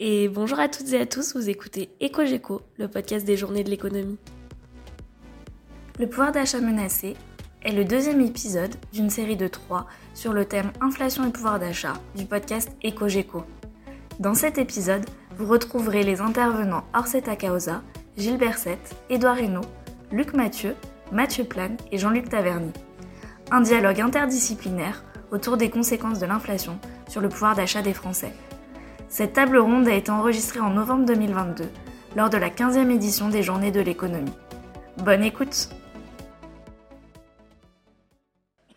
Et 0.00 0.28
bonjour 0.28 0.60
à 0.60 0.68
toutes 0.68 0.92
et 0.92 1.00
à 1.00 1.06
tous, 1.06 1.34
vous 1.34 1.48
écoutez 1.48 1.90
EcoGeco, 2.00 2.62
le 2.78 2.86
podcast 2.86 3.26
des 3.26 3.36
journées 3.36 3.64
de 3.64 3.70
l'économie. 3.70 4.18
Le 5.98 6.06
pouvoir 6.06 6.30
d'achat 6.30 6.60
menacé 6.60 7.16
est 7.62 7.72
le 7.72 7.84
deuxième 7.84 8.20
épisode 8.20 8.76
d'une 8.92 9.10
série 9.10 9.36
de 9.36 9.48
trois 9.48 9.88
sur 10.14 10.32
le 10.32 10.44
thème 10.44 10.70
inflation 10.80 11.26
et 11.26 11.32
pouvoir 11.32 11.58
d'achat 11.58 11.94
du 12.14 12.26
podcast 12.26 12.70
EcoGeco. 12.84 13.42
Dans 14.20 14.34
cet 14.34 14.58
épisode, 14.58 15.04
vous 15.36 15.48
retrouverez 15.48 16.04
les 16.04 16.20
intervenants 16.20 16.84
Orsetta 16.94 17.34
Causa, 17.34 17.82
Gilles 18.16 18.38
Berset, 18.38 18.78
Édouard 19.10 19.34
Reynaud, 19.34 19.66
Luc 20.12 20.32
Mathieu, 20.32 20.76
Mathieu 21.10 21.42
Plane 21.42 21.76
et 21.90 21.98
Jean-Luc 21.98 22.28
Taverny. 22.28 22.70
Un 23.50 23.62
dialogue 23.62 24.00
interdisciplinaire 24.00 25.02
autour 25.32 25.56
des 25.56 25.70
conséquences 25.70 26.20
de 26.20 26.26
l'inflation 26.26 26.78
sur 27.08 27.20
le 27.20 27.28
pouvoir 27.28 27.56
d'achat 27.56 27.82
des 27.82 27.94
Français. 27.94 28.32
Cette 29.10 29.32
table 29.32 29.56
ronde 29.56 29.88
a 29.88 29.94
été 29.94 30.10
enregistrée 30.10 30.60
en 30.60 30.68
novembre 30.68 31.06
2022 31.06 31.64
lors 32.14 32.28
de 32.28 32.36
la 32.36 32.50
15e 32.50 32.90
édition 32.90 33.30
des 33.30 33.42
Journées 33.42 33.72
de 33.72 33.80
l'économie. 33.80 34.34
Bonne 35.02 35.24
écoute 35.24 35.70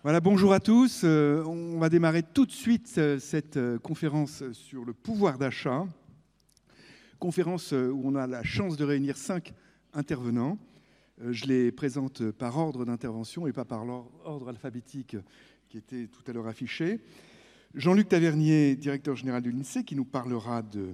Voilà, 0.03 0.21
bonjour 0.21 0.53
à 0.53 0.61
tous. 0.61 1.01
Euh, 1.03 1.43
on 1.43 1.77
va 1.79 1.89
démarrer 1.89 2.23
tout 2.23 2.45
de 2.45 2.51
suite 2.51 2.95
euh, 2.97 3.19
cette 3.19 3.57
euh, 3.57 3.77
conférence 3.77 4.49
sur 4.53 4.85
le 4.85 4.93
pouvoir 4.93 5.37
d'achat. 5.37 5.85
Conférence 7.19 7.73
où 7.73 8.01
on 8.03 8.15
a 8.15 8.25
la 8.25 8.41
chance 8.41 8.77
de 8.77 8.85
réunir 8.85 9.17
cinq 9.17 9.53
intervenants. 9.93 10.57
Je 11.29 11.45
les 11.45 11.71
présente 11.73 12.31
par 12.31 12.57
ordre 12.57 12.85
d'intervention 12.85 13.47
et 13.47 13.53
pas 13.53 13.65
par 13.65 13.85
l'ordre 13.85 14.49
alphabétique 14.49 15.17
qui 15.69 15.77
était 15.77 16.07
tout 16.07 16.23
à 16.25 16.33
l'heure 16.33 16.47
affiché. 16.47 17.01
Jean-Luc 17.73 18.09
Tavernier, 18.09 18.75
directeur 18.75 19.15
général 19.15 19.41
de 19.41 19.49
l'INSEE, 19.49 19.85
qui 19.85 19.95
nous 19.95 20.03
parlera 20.03 20.61
de 20.61 20.93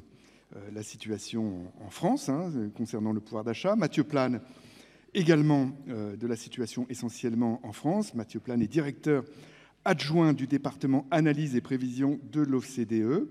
euh, 0.55 0.59
la 0.71 0.83
situation 0.83 1.71
en 1.83 1.89
France 1.89 2.29
hein, 2.29 2.51
concernant 2.75 3.13
le 3.13 3.19
pouvoir 3.19 3.43
d'achat. 3.43 3.75
Mathieu 3.75 4.03
Plane, 4.03 4.41
également 5.15 5.71
euh, 5.89 6.15
de 6.15 6.27
la 6.27 6.35
situation 6.35 6.85
essentiellement 6.87 7.59
en 7.63 7.71
France. 7.71 8.13
Mathieu 8.13 8.39
Plane 8.39 8.61
est 8.61 8.67
directeur 8.67 9.23
adjoint 9.85 10.33
du 10.33 10.45
département 10.45 11.07
analyse 11.09 11.55
et 11.55 11.61
prévision 11.61 12.19
de 12.31 12.41
l'OCDE. 12.41 13.27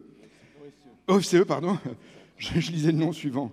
OCE, 1.06 1.44
pardon. 1.47 1.78
Je, 2.38 2.72
lisais 2.72 2.91
le 2.91 2.98
nom 2.98 3.12
suivant. 3.12 3.53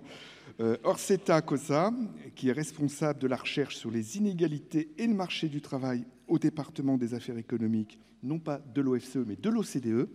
Euh, 0.58 0.76
Orsetta 0.82 1.40
Cosa, 1.40 1.92
qui 2.34 2.48
est 2.48 2.52
responsable 2.52 3.20
de 3.20 3.28
la 3.28 3.36
recherche 3.36 3.76
sur 3.76 3.92
les 3.92 4.16
inégalités 4.16 4.90
et 4.98 5.06
le 5.06 5.14
marché 5.14 5.48
du 5.48 5.60
travail 5.60 6.04
au 6.28 6.38
département 6.38 6.96
des 6.96 7.14
affaires 7.14 7.38
économiques, 7.38 7.98
non 8.22 8.38
pas 8.38 8.58
de 8.58 8.80
l'OFCE, 8.80 9.18
mais 9.26 9.36
de 9.36 9.50
l'OCDE. 9.50 10.08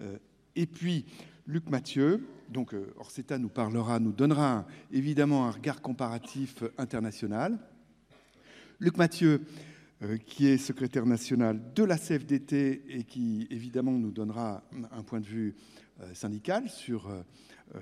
Euh, 0.00 0.18
et 0.54 0.66
puis 0.66 1.06
Luc 1.46 1.68
Mathieu, 1.70 2.26
donc 2.50 2.74
euh, 2.74 2.92
Orsetta 2.96 3.38
nous 3.38 3.48
parlera, 3.48 3.98
nous 4.00 4.12
donnera 4.12 4.66
évidemment 4.92 5.46
un 5.46 5.50
regard 5.50 5.80
comparatif 5.80 6.62
international. 6.76 7.58
Luc 8.80 8.96
Mathieu, 8.96 9.42
euh, 10.02 10.16
qui 10.18 10.46
est 10.46 10.58
secrétaire 10.58 11.06
national 11.06 11.60
de 11.74 11.84
la 11.84 11.96
CFDT 11.96 12.84
et 12.88 13.04
qui 13.04 13.46
évidemment 13.50 13.92
nous 13.92 14.12
donnera 14.12 14.62
un 14.92 15.02
point 15.02 15.20
de 15.20 15.26
vue 15.26 15.54
syndical 16.12 16.68
sur 16.68 17.10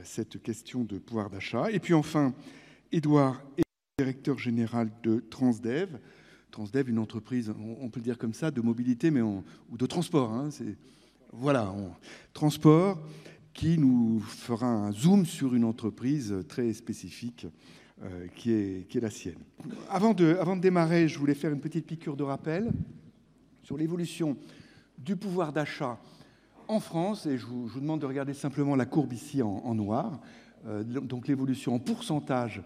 cette 0.02 0.42
question 0.42 0.84
de 0.84 0.98
pouvoir 0.98 1.28
d'achat. 1.28 1.70
Et 1.70 1.80
puis 1.80 1.92
enfin, 1.92 2.32
Édouard 2.90 3.42
directeur 3.98 4.38
général 4.38 4.90
de 5.02 5.20
Transdev, 5.30 5.98
Transdev, 6.56 6.88
une 6.88 6.98
entreprise, 6.98 7.52
on, 7.82 7.90
peut 7.90 8.00
le 8.00 8.04
dire 8.04 8.16
comme 8.16 8.32
ça, 8.32 8.50
de 8.50 8.62
mobilité 8.62 9.10
mais 9.10 9.20
ou 9.20 9.42
de 9.76 9.84
transport. 9.84 10.32
Hein, 10.32 10.48
voilà, 11.30 11.70
transport 12.32 12.98
qui 13.52 13.76
nous 13.76 14.20
fera 14.20 14.66
un 14.66 14.90
zoom 14.90 15.26
sur 15.26 15.54
une 15.54 15.64
entreprise 15.64 16.34
très 16.48 16.72
spécifique 16.72 17.46
euh, 18.02 18.26
qui, 18.34 18.52
est, 18.52 19.00
la 19.02 19.10
sienne. 19.10 19.36
Avant 19.90 20.14
de, 20.14 20.58
démarrer, 20.58 21.08
je 21.08 21.18
voulais 21.18 21.34
faire 21.34 21.52
une 21.52 21.60
petite 21.60 21.84
piqûre 21.84 22.16
de 22.16 22.22
rappel 22.22 22.72
sur 23.62 23.76
l'évolution 23.76 24.38
du 24.96 25.14
pouvoir 25.14 25.52
d'achat 25.52 26.00
en 26.68 26.80
France, 26.80 27.26
et 27.26 27.36
je 27.36 27.44
vous, 27.44 27.68
demande 27.78 28.00
de 28.00 28.06
regarder 28.06 28.32
simplement 28.32 28.76
la 28.76 28.86
courbe 28.86 29.12
ici 29.12 29.42
en, 29.42 29.74
noir, 29.74 30.22
euh, 30.66 30.82
donc 30.82 31.28
l'évolution 31.28 31.74
en 31.74 31.78
pourcentage 31.78 32.62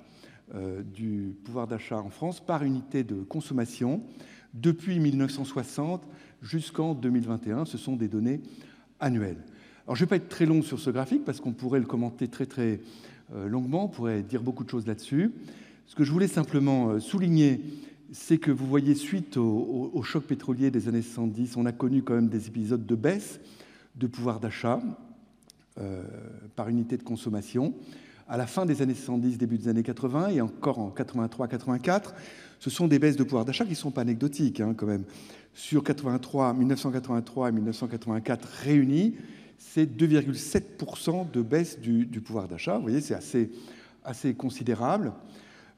du 0.95 1.37
pouvoir 1.45 1.67
d'achat 1.67 1.99
en 1.99 2.11
France 2.11 2.41
par 2.41 2.65
unité 2.65 3.05
de 3.05 3.23
consommation 3.23 4.03
depuis 4.55 4.99
1960 4.99 6.03
jusqu'en 6.43 6.95
2021. 6.95 7.65
Ce 7.65 7.79
sont 7.79 7.97
des 7.97 8.09
données 8.09 8.41
annuelles. 8.99 9.43
Alors 9.87 9.97
je 9.97 10.03
ne 10.03 10.07
vais 10.07 10.11
pas 10.11 10.17
être 10.17 10.29
très 10.29 10.47
long 10.47 10.63
sur 10.63 10.79
ce 10.79 10.91
graphique 10.91 11.25
parce 11.25 11.41
qu'on 11.41 11.53
pourrait 11.53 11.81
le 11.81 11.87
commenter 11.87 12.29
très 12.29 12.47
très 12.47 12.81
euh, 13.35 13.49
longuement, 13.49 13.85
on 13.85 13.89
pourrait 13.89 14.23
dire 14.23 14.43
beaucoup 14.43 14.65
de 14.65 14.71
choses 14.71 14.87
là-dessus. 14.87 15.33
Ce 15.87 15.95
que 15.95 16.05
je 16.05 16.13
voulais 16.13 16.29
simplement 16.29 16.91
euh, 16.91 17.01
souligner, 17.01 17.61
c'est 18.13 18.39
que 18.39 18.51
vous 18.51 18.67
voyez, 18.67 18.95
suite 18.95 19.37
au, 19.37 20.03
choc 20.03 20.25
pétrolier 20.25 20.71
des 20.71 20.89
années 20.89 21.03
70, 21.03 21.57
on 21.57 21.67
a 21.67 21.73
connu 21.73 22.03
quand 22.03 22.15
même 22.15 22.29
des 22.29 22.49
épisodes 22.49 22.85
de 22.85 22.95
baisse 22.97 23.41
de 23.95 24.09
pouvoir 24.09 24.41
d'achat 24.41 24.81
par 26.57 26.69
unité 26.69 26.97
de 26.97 27.05
consommation 27.05 27.73
à 28.31 28.37
la 28.37 28.47
fin 28.47 28.65
des 28.65 28.81
années 28.81 28.95
70, 28.95 29.39
début 29.39 29.59
des 29.59 29.67
années 29.67 29.83
80 29.83 30.29
et 30.29 30.41
encore 30.41 30.79
en 30.79 30.95
83-84, 30.97 32.13
ce 32.61 32.71
sont 32.71 32.87
des 32.87 33.01
baisses 33.01 33.17
de 33.17 33.25
pouvoir 33.25 33.45
d'achat 33.45 33.65
qui 33.65 33.71
ne 33.71 33.77
sont 33.77 33.91
pas 33.91 34.03
anecdotiques 34.03 34.61
hein, 34.61 34.73
quand 34.77 34.87
même. 34.87 35.03
Sur 35.53 35.83
83, 35.83 36.55
1983 36.55 37.49
et 37.49 37.53
1984 37.53 38.49
réunis, 38.63 39.17
c'est 39.59 39.85
2,7% 39.85 41.29
de 41.29 41.43
baisse 41.43 41.81
du, 41.81 42.07
pouvoir 42.21 42.47
d'achat. 42.47 42.77
Vous 42.77 42.83
voyez, 42.83 43.01
c'est 43.01 43.15
assez, 43.15 43.51
assez 44.05 44.33
considérable. 44.33 45.13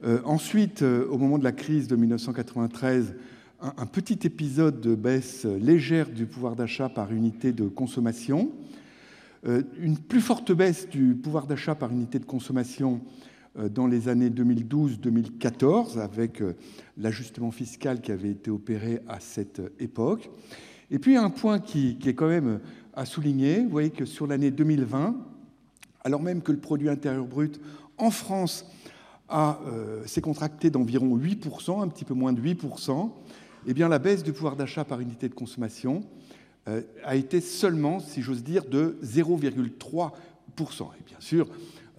Euh, 0.03 0.21
ensuite, 0.23 0.83
euh, 0.83 1.07
au 1.07 1.17
moment 1.17 1.39
de 1.39 1.43
la 1.43 1.53
crise 1.53 1.87
de 1.87 1.95
1993, 1.95 3.15
un, 3.61 3.73
un, 3.75 3.85
petit 3.87 4.19
épisode 4.27 4.79
de 4.79 4.93
baisse 4.93 5.45
légère 5.45 6.07
du 6.07 6.27
pouvoir 6.27 6.55
d'achat 6.55 6.87
par 6.87 7.11
unité 7.11 7.51
de 7.51 7.67
consommation. 7.67 8.51
Euh, 9.45 9.61
une 9.77 9.97
plus 9.97 10.21
forte 10.21 10.53
baisse 10.53 10.87
du 10.87 11.15
pouvoir 11.15 11.47
d'achat 11.47 11.75
par 11.75 11.91
unité 11.91 12.17
de 12.17 12.25
consommation 12.25 13.01
euh, 13.59 13.67
dans 13.67 13.87
les 13.87 14.07
années 14.07 14.29
2012-2014, 14.29 15.99
avec 15.99 16.41
euh, 16.41 16.55
l'ajustement 16.97 17.51
fiscal 17.51 17.99
qui 17.99 18.13
avait 18.13 18.29
été 18.29 18.49
opéré 18.49 19.01
à 19.09 19.19
cette 19.19 19.61
époque. 19.79 20.31
Et 20.91 20.97
puis 20.97 21.17
un 21.17 21.29
point 21.29 21.59
qui, 21.59 21.97
est 22.05 22.13
quand 22.13 22.29
même 22.29 22.61
à 22.93 23.05
souligner, 23.05 23.63
vous 23.63 23.69
voyez 23.69 23.89
que 23.89 24.05
sur 24.05 24.27
l'année 24.27 24.51
2020, 24.51 25.17
alors 26.05 26.21
même 26.21 26.41
que 26.41 26.53
le 26.53 26.59
produit 26.59 26.87
intérieur 26.87 27.25
brut 27.25 27.59
en 27.97 28.11
France 28.11 28.65
s'est 30.05 30.21
contracté 30.21 30.69
d'environ 30.69 31.17
8%, 31.17 31.81
un 31.81 31.87
petit 31.87 32.05
peu 32.05 32.13
moins 32.13 32.33
de 32.33 32.41
8%, 32.41 33.09
eh 33.65 33.73
bien 33.73 33.87
la 33.87 33.97
baisse 33.97 34.21
du 34.21 34.33
pouvoir 34.33 34.55
d'achat 34.55 34.83
par 34.83 34.99
unité 34.99 35.27
de 35.27 35.33
consommation 35.33 36.03
a 37.03 37.15
été 37.15 37.41
seulement, 37.41 37.99
si 37.99 38.21
j'ose 38.21 38.43
dire, 38.43 38.65
de 38.65 38.97
0,3%. 39.03 40.11
Et 40.99 41.03
bien 41.05 41.19
sûr, 41.19 41.49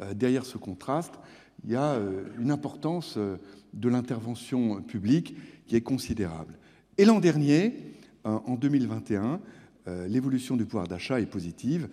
euh, 0.01 0.15
derrière 0.15 0.47
ce 0.47 0.59
contraste, 0.59 1.15
il 1.65 1.73
y 1.73 1.77
a 1.77 1.93
euh, 1.95 2.25
une 2.39 2.51
importance 2.51 3.19
de 3.19 3.89
l'intervention 3.89 4.83
publique 4.83 5.37
qui 5.67 5.77
est 5.77 5.81
considérable. 5.81 6.55
Et 6.99 7.05
l'an 7.05 7.21
dernier, 7.21 7.75
en 8.25 8.55
2021, 8.55 9.41
l'évolution 10.07 10.57
du 10.57 10.65
pouvoir 10.65 10.87
d'achat 10.87 11.21
est 11.21 11.27
positive, 11.27 11.89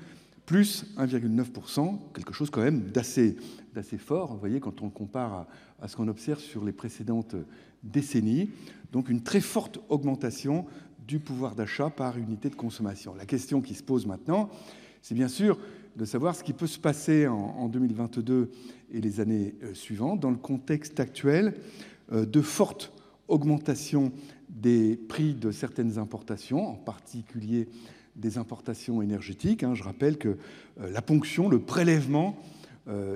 plus 0.46 0.86
1,9%, 0.98 1.98
quelque 2.14 2.34
chose 2.34 2.50
quand 2.50 2.62
même 2.62 2.82
d'assez 2.92 3.36
fort, 3.98 4.34
vous 4.34 4.40
voyez, 4.40 4.60
quand 4.60 4.82
on 4.82 4.86
le 4.86 4.92
compare 4.92 5.34
à, 5.34 5.48
à 5.82 5.88
ce 5.88 5.96
qu'on 5.96 6.08
observe 6.08 6.40
sur 6.40 6.64
les 6.64 6.72
précédentes 6.72 7.36
décennies. 7.84 8.52
Donc 8.92 9.10
une 9.10 9.22
très 9.22 9.42
forte 9.42 9.80
augmentation 9.90 10.66
du 11.12 11.20
pouvoir 11.20 11.56
d'achat 11.56 11.90
par 11.90 12.18
unité 12.18 12.50
de 12.50 12.56
consommation. 12.56 13.14
La 13.14 13.26
question 13.26 13.60
qui 13.60 13.74
se 13.74 13.84
pose 13.84 14.06
maintenant, 14.06 14.50
c'est 15.02 15.14
bien 15.14 15.28
sûr 15.28 15.60
de 15.98 16.06
savoir 16.06 16.38
ce 16.38 16.42
qui 16.42 16.54
peut 16.54 16.68
se 16.68 16.80
passer 16.80 17.28
en, 17.28 17.68
2022 17.68 18.50
et 18.94 19.02
les 19.02 19.20
années 19.20 19.54
euh, 19.62 19.74
suivantes 19.74 20.22
dans 20.22 20.32
le 20.32 20.38
contexte 20.38 21.02
actuel 21.02 21.56
euh, 22.14 22.26
de 22.26 22.40
forte 22.40 22.94
augmentation 23.28 24.14
des 24.48 24.96
prix 24.96 25.34
de 25.34 25.52
certaines 25.52 25.98
importations, 25.98 26.66
en 26.66 26.76
particulier 26.76 27.68
des 28.16 28.38
importations 28.38 29.02
énergétiques. 29.02 29.64
Hein. 29.64 29.76
Je 29.76 29.84
rappelle 29.84 30.18
que 30.18 30.38
euh, 30.80 30.92
la 30.92 31.02
ponction, 31.02 31.50
le 31.50 31.60
prélèvement 31.60 32.38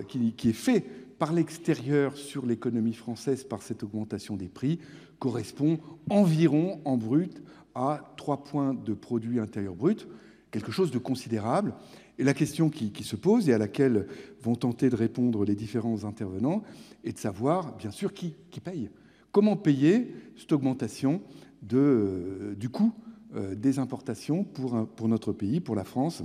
qui, 0.09 0.33
qui 0.33 0.50
est 0.50 0.53
fait 0.53 0.81
par 1.18 1.33
l'extérieur 1.33 2.18
sur 2.18 2.45
l'économie 2.45 2.94
française 2.94 3.44
par 3.44 3.63
cette 3.63 3.81
augmentation 3.81 4.36
des 4.36 4.48
prix 4.48 4.80
correspond 5.18 5.80
environ 6.09 6.80
en 6.86 6.98
brut 6.98 7.41
à 7.75 8.13
3 8.18 8.44
points 8.44 8.74
de 8.74 8.94
produit 8.94 9.39
intérieur 9.39 9.75
brut, 9.75 10.07
quelque 10.51 10.72
chose 10.72 10.92
de 10.92 10.98
considérable. 10.98 11.74
Et 12.18 12.24
la 12.24 12.33
question 12.33 12.69
qui, 12.69 12.92
se 13.04 13.16
pose 13.18 13.50
et 13.50 13.54
à 13.54 13.57
laquelle 13.57 14.07
vont 14.42 14.56
tenter 14.56 14.89
de 14.89 14.95
répondre 14.95 15.44
les 15.44 15.56
différents 15.56 16.06
intervenants 16.06 16.63
est 17.04 17.13
de 17.13 17.18
savoir, 17.19 17.75
bien 17.75 17.92
sûr, 17.92 18.13
qui, 18.13 18.36
paye. 18.63 18.89
Comment 19.31 19.57
payer 19.57 20.16
cette 20.38 20.54
augmentation 20.54 21.22
de, 21.62 22.56
du 22.57 22.69
coût 22.69 22.94
euh, 23.36 23.54
des 23.54 23.80
importations 23.80 24.45
pour, 24.45 24.88
pour 24.88 25.10
notre 25.10 25.33
pays, 25.33 25.60
pour 25.60 25.75
la 25.75 25.83
France, 25.83 26.24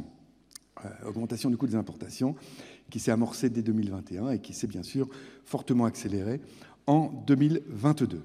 augmentation 1.04 1.50
du 1.50 1.56
coût 1.56 1.66
des 1.66 1.74
importations 1.74 2.34
qui 2.90 2.98
s'est 2.98 3.10
amorcée 3.10 3.50
dès 3.50 3.62
2021 3.62 4.30
et 4.30 4.38
qui 4.40 4.52
s'est 4.52 4.66
bien 4.66 4.82
sûr 4.82 5.08
fortement 5.44 5.84
accélérée 5.84 6.40
en 6.86 7.10
2022. 7.26 8.22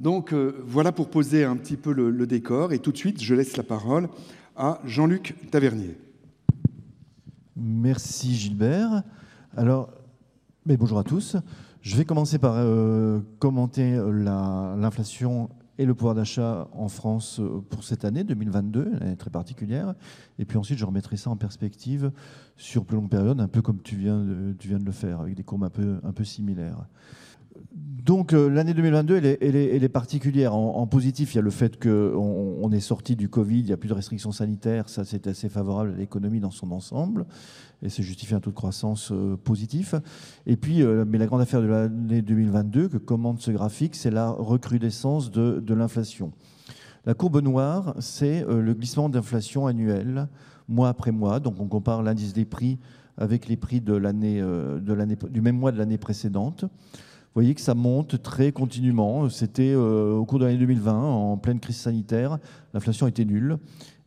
Donc 0.00 0.32
voilà 0.32 0.92
pour 0.92 1.10
poser 1.10 1.44
un 1.44 1.56
petit 1.56 1.76
peu 1.76 1.92
le, 1.92 2.26
décor 2.26 2.72
et 2.72 2.78
tout 2.78 2.92
de 2.92 2.96
suite 2.96 3.22
je 3.22 3.34
laisse 3.34 3.56
la 3.56 3.62
parole 3.62 4.08
à 4.56 4.80
Jean-Luc 4.84 5.34
Tavernier. 5.50 5.96
Merci 7.56 8.34
Gilbert. 8.34 9.02
Alors, 9.56 9.90
bonjour 10.66 10.98
à 10.98 11.04
tous. 11.04 11.36
Je 11.80 11.96
vais 11.96 12.04
commencer 12.04 12.38
par 12.38 12.54
euh, 12.56 13.20
commenter 13.38 14.00
l'inflation 14.10 15.50
et 15.76 15.84
le 15.84 15.94
pouvoir 15.94 16.14
d'achat 16.14 16.68
en 16.72 16.88
France 16.88 17.40
euh, 17.40 17.60
pour 17.68 17.84
cette 17.84 18.04
année 18.04 18.24
2022, 18.24 18.92
une 18.92 19.02
année 19.02 19.16
très 19.16 19.30
particulière. 19.30 19.94
Et 20.38 20.44
puis 20.44 20.56
ensuite, 20.56 20.78
je 20.78 20.84
remettrai 20.84 21.16
ça 21.16 21.30
en 21.30 21.36
perspective 21.36 22.10
sur 22.56 22.84
plus 22.84 22.96
longue 22.96 23.10
période, 23.10 23.40
un 23.40 23.48
peu 23.48 23.60
comme 23.60 23.82
tu 23.82 23.96
viens 23.96 24.18
de, 24.18 24.84
le 24.84 24.92
faire, 24.92 25.20
avec 25.20 25.34
des 25.34 25.42
courbes 25.42 25.64
un 25.64 26.12
peu 26.12 26.24
similaires. 26.24 26.86
Donc 28.04 28.34
euh, 28.34 28.50
l'année 28.50 28.74
2022, 28.74 29.16
elle 29.16 29.56
est, 29.56 29.82
est, 29.82 29.88
particulière. 29.88 30.54
En, 30.54 30.86
positif, 30.86 31.32
il 31.32 31.36
y 31.36 31.38
a 31.38 31.42
le 31.42 31.50
fait 31.50 31.82
qu'on 31.82 32.58
on 32.60 32.70
est 32.70 32.80
sorti 32.80 33.16
du 33.16 33.30
Covid, 33.30 33.60
il 33.60 33.64
n'y 33.64 33.72
a 33.72 33.78
plus 33.78 33.88
de 33.88 33.94
restrictions 33.94 34.30
sanitaires, 34.30 34.90
ça 34.90 35.06
c'est 35.06 35.26
assez 35.26 35.48
favorable 35.48 35.94
à 35.94 35.96
l'économie 35.96 36.38
dans 36.38 36.50
son 36.50 36.70
ensemble, 36.72 37.24
et 37.82 37.88
ça 37.88 38.02
justifie 38.02 38.34
un 38.34 38.40
taux 38.40 38.50
de 38.50 38.54
croissance 38.54 39.10
euh, 39.10 39.38
positif. 39.42 39.94
Et 40.46 40.56
puis, 40.56 40.82
euh, 40.82 41.06
mais 41.08 41.16
la 41.16 41.24
grande 41.24 41.40
affaire 41.40 41.62
de 41.62 41.66
l'année 41.66 42.20
2022 42.20 42.88
que 42.88 42.98
commande 42.98 43.40
ce 43.40 43.50
graphique, 43.50 43.94
c'est 43.94 44.10
la 44.10 44.28
recrudescence 44.28 45.30
de, 45.30 45.74
l'inflation. 45.74 46.32
La 47.06 47.14
courbe 47.14 47.40
noire, 47.40 47.94
c'est 48.00 48.44
le 48.46 48.74
glissement 48.74 49.08
d'inflation 49.08 49.66
annuel, 49.66 50.28
mois 50.68 50.88
après 50.88 51.10
mois. 51.10 51.40
Donc 51.40 51.58
on 51.58 51.68
compare 51.68 52.02
l'indice 52.02 52.34
des 52.34 52.44
prix 52.44 52.78
avec 53.16 53.48
les 53.48 53.56
prix 53.56 53.80
de 53.80 53.98
du 55.28 55.40
même 55.40 55.56
mois 55.56 55.72
de 55.72 55.78
l'année 55.78 55.98
précédente. 55.98 56.66
Vous 57.34 57.40
voyez 57.40 57.56
que 57.56 57.60
ça 57.60 57.74
monte 57.74 58.22
très 58.22 58.52
continuellement. 58.52 59.28
C'était 59.28 59.72
euh, 59.74 60.14
au 60.14 60.24
cours 60.24 60.38
de 60.38 60.44
l'année 60.44 60.56
2020, 60.56 60.94
en 60.94 61.36
pleine 61.36 61.58
crise 61.58 61.78
sanitaire, 61.78 62.38
l'inflation 62.72 63.08
était 63.08 63.24
nulle. 63.24 63.58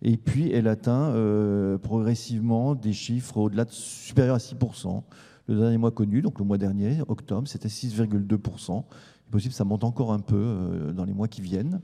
Et 0.01 0.15
puis, 0.15 0.49
elle 0.49 0.69
atteint 0.69 1.09
euh, 1.09 1.77
progressivement 1.77 2.73
des 2.73 2.93
chiffres 2.93 3.35
au-delà 3.35 3.65
de 3.65 3.71
supérieurs 3.71 4.35
à 4.35 4.37
6%. 4.37 5.03
Le 5.47 5.59
dernier 5.59 5.77
mois 5.77 5.91
connu, 5.91 6.21
donc 6.21 6.39
le 6.39 6.45
mois 6.45 6.57
dernier, 6.57 7.01
octobre, 7.09 7.49
c'était 7.49 7.67
6,2%. 7.67 8.71
Il 8.71 8.77
est 8.77 9.29
possible 9.29 9.51
que 9.51 9.57
ça 9.57 9.65
monte 9.65 9.83
encore 9.83 10.13
un 10.13 10.19
peu 10.19 10.37
euh, 10.37 10.93
dans 10.93 11.03
les 11.03 11.13
mois 11.13 11.27
qui 11.27 11.41
viennent. 11.41 11.81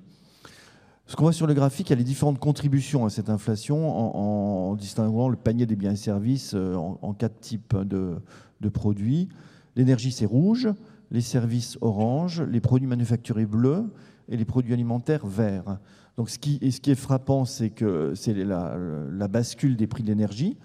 Ce 1.07 1.17
qu'on 1.17 1.23
voit 1.23 1.33
sur 1.33 1.45
le 1.45 1.53
graphique, 1.53 1.89
il 1.89 1.91
y 1.91 1.93
a 1.93 1.97
les 1.97 2.05
différentes 2.05 2.39
contributions 2.39 3.03
à 3.05 3.09
cette 3.09 3.29
inflation 3.29 4.15
en, 4.15 4.75
distinguant 4.75 5.27
le 5.27 5.35
panier 5.35 5.65
des 5.65 5.75
biens 5.75 5.91
et 5.91 5.97
services 5.97 6.53
en, 6.55 7.13
quatre 7.13 7.41
types 7.41 7.75
de, 7.75 8.15
de 8.61 8.69
produits. 8.69 9.27
L'énergie, 9.75 10.13
c'est 10.13 10.25
rouge 10.25 10.69
les 11.13 11.21
services 11.21 11.77
orange, 11.79 12.41
les 12.41 12.59
produits 12.59 12.87
manufacturés 12.87 13.45
bleus 13.45 13.85
et 14.27 14.35
les 14.35 14.45
produits 14.45 14.73
alimentaires 14.73 15.25
verts. 15.25 15.77
Donc 16.17 16.29
ce 16.29 16.37
qui, 16.37 16.59
est 16.61 16.95
frappant, 16.95 17.45
c'est 17.45 17.69
que 17.69 18.13
c'est 18.15 18.33
la, 18.33 19.27
bascule 19.29 19.77
des 19.77 19.87
prix 19.87 20.03
de 20.03 20.09
l'énergie. 20.09 20.57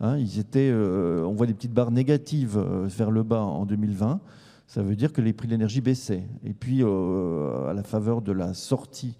Hein. 0.00 0.18
euh, 0.56 1.24
on 1.24 1.32
voit 1.32 1.46
des 1.46 1.54
petites 1.54 1.72
barres 1.72 1.90
négatives 1.90 2.58
euh, 2.58 2.86
vers 2.86 3.10
le 3.10 3.22
bas 3.22 3.42
en 3.42 3.64
2020. 3.64 4.20
Ça 4.66 4.82
veut 4.82 4.96
dire 4.96 5.12
que 5.12 5.20
les 5.20 5.32
prix 5.32 5.46
de 5.46 5.52
l'énergie 5.52 5.80
baissaient. 5.80 6.24
Et 6.44 6.52
puis, 6.52 6.82
euh, 6.82 7.68
à 7.68 7.74
la 7.74 7.82
faveur 7.82 8.22
de 8.22 8.32
la 8.32 8.54
sortie 8.54 9.16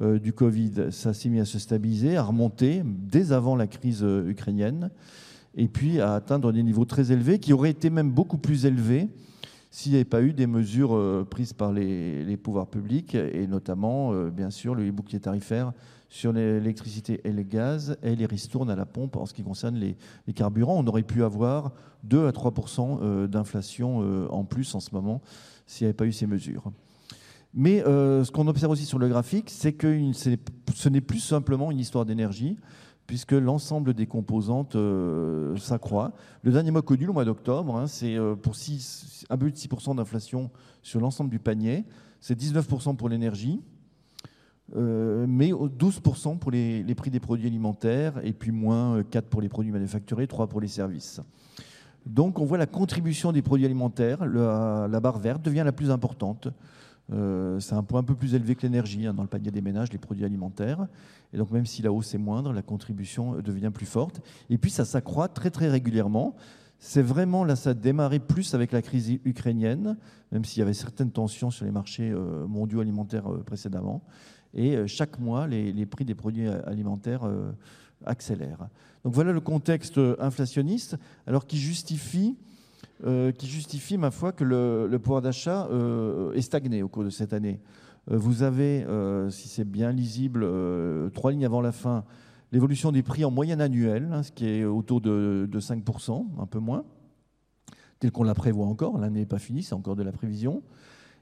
du 0.00 0.32
Covid, 0.32 0.92
ça 0.92 1.12
s'est 1.12 1.28
mis 1.28 1.40
à 1.40 1.44
se 1.44 1.58
stabiliser, 1.58 2.16
à 2.16 2.22
remonter 2.22 2.84
dès 2.84 3.32
avant 3.32 3.56
la 3.56 3.66
crise 3.66 4.06
ukrainienne, 4.28 4.90
et 5.56 5.66
puis 5.66 6.00
à 6.00 6.14
atteindre 6.14 6.52
des 6.52 6.62
niveaux 6.62 6.84
très 6.84 7.10
élevés 7.10 7.40
qui 7.40 7.52
auraient 7.52 7.70
été 7.70 7.90
même 7.90 8.12
beaucoup 8.12 8.38
plus 8.38 8.64
élevés 8.64 9.08
s'il 9.70 9.92
n'y 9.92 9.96
avait 9.96 10.04
pas 10.04 10.22
eu 10.22 10.32
des 10.32 10.46
mesures 10.46 10.94
euh, 10.94 11.26
prises 11.28 11.52
par 11.52 11.72
les, 11.72 12.36
pouvoirs 12.36 12.68
publics, 12.68 13.14
et 13.14 13.46
notamment, 13.46 14.12
euh, 14.12 14.30
bien 14.30 14.50
sûr, 14.50 14.74
le 14.74 14.90
bouclier 14.90 15.20
tarifaire 15.20 15.72
sur 16.08 16.32
l'électricité 16.32 17.20
et 17.24 17.32
le 17.32 17.42
gaz 17.42 17.98
et 18.02 18.16
les 18.16 18.24
ristournes 18.24 18.70
à 18.70 18.76
la 18.76 18.86
pompe 18.86 19.16
en 19.16 19.26
ce 19.26 19.34
qui 19.34 19.42
concerne 19.42 19.76
les, 19.76 19.96
carburants. 20.32 20.82
On 20.82 20.86
aurait 20.86 21.02
pu 21.02 21.22
avoir 21.22 21.72
2 22.04 22.26
à 22.26 22.30
3% 22.30 22.98
euh, 23.02 23.26
d'inflation 23.26 24.28
en 24.30 24.44
plus 24.44 24.74
en 24.74 24.80
ce 24.80 24.94
moment 24.94 25.20
s'il 25.66 25.84
n'y 25.84 25.88
avait 25.88 25.96
pas 25.96 26.06
eu 26.06 26.12
ces 26.12 26.26
mesures. 26.26 26.72
Mais 27.52 27.80
ce 27.80 28.30
qu'on 28.30 28.46
observe 28.46 28.72
aussi 28.72 28.86
sur 28.86 28.98
le 28.98 29.08
graphique, 29.08 29.50
c'est 29.50 29.72
que 29.72 30.12
ce 30.12 30.88
n'est 30.88 31.00
plus 31.00 31.18
simplement 31.18 31.70
une 31.70 31.78
histoire 31.78 32.06
d'énergie, 32.06 32.56
puisque 33.08 33.32
l'ensemble 33.32 33.94
des 33.94 34.06
composantes 34.06 34.76
euh, 34.76 35.56
s'accroît. 35.56 36.12
Le 36.42 36.52
dernier 36.52 36.70
mois 36.70 36.82
connu, 36.82 37.06
le 37.06 37.12
mois 37.12 37.24
d'octobre, 37.24 37.74
hein, 37.74 37.86
c'est 37.86 38.16
euh, 38.16 38.36
pour 38.36 38.54
6, 38.54 39.24
un 39.30 39.38
peu 39.38 39.50
de 39.50 39.56
6% 39.56 39.96
d'inflation 39.96 40.50
sur 40.82 41.00
l'ensemble 41.00 41.30
du 41.30 41.38
panier. 41.38 41.86
C'est 42.20 42.38
19% 42.38 42.96
pour 42.96 43.08
l'énergie, 43.08 43.62
euh, 44.76 45.24
mais 45.26 45.52
12% 45.52 46.38
pour 46.38 46.50
les, 46.50 46.94
prix 46.94 47.10
des 47.10 47.18
produits 47.18 47.46
alimentaires, 47.46 48.20
et 48.24 48.34
puis 48.34 48.52
moins 48.52 49.02
4 49.02 49.26
pour 49.26 49.40
les 49.40 49.48
produits 49.48 49.72
manufacturés, 49.72 50.26
3 50.26 50.46
pour 50.46 50.60
les 50.60 50.68
services. 50.68 51.22
Donc 52.04 52.38
on 52.38 52.44
voit 52.44 52.58
la 52.58 52.66
contribution 52.66 53.32
des 53.32 53.40
produits 53.40 53.64
alimentaires, 53.64 54.26
la 54.26 55.00
barre 55.00 55.18
verte 55.18 55.40
devient 55.40 55.62
la 55.64 55.72
plus 55.72 55.90
importante. 55.90 56.48
Euh, 57.12 57.58
c'est 57.60 57.74
un 57.74 57.82
point 57.82 58.00
un 58.00 58.04
peu 58.04 58.14
plus 58.14 58.34
élevé 58.34 58.54
que 58.54 58.62
l'énergie 58.62 59.06
hein, 59.06 59.14
dans 59.14 59.22
le 59.22 59.28
panier 59.28 59.50
des 59.50 59.60
ménages, 59.60 59.92
les 59.92 59.98
produits 59.98 60.24
alimentaires. 60.24 60.86
Et 61.32 61.38
donc 61.38 61.50
même 61.50 61.66
si 61.66 61.82
la 61.82 61.92
hausse 61.92 62.14
est 62.14 62.18
moindre, 62.18 62.52
la 62.52 62.62
contribution 62.62 63.40
devient 63.40 63.70
plus 63.72 63.86
forte. 63.86 64.20
Et 64.50 64.58
puis 64.58 64.70
ça 64.70 64.84
s'accroît 64.84 65.28
très 65.28 65.50
très 65.50 65.68
régulièrement. 65.68 66.36
C'est 66.78 67.02
vraiment 67.02 67.44
là, 67.44 67.56
ça 67.56 67.70
a 67.70 67.74
démarré 67.74 68.18
plus 68.20 68.54
avec 68.54 68.72
la 68.72 68.82
crise 68.82 69.10
ukrainienne, 69.24 69.96
même 70.30 70.44
s'il 70.44 70.60
y 70.60 70.62
avait 70.62 70.74
certaines 70.74 71.10
tensions 71.10 71.50
sur 71.50 71.64
les 71.64 71.72
marchés 71.72 72.10
euh, 72.10 72.46
mondiaux 72.46 72.80
alimentaires 72.80 73.32
euh, 73.32 73.42
précédemment. 73.42 74.02
Et 74.54 74.86
chaque 74.86 75.18
mois, 75.18 75.46
les, 75.46 75.72
les, 75.74 75.84
prix 75.84 76.06
des 76.06 76.14
produits 76.14 76.48
alimentaires 76.48 77.30
accélèrent. 78.06 78.68
Donc 79.04 79.12
voilà 79.12 79.30
le 79.30 79.42
contexte 79.42 80.00
inflationniste, 80.18 80.96
alors 81.26 81.46
qui 81.46 81.58
justifie 81.58 82.34
euh, 83.04 83.30
qui 83.30 83.46
justifie, 83.46 83.96
ma 83.96 84.10
foi, 84.10 84.32
que 84.32 84.42
le, 84.42 84.98
pouvoir 84.98 85.22
d'achat 85.22 85.68
euh, 85.70 86.32
est 86.32 86.40
stagné 86.40 86.82
au 86.82 86.88
cours 86.88 87.04
de 87.04 87.10
cette 87.10 87.32
année. 87.32 87.60
Euh, 88.10 88.16
vous 88.16 88.42
avez, 88.42 88.84
si 89.30 89.48
c'est 89.48 89.64
bien 89.64 89.92
lisible, 89.92 90.44
trois 91.12 91.30
lignes 91.30 91.46
avant 91.46 91.60
la 91.60 91.70
fin, 91.70 92.04
l'évolution 92.50 92.90
des 92.90 93.04
prix 93.04 93.24
en 93.24 93.30
moyenne 93.30 93.60
annuelle, 93.60 94.08
hein, 94.12 94.24
ce 94.24 94.32
qui 94.32 94.48
est 94.48 94.64
autour 94.64 95.00
de, 95.00 95.48
5%, 95.52 96.26
un 96.40 96.46
peu 96.46 96.58
moins, 96.58 96.84
tel 98.00 98.10
qu'on 98.10 98.24
la 98.24 98.34
prévoit 98.34 98.66
encore. 98.66 98.98
L'année 98.98 99.20
n'est 99.20 99.26
pas 99.26 99.38
finie, 99.38 99.62
c'est 99.62 99.74
encore 99.74 99.94
de 99.94 100.02
la 100.02 100.12
prévision. 100.12 100.62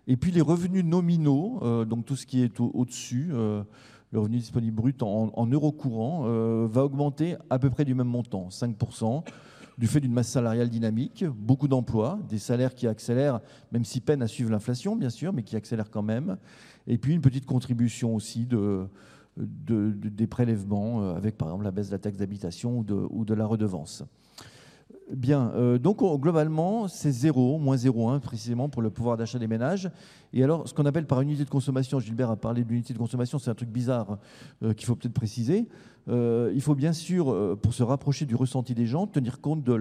Et 0.07 0.17
puis 0.17 0.31
les 0.31 0.41
revenus 0.41 0.85
nominaux, 0.85 1.85
donc 1.85 2.07
tout 2.07 2.17
ce 2.17 2.25
qui 2.27 2.43
est 2.43 2.59
au-dessus, 2.61 3.33
le 3.33 4.19
revenu 4.19 4.39
disponible 4.39 4.77
brut 4.77 5.03
en, 5.03 5.31
en 5.35 5.47
euros 5.47 5.73
courants, 5.73 6.23
va 6.67 6.85
augmenter 6.85 7.37
à 7.51 7.59
peu 7.59 7.69
près 7.69 7.85
du 7.85 7.95
même 7.95 8.09
montant, 8.09 8.49
5% 8.49 9.25
du 9.79 9.87
fait 9.87 10.01
d'une 10.01 10.13
masse 10.13 10.29
salariale 10.29 10.71
dynamique, 10.71 11.25
beaucoup 11.25 11.69
d'emplois, 11.69 12.19
des 12.29 12.39
salaires 12.39 12.75
qui 12.75 12.87
accélèrent, 12.87 13.41
même 13.73 13.85
si 13.85 14.01
peinent 14.01 14.23
à 14.23 14.27
suivre 14.27 14.51
l'inflation, 14.51 14.97
bien 14.97 15.11
sûr, 15.11 15.33
mais 15.33 15.43
qui 15.43 15.57
accélèrent 15.57 15.91
quand 15.91 16.03
même. 16.03 16.39
Et 16.87 16.99
puis 16.99 17.13
une 17.15 17.21
petite 17.21 17.47
contribution 17.47 18.15
aussi 18.15 18.47
de, 18.47 18.89
des 19.37 20.27
prélèvements, 20.27 21.03
euh, 21.03 21.15
avec 21.15 21.37
par 21.37 21.49
exemple 21.49 21.65
la 21.65 21.71
baisse 21.71 21.89
de 21.89 21.93
la 21.93 21.99
taxe 21.99 22.17
d'habitation 22.17 22.79
ou 22.79 23.25
de, 23.25 23.35
la 23.35 23.45
redevance. 23.45 24.03
Bien, 25.13 25.53
euh, 25.55 25.79
donc 25.79 25.99
globalement, 26.21 26.89
c'est 26.89 27.13
0, 27.13 27.59
moins 27.59 27.77
0,1 27.77 28.19
précisément 28.19 28.69
pour 28.69 28.83
le 28.83 28.91
pouvoir 28.91 29.17
d'achat 29.17 29.39
des 29.39 29.47
ménages. 29.47 29.89
Et 30.33 30.43
alors, 30.43 30.69
ce 30.69 30.75
qu'on 30.75 30.85
appelle 30.85 31.07
par 31.07 31.21
unité 31.21 31.45
de 31.45 31.51
consommation, 31.51 32.01
Gilbert 32.01 32.31
a 32.31 32.37
parlé 32.37 32.65
d'unité 32.65 32.93
de 32.93 32.99
consommation, 32.99 33.39
c'est 33.39 33.51
un 33.51 33.55
truc 33.55 33.69
bizarre 33.69 34.19
euh, 34.65 34.75
qu'il 34.75 34.85
faut 34.87 34.97
peut-être 34.97 35.15
préciser. 35.15 35.69
Euh, 36.09 36.51
il 36.55 36.61
faut 36.61 36.75
bien 36.75 36.93
sûr, 36.93 37.57
pour 37.63 37.73
se 37.73 37.85
rapprocher 37.85 38.27
du 38.27 38.35
ressenti 38.35 38.75
des 38.75 38.87
gens, 38.87 39.07
tenir 39.07 39.41
compte 39.41 39.63
de 39.63 39.75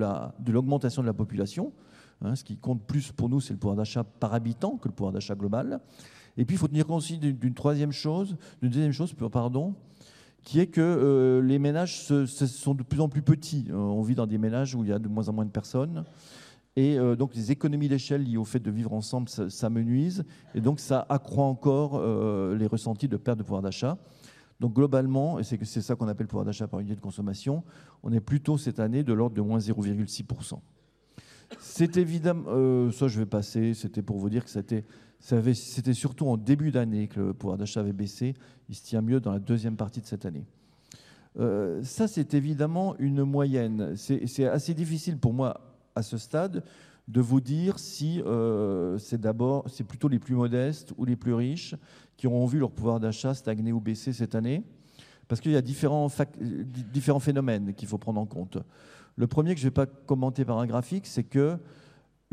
l'augmentation 0.51 1.01
de, 1.01 1.05
de, 1.05 1.09
la 1.09 1.13
population. 1.13 1.73
Hein, 2.21 2.35
ce 2.35 2.43
qui 2.43 2.57
compte 2.57 2.83
plus 2.83 3.11
pour 3.11 3.27
nous, 3.27 3.41
c'est 3.41 3.53
le 3.53 3.59
pouvoir 3.59 3.77
d'achat 3.77 4.03
par 4.03 4.35
habitant 4.35 4.77
que 4.77 4.87
le 4.87 4.93
pouvoir 4.93 5.11
d'achat 5.11 5.33
global. 5.33 5.79
Et 6.37 6.45
puis, 6.45 6.55
il 6.55 6.59
faut 6.59 6.67
tenir 6.67 6.85
compte 6.85 6.97
aussi 6.97 7.17
d'une 7.17 7.53
troisième 7.55 7.91
chose, 7.91 8.37
d'une 8.61 8.69
deuxième 8.69 8.91
chose, 8.91 9.13
pardon, 9.31 9.73
qui 10.45 10.59
est 10.59 10.67
que 10.67 10.79
euh, 10.79 11.41
les 11.41 11.59
ménages 11.59 12.03
sont 12.03 12.75
de 12.75 12.83
plus 12.83 13.01
en 13.01 13.09
plus 13.09 13.23
petits. 13.23 13.65
Euh, 13.71 13.75
on 13.75 14.03
vit 14.03 14.13
dans 14.13 14.27
des 14.27 14.37
ménages 14.37 14.75
où 14.75 14.83
il 14.83 14.89
y 14.89 14.93
a 14.93 14.99
de 14.99 15.07
moins 15.09 15.27
en 15.27 15.33
moins 15.33 15.43
de 15.43 15.49
personnes. 15.49 16.05
Et 16.75 16.99
euh, 16.99 17.15
donc 17.15 17.33
les 17.35 17.51
économies 17.51 17.89
d'échelle 17.89 18.23
liées 18.23 18.37
au 18.37 18.45
fait 18.45 18.59
de 18.59 18.69
vivre 18.69 18.93
ensemble 18.93 19.27
s'amenuisent. 19.27 20.23
Et 20.53 20.61
donc 20.61 20.79
ça 20.79 21.05
accroît 21.09 21.45
encore 21.45 21.99
les 21.99 22.67
ressentis 22.67 23.07
de 23.07 23.17
perte 23.17 23.39
de 23.39 23.43
pouvoir 23.43 23.63
d'achat. 23.63 23.97
Donc 24.59 24.73
globalement, 24.73 25.39
et 25.39 25.43
c'est 25.43 25.81
ça 25.81 25.95
qu'on 25.95 26.07
appelle 26.07 26.27
pouvoir 26.27 26.45
d'achat 26.45 26.67
par 26.67 26.79
unité 26.79 26.95
de 26.95 27.01
consommation, 27.01 27.63
on 28.03 28.13
est 28.13 28.21
plutôt 28.21 28.57
cette 28.57 28.79
année 28.79 29.03
de 29.03 29.11
l'ordre 29.11 29.35
de 29.35 29.41
moins 29.41 29.57
0,6%. 29.57 30.59
C'est 31.59 31.97
évidemment, 31.97 32.45
ça 32.91 33.07
je 33.07 33.19
vais 33.19 33.25
passer, 33.25 33.73
c'était 33.73 34.01
pour 34.01 34.17
vous 34.17 34.29
dire 34.29 34.45
que 34.45 34.49
c'était 34.49 34.85
c'était 35.25 35.93
surtout 35.93 36.27
en 36.27 36.37
début 36.37 36.71
d'année 36.71 37.07
que 37.07 37.19
le 37.19 37.33
pouvoir 37.33 37.57
d'achat 37.57 37.79
avait 37.79 37.93
baissé. 37.93 38.35
Il 38.69 38.75
se 38.75 38.83
tient 38.83 39.01
mieux 39.01 39.19
dans 39.19 39.31
la 39.31 39.39
deuxième 39.39 39.75
partie 39.75 40.01
de 40.01 40.05
cette 40.05 40.25
année. 40.25 40.45
ça, 41.83 42.07
c'est 42.07 42.33
évidemment 42.35 42.95
une 42.99 43.23
moyenne. 43.23 43.95
C'est 43.95 44.45
assez 44.45 44.73
difficile 44.73 45.17
pour 45.17 45.33
moi 45.33 45.61
à 45.95 46.03
ce 46.03 46.17
stade 46.17 46.63
de 47.07 47.21
vous 47.21 47.41
dire 47.41 47.79
si 47.79 48.21
c'est 48.99 49.19
d'abord, 49.19 49.65
c'est 49.67 49.83
plutôt 49.83 50.07
les 50.07 50.19
plus 50.19 50.35
modestes 50.35 50.93
ou 50.97 51.05
les 51.05 51.15
plus 51.15 51.33
riches 51.33 51.75
qui 52.17 52.27
auront 52.27 52.45
vu 52.45 52.59
leur 52.59 52.71
pouvoir 52.71 52.99
d'achat 52.99 53.33
stagner 53.33 53.71
ou 53.71 53.79
baisser 53.79 54.13
cette 54.13 54.35
année. 54.35 54.63
Parce 55.27 55.41
qu'il 55.41 55.51
y 55.51 55.57
a 55.57 55.61
différents, 55.61 56.07
différents 56.39 57.19
phénomènes 57.19 57.73
qu'il 57.73 57.87
faut 57.87 57.97
prendre 57.97 58.21
en 58.21 58.27
compte. 58.27 58.59
Le 59.15 59.25
premier 59.25 59.55
que 59.55 59.59
je 59.59 59.65
ne 59.65 59.69
vais 59.69 59.73
pas 59.73 59.87
commenter 59.87 60.45
par 60.45 60.59
un 60.59 60.67
graphique, 60.67 61.07
c'est 61.07 61.23
que 61.23 61.57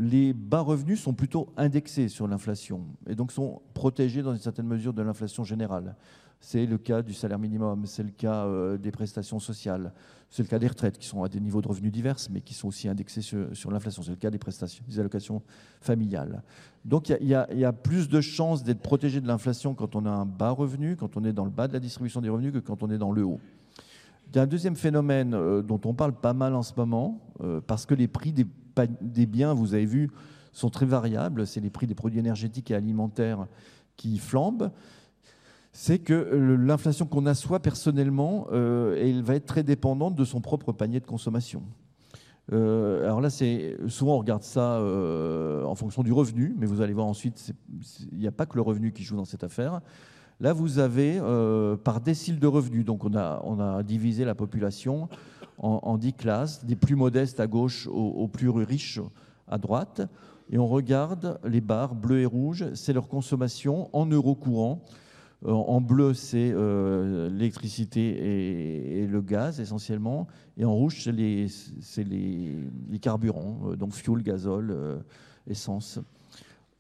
les 0.03 0.33
bas 0.33 0.61
revenus 0.61 1.01
sont 1.01 1.15
plutôt 1.15 1.49
indexés 1.57 2.09
sur 2.09 2.27
l'inflation 2.27 2.85
et 3.09 3.15
donc 3.15 3.31
sont 3.31 3.63
protégés 3.73 4.23
dans 4.23 4.33
une 4.33 4.41
certaine 4.41 4.67
mesure 4.67 4.93
de 4.93 5.01
l'inflation 5.01 5.45
générale. 5.45 5.95
C'est 6.41 6.67
le 6.67 6.77
cas 6.77 7.03
du 7.03 7.15
salaire 7.15 7.39
minimum, 7.39 7.87
c'est 7.87 8.03
le 8.03 8.11
cas 8.11 8.47
euh, 8.47 8.77
des 8.77 8.91
prestations 8.91 9.39
sociales, 9.39 9.93
c'est 10.29 10.43
le 10.43 10.49
cas 10.49 10.59
des 10.59 10.67
retraites 10.67 10.99
qui 10.99 11.07
sont 11.07 11.23
à 11.23 11.29
des 11.29 11.39
niveaux 11.39 11.63
de 11.63 11.69
revenus 11.69 11.93
divers 11.93 12.17
mais 12.33 12.41
qui 12.41 12.53
sont 12.53 12.67
aussi 12.67 12.89
indexés 12.89 13.23
sur, 13.23 13.71
l'inflation, 13.71 14.03
c'est 14.03 14.11
le 14.11 14.17
cas 14.17 14.31
des 14.31 14.39
prestations, 14.39 14.85
des 14.89 14.99
allocations 14.99 15.41
familiales. 15.81 16.43
Donc 16.85 17.09
il 17.09 17.29
y, 17.29 17.35
a 17.65 17.73
plus 17.73 18.09
de 18.09 18.21
chances 18.21 18.65
d'être 18.65 18.81
protégé 18.81 19.21
de 19.21 19.29
l'inflation 19.29 19.75
quand 19.75 19.95
on 19.95 20.05
a 20.05 20.11
un 20.11 20.27
bas 20.27 20.51
revenu, 20.51 20.97
quand 20.97 21.17
on 21.17 21.23
est 21.23 21.33
dans 21.33 21.45
le 21.45 21.53
bas 21.53 21.69
de 21.69 21.75
la 21.75 21.81
distribution 21.81 22.21
des 22.21 22.29
revenus 22.29 22.53
que 22.53 22.59
quand 22.59 22.83
on 22.83 22.91
est 22.91 22.99
dans 22.99 23.13
le 23.13 23.25
haut. 23.25 23.39
Il 24.33 24.37
y 24.37 24.39
a 24.41 24.43
un 24.43 24.47
deuxième 24.49 24.77
phénomène 24.77 25.35
euh, 25.35 25.63
dont 25.63 25.81
on 25.85 25.95
parle 25.95 26.15
pas 26.15 26.33
mal 26.33 26.55
en 26.55 26.63
ce 26.63 26.73
moment, 26.77 27.21
euh, 27.43 27.61
parce 27.65 27.87
que 27.87 27.95
les 27.95 28.09
prix 28.09 28.33
des, 28.33 28.47
des 29.01 29.27
biens, 29.27 29.55
vous 29.55 29.75
avez 29.75 29.87
vu, 29.87 30.11
sont 30.53 30.71
très 30.71 30.87
variables, 30.87 31.47
c'est 31.47 31.61
les 31.61 31.71
prix 31.71 31.87
des 31.87 31.95
produits 31.95 32.19
énergétiques 32.19 32.71
et 32.71 32.75
alimentaires 32.75 33.47
qui 33.97 34.19
flambent 34.19 34.71
c'est 35.73 35.99
que 35.99 36.13
l'inflation 36.61 37.07
qu'on 37.07 37.27
assoit 37.27 37.61
personnellement, 37.61 38.47
euh, 38.53 38.97
elle 39.01 39.23
va 39.23 39.35
être 39.35 39.47
très 39.47 39.63
dépendante 39.63 40.15
de 40.15 40.25
son 40.25 40.41
propre 40.41 40.73
panier 40.73 41.01
de 41.01 41.07
consommation. 41.07 41.63
Euh, 42.53 43.05
alors 43.05 43.21
là, 43.21 43.31
c'est 43.31 43.77
souvent 43.89 44.17
on 44.17 44.19
regarde 44.19 44.43
ça 44.43 44.75
euh, 44.75 45.65
en 45.65 45.75
fonction 45.75 46.03
du 46.03 46.13
revenu, 46.13 46.55
mais 46.59 46.67
vous 46.67 46.83
allez 46.83 46.93
voir 46.93 47.07
ensuite, 47.07 47.55
il 48.13 48.19
n'y 48.19 48.27
a 48.27 48.33
pas 48.33 48.45
que 48.45 48.57
le 48.57 48.63
revenu 48.63 48.93
qui 48.93 49.03
joue 49.03 49.17
dans 49.17 49.25
cette 49.25 49.45
affaire. 49.45 49.81
Là, 50.41 50.53
vous 50.53 50.79
avez 50.79 51.21
par 51.85 52.01
décile 52.01 52.41
de 52.41 52.47
revenus, 52.47 52.85
donc 52.85 53.05
on 53.05 53.15
a, 53.15 53.41
on 53.45 53.61
a 53.61 53.83
divisé 53.83 54.25
la 54.25 54.35
population 54.35 55.09
en, 55.59 55.97
dix 55.99 56.13
classes, 56.13 56.65
des 56.65 56.77
plus 56.77 56.97
modestes 56.97 57.41
à 57.41 57.47
gauche 57.47 57.87
aux 57.87 58.27
plus 58.29 58.49
riches 58.49 59.01
à 59.49 59.59
droite, 59.59 60.03
et 60.51 60.59
on 60.59 60.67
regarde 60.67 61.39
les 61.45 61.61
barres 61.61 61.95
bleues 61.95 62.21
et 62.21 62.27
rouges, 62.27 62.73
c'est 62.75 62.93
leur 62.93 63.09
consommation 63.09 63.89
en 63.93 64.07
euros 64.07 64.35
courants 64.35 64.83
euh, 65.45 65.51
en 65.51 65.81
bleu, 65.81 66.15
c'est 66.15 66.53
euh, 66.55 67.29
l'électricité 67.29 69.01
et, 69.01 69.07
le 69.07 69.21
gaz 69.21 69.61
essentiellement. 69.61 70.29
Et 70.57 70.65
en 70.65 70.73
rouge, 70.73 71.03
c'est 71.03 71.13
les, 72.05 72.99
carburants, 73.01 73.61
euh, 73.67 73.77
donc 73.77 73.93
fuel, 73.93 74.23
gazole, 74.23 75.03
essence. 75.49 75.99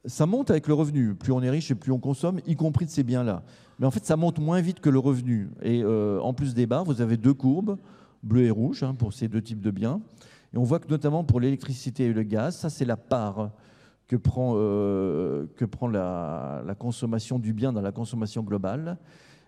Ça 0.04 0.26
monte 0.26 0.50
avec 0.50 0.68
le 0.68 0.74
revenu. 0.74 1.14
Plus 1.14 1.32
on 1.32 1.42
est 1.42 1.50
riche 1.50 1.70
et 1.70 1.74
plus 1.74 1.92
on 1.92 1.98
consomme, 1.98 2.40
y 2.46 2.54
compris 2.54 2.86
de 2.86 2.90
ces 2.90 3.02
biens-là. 3.02 3.42
Mais 3.78 3.86
en 3.86 3.90
fait, 3.90 4.04
ça 4.04 4.16
monte 4.16 4.38
moins 4.38 4.60
vite 4.60 4.80
que 4.80 4.90
le 4.90 4.98
revenu. 4.98 5.50
Et 5.62 5.84
en 5.84 6.32
plus 6.32 6.54
des 6.54 6.66
barres, 6.66 6.84
vous 6.84 7.00
avez 7.00 7.16
deux 7.16 7.34
courbes, 7.34 7.78
bleu 8.22 8.44
et 8.44 8.50
rouge, 8.50 8.82
hein, 8.82 8.94
pour 8.94 9.12
ces 9.12 9.28
deux 9.28 9.42
types 9.42 9.60
de 9.60 9.70
biens. 9.70 10.00
Et 10.54 10.58
on 10.58 10.62
voit 10.62 10.78
que 10.78 10.88
notamment 10.88 11.24
pour 11.24 11.40
l'électricité 11.40 12.06
et 12.06 12.12
le 12.12 12.22
gaz, 12.22 12.56
ça 12.56 12.70
c'est 12.70 12.84
la 12.84 12.96
part 12.96 13.50
que 14.06 14.16
prend, 14.16 14.54
euh, 14.56 15.46
que 15.56 15.64
prend 15.64 15.88
la, 15.88 16.62
consommation 16.78 17.38
du 17.38 17.52
bien 17.52 17.72
dans 17.72 17.80
la 17.80 17.92
consommation 17.92 18.42
globale, 18.42 18.98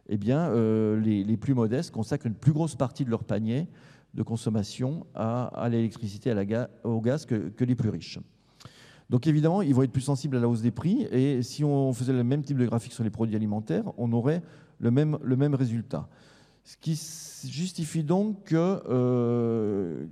eh 0.08 0.16
bien, 0.16 0.48
euh, 0.48 0.98
les, 1.00 1.36
plus 1.36 1.54
modestes 1.54 1.90
consacrent 1.90 2.26
une 2.26 2.34
plus 2.34 2.52
grosse 2.52 2.74
partie 2.74 3.04
de 3.04 3.10
leur 3.10 3.24
panier 3.24 3.68
de 4.14 4.22
consommation 4.22 5.06
à, 5.14 5.68
l'électricité, 5.70 6.30
à 6.30 6.68
au 6.84 7.00
gaz 7.00 7.26
que, 7.26 7.64
les 7.64 7.74
plus 7.74 7.90
riches. 7.90 8.20
Donc 9.10 9.26
évidemment, 9.26 9.60
ils 9.60 9.74
vont 9.74 9.82
être 9.82 9.92
plus 9.92 10.02
sensibles 10.02 10.36
à 10.36 10.40
la 10.40 10.48
hausse 10.48 10.62
des 10.62 10.70
prix, 10.70 11.06
et 11.10 11.42
si 11.42 11.64
on 11.64 11.92
faisait 11.92 12.12
le 12.12 12.24
même 12.24 12.42
type 12.42 12.56
de 12.56 12.64
graphique 12.64 12.92
sur 12.92 13.04
les 13.04 13.10
produits 13.10 13.36
alimentaires, 13.36 13.84
on 13.98 14.12
aurait 14.12 14.40
le 14.78 14.90
même, 14.90 15.18
le 15.20 15.36
même 15.36 15.54
résultat. 15.54 16.08
Ce 16.64 16.78
qui 16.78 16.98
justifie 17.46 18.02
donc 18.02 18.44
que, 18.44 18.82
euh, 18.88 20.06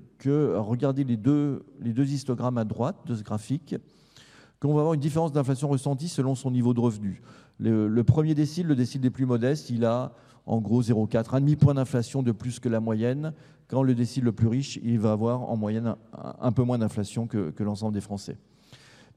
regardez 0.59 1.03
les 1.03 1.17
deux, 1.17 1.65
les 1.81 1.95
deux 1.95 2.07
histogrammes 2.07 2.59
à 2.59 2.65
droite 2.65 2.97
de 3.07 3.15
ce 3.15 3.23
graphique, 3.23 3.75
qu'on 4.61 4.75
va 4.75 4.81
avoir 4.81 4.93
une 4.93 5.01
différence 5.01 5.33
d'inflation 5.33 5.69
ressentie 5.69 6.09
selon 6.09 6.35
son 6.35 6.51
niveau 6.51 6.75
de 6.75 6.81
revenu. 6.81 7.23
Le, 7.59 8.03
premier 8.03 8.35
décile, 8.35 8.67
le 8.67 8.77
décile 8.77 9.01
des 9.01 9.11
plus 9.11 9.25
modestes, 9.25 9.71
il 9.71 9.87
a 9.87 10.13
en 10.45 10.61
gros 10.61 10.83
0,4, 10.83 11.35
un 11.35 11.41
demi-point 11.41 11.75
d'inflation 11.75 12.23
de 12.23 12.33
plus 12.33 12.61
que 12.61 12.69
la 12.69 12.81
moyenne, 12.81 13.33
quand 13.69 13.83
le 13.83 13.95
décile 13.95 14.25
le 14.25 14.33
plus 14.33 14.49
riche, 14.49 14.79
il 14.83 14.99
va 14.99 15.13
avoir 15.13 15.49
en 15.49 15.57
moyenne 15.57 15.95
un, 16.13 16.53
peu 16.53 16.65
moins 16.65 16.79
d'inflation 16.79 17.27
que, 17.27 17.63
l'ensemble 17.63 17.95
des 17.95 18.01
Français. 18.01 18.37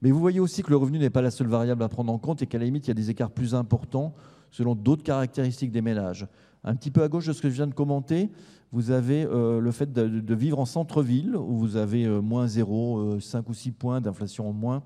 Mais 0.01 0.11
vous 0.11 0.19
voyez 0.19 0.39
aussi 0.39 0.63
que 0.63 0.69
le 0.69 0.77
revenu 0.77 0.99
n'est 0.99 1.09
pas 1.09 1.21
la 1.21 1.31
seule 1.31 1.47
variable 1.47 1.83
à 1.83 1.89
prendre 1.89 2.13
en 2.13 2.17
compte 2.17 2.41
et 2.41 2.47
qu'à 2.47 2.59
la 2.59 2.65
limite, 2.65 2.85
il 2.85 2.89
y 2.89 2.91
a 2.91 2.95
des 2.95 3.09
écarts 3.09 3.31
plus 3.31 3.55
importants 3.55 4.13
selon 4.51 4.73
d'autres 4.75 5.03
caractéristiques 5.03 5.71
des 5.71 5.81
ménages. 5.81 6.27
Un 6.65 6.75
petit 6.75 6.89
peu 6.89 7.03
à 7.03 7.07
gauche 7.07 7.27
de 7.27 7.33
ce 7.33 7.41
que 7.41 7.49
je 7.49 7.53
viens 7.53 7.67
de 7.67 7.73
commenter, 7.73 8.31
vous 8.71 8.89
avez 8.91 9.23
euh, 9.23 9.61
le 9.61 9.71
fait 9.71 9.93
de, 9.93 10.35
vivre 10.35 10.59
en 10.59 10.65
centre-ville, 10.65 11.37
où 11.37 11.57
vous 11.57 11.77
avez 11.77 12.05
euh, 12.05 12.21
moins 12.21 12.47
0, 12.47 13.19
5 13.19 13.37
euh, 13.37 13.49
ou 13.49 13.53
6 13.53 13.71
points 13.71 14.01
d'inflation 14.01 14.49
en 14.49 14.51
moins 14.51 14.81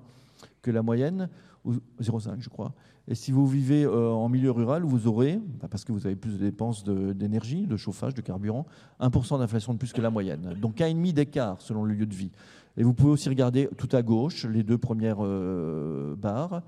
que 0.62 0.70
la 0.70 0.82
moyenne, 0.82 1.28
0,5 1.66 2.36
je 2.38 2.50
crois. 2.50 2.74
Et 3.08 3.14
si 3.14 3.32
vous 3.32 3.46
vivez 3.46 3.86
en 3.86 4.28
milieu 4.28 4.52
rural, 4.52 4.84
vous 4.84 5.08
aurez, 5.08 5.40
bah, 5.60 5.66
parce 5.68 5.84
que 5.84 5.90
vous 5.90 6.06
avez 6.06 6.14
plus 6.14 6.34
de 6.34 6.44
dépenses 6.44 6.84
d'énergie, 6.84 7.66
de, 7.66 7.76
chauffage, 7.76 8.14
de 8.14 8.20
carburant, 8.20 8.66
1% 9.00 9.38
d'inflation 9.38 9.72
de 9.72 9.78
plus 9.78 9.92
que 9.92 10.00
la 10.00 10.10
moyenne. 10.10 10.54
Donc 10.60 10.76
1,5 10.76 11.12
d'écart 11.12 11.60
selon 11.60 11.82
le 11.82 11.94
lieu 11.94 12.06
de 12.06 12.14
vie. 12.14 12.30
Et 12.76 12.84
vous 12.84 12.94
pouvez 12.94 13.10
aussi 13.10 13.28
regarder 13.28 13.68
tout 13.78 13.88
à 13.92 14.02
gauche, 14.02 14.44
les 14.44 14.62
deux 14.62 14.78
premières 14.78 15.24
barres. 16.16 16.62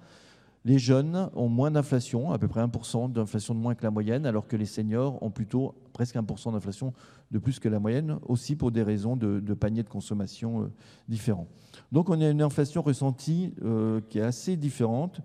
Les 0.65 0.79
jeunes 0.79 1.29
ont 1.35 1.49
moins 1.49 1.73
d'inflation, 1.73 2.31
à 2.31 2.39
peu 2.39 2.47
près 2.47 2.65
1% 2.65 3.11
d'inflation 3.11 3.55
de 3.55 3.59
moins 3.59 3.75
que 3.75 3.83
la 3.83 3.91
moyenne, 3.91 4.27
alors 4.27 4.47
que 4.47 4.57
les 4.57 4.67
seniors 4.67 5.21
ont 5.21 5.31
plutôt 5.31 5.75
presque 5.93 6.15
1% 6.15 6.53
d'inflation 6.53 6.93
de 7.33 7.39
plus 7.39 7.59
que 7.59 7.69
la 7.69 7.81
moyenne, 7.81 8.19
aussi 8.27 8.55
pour 8.55 8.71
des 8.71 8.85
raisons 8.85 9.17
de, 9.17 9.41
de 9.41 9.55
panier 9.55 9.83
de 9.83 9.89
consommation 9.89 10.63
euh, 10.63 10.73
différents. 11.09 11.49
Donc 11.91 12.11
on 12.11 12.21
a 12.21 12.29
une 12.29 12.43
inflation 12.43 12.81
ressentie 12.81 13.55
euh, 13.65 14.01
qui 14.09 14.19
est 14.19 14.23
assez 14.23 14.57
différente. 14.57 15.21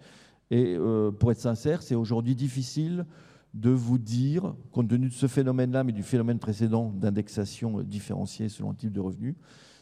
Et 0.50 0.76
euh, 0.76 1.12
pour 1.12 1.32
être 1.32 1.40
sincère, 1.40 1.84
c'est 1.84 1.96
aujourd'hui 1.96 2.34
difficile 2.34 3.06
de 3.54 3.70
vous 3.70 4.00
dire, 4.00 4.56
compte 4.72 4.88
tenu 4.88 5.08
de 5.08 5.14
ce 5.14 5.28
phénomène-là, 5.28 5.84
mais 5.84 5.92
du 5.92 6.04
phénomène 6.04 6.40
précédent 6.40 6.92
d'indexation 6.96 7.82
différenciée 7.82 8.50
selon 8.50 8.72
le 8.72 8.76
type 8.76 8.92
de 8.92 9.00
revenu, 9.00 9.36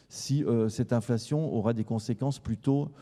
si 0.08 0.44
cette 0.68 0.92
inflation 0.92 1.52
aura 1.52 1.72
des 1.72 1.84
conséquences 1.84 2.38
plutôt 2.38 2.92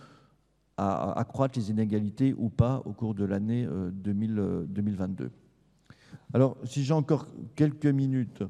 à, 0.77 1.19
accroître 1.19 1.59
les 1.59 1.71
inégalités 1.71 2.35
ou 2.37 2.49
pas 2.49 2.83
au 2.85 2.93
cours 2.93 3.15
de 3.15 3.25
l'année 3.25 3.67
2022. 3.95 5.31
Alors, 6.33 6.57
si 6.65 6.83
j'ai 6.85 6.95
encore 6.95 7.27
quelques 7.55 7.87
minutes, 7.87 8.43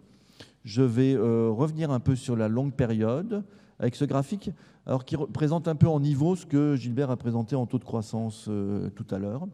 je 0.65 0.83
vais 0.83 1.17
revenir 1.17 1.91
un 1.91 2.01
peu 2.01 2.17
sur 2.17 2.37
la 2.37 2.49
longue 2.49 2.73
période 2.73 3.45
avec 3.79 3.97
ce 3.97 4.05
graphique 4.05 4.51
alors 4.87 5.05
qui 5.05 5.17
représente 5.17 5.69
un 5.69 5.75
peu 5.75 5.89
en 5.89 6.01
niveau 6.01 6.37
ce 6.37 6.47
que 6.47 6.77
Gilbert 6.77 7.11
a 7.11 7.17
présenté 7.17 7.57
en 7.57 7.67
taux 7.67 7.79
de 7.79 7.85
croissance 7.85 8.47
euh, 8.49 8.91
tout 8.91 9.07
à 9.11 9.19
l'heure. 9.19 9.47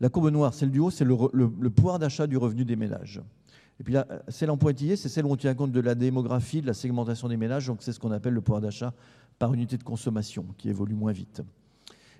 La 0.00 0.10
courbe 0.10 0.30
noire, 0.30 0.52
celle 0.52 0.70
du 0.70 0.78
haut, 0.78 0.90
c'est 0.90 1.06
le, 1.06 1.70
pouvoir 1.70 1.98
d'achat 1.98 2.26
du 2.26 2.36
revenu 2.36 2.66
des 2.66 2.76
ménages. 2.76 3.22
Et 3.80 3.84
puis 3.84 3.94
là, 3.94 4.06
celle 4.28 4.50
en 4.50 4.58
pointillé, 4.58 4.96
c'est 4.96 5.08
celle 5.08 5.24
où 5.24 5.30
on 5.30 5.36
tient 5.36 5.54
compte 5.54 5.72
de 5.72 5.80
la 5.80 5.94
démographie, 5.94 6.60
de 6.60 6.66
la 6.66 6.74
segmentation 6.74 7.28
des 7.28 7.38
ménages, 7.38 7.66
donc 7.66 7.78
c'est 7.80 7.92
ce 7.92 8.00
qu'on 8.00 8.10
appelle 8.10 8.34
le 8.34 8.42
pouvoir 8.42 8.60
d'achat 8.60 8.92
par 9.38 9.52
unité 9.54 9.76
de 9.76 9.82
consommation, 9.82 10.46
qui 10.58 10.68
évolue 10.68 10.94
moins 10.94 11.12
vite. 11.12 11.42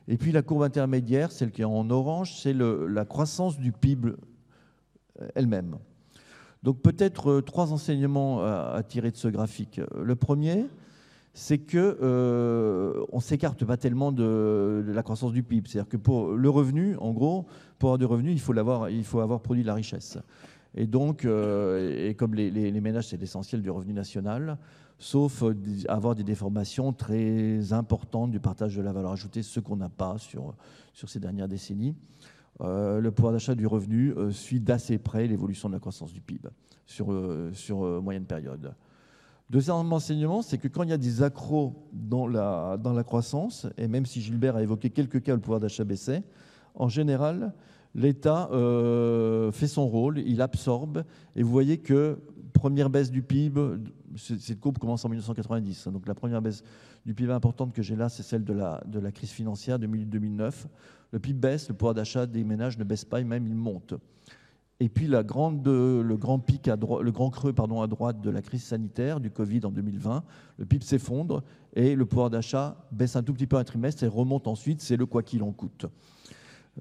Et 0.09 0.17
puis 0.17 0.33
la 0.33 0.43
courbe 0.43 0.63
intermédiaire, 0.63 1.33
celle 1.33 1.51
qui 1.51 1.63
est 1.63 1.65
en 1.65 1.91
orange, 1.91 2.39
c'est 2.41 2.55
la 2.55 3.05
croissance 3.05 3.59
du 3.59 3.73
PIB 3.73 4.13
elle-même. 5.35 5.77
Donc 6.63 6.81
peut-être 6.81 7.31
euh, 7.31 7.41
trois 7.43 7.73
enseignements 7.73 8.43
à 8.43 8.83
tirer 8.83 9.11
de 9.11 9.17
ce 9.17 9.29
graphique. 9.29 9.81
Le 9.97 10.17
premier, 10.17 10.67
c'est 11.37 11.59
que 11.59 11.99
euh, 12.01 13.05
on 13.13 13.21
s'écarte 13.21 13.63
pas 13.67 13.77
tellement 13.77 14.11
de, 14.11 14.83
la 14.89 15.03
croissance 15.03 15.33
du 15.33 15.43
PIB. 15.43 15.69
C'est-à-dire 15.69 15.89
que 15.89 15.99
pour 15.99 16.33
le 16.33 16.49
revenu, 16.49 16.97
en 16.97 17.13
gros, 17.13 17.47
pour 17.79 17.91
avoir 17.91 17.99
du 17.99 18.07
revenu, 18.07 18.33
il 18.33 18.41
faut 18.41 19.21
avoir 19.21 19.41
produit 19.43 19.63
de 19.63 19.67
la 19.67 19.75
richesse. 19.75 20.19
Et 20.77 20.87
donc, 20.87 21.25
euh, 21.25 22.09
et 22.09 22.15
comme 22.15 22.35
les, 22.35 22.81
ménages, 22.81 23.09
c'est 23.09 23.17
l'essentiel 23.17 23.63
du 23.63 23.71
revenu 23.71 23.95
national, 23.95 24.59
sauf 24.99 25.43
avoir 25.89 26.15
des 26.15 26.23
déformations 26.23 26.93
très 26.93 27.73
importantes 27.73 28.31
du 28.31 28.41
partage 28.41 28.77
de 28.77 28.83
la 28.83 28.93
valeur 28.93 29.13
ajoutée, 29.13 29.43
ce 29.43 29.59
qu'on 29.59 29.77
n'a 29.77 29.89
pas 29.89 30.19
sur, 30.19 30.55
sur 30.93 31.09
ces 31.09 31.19
dernières 31.19 31.49
décennies. 31.49 31.95
Euh, 32.61 33.01
le 33.01 33.11
pouvoir 33.11 33.33
d'achat 33.33 33.55
du 33.55 33.67
revenu 33.67 34.13
euh, 34.13 34.31
suit 34.31 34.61
d'assez 34.61 34.97
près 34.99 35.27
l'évolution 35.27 35.69
de 35.69 35.75
la 35.75 35.81
croissance 35.81 36.13
du 36.13 36.21
PIB 36.21 36.49
sur, 36.87 37.13
sur 37.53 38.03
moyenne 38.03 38.25
période. 38.25 38.75
Deuxième 39.49 39.93
enseignement, 39.93 40.43
c'est 40.43 40.59
que 40.59 40.69
quand 40.69 40.83
il 40.83 40.91
y 40.91 40.93
a 40.93 40.99
des 40.99 41.23
accros 41.23 41.89
dans 41.93 42.27
la, 42.27 42.77
dans 42.77 42.93
la 42.93 43.05
croissance, 43.05 43.67
et 43.77 43.89
même 43.89 44.05
si 44.05 44.21
Gilbert 44.21 44.57
a 44.57 44.63
évoqué 44.63 44.91
quelques 44.91 45.23
cas 45.23 45.33
où 45.33 45.37
le 45.37 45.41
pouvoir 45.41 45.61
d'achat 45.61 45.85
baissait, 45.85 46.23
en 46.75 46.89
général, 46.89 47.55
l'État 47.97 48.49
fait 49.53 49.67
son 49.67 49.89
rôle, 49.89 50.19
il 50.21 50.41
absorbe, 50.41 51.05
et 51.35 51.43
vous 51.43 51.51
voyez 51.51 51.79
que 51.79 52.19
première 52.53 52.91
baisse 52.91 53.11
du 53.11 53.23
PIB, 53.23 53.61
cette 54.17 54.61
courbe 54.61 54.79
commence 54.79 55.05
en 55.05 55.09
1990, 55.09 55.89
donc 55.89 56.07
la 56.07 56.15
première 56.15 56.41
baisse 56.41 56.63
du 57.05 57.15
PIB 57.15 57.33
importante 57.33 57.73
que 57.73 57.83
j'ai 57.83 57.97
là, 57.97 58.09
c'est 58.09 58.23
celle 58.23 58.45
de 58.45 58.53
la, 58.53 58.83
de 58.87 58.99
la 58.99 59.13
crise 59.13 59.31
financière 59.31 59.79
2008-2009. 59.79 60.67
Le 61.13 61.19
PIB 61.19 61.39
baisse, 61.39 61.69
le 61.69 61.75
pouvoir 61.75 61.95
d'achat 61.95 62.27
des 62.27 62.45
ménages 62.45 62.79
ne 62.79 62.85
baisse 62.85 63.05
pas, 63.05 63.21
et 63.21 63.25
même 63.25 63.47
il 63.47 63.55
monte. 63.55 63.95
Et 64.79 64.89
puis 64.91 65.07
le 65.07 65.23
grand 65.23 66.39
pic, 66.39 66.69
à 66.69 66.77
le 66.77 67.11
grand 67.11 67.31
creux 67.31 67.53
pardon, 67.53 67.81
à 67.81 67.87
droite 67.87 68.21
de 68.21 68.29
la 68.29 68.43
crise 68.43 68.63
sanitaire 68.63 69.21
du 69.21 69.31
Covid 69.31 69.61
en 69.65 69.71
2020, 69.71 70.23
le 70.59 70.67
PIB 70.67 70.85
s'effondre 70.85 71.45
et 71.75 71.95
le 71.95 72.05
pouvoir 72.05 72.29
d'achat 72.29 72.77
baisse 72.93 73.17
un 73.17 73.23
tout 73.23 73.33
petit 73.33 73.47
peu 73.47 73.57
un 73.57 73.65
trimestre 73.65 74.05
et 74.05 74.09
remonte 74.09 74.47
ensuite, 74.47 74.83
c'est 74.83 74.97
le 74.97 75.07
quoi 75.07 75.23
qu'il 75.23 75.43
en 75.43 75.53
coûte. 75.53 75.87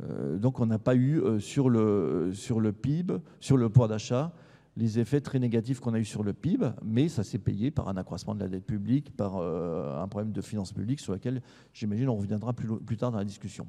Euh, 0.03 0.37
donc 0.37 0.59
on 0.59 0.65
n'a 0.65 0.79
pas 0.79 0.95
eu 0.95 1.19
euh, 1.19 1.39
sur, 1.39 1.69
le, 1.69 2.31
sur 2.33 2.61
PIB, 2.73 3.15
sur 3.39 3.57
le 3.57 3.69
pouvoir 3.69 3.89
d'achat, 3.89 4.33
les 4.77 4.99
effets 4.99 5.21
très 5.21 5.39
négatifs 5.39 5.79
qu'on 5.79 5.93
a 5.93 5.99
eu 5.99 6.05
sur 6.05 6.23
le 6.23 6.33
PIB, 6.33 6.67
mais 6.83 7.07
ça 7.07 7.23
s'est 7.23 7.37
payé 7.37 7.71
par 7.71 7.87
un 7.87 7.95
accroissement 7.95 8.35
de 8.35 8.41
la 8.41 8.49
dette 8.49 8.65
publique, 8.65 9.15
par 9.15 9.37
euh, 9.37 10.01
un 10.01 10.07
problème 10.07 10.33
de 10.33 10.41
finances 10.41 10.73
publiques 10.73 10.99
sur 10.99 11.13
lequel 11.13 11.41
j'imagine 11.73 12.09
on 12.09 12.15
reviendra 12.15 12.53
plus, 12.53 12.97
tard 12.97 13.11
dans 13.11 13.17
la 13.17 13.25
discussion. 13.25 13.67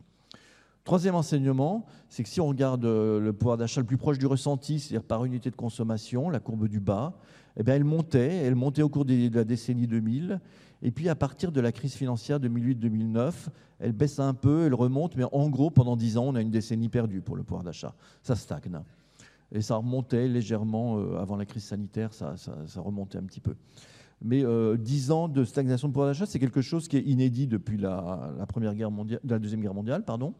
Troisième 0.83 1.17
enseignement, 1.17 1.87
c'est 2.09 2.23
que 2.23 2.29
si 2.29 2.41
on 2.41 2.47
regarde 2.47 2.85
le 2.85 3.33
pouvoir 3.33 3.57
d'achat 3.57 3.81
le 3.81 3.87
plus 3.87 3.97
proche 3.97 4.19
du 4.19 4.27
ressenti, 4.27 4.79
c'est-à-dire 4.79 5.07
par 5.07 5.25
unité 5.25 5.51
de 5.51 5.57
consommation, 5.57 6.31
la 6.31 6.39
courbe 6.39 6.69
du 6.69 6.79
bas, 6.79 7.19
eh 7.57 7.63
bien, 7.63 7.75
elle 7.75 7.85
montait, 7.85 8.37
elle 8.37 8.55
montait 8.55 8.83
au 8.83 8.89
cours 8.89 9.05
de 9.05 9.35
la 9.35 9.45
décennie 9.45 9.87
2000, 9.87 10.41
et 10.87 10.93
puis 10.93 11.09
à 11.09 11.17
partir 11.17 11.51
de 11.51 11.61
la 11.61 11.73
crise 11.73 11.95
financière 11.95 12.39
2008-2009, 12.39 13.33
elle 13.81 13.91
baisse 13.91 14.21
un 14.21 14.35
peu, 14.35 14.67
elle 14.67 14.75
remonte, 14.75 15.17
mais 15.17 15.25
en 15.33 15.49
gros, 15.51 15.69
pendant 15.69 15.97
dix 15.97 16.17
ans, 16.17 16.27
on 16.29 16.37
a 16.37 16.41
une 16.41 16.53
décennie 16.53 16.89
perdue 16.89 17.23
pour 17.23 17.35
le 17.35 17.43
pouvoir 17.43 17.65
d'achat. 17.65 17.93
Ça 18.23 18.37
stagne. 18.37 18.79
Et 19.51 19.63
ça 19.63 19.75
remontait 19.75 20.29
légèrement 20.29 21.01
euh, 21.01 21.19
avant 21.19 21.35
la 21.35 21.45
crise 21.45 21.65
sanitaire, 21.65 22.15
ça, 22.15 22.37
remontait 22.77 23.19
un 23.19 23.25
petit 23.25 23.41
peu. 23.41 23.57
Mais 24.23 24.45
euh, 24.45 24.77
dix 24.77 25.11
ans 25.11 25.27
de 25.27 25.45
stagnation 25.45 25.89
de 25.89 25.93
pouvoir 25.93 26.09
d'achat, 26.09 26.25
c'est 26.25 26.39
quelque 26.39 26.61
chose 26.61 26.87
qui 26.87 26.99
est 26.99 27.03
inédit 27.03 27.49
depuis 27.49 27.79
la, 27.79 28.47
première 28.47 28.77
guerre 28.77 28.93
mondiale, 28.93 29.19
la 29.25 29.41
deuxième 29.41 29.63
guerre 29.63 29.75
mondiale, 29.75 30.05
pardon. 30.05 30.35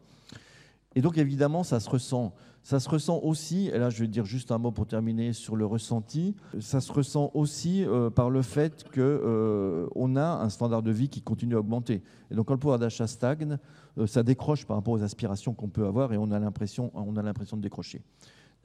Et 0.95 1.01
donc 1.01 1.17
évidemment, 1.17 1.63
ça 1.63 1.81
se 1.81 1.89
ressent. 1.89 2.33
Ça 2.67 2.81
se 2.81 2.89
ressent 2.89 3.21
aussi, 3.23 3.69
et 3.69 3.77
là 3.77 3.89
je 3.89 4.01
vais 4.01 4.09
dire 4.09 4.25
juste 4.25 4.51
un 4.51 4.57
mot 4.57 4.71
pour 4.71 4.85
terminer 4.85 5.31
sur 5.31 5.55
le 5.55 5.65
ressenti, 5.65 6.35
ça 6.59 6.81
se 6.81 6.91
ressent 6.91 7.31
aussi 7.33 7.85
euh, 7.85 8.09
par 8.09 8.29
le 8.29 8.41
fait 8.41 8.83
qu'on 8.93 8.99
euh, 8.99 10.15
a 10.17 10.41
un 10.43 10.49
standard 10.49 10.83
de 10.83 10.91
vie 10.91 11.07
qui 11.07 11.21
continue 11.21 11.55
à 11.55 11.59
augmenter. 11.59 12.03
Et 12.29 12.35
donc 12.35 12.47
quand 12.47 12.55
le 12.55 12.59
pouvoir 12.59 12.77
d'achat 12.77 13.07
stagne, 13.07 13.57
euh, 13.97 14.05
ça 14.05 14.21
décroche 14.21 14.65
par 14.65 14.75
rapport 14.75 14.95
aux 14.95 15.01
aspirations 15.01 15.53
qu'on 15.53 15.69
peut 15.69 15.85
avoir 15.85 16.11
et 16.11 16.17
on 16.17 16.29
a 16.29 16.39
l'impression 16.39 16.91
de 16.91 17.61
décrocher. 17.61 18.01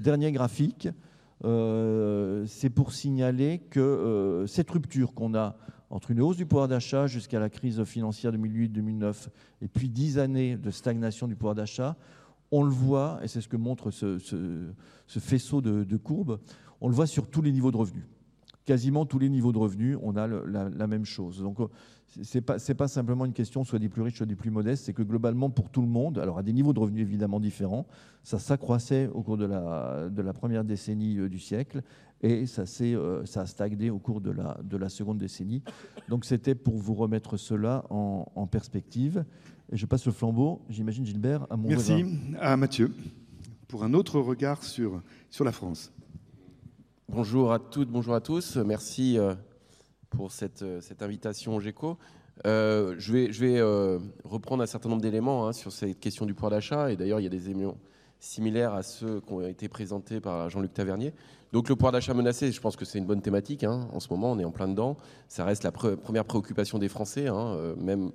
Dernier 0.00 0.32
graphique, 0.32 0.88
c'est 1.44 2.70
pour 2.70 2.92
signaler 2.92 3.60
que 3.70 4.44
cette 4.48 4.70
rupture 4.72 5.14
qu'on 5.14 5.36
a 5.36 5.54
entre 5.90 6.10
une 6.10 6.22
hausse 6.22 6.38
du 6.38 6.46
pouvoir 6.46 6.66
d'achat 6.66 7.06
jusqu'à 7.06 7.38
la 7.38 7.50
crise 7.50 7.84
financière 7.84 8.32
2008-2009 8.32 9.28
et 9.60 9.68
puis 9.68 9.88
dix 9.88 10.18
années 10.18 10.56
de 10.56 10.70
stagnation 10.72 11.28
du 11.28 11.36
pouvoir 11.36 11.54
d'achat, 11.54 11.96
on 12.52 12.62
le 12.62 12.70
voit, 12.70 13.18
et 13.22 13.28
c'est 13.28 13.40
ce 13.40 13.48
que 13.48 13.56
montre 13.56 13.90
ce, 13.90 14.18
faisceau 15.08 15.60
de, 15.62 15.96
courbes, 15.96 16.38
on 16.80 16.88
le 16.88 16.94
voit 16.94 17.06
sur 17.06 17.28
tous 17.28 17.42
les 17.42 17.50
niveaux 17.50 17.72
de 17.72 17.78
revenus. 17.78 18.04
Quasiment 18.66 19.06
tous 19.06 19.18
les 19.18 19.28
niveaux 19.28 19.52
de 19.52 19.58
revenus, 19.58 19.98
on 20.02 20.14
a 20.16 20.28
la, 20.28 20.86
même 20.86 21.06
chose. 21.06 21.40
Donc, 21.40 21.58
ce 22.06 22.38
n'est 22.38 22.74
pas, 22.74 22.88
simplement 22.88 23.24
une 23.24 23.32
question 23.32 23.64
soit 23.64 23.78
des 23.78 23.88
plus 23.88 24.02
riches, 24.02 24.18
soit 24.18 24.26
des 24.26 24.36
plus 24.36 24.50
modestes, 24.50 24.84
c'est 24.84 24.92
que 24.92 25.02
globalement, 25.02 25.48
pour 25.48 25.70
tout 25.70 25.80
le 25.80 25.88
monde, 25.88 26.18
alors 26.18 26.38
à 26.38 26.42
des 26.42 26.52
niveaux 26.52 26.74
de 26.74 26.78
revenus 26.78 27.02
évidemment 27.02 27.40
différents, 27.40 27.86
ça 28.22 28.38
s'accroissait 28.38 29.08
au 29.08 29.22
cours 29.22 29.38
de 29.38 29.46
la, 29.46 30.32
première 30.34 30.62
décennie 30.62 31.18
euh, 31.18 31.28
du 31.30 31.38
siècle 31.38 31.82
et 32.20 32.46
ça, 32.46 32.64
euh, 32.82 33.24
ça 33.24 33.40
a 33.40 33.46
stagné 33.46 33.90
au 33.90 33.98
cours 33.98 34.20
de 34.20 34.30
la, 34.30 34.58
de 34.62 34.76
la 34.76 34.90
seconde 34.90 35.18
décennie. 35.18 35.62
Donc 36.08 36.24
c'était 36.24 36.54
pour 36.54 36.76
vous 36.76 36.94
remettre 36.94 37.36
cela 37.36 37.84
en 37.90 38.46
perspective. 38.46 39.24
Et 39.72 39.78
je 39.78 39.86
passe 39.86 40.04
le 40.04 40.12
flambeau, 40.12 40.60
j'imagine 40.68 41.06
Gilbert, 41.06 41.46
à 41.48 41.56
mon 41.56 41.66
Merci 41.66 42.04
à 42.38 42.58
Mathieu 42.58 42.92
pour 43.68 43.84
un 43.84 43.94
autre 43.94 44.20
regard 44.20 44.62
sur, 44.62 45.00
sur 45.30 45.46
la 45.46 45.52
France. 45.52 45.90
Bonjour 47.08 47.54
à 47.54 47.58
toutes, 47.58 47.88
bonjour 47.88 48.14
à 48.14 48.20
tous. 48.20 48.58
Merci 48.58 49.18
euh, 49.18 49.34
pour 50.10 50.30
cette, 50.30 50.60
euh, 50.60 50.82
cette 50.82 51.00
invitation 51.00 51.56
au 51.56 51.60
GECO. 51.60 51.96
Euh, 52.44 52.96
je 52.98 53.14
vais, 53.14 53.32
je 53.32 53.46
vais 53.46 53.62
reprendre 54.24 54.62
un 54.62 54.66
certain 54.66 54.90
nombre 54.90 55.00
d'éléments 55.00 55.48
hein, 55.48 55.54
sur 55.54 55.72
cette 55.72 55.98
question 55.98 56.26
du 56.26 56.34
pouvoir 56.34 56.50
d'achat. 56.50 56.92
Et 56.92 56.96
d'ailleurs, 56.96 57.20
il 57.20 57.22
y 57.22 57.26
a 57.26 57.30
des 57.30 57.48
éléments 57.48 57.78
similaires 58.20 58.74
à 58.74 58.82
ceux 58.82 59.22
qui 59.22 59.32
ont 59.32 59.40
été 59.40 59.70
présentés 59.70 60.20
par 60.20 60.50
Jean-Luc 60.50 60.74
Tavernier. 60.74 61.14
Donc 61.54 61.70
le 61.70 61.76
pouvoir 61.76 61.92
d'achat 61.92 62.12
menacé, 62.12 62.52
je 62.52 62.60
pense 62.60 62.76
que 62.76 62.84
c'est 62.84 62.98
une 62.98 63.06
bonne 63.06 63.22
thématique. 63.22 63.64
Hein. 63.64 63.88
En 63.94 64.00
ce 64.00 64.08
moment, 64.10 64.32
on 64.32 64.38
est 64.38 64.44
en 64.44 64.50
plein 64.50 64.68
dedans. 64.68 64.98
Ça 65.28 65.46
reste 65.46 65.64
la 65.64 65.72
première 65.72 66.26
préoccupation 66.26 66.78
des 66.78 66.90
Français, 66.90 67.28
hein, 67.28 67.74
même 67.78 68.12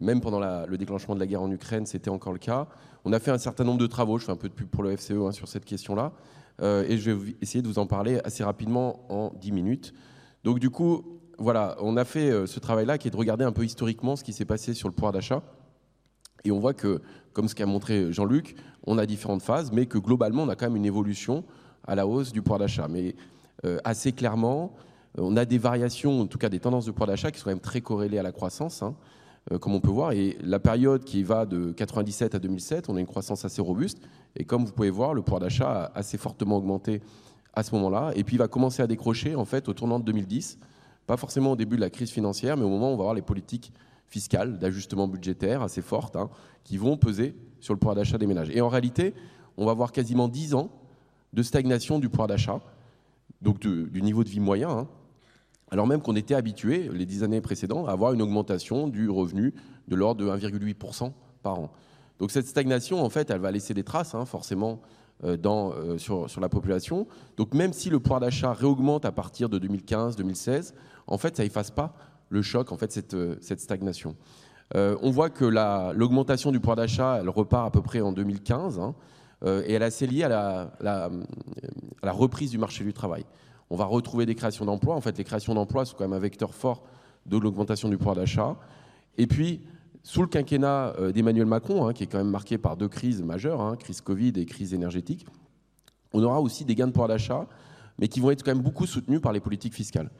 même 0.00 0.20
pendant 0.20 0.40
le 0.66 0.76
déclenchement 0.76 1.14
de 1.14 1.20
la 1.20 1.26
guerre 1.26 1.42
en 1.42 1.50
Ukraine, 1.50 1.86
c'était 1.86 2.10
encore 2.10 2.32
le 2.32 2.38
cas. 2.38 2.66
On 3.04 3.12
a 3.12 3.18
fait 3.18 3.30
un 3.30 3.38
certain 3.38 3.64
nombre 3.64 3.78
de 3.78 3.86
travaux, 3.86 4.18
je 4.18 4.24
fais 4.24 4.32
un 4.32 4.36
peu 4.36 4.48
de 4.48 4.54
pub 4.54 4.68
pour 4.68 4.82
le 4.82 4.96
FCE 4.96 5.12
hein, 5.12 5.32
sur 5.32 5.48
cette 5.48 5.64
question-là, 5.64 6.12
euh, 6.62 6.84
et 6.88 6.98
je 6.98 7.10
vais 7.10 7.36
essayer 7.42 7.62
de 7.62 7.68
vous 7.68 7.78
en 7.78 7.86
parler 7.86 8.20
assez 8.24 8.44
rapidement 8.44 9.04
en 9.08 9.32
10 9.40 9.52
minutes. 9.52 9.94
Donc 10.42 10.58
du 10.58 10.70
coup, 10.70 11.20
voilà, 11.38 11.76
on 11.80 11.96
a 11.96 12.04
fait 12.04 12.30
euh, 12.30 12.46
ce 12.46 12.60
travail-là 12.60 12.98
qui 12.98 13.08
est 13.08 13.10
de 13.10 13.16
regarder 13.16 13.44
un 13.44 13.52
peu 13.52 13.64
historiquement 13.64 14.16
ce 14.16 14.24
qui 14.24 14.32
s'est 14.32 14.44
passé 14.44 14.74
sur 14.74 14.88
le 14.88 14.94
pouvoir 14.94 15.12
d'achat. 15.12 15.42
Et 16.44 16.52
on 16.52 16.60
voit 16.60 16.74
que, 16.74 17.00
comme 17.32 17.48
ce 17.48 17.54
qu'a 17.54 17.66
montré 17.66 18.12
Jean-Luc, 18.12 18.54
on 18.86 18.98
a 18.98 19.06
différentes 19.06 19.42
phases, 19.42 19.72
mais 19.72 19.86
que 19.86 19.98
globalement, 19.98 20.42
on 20.42 20.48
a 20.48 20.56
quand 20.56 20.66
même 20.66 20.76
une 20.76 20.84
évolution 20.84 21.44
à 21.86 21.94
la 21.94 22.06
hausse 22.06 22.32
du 22.32 22.42
pouvoir 22.42 22.58
d'achat. 22.58 22.86
Mais 22.88 23.16
euh, 23.64 23.78
assez 23.84 24.12
clairement, 24.12 24.74
on 25.16 25.36
a 25.36 25.44
des 25.44 25.58
variations, 25.58 26.20
en 26.20 26.26
tout 26.26 26.38
cas 26.38 26.48
des 26.48 26.60
tendances 26.60 26.86
de 26.86 26.90
pouvoir 26.90 27.08
d'achat 27.08 27.30
qui 27.30 27.38
sont 27.38 27.44
quand 27.44 27.50
même 27.50 27.60
très 27.60 27.80
corrélées 27.80 28.18
à 28.18 28.22
la 28.22 28.32
croissance. 28.32 28.82
Hein. 28.82 28.94
Euh, 29.52 29.58
comme 29.58 29.74
on 29.74 29.80
peut 29.80 29.90
voir. 29.90 30.12
Et 30.12 30.38
la 30.42 30.58
période 30.58 31.04
qui 31.04 31.22
va 31.22 31.44
de 31.44 31.72
97 31.72 32.34
à 32.34 32.38
2007, 32.38 32.88
on 32.88 32.96
a 32.96 33.00
une 33.00 33.06
croissance 33.06 33.44
assez 33.44 33.60
robuste. 33.60 34.00
Et 34.36 34.44
comme 34.44 34.64
vous 34.64 34.72
pouvez 34.72 34.90
voir, 34.90 35.12
le 35.12 35.22
pouvoir 35.22 35.40
d'achat 35.40 35.70
a 35.70 35.98
assez 35.98 36.16
fortement 36.16 36.56
augmenté 36.56 37.02
à 37.52 37.62
ce 37.62 37.74
moment-là. 37.74 38.12
Et 38.16 38.24
puis 38.24 38.36
il 38.36 38.38
va 38.38 38.48
commencer 38.48 38.82
à 38.82 38.86
décrocher 38.86 39.34
en 39.34 39.44
fait 39.44 39.68
au 39.68 39.74
tournant 39.74 39.98
de 39.98 40.04
2010. 40.04 40.58
Pas 41.06 41.18
forcément 41.18 41.52
au 41.52 41.56
début 41.56 41.76
de 41.76 41.82
la 41.82 41.90
crise 41.90 42.10
financière, 42.10 42.56
mais 42.56 42.64
au 42.64 42.70
moment 42.70 42.90
où 42.90 42.94
on 42.94 42.96
va 42.96 43.02
avoir 43.02 43.14
les 43.14 43.22
politiques 43.22 43.72
fiscales 44.06 44.58
d'ajustement 44.58 45.08
budgétaire 45.08 45.60
assez 45.60 45.82
fortes 45.82 46.16
hein, 46.16 46.30
qui 46.62 46.78
vont 46.78 46.96
peser 46.96 47.34
sur 47.60 47.74
le 47.74 47.78
pouvoir 47.78 47.96
d'achat 47.96 48.16
des 48.16 48.26
ménages. 48.26 48.48
Et 48.50 48.62
en 48.62 48.68
réalité, 48.68 49.12
on 49.58 49.66
va 49.66 49.72
avoir 49.72 49.92
quasiment 49.92 50.28
10 50.28 50.54
ans 50.54 50.70
de 51.34 51.42
stagnation 51.42 51.98
du 51.98 52.08
pouvoir 52.08 52.28
d'achat, 52.28 52.60
donc 53.42 53.58
du 53.60 54.02
niveau 54.02 54.24
de 54.24 54.28
vie 54.28 54.40
moyen, 54.40 54.70
hein, 54.70 54.88
alors 55.70 55.86
même 55.86 56.02
qu'on 56.02 56.16
était 56.16 56.34
habitué, 56.34 56.88
les 56.92 57.06
dix 57.06 57.22
années 57.22 57.40
précédentes, 57.40 57.88
à 57.88 57.92
avoir 57.92 58.12
une 58.12 58.22
augmentation 58.22 58.88
du 58.88 59.08
revenu 59.08 59.54
de 59.88 59.96
l'ordre 59.96 60.24
de 60.24 60.30
1,8% 60.30 61.12
par 61.42 61.58
an. 61.58 61.70
Donc 62.18 62.30
cette 62.30 62.46
stagnation, 62.46 63.02
en 63.02 63.08
fait, 63.08 63.30
elle 63.30 63.40
va 63.40 63.50
laisser 63.50 63.74
des 63.74 63.84
traces, 63.84 64.14
hein, 64.14 64.24
forcément, 64.24 64.80
euh, 65.24 65.36
euh, 65.46 65.98
sur, 65.98 66.40
la 66.40 66.48
population. 66.48 67.06
Donc 67.36 67.54
même 67.54 67.72
si 67.72 67.88
le 67.88 67.98
pouvoir 67.98 68.20
d'achat 68.20 68.52
réaugmente 68.52 69.04
à 69.04 69.12
partir 69.12 69.48
de 69.48 69.58
2015-2016, 69.58 70.74
en 71.06 71.18
fait, 71.18 71.36
ça 71.36 71.44
efface 71.44 71.70
pas 71.70 71.94
le 72.30 72.42
choc, 72.42 72.72
en 72.72 72.76
fait, 72.76 72.92
cette, 72.92 73.14
euh, 73.14 73.36
cette 73.40 73.60
stagnation. 73.60 74.16
on 74.74 75.10
voit 75.10 75.30
que 75.30 75.44
l'augmentation 75.94 76.50
du 76.50 76.58
pouvoir 76.58 76.76
d'achat, 76.76 77.18
elle 77.20 77.28
repart 77.28 77.66
à 77.66 77.70
peu 77.70 77.80
près 77.80 78.00
en 78.00 78.12
2015, 78.12 78.80
hein, 78.80 78.94
et 79.46 79.74
elle 79.74 79.82
est 79.82 79.84
assez 79.84 80.06
liée 80.06 80.24
à 80.24 80.70
la 80.80 82.12
reprise 82.12 82.50
du 82.50 82.58
marché 82.58 82.82
du 82.82 82.92
travail 82.92 83.24
on 83.70 83.76
va 83.76 83.84
retrouver 83.84 84.26
des 84.26 84.34
créations 84.34 84.64
d'emplois. 84.64 84.94
En 84.94 85.00
fait, 85.00 85.16
les 85.18 85.24
créations 85.24 85.54
d'emplois 85.54 85.84
sont 85.84 85.96
quand 85.96 86.04
même 86.04 86.12
un 86.12 86.18
vecteur 86.18 86.54
fort 86.54 86.82
de 87.26 87.38
l'augmentation 87.38 87.88
du 87.88 87.96
pouvoir 87.96 88.16
d'achat. 88.16 88.56
Et 89.16 89.26
puis, 89.26 89.62
sous 90.02 90.20
le 90.20 90.28
quinquennat 90.28 90.94
euh, 90.98 91.12
d'Emmanuel 91.12 91.46
Macron, 91.46 91.86
hein, 91.86 91.92
qui 91.92 92.04
est 92.04 92.06
quand 92.06 92.18
même 92.18 92.30
marqué 92.30 92.58
par 92.58 92.76
deux 92.76 92.88
crises 92.88 93.22
majeures, 93.22 93.60
hein, 93.60 93.76
crise 93.76 94.00
Covid 94.00 94.32
et 94.36 94.44
crise 94.44 94.74
énergétique, 94.74 95.26
on 96.12 96.22
aura 96.22 96.40
aussi 96.40 96.64
des 96.64 96.74
gains 96.74 96.86
de 96.86 96.92
pouvoir 96.92 97.08
d'achat, 97.08 97.46
mais 97.98 98.08
qui 98.08 98.20
vont 98.20 98.30
être 98.30 98.42
quand 98.42 98.54
même 98.54 98.62
beaucoup 98.62 98.86
soutenus 98.86 99.20
par 99.20 99.32
les 99.32 99.40
politiques 99.40 99.74
fiscales. 99.74 100.10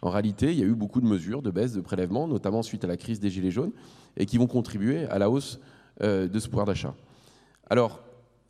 En 0.00 0.10
réalité, 0.10 0.52
il 0.52 0.58
y 0.58 0.62
a 0.62 0.66
eu 0.66 0.74
beaucoup 0.74 1.00
de 1.00 1.06
mesures 1.06 1.42
de 1.42 1.50
baisse 1.50 1.72
de 1.72 1.80
prélèvements, 1.80 2.26
notamment 2.26 2.62
suite 2.62 2.84
à 2.84 2.86
la 2.86 2.96
crise 2.96 3.20
des 3.20 3.30
Gilets 3.30 3.50
jaunes, 3.50 3.72
et 4.16 4.26
qui 4.26 4.38
vont 4.38 4.46
contribuer 4.46 5.06
à 5.06 5.18
la 5.18 5.28
hausse 5.28 5.60
euh, 6.02 6.28
de 6.28 6.38
ce 6.38 6.48
pouvoir 6.48 6.66
d'achat. 6.66 6.94
Alors, 7.68 8.00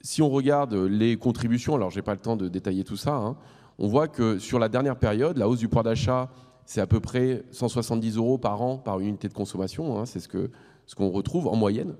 si 0.00 0.20
on 0.20 0.28
regarde 0.28 0.74
les 0.74 1.16
contributions, 1.16 1.74
alors 1.74 1.90
je 1.90 1.96
n'ai 1.96 2.02
pas 2.02 2.14
le 2.14 2.20
temps 2.20 2.36
de 2.36 2.48
détailler 2.48 2.84
tout 2.84 2.96
ça, 2.96 3.14
hein, 3.14 3.36
on 3.82 3.88
voit 3.88 4.06
que 4.06 4.38
sur 4.38 4.60
la 4.60 4.68
dernière 4.68 4.96
période, 4.96 5.36
la 5.36 5.48
hausse 5.48 5.58
du 5.58 5.68
pouvoir 5.68 5.82
d'achat, 5.82 6.30
c'est 6.64 6.80
à 6.80 6.86
peu 6.86 7.00
près 7.00 7.42
170 7.50 8.16
euros 8.16 8.38
par 8.38 8.62
an 8.62 8.78
par 8.78 9.00
unité 9.00 9.26
de 9.26 9.34
consommation, 9.34 9.98
hein, 9.98 10.06
c'est 10.06 10.20
ce 10.20 10.28
qu'on 10.28 10.48
ce 10.86 11.02
retrouve 11.02 11.48
en 11.48 11.56
moyenne. 11.56 11.96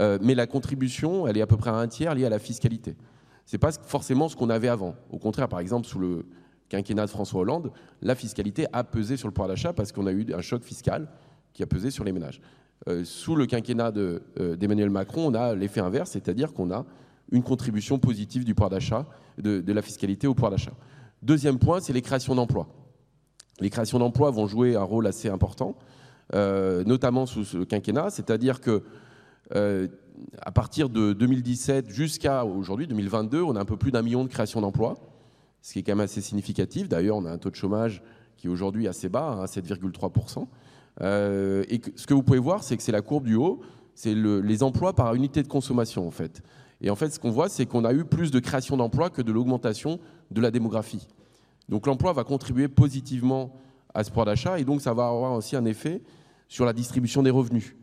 Euh, 0.00 0.18
mais 0.22 0.34
la 0.34 0.46
contribution, 0.46 1.26
elle 1.26 1.36
est 1.36 1.42
à 1.42 1.46
peu 1.46 1.58
près 1.58 1.68
à 1.68 1.74
un 1.74 1.86
tiers 1.86 2.14
liée 2.14 2.24
à 2.24 2.30
la 2.30 2.38
fiscalité. 2.38 2.96
Ce 3.44 3.54
n'est 3.54 3.58
pas 3.58 3.72
forcément 3.72 4.30
ce 4.30 4.36
qu'on 4.36 4.48
avait 4.48 4.68
avant. 4.68 4.94
Au 5.10 5.18
contraire, 5.18 5.48
par 5.48 5.60
exemple, 5.60 5.86
sous 5.86 5.98
le 5.98 6.24
quinquennat 6.70 7.04
de 7.04 7.10
François 7.10 7.42
Hollande, 7.42 7.72
la 8.00 8.14
fiscalité 8.14 8.66
a 8.72 8.82
pesé 8.82 9.18
sur 9.18 9.28
le 9.28 9.34
pouvoir 9.34 9.48
d'achat 9.48 9.74
parce 9.74 9.92
qu'on 9.92 10.06
a 10.06 10.12
eu 10.12 10.26
un 10.32 10.40
choc 10.40 10.62
fiscal 10.62 11.08
qui 11.52 11.62
a 11.62 11.66
pesé 11.66 11.90
sur 11.90 12.04
les 12.04 12.12
ménages. 12.12 12.40
Euh, 12.88 13.04
sous 13.04 13.36
le 13.36 13.44
quinquennat 13.44 13.92
euh, 13.96 14.56
d'Emmanuel 14.56 14.88
Macron, 14.88 15.26
on 15.26 15.34
a 15.34 15.54
l'effet 15.54 15.80
inverse, 15.80 16.12
c'est-à-dire 16.12 16.54
qu'on 16.54 16.70
a 16.70 16.86
une 17.32 17.42
contribution 17.42 17.98
positive 17.98 18.44
du 18.44 18.54
pouvoir 18.54 18.70
d'achat, 18.70 19.04
de, 19.36 19.72
la 19.72 19.82
fiscalité 19.82 20.26
au 20.26 20.34
pouvoir 20.34 20.52
d'achat. 20.52 20.72
Deuxième 21.22 21.58
point, 21.58 21.80
c'est 21.80 21.92
les 21.92 22.02
créations 22.02 22.34
d'emplois. 22.34 22.68
Les 23.60 23.70
créations 23.70 23.98
d'emplois 23.98 24.30
vont 24.30 24.46
jouer 24.46 24.76
un 24.76 24.82
rôle 24.82 25.06
assez 25.06 25.28
important, 25.28 25.76
euh, 26.34 26.84
notamment 26.84 27.26
sous 27.26 27.44
ce 27.44 27.58
quinquennat, 27.58 28.10
c'est-à-dire 28.10 28.60
que 28.60 28.84
euh, 29.54 29.88
à 30.40 30.52
partir 30.52 30.88
de 30.88 31.12
2017 31.12 31.90
jusqu'à 31.90 32.44
aujourd'hui, 32.44 32.86
2022, 32.86 33.42
on 33.42 33.56
a 33.56 33.60
un 33.60 33.64
peu 33.64 33.76
plus 33.76 33.90
d'un 33.90 34.02
million 34.02 34.24
de 34.24 34.28
créations 34.28 34.60
d'emplois, 34.60 34.96
ce 35.62 35.72
qui 35.72 35.78
est 35.80 35.82
quand 35.82 35.92
même 35.92 36.04
assez 36.04 36.20
significatif. 36.20 36.88
D'ailleurs, 36.88 37.16
on 37.16 37.24
a 37.24 37.30
un 37.30 37.38
taux 37.38 37.50
de 37.50 37.56
chômage 37.56 38.02
qui 38.36 38.46
est 38.46 38.50
aujourd'hui 38.50 38.86
assez 38.86 39.08
bas, 39.08 39.30
à 39.30 39.42
hein, 39.42 39.44
7,3%. 39.46 40.46
Euh, 41.00 41.64
et 41.68 41.80
ce 41.96 42.06
que 42.06 42.14
vous 42.14 42.22
pouvez 42.22 42.38
voir, 42.38 42.62
c'est 42.62 42.76
que 42.76 42.82
c'est 42.82 42.92
la 42.92 43.02
courbe 43.02 43.24
du 43.24 43.34
haut, 43.34 43.60
c'est 43.94 44.14
les 44.14 44.62
emplois 44.62 44.94
par 44.94 45.14
unité 45.14 45.42
de 45.42 45.48
consommation 45.48 46.06
en 46.06 46.10
fait. 46.10 46.42
Et 46.80 46.90
en 46.90 46.96
fait, 46.96 47.10
ce 47.10 47.18
qu'on 47.18 47.30
voit, 47.30 47.48
c'est 47.48 47.66
qu'on 47.66 47.84
a 47.84 47.92
eu 47.92 48.04
plus 48.04 48.30
de 48.30 48.38
création 48.38 48.76
d'emplois 48.76 49.10
que 49.10 49.22
de 49.22 49.32
l'augmentation 49.32 49.98
de 50.30 50.40
la 50.40 50.50
démographie. 50.50 51.08
Donc 51.68 51.86
l'emploi 51.86 52.12
va 52.12 52.24
contribuer 52.24 52.68
positivement 52.68 53.54
à 53.94 54.04
ce 54.04 54.10
pouvoir 54.10 54.26
d'achat 54.26 54.58
et 54.58 54.64
donc 54.64 54.80
ça 54.80 54.94
va 54.94 55.08
avoir 55.08 55.32
aussi 55.32 55.56
un 55.56 55.64
effet 55.64 56.02
sur 56.48 56.64
la 56.64 56.72
distribution 56.72 57.22
des 57.22 57.30
revenus. 57.30 57.74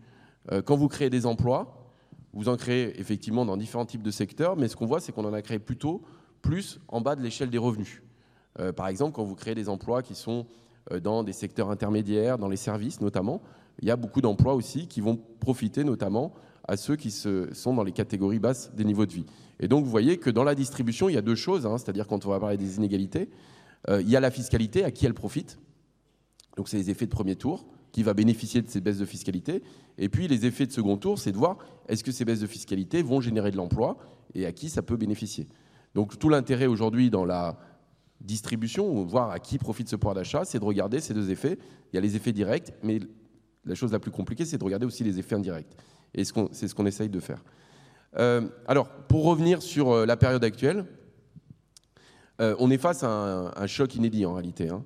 Euh, 0.51 0.61
quand 0.61 0.75
vous 0.75 0.87
créez 0.87 1.09
des 1.09 1.25
emplois, 1.25 1.91
vous 2.33 2.49
en 2.49 2.57
créez 2.57 2.99
effectivement 2.99 3.45
dans 3.45 3.57
différents 3.57 3.85
types 3.85 4.03
de 4.03 4.11
secteurs, 4.11 4.55
mais 4.55 4.67
ce 4.67 4.75
qu'on 4.75 4.85
voit, 4.85 4.99
c'est 4.99 5.11
qu'on 5.11 5.25
en 5.25 5.33
a 5.33 5.41
créé 5.41 5.59
plutôt 5.59 6.03
plus 6.41 6.79
en 6.87 7.01
bas 7.01 7.15
de 7.15 7.21
l'échelle 7.21 7.49
des 7.49 7.57
revenus. 7.57 8.01
Euh, 8.59 8.71
par 8.71 8.87
exemple, 8.87 9.13
quand 9.13 9.23
vous 9.23 9.35
créez 9.35 9.55
des 9.55 9.69
emplois 9.69 10.01
qui 10.01 10.15
sont 10.15 10.45
euh, 10.91 10.99
dans 10.99 11.23
des 11.23 11.33
secteurs 11.33 11.69
intermédiaires, 11.69 12.37
dans 12.37 12.49
les 12.49 12.57
services 12.57 13.01
notamment, 13.01 13.41
il 13.81 13.87
y 13.87 13.91
a 13.91 13.95
beaucoup 13.95 14.21
d'emplois 14.21 14.53
aussi 14.53 14.87
qui 14.87 15.01
vont 15.01 15.19
profiter 15.39 15.83
notamment 15.83 16.33
à 16.67 16.77
ceux 16.77 16.95
qui 16.95 17.11
sont 17.11 17.73
dans 17.73 17.83
les 17.83 17.91
catégories 17.91 18.39
basses 18.39 18.71
des 18.73 18.83
niveaux 18.83 19.05
de 19.05 19.13
vie. 19.13 19.25
Et 19.59 19.67
donc 19.67 19.85
vous 19.85 19.91
voyez 19.91 20.17
que 20.17 20.29
dans 20.29 20.43
la 20.43 20.55
distribution, 20.55 21.09
il 21.09 21.13
y 21.13 21.17
a 21.17 21.21
deux 21.21 21.35
choses, 21.35 21.65
hein, 21.65 21.77
c'est-à-dire 21.77 22.07
quand 22.07 22.25
on 22.25 22.29
va 22.29 22.39
parler 22.39 22.57
des 22.57 22.77
inégalités, 22.77 23.29
euh, 23.89 24.01
il 24.01 24.09
y 24.09 24.15
a 24.15 24.19
la 24.19 24.31
fiscalité, 24.31 24.83
à 24.83 24.91
qui 24.91 25.05
elle 25.05 25.13
profite, 25.13 25.59
donc 26.57 26.69
c'est 26.69 26.77
les 26.77 26.89
effets 26.89 27.05
de 27.05 27.11
premier 27.11 27.35
tour, 27.35 27.65
qui 27.91 28.03
va 28.03 28.13
bénéficier 28.13 28.61
de 28.61 28.69
ces 28.69 28.81
baisses 28.81 28.97
de 28.97 29.05
fiscalité, 29.05 29.63
et 29.97 30.09
puis 30.09 30.27
les 30.27 30.45
effets 30.45 30.65
de 30.65 30.71
second 30.71 30.97
tour, 30.97 31.19
c'est 31.19 31.31
de 31.31 31.37
voir 31.37 31.57
est-ce 31.87 32.03
que 32.03 32.11
ces 32.11 32.25
baisses 32.25 32.41
de 32.41 32.47
fiscalité 32.47 33.01
vont 33.01 33.21
générer 33.21 33.51
de 33.51 33.57
l'emploi 33.57 33.97
et 34.33 34.45
à 34.45 34.51
qui 34.51 34.69
ça 34.69 34.81
peut 34.81 34.97
bénéficier. 34.97 35.47
Donc 35.93 36.19
tout 36.19 36.29
l'intérêt 36.29 36.65
aujourd'hui 36.65 37.09
dans 37.09 37.23
la 37.23 37.57
distribution, 38.21 39.03
voir 39.03 39.29
à 39.31 39.39
qui 39.39 39.57
profite 39.57 39.87
ce 39.87 39.95
pouvoir 39.95 40.15
d'achat, 40.15 40.43
c'est 40.45 40.59
de 40.59 40.65
regarder 40.65 40.99
ces 40.99 41.13
deux 41.13 41.31
effets. 41.31 41.57
Il 41.91 41.95
y 41.95 41.97
a 41.97 42.01
les 42.01 42.15
effets 42.15 42.33
directs, 42.33 42.73
mais 42.83 42.99
la 43.65 43.75
chose 43.75 43.91
la 43.91 43.99
plus 43.99 44.11
compliquée, 44.11 44.45
c'est 44.45 44.57
de 44.57 44.63
regarder 44.63 44.85
aussi 44.85 45.03
les 45.03 45.19
effets 45.19 45.35
indirects. 45.35 45.75
Et 46.15 46.23
c'est 46.23 46.67
ce 46.67 46.75
qu'on 46.75 46.85
essaye 46.85 47.09
de 47.09 47.19
faire. 47.19 47.43
Euh, 48.17 48.41
alors, 48.67 48.87
pour 48.87 49.25
revenir 49.25 49.61
sur 49.61 49.91
euh, 49.91 50.05
la 50.05 50.17
période 50.17 50.43
actuelle, 50.43 50.85
euh, 52.41 52.55
on 52.59 52.71
est 52.71 52.77
face 52.77 53.03
à 53.03 53.53
un, 53.55 53.67
choc 53.67 53.95
inédit 53.95 54.25
en 54.25 54.33
réalité. 54.33 54.69
Hein. 54.69 54.83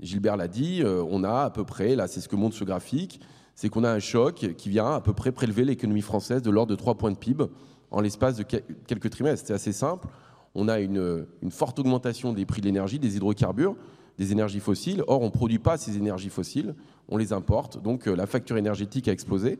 Gilbert 0.00 0.36
l'a 0.36 0.48
dit, 0.48 0.82
on 0.84 1.24
a 1.24 1.44
à 1.44 1.50
peu 1.50 1.64
près, 1.64 1.96
là 1.96 2.06
c'est 2.06 2.20
ce 2.20 2.28
que 2.28 2.36
montre 2.36 2.54
ce 2.54 2.64
graphique, 2.64 3.20
c'est 3.54 3.70
qu'on 3.70 3.84
a 3.84 3.90
un 3.90 3.98
choc 3.98 4.54
qui 4.58 4.68
vient 4.68 4.94
à 4.94 5.00
peu 5.00 5.14
près 5.14 5.32
prélever 5.32 5.64
l'économie 5.64 6.02
française 6.02 6.42
de 6.42 6.50
l'ordre 6.50 6.70
de 6.70 6.76
3 6.76 6.96
points 6.96 7.10
de 7.10 7.16
PIB 7.16 7.46
en 7.90 8.02
l'espace 8.02 8.36
de 8.36 8.42
quelques 8.42 9.08
trimestres. 9.08 9.46
C'est 9.46 9.54
assez 9.54 9.72
simple. 9.72 10.08
On 10.54 10.68
a 10.68 10.80
une, 10.80 11.26
une, 11.40 11.50
forte 11.50 11.78
augmentation 11.78 12.34
des 12.34 12.44
prix 12.44 12.60
de 12.60 12.66
l'énergie, 12.66 12.98
des 12.98 13.16
hydrocarbures, 13.16 13.76
des 14.18 14.32
énergies 14.32 14.60
fossiles. 14.60 15.02
Or, 15.06 15.22
on 15.22 15.26
ne 15.26 15.30
produit 15.30 15.58
pas 15.58 15.76
ces 15.76 15.96
énergies 15.96 16.30
fossiles, 16.30 16.74
on 17.08 17.16
les 17.16 17.32
importe. 17.32 17.82
Donc, 17.82 18.06
la 18.06 18.26
facture 18.26 18.56
énergétique 18.56 19.08
a 19.08 19.12
explosé. 19.12 19.58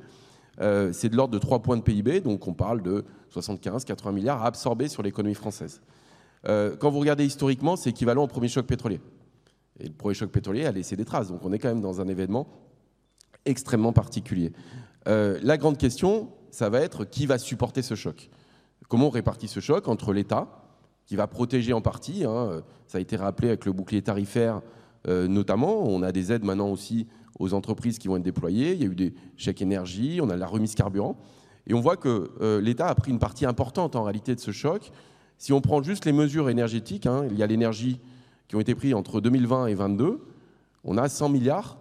Euh, 0.60 0.92
c'est 0.92 1.08
de 1.08 1.16
l'ordre 1.16 1.34
de 1.34 1.38
3 1.38 1.60
points 1.60 1.76
de 1.76 1.82
PIB, 1.82 2.20
donc 2.20 2.46
on 2.46 2.54
parle 2.54 2.82
de 2.82 3.04
75-80 3.34 4.12
milliards 4.12 4.42
à 4.42 4.46
absorber 4.46 4.88
sur 4.88 5.02
l'économie 5.02 5.34
française. 5.34 5.80
Euh, 6.48 6.76
quand 6.76 6.90
vous 6.90 7.00
regardez 7.00 7.24
historiquement, 7.24 7.76
c'est 7.76 7.90
équivalent 7.90 8.24
au 8.24 8.28
premier 8.28 8.48
choc 8.48 8.66
pétrolier. 8.66 9.00
Et 9.80 9.88
le 9.88 9.92
premier 9.92 10.14
choc 10.14 10.30
pétrolier 10.30 10.64
a 10.64 10.72
laissé 10.72 10.96
des 10.96 11.04
traces, 11.04 11.28
donc 11.28 11.44
on 11.44 11.52
est 11.52 11.58
quand 11.58 11.68
même 11.68 11.82
dans 11.82 12.00
un 12.00 12.08
événement 12.08 12.46
extrêmement 13.44 13.92
particulier. 13.92 14.52
Euh, 15.06 15.38
la 15.42 15.56
grande 15.58 15.78
question, 15.78 16.30
ça 16.50 16.68
va 16.70 16.80
être 16.80 17.04
qui 17.04 17.26
va 17.26 17.38
supporter 17.38 17.82
ce 17.82 17.94
choc? 17.94 18.30
Comment 18.88 19.08
on 19.08 19.10
répartit 19.10 19.48
ce 19.48 19.60
choc 19.60 19.88
entre 19.88 20.12
l'État, 20.12 20.65
qui 21.06 21.16
va 21.16 21.26
protéger 21.26 21.72
en 21.72 21.80
partie, 21.80 22.24
hein, 22.24 22.62
ça 22.86 22.98
a 22.98 23.00
été 23.00 23.16
rappelé 23.16 23.48
avec 23.48 23.64
le 23.64 23.72
bouclier 23.72 24.02
tarifaire 24.02 24.60
notamment, 25.08 25.84
on 25.84 26.02
a 26.02 26.10
des 26.10 26.32
aides 26.32 26.42
maintenant 26.42 26.68
aussi 26.68 27.06
aux 27.38 27.54
entreprises 27.54 27.98
qui 27.98 28.08
vont 28.08 28.16
être 28.16 28.22
déployées. 28.22 28.72
Il 28.72 28.80
y 28.80 28.84
a 28.84 28.86
eu 28.86 28.94
des 28.94 29.14
chèques 29.36 29.62
énergie, 29.62 30.20
on 30.22 30.30
a 30.30 30.36
la 30.36 30.46
remise 30.46 30.74
carburant. 30.74 31.16
Et 31.66 31.74
on 31.74 31.80
voit 31.80 31.96
que 31.96 32.30
euh, 32.40 32.60
l'État 32.60 32.86
a 32.86 32.94
pris 32.94 33.10
une 33.10 33.18
partie 33.18 33.44
importante 33.44 33.96
en 33.96 34.04
réalité 34.04 34.34
de 34.34 34.40
ce 34.40 34.52
choc. 34.52 34.90
Si 35.38 35.52
on 35.52 35.60
prend 35.60 35.82
juste 35.82 36.04
les 36.04 36.12
mesures 36.12 36.48
énergétiques, 36.48 37.06
hein, 37.06 37.26
il 37.30 37.36
y 37.36 37.42
a 37.42 37.46
l'énergie 37.46 38.00
qui 38.48 38.56
ont 38.56 38.60
été 38.60 38.74
prises 38.74 38.94
entre 38.94 39.20
2020 39.20 39.66
et 39.66 39.74
2022, 39.74 40.20
on 40.84 40.96
a 40.96 41.08
100 41.08 41.28
milliards 41.30 41.78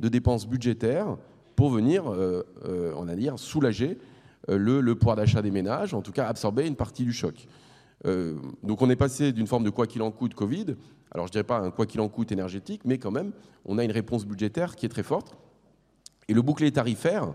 de 0.00 0.08
dépenses 0.08 0.46
budgétaires 0.46 1.16
pour 1.54 1.70
venir, 1.70 2.10
euh, 2.10 2.42
euh, 2.66 2.92
on 2.96 3.04
va 3.04 3.14
dire, 3.14 3.38
soulager 3.38 3.98
le, 4.48 4.80
le, 4.80 4.94
pouvoir 4.94 5.16
d'achat 5.16 5.42
des 5.42 5.50
ménages, 5.50 5.92
en 5.92 6.02
tout 6.02 6.12
cas 6.12 6.28
absorber 6.28 6.66
une 6.66 6.76
partie 6.76 7.04
du 7.04 7.12
choc. 7.12 7.48
Donc 8.04 8.82
on 8.82 8.90
est 8.90 8.96
passé 8.96 9.32
d'une 9.32 9.46
forme 9.46 9.64
de 9.64 9.70
quoi 9.70 9.86
qu'il 9.86 10.02
en 10.02 10.10
coûte 10.10 10.34
Covid 10.34 10.76
alors 11.16 11.26
je 11.26 11.30
ne 11.30 11.32
dirais 11.32 11.44
pas 11.44 11.58
un 11.58 11.70
quoi 11.70 11.86
qu'il 11.86 12.00
en 12.00 12.08
coûte 12.08 12.32
énergétique, 12.32 12.82
mais 12.84 12.98
quand 12.98 13.10
même, 13.10 13.32
on 13.64 13.78
a 13.78 13.84
une 13.84 13.90
réponse 13.90 14.26
budgétaire 14.26 14.76
qui 14.76 14.86
est 14.86 14.90
très 14.90 15.02
forte. 15.02 15.36
Et 16.28 16.34
le 16.34 16.42
bouclier 16.42 16.72
tarifaire, 16.72 17.32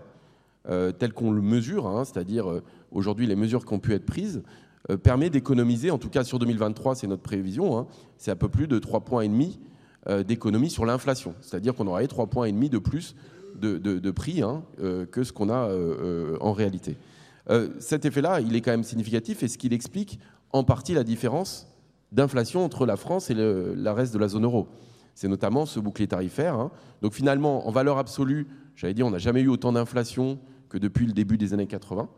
euh, 0.68 0.92
tel 0.92 1.12
qu'on 1.12 1.32
le 1.32 1.42
mesure, 1.42 1.86
hein, 1.86 2.04
c'est-à-dire 2.04 2.48
euh, 2.48 2.62
aujourd'hui 2.90 3.26
les 3.26 3.34
mesures 3.34 3.64
qui 3.64 3.72
ont 3.72 3.80
pu 3.80 3.92
être 3.94 4.06
prises, 4.06 4.42
euh, 4.90 4.96
permet 4.96 5.30
d'économiser, 5.30 5.90
en 5.90 5.98
tout 5.98 6.10
cas 6.10 6.24
sur 6.24 6.38
2023, 6.38 6.94
c'est 6.94 7.06
notre 7.06 7.22
prévision, 7.22 7.78
hein, 7.78 7.86
c'est 8.18 8.30
un 8.30 8.36
peu 8.36 8.48
plus 8.48 8.68
de 8.68 8.78
3,5 8.78 9.00
points 9.00 9.28
d'économie 10.24 10.68
sur 10.68 10.84
l'inflation. 10.84 11.34
C'est-à-dire 11.40 11.74
qu'on 11.74 11.86
aurait 11.86 12.04
3,5 12.06 12.28
points 12.28 12.46
et 12.46 12.52
demi 12.52 12.68
de 12.68 12.78
plus 12.78 13.14
de, 13.54 14.10
prix 14.10 14.42
hein, 14.42 14.64
que 15.12 15.22
ce 15.22 15.32
qu'on 15.32 15.48
a 15.48 15.72
en 16.40 16.52
réalité. 16.52 16.96
cet 17.78 18.04
effet-là, 18.04 18.40
il 18.40 18.56
est 18.56 18.62
quand 18.62 18.72
même 18.72 18.82
significatif 18.82 19.44
et 19.44 19.48
ce 19.48 19.58
qu'il 19.58 19.72
explique 19.72 20.18
en 20.52 20.64
partie 20.64 20.94
la 20.94 21.04
différence 21.04 21.68
d'inflation 22.12 22.64
entre 22.64 22.86
la 22.86 22.96
France 22.96 23.30
et 23.30 23.34
le 23.34 23.74
la 23.74 23.94
reste 23.94 24.12
de 24.12 24.18
la 24.18 24.28
zone 24.28 24.44
euro. 24.44 24.68
C'est 25.14 25.28
notamment 25.28 25.66
ce 25.66 25.80
bouclier 25.80 26.08
tarifaire. 26.08 26.54
Hein. 26.54 26.70
Donc 27.00 27.14
finalement, 27.14 27.66
en 27.66 27.70
valeur 27.70 27.98
absolue, 27.98 28.46
j'avais 28.76 28.94
dit, 28.94 29.02
on 29.02 29.10
n'a 29.10 29.18
jamais 29.18 29.40
eu 29.40 29.48
autant 29.48 29.72
d'inflation 29.72 30.38
que 30.68 30.78
depuis 30.78 31.06
le 31.06 31.12
début 31.12 31.36
des 31.36 31.52
années 31.52 31.66
80. 31.66 32.08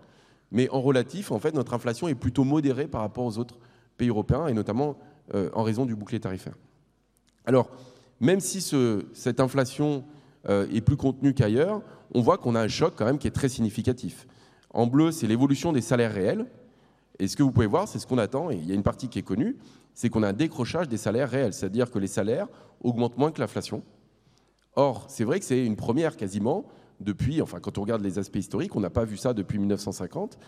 Mais 0.52 0.68
en 0.70 0.80
relatif, 0.80 1.32
en 1.32 1.38
fait, 1.38 1.54
notre 1.54 1.74
inflation 1.74 2.06
est 2.06 2.14
plutôt 2.14 2.44
modérée 2.44 2.86
par 2.86 3.00
rapport 3.00 3.24
aux 3.24 3.38
autres 3.38 3.58
pays 3.96 4.08
européens, 4.08 4.46
et 4.46 4.52
notamment 4.52 4.96
euh, 5.34 5.50
en 5.54 5.62
raison 5.62 5.86
du 5.86 5.96
bouclier 5.96 6.20
tarifaire. 6.20 6.54
Alors, 7.44 7.70
même 8.20 8.40
si 8.40 8.60
ce, 8.60 9.04
cette 9.12 9.40
inflation 9.40 10.04
euh, 10.48 10.66
est 10.72 10.80
plus 10.80 10.96
contenue 10.96 11.34
qu'ailleurs, 11.34 11.82
on 12.14 12.20
voit 12.20 12.38
qu'on 12.38 12.54
a 12.54 12.60
un 12.60 12.68
choc 12.68 12.94
quand 12.96 13.04
même 13.04 13.18
qui 13.18 13.26
est 13.26 13.32
très 13.32 13.48
significatif. 13.48 14.26
En 14.70 14.86
bleu, 14.86 15.10
c'est 15.10 15.26
l'évolution 15.26 15.72
des 15.72 15.80
salaires 15.80 16.12
réels. 16.12 16.46
Et 17.18 17.28
ce 17.28 17.36
que 17.36 17.42
vous 17.42 17.52
pouvez 17.52 17.66
voir, 17.66 17.86
c'est 17.88 17.98
ce 17.98 18.06
qu'on 18.06 18.18
attend, 18.18 18.50
et 18.50 18.56
il 18.56 18.66
y 18.66 18.72
a 18.72 18.74
une 18.74 18.82
partie 18.82 19.08
qui 19.08 19.18
est 19.18 19.22
connue, 19.22 19.56
c'est 19.94 20.08
qu'on 20.08 20.22
a 20.22 20.28
un 20.28 20.32
décrochage 20.32 20.88
des 20.88 20.96
salaires 20.96 21.30
réels, 21.30 21.52
c'est-à-dire 21.52 21.90
que 21.90 21.98
les 21.98 22.08
salaires 22.08 22.48
augmentent 22.82 23.16
moins 23.16 23.30
que 23.30 23.40
l'inflation. 23.40 23.82
Or, 24.74 25.06
c'est 25.08 25.24
vrai 25.24 25.38
que 25.38 25.44
c'est 25.44 25.64
une 25.64 25.76
première 25.76 26.16
quasiment 26.16 26.64
depuis, 27.00 27.40
enfin 27.40 27.60
quand 27.60 27.78
on 27.78 27.82
regarde 27.82 28.02
les 28.02 28.18
aspects 28.18 28.36
historiques, 28.36 28.74
on 28.74 28.80
n'a 28.80 28.90
pas 28.90 29.04
vu 29.04 29.16
ça 29.16 29.32
depuis 29.32 29.58
1950. 29.58 30.38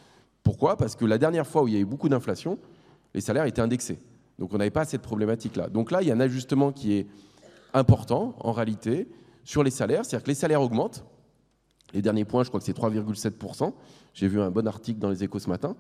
Pourquoi? 0.42 0.76
Parce 0.76 0.96
que 0.96 1.04
la 1.04 1.18
dernière 1.18 1.46
fois 1.46 1.62
où 1.62 1.68
il 1.68 1.74
y 1.74 1.76
a 1.76 1.80
eu 1.80 1.84
beaucoup 1.84 2.08
d'inflation, 2.08 2.58
les 3.14 3.20
salaires 3.20 3.44
étaient 3.44 3.62
indexés. 3.62 4.00
Donc 4.38 4.52
on 4.52 4.58
n'avait 4.58 4.70
pas 4.70 4.84
cette 4.84 5.02
problématique-là. 5.02 5.68
Donc 5.68 5.90
là, 5.90 6.02
il 6.02 6.08
y 6.08 6.10
a 6.10 6.14
un 6.14 6.20
ajustement 6.20 6.72
qui 6.72 6.94
est 6.94 7.06
important 7.72 8.34
en 8.40 8.52
réalité 8.52 9.08
sur 9.44 9.62
les 9.62 9.70
salaires, 9.70 10.04
c'est-à-dire 10.04 10.24
que 10.24 10.30
les 10.30 10.34
salaires 10.34 10.62
augmentent. 10.62 11.04
Les 11.94 12.02
derniers 12.02 12.24
points, 12.24 12.42
je 12.42 12.48
crois 12.48 12.58
que 12.58 12.66
c'est 12.66 12.76
3,7%. 12.76 13.72
J'ai 14.12 14.28
vu 14.28 14.40
un 14.40 14.50
bon 14.50 14.66
article 14.66 14.98
dans 14.98 15.08
les 15.08 15.22
échos 15.22 15.38
ce 15.38 15.48
matin. 15.48 15.76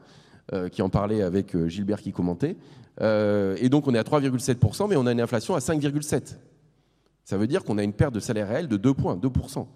Euh, 0.52 0.68
qui 0.68 0.80
en 0.80 0.88
parlait 0.88 1.22
avec 1.22 1.56
euh, 1.56 1.66
Gilbert 1.66 2.00
qui 2.00 2.12
commentait. 2.12 2.56
Euh, 3.00 3.56
et 3.60 3.68
donc 3.68 3.88
on 3.88 3.94
est 3.96 3.98
à 3.98 4.04
3,7%, 4.04 4.88
mais 4.88 4.94
on 4.94 5.04
a 5.04 5.10
une 5.10 5.20
inflation 5.20 5.56
à 5.56 5.58
5,7%. 5.58 6.36
Ça 7.24 7.36
veut 7.36 7.48
dire 7.48 7.64
qu'on 7.64 7.78
a 7.78 7.82
une 7.82 7.92
perte 7.92 8.14
de 8.14 8.20
salaire 8.20 8.46
réel 8.46 8.68
de 8.68 8.76
2 8.76 8.94
points, 8.94 9.16
2%. 9.16 9.66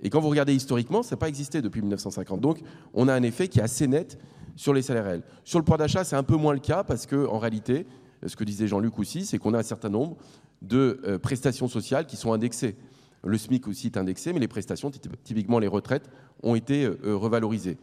Et 0.00 0.08
quand 0.08 0.20
vous 0.20 0.30
regardez 0.30 0.54
historiquement, 0.54 1.02
ça 1.02 1.16
n'a 1.16 1.18
pas 1.18 1.28
existé 1.28 1.60
depuis 1.60 1.82
1950. 1.82 2.40
Donc 2.40 2.62
on 2.94 3.08
a 3.08 3.12
un 3.12 3.22
effet 3.24 3.48
qui 3.48 3.58
est 3.58 3.62
assez 3.62 3.86
net 3.86 4.18
sur 4.54 4.72
les 4.72 4.80
salaires 4.80 5.04
réels. 5.04 5.22
Sur 5.44 5.58
le 5.58 5.66
pouvoir 5.66 5.80
d'achat, 5.80 6.02
c'est 6.02 6.16
un 6.16 6.22
peu 6.22 6.36
moins 6.36 6.54
le 6.54 6.60
cas 6.60 6.82
parce 6.82 7.04
qu'en 7.04 7.38
réalité, 7.38 7.86
ce 8.26 8.36
que 8.36 8.44
disait 8.44 8.68
Jean-Luc 8.68 8.98
aussi, 8.98 9.26
c'est 9.26 9.36
qu'on 9.36 9.52
a 9.52 9.58
un 9.58 9.62
certain 9.62 9.90
nombre 9.90 10.16
de 10.62 11.18
prestations 11.22 11.68
sociales 11.68 12.06
qui 12.06 12.16
sont 12.16 12.32
indexées. 12.32 12.76
Le 13.22 13.36
SMIC 13.36 13.68
aussi 13.68 13.88
est 13.88 13.98
indexé, 13.98 14.32
mais 14.32 14.40
les 14.40 14.48
prestations, 14.48 14.90
typiquement 15.24 15.58
les 15.58 15.68
retraites, 15.68 16.08
ont 16.42 16.54
été 16.54 16.86
revalorisées. 17.04 17.76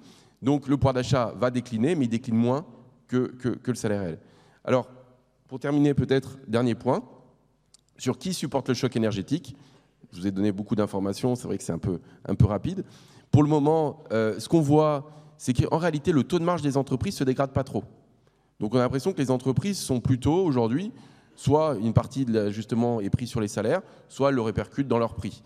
Donc 0.44 0.68
le 0.68 0.76
pouvoir 0.76 0.94
d'achat 0.94 1.34
va 1.38 1.50
décliner, 1.50 1.96
mais 1.96 2.06
il 2.06 2.10
décline 2.10 2.36
moins 2.36 2.66
que, 3.08 3.28
que, 3.28 3.72
le 3.72 3.76
salaire 3.76 4.02
réel. 4.02 4.20
Alors, 4.66 4.90
pour 5.48 5.58
terminer, 5.58 5.94
peut-être, 5.94 6.38
dernier 6.48 6.76
point, 6.76 7.02
sur 7.98 8.18
qui 8.18 8.34
supporte 8.34 8.68
le 8.68 8.74
choc 8.76 8.96
énergétique. 8.96 9.56
Je 10.12 10.20
vous 10.20 10.28
ai 10.28 10.32
donné 10.32 10.52
beaucoup 10.52 10.76
d'informations, 10.76 11.36
c'est 11.36 11.48
vrai 11.48 11.58
que 11.58 11.64
c'est 11.64 11.72
un 11.72 11.78
peu, 11.78 12.00
un 12.26 12.36
peu 12.36 12.46
rapide. 12.46 12.84
Pour 13.32 13.42
le 13.42 13.50
moment, 13.50 14.04
euh, 14.12 14.38
ce 14.40 14.50
qu'on 14.50 14.62
voit, 14.62 15.10
c'est 15.38 15.54
qu'en 15.54 15.78
réalité, 15.78 16.12
le 16.12 16.24
taux 16.24 16.40
de 16.40 16.44
marge 16.44 16.62
des 16.62 16.76
entreprises 16.76 17.16
ne 17.16 17.20
se 17.20 17.24
dégrade 17.24 17.52
pas 17.52 17.64
trop. 17.64 17.84
Donc 18.60 18.74
on 18.76 18.78
a 18.78 18.82
l'impression 18.82 19.14
que 19.14 19.18
les 19.18 19.32
entreprises 19.32 19.80
sont 19.80 20.02
plutôt 20.02 20.44
aujourd'hui, 20.44 20.92
soit 21.36 21.78
une 21.80 21.94
partie 21.94 22.26
de 22.26 22.34
l'ajustement 22.34 23.00
est 23.00 23.10
pris 23.10 23.28
sur 23.28 23.40
les 23.40 23.48
salaires, 23.48 23.82
soit 24.10 24.30
elles 24.30 24.36
le 24.36 24.42
répercutent 24.42 24.88
dans 24.88 25.00
leur 25.00 25.16
prix. 25.16 25.42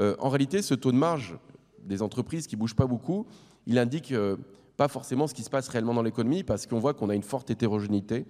Euh, 0.00 0.16
en 0.18 0.28
réalité, 0.28 0.62
ce 0.62 0.74
taux 0.74 0.92
de 0.92 0.96
marge 0.96 1.36
des 1.82 2.02
entreprises 2.02 2.46
qui 2.46 2.56
ne 2.56 2.60
bouge 2.60 2.74
pas 2.74 2.86
beaucoup, 2.86 3.26
il 3.66 3.78
indique 3.78 4.12
euh, 4.12 4.36
pas 4.76 4.88
forcément 4.88 5.26
ce 5.26 5.34
qui 5.34 5.42
se 5.42 5.50
passe 5.50 5.68
réellement 5.68 5.94
dans 5.94 6.02
l'économie 6.02 6.42
parce 6.42 6.66
qu'on 6.66 6.78
voit 6.78 6.94
qu'on 6.94 7.10
a 7.10 7.14
une 7.14 7.22
forte 7.22 7.50
hétérogénéité 7.50 8.26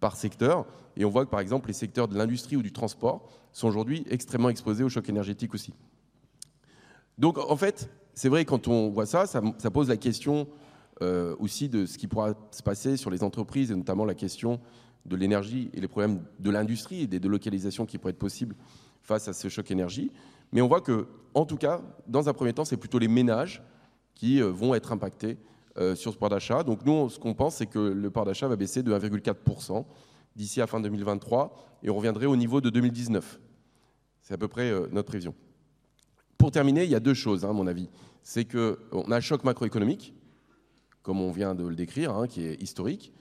par 0.00 0.16
secteur 0.16 0.66
et 0.96 1.04
on 1.04 1.10
voit 1.10 1.24
que 1.24 1.30
par 1.30 1.40
exemple 1.40 1.68
les 1.68 1.74
secteurs 1.74 2.08
de 2.08 2.16
l'industrie 2.16 2.56
ou 2.56 2.62
du 2.62 2.72
transport 2.72 3.28
sont 3.52 3.68
aujourd'hui 3.68 4.04
extrêmement 4.08 4.48
exposés 4.48 4.82
au 4.82 4.88
choc 4.88 5.08
énergétique 5.08 5.54
aussi. 5.54 5.74
Donc 7.18 7.38
en 7.38 7.56
fait, 7.56 7.90
c'est 8.14 8.28
vrai 8.28 8.44
quand 8.44 8.68
on 8.68 8.88
voit 8.88 9.06
ça, 9.06 9.26
ça, 9.26 9.70
pose 9.70 9.88
la 9.88 9.96
question 9.96 10.48
euh, 11.02 11.36
aussi 11.38 11.68
de 11.68 11.86
ce 11.86 11.98
qui 11.98 12.06
pourra 12.06 12.34
se 12.50 12.62
passer 12.62 12.96
sur 12.96 13.10
les 13.10 13.22
entreprises 13.22 13.70
et 13.70 13.76
notamment 13.76 14.04
la 14.04 14.14
question 14.14 14.60
de 15.06 15.16
l'énergie 15.16 15.70
et 15.74 15.80
les 15.80 15.88
problèmes 15.88 16.22
de 16.38 16.50
l'industrie 16.50 17.02
et 17.02 17.06
des 17.06 17.20
délocalisations 17.20 17.86
qui 17.86 17.98
pourraient 17.98 18.12
être 18.12 18.18
possibles 18.18 18.54
face 19.02 19.28
à 19.28 19.32
ce 19.32 19.48
choc 19.48 19.70
énergie. 19.70 20.10
Mais 20.52 20.60
on 20.60 20.68
voit 20.68 20.80
que, 20.80 21.06
en 21.34 21.46
tout 21.46 21.56
cas, 21.56 21.80
dans 22.06 22.28
un 22.28 22.32
premier 22.32 22.52
temps, 22.52 22.64
c'est 22.64 22.76
plutôt 22.76 22.98
les 22.98 23.08
ménages 23.08 23.62
qui 24.20 24.42
euh, 24.42 24.50
vont 24.50 24.74
être 24.74 24.92
impactés 24.92 25.38
euh, 25.78 25.94
sur 25.94 26.12
ce 26.12 26.16
pouvoir 26.16 26.30
d'achat. 26.30 26.62
Donc 26.62 26.84
nous, 26.84 27.08
ce 27.08 27.18
qu'on 27.18 27.32
pense, 27.32 27.56
c'est 27.56 27.66
que 27.66 27.78
le 27.78 28.10
pouvoir 28.10 28.26
d'achat 28.26 28.48
va 28.48 28.56
baisser 28.56 28.82
de 28.82 28.92
1,4% 28.92 29.86
d'ici 30.36 30.60
à 30.60 30.66
fin 30.66 30.78
2023 30.78 31.56
et 31.82 31.88
on 31.88 31.96
reviendrait 31.96 32.26
au 32.26 32.36
niveau 32.36 32.60
de 32.60 32.68
2019. 32.68 33.40
C'est 34.20 34.34
à 34.34 34.36
peu 34.36 34.46
près 34.46 34.70
euh, 34.70 34.88
notre 34.92 35.08
prévision. 35.08 35.34
Pour 36.36 36.50
terminer, 36.50 36.84
il 36.84 36.90
y 36.90 36.94
a 36.94 37.00
deux 37.00 37.14
choses, 37.14 37.46
hein, 37.46 37.50
à 37.50 37.52
mon 37.54 37.66
avis. 37.66 37.88
C'est 38.22 38.44
qu'on 38.44 39.10
a 39.10 39.16
un 39.16 39.20
choc 39.20 39.42
macroéconomique, 39.42 40.12
comme 41.02 41.22
on 41.22 41.30
vient 41.30 41.54
de 41.54 41.66
le 41.66 41.74
décrire, 41.74 42.14
hein, 42.14 42.26
qui 42.26 42.44
est 42.44 42.60
historique, 42.62 43.12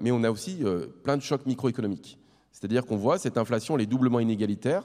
mais 0.00 0.10
on 0.10 0.24
a 0.24 0.30
aussi 0.30 0.62
plein 1.02 1.18
de 1.18 1.22
chocs 1.22 1.44
microéconomiques. 1.44 2.18
C'est-à-dire 2.50 2.86
qu'on 2.86 2.96
voit 2.96 3.18
cette 3.18 3.36
inflation, 3.36 3.76
elle 3.76 3.82
est 3.82 3.86
doublement 3.86 4.20
inégalitaire. 4.20 4.84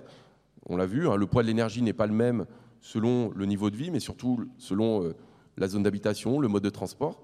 On 0.65 0.75
l'a 0.75 0.85
vu, 0.85 1.07
hein, 1.07 1.15
le 1.15 1.27
poids 1.27 1.43
de 1.43 1.47
l'énergie 1.47 1.81
n'est 1.81 1.93
pas 1.93 2.07
le 2.07 2.13
même 2.13 2.45
selon 2.81 3.31
le 3.33 3.45
niveau 3.45 3.69
de 3.69 3.77
vie, 3.77 3.89
mais 3.89 4.01
surtout 4.01 4.45
selon 4.57 5.13
la 5.57 5.67
zone 5.67 5.83
d'habitation, 5.83 6.39
le 6.39 6.47
mode 6.47 6.63
de 6.63 6.69
transport. 6.69 7.21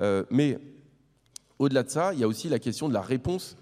Euh, 0.00 0.24
mais 0.30 0.58
au-delà 1.58 1.82
de 1.82 1.90
ça, 1.90 2.12
il 2.14 2.20
y 2.20 2.24
a 2.24 2.28
aussi 2.28 2.48
la 2.48 2.58
question 2.58 2.88
de 2.88 2.94
la 2.94 3.02
réponse 3.02 3.56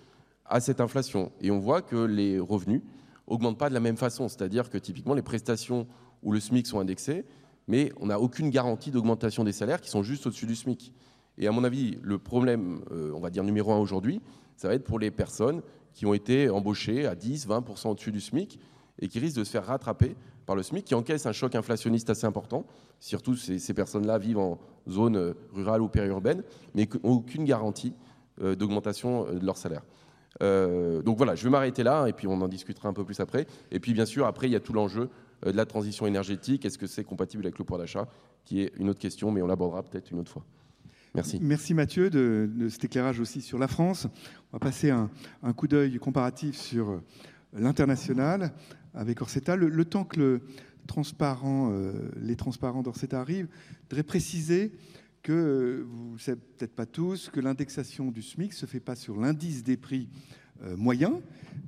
à 0.47 0.61
cette 0.61 0.81
inflation. 0.81 1.33
Et 1.41 1.51
on 1.51 1.59
voit 1.59 1.83
que 1.83 1.97
les 1.97 2.39
revenus 2.39 2.83
augmentent 3.27 3.59
pas 3.59 3.69
de 3.69 3.75
la 3.75 3.81
même 3.81 3.97
façon. 3.97 4.29
C'est-à-dire 4.29 4.71
que 4.71 4.79
typiquement, 4.79 5.15
les 5.15 5.23
prestations 5.23 5.87
ou 6.23 6.33
le 6.33 6.41
SMIC 6.41 6.67
sont 6.67 6.81
indexés, 6.81 7.25
mais 7.69 7.93
on 8.01 8.07
n'a 8.07 8.21
aucune 8.21 8.51
garantie 8.51 8.91
d'augmentation 8.91 9.45
des 9.45 9.53
salaires 9.53 9.81
qui 9.81 9.91
sont 9.91 10.03
juste 10.03 10.27
au-dessus 10.27 10.47
du 10.47 10.57
SMIC. 10.57 10.93
Et 11.39 11.47
à 11.47 11.53
mon 11.53 11.65
avis, 11.65 11.99
le 12.03 12.19
problème, 12.19 12.83
euh, 12.91 13.13
on 13.15 13.21
va 13.21 13.31
dire 13.31 13.45
numéro 13.45 13.73
un 13.73 13.79
aujourd'hui, 13.79 14.21
ça 14.57 14.69
va 14.69 14.75
être 14.75 14.85
pour 14.85 14.99
les 14.99 15.11
personnes 15.11 15.63
qui 15.95 16.07
ont 16.07 16.15
été 16.15 16.51
embauchées 16.51 17.07
à 17.07 17.15
10, 17.15 17.49
20% 17.49 17.91
au-dessus 17.91 18.13
du 18.13 18.21
SMIC 18.21 18.59
et 18.99 19.09
qui 19.09 19.19
risquent 19.19 19.39
de 19.39 19.45
se 19.45 19.51
faire 19.51 19.67
rattraper 19.67 20.17
par 20.47 20.57
le 20.57 20.63
SMIC, 20.63 20.85
qui 20.85 20.95
encaisse 20.95 21.27
un 21.27 21.33
choc 21.33 21.55
inflationniste 21.55 22.11
assez 22.11 22.27
important. 22.27 22.67
Surtout, 23.01 23.37
ces, 23.37 23.75
personnes-là 23.75 24.19
vivent 24.19 24.39
en 24.39 24.59
zone 24.89 25.17
euh, 25.17 25.35
rurale 25.53 25.83
ou 25.83 25.89
périurbaine, 25.89 26.43
mais 26.75 26.89
n'ont 27.03 27.11
aucune 27.11 27.45
garantie 27.45 27.95
euh, 28.41 28.55
d'augmentation 28.55 29.27
euh, 29.27 29.39
de 29.39 29.47
leur 29.47 29.57
salaire. 29.57 29.83
donc 30.41 31.17
voilà, 31.17 31.35
je 31.35 31.45
vais 31.45 31.51
m'arrêter 31.51 31.83
là, 31.83 32.07
et 32.07 32.13
puis 32.13 32.27
on 32.27 32.41
en 32.41 32.49
discutera 32.49 32.89
un 32.89 32.93
peu 32.93 33.05
plus 33.05 33.21
après. 33.21 33.47
Et 33.71 33.79
puis 33.81 33.93
bien 33.93 34.07
sûr, 34.07 34.27
après, 34.27 34.49
il 34.49 34.53
y 34.53 34.57
a 34.57 34.61
tout 34.61 34.73
l'enjeu 34.73 35.09
de 35.45 35.57
la 35.57 35.67
transition 35.67 36.07
énergétique. 36.07 36.65
Est-ce 36.65 36.79
que 36.79 36.87
c'est 36.87 37.05
compatible 37.05 37.45
avec 37.45 37.59
le 37.59 37.65
pouvoir 37.65 37.81
d'achat? 37.81 38.09
Qui 38.45 38.63
est 38.63 38.73
une 38.77 38.89
autre 38.89 38.99
question, 38.99 39.31
mais 39.31 39.43
on 39.43 39.47
l'abordera 39.47 39.83
peut-être 39.83 40.11
une 40.11 40.21
autre 40.21 40.31
fois. 40.31 40.45
Merci. 41.15 41.39
Merci 41.43 41.75
Mathieu 41.75 42.11
de, 42.11 42.69
cet 42.71 42.85
éclairage 42.85 43.21
aussi 43.21 43.41
sur 43.41 43.59
la 43.59 43.69
France. 43.69 44.07
On 44.53 44.57
va 44.57 44.59
passer 44.59 44.91
un 44.91 45.53
coup 45.53 45.69
d'œil 45.69 45.99
comparatif 45.99 46.57
sur 46.57 47.01
l'international 47.53 48.53
avec 48.95 49.21
Orsetta. 49.21 49.57
Le, 49.57 49.85
temps 49.85 50.05
que 50.05 50.41
transparent, 50.87 51.71
euh, 51.73 52.11
les 52.21 52.37
transparents 52.37 52.83
d'Orsetta 52.83 53.21
arrivent, 53.21 53.49
je 53.51 53.83
voudrais 53.91 54.03
préciser 54.03 54.73
que, 55.23 55.87
vous 55.89 56.15
ne 56.15 56.19
savez 56.19 56.41
peut-être 56.59 56.75
pas 56.75 56.87
tous, 56.87 57.31
que 57.31 57.41
l'indexation 57.41 58.11
du 58.11 58.23
SMIC 58.23 58.51
ne 58.51 58.57
se 58.57 58.67
fait 58.67 58.81
pas 58.81 58.97
sur 58.97 59.21
l'indice 59.21 59.63
des 59.63 59.77
prix 59.77 60.09
euh, 60.63 60.77
moyen, 60.77 61.21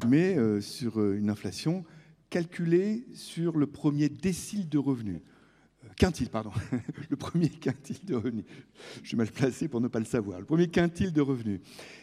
mais 0.09 0.37
euh, 0.37 0.61
sur 0.61 1.03
une 1.13 1.31
inflation 1.31 1.85
calculée 2.31 3.07
sur 3.15 3.57
le 3.57 3.67
premier 3.67 4.09
décile 4.09 4.69
de 4.69 4.79
revenus 4.79 5.21
quintile, 5.97 6.31
pardon, 6.31 6.51
le 7.11 7.17
premier 7.17 7.49
quintile 7.49 8.05
de 8.05 8.15
revenus. 8.15 8.45
Je 9.03 9.09
suis 9.09 9.17
mal 9.17 9.29
placé 9.29 9.69
pour 9.69 9.81
ne 9.81 9.89
pas 9.89 9.99
le 9.99 10.05
savoir. 10.05 10.41
Le 10.41 10.45
premier 10.45 10.69
quintile 10.69 11.13
de 11.13 11.21
revenus. 11.21 11.61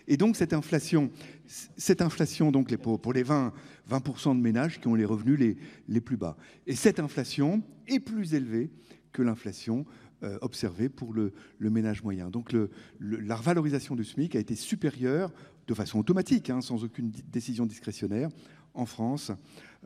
Et 0.08 0.18
donc 0.18 0.36
cette 0.36 0.54
inflation, 0.54 1.12
cette 1.46 2.02
inflation 2.02 2.52
donc 2.52 2.76
pour, 2.78 3.14
les 3.14 3.24
20, 3.24 3.54
20% 3.90 4.36
de 4.36 4.42
ménages 4.42 4.80
qui 4.80 4.88
ont 4.88 4.96
les 4.96 5.06
revenus 5.06 5.58
les, 5.88 6.02
plus 6.02 6.18
bas. 6.18 6.38
Et 6.68 6.76
cette 6.76 7.00
inflation 7.00 7.64
est 7.88 8.00
plus 8.00 8.34
élevée 8.34 8.72
que 9.12 9.22
l'inflation 9.22 9.86
euh, 10.24 10.38
observée 10.42 10.90
pour 10.90 11.14
le, 11.14 11.34
ménage 11.60 12.04
moyen. 12.04 12.30
Donc 12.30 12.56
la 13.00 13.36
revalorisation 13.36 13.96
du 13.96 14.04
SMIC 14.04 14.36
a 14.36 14.40
été 14.40 14.56
supérieure 14.56 15.32
de 15.68 15.74
façon 15.74 16.00
automatique, 16.00 16.50
hein, 16.50 16.62
sans 16.62 16.84
aucune 16.84 17.12
décision 17.32 17.66
discrétionnaire, 17.66 18.30
en 18.74 18.86
France, 18.86 19.32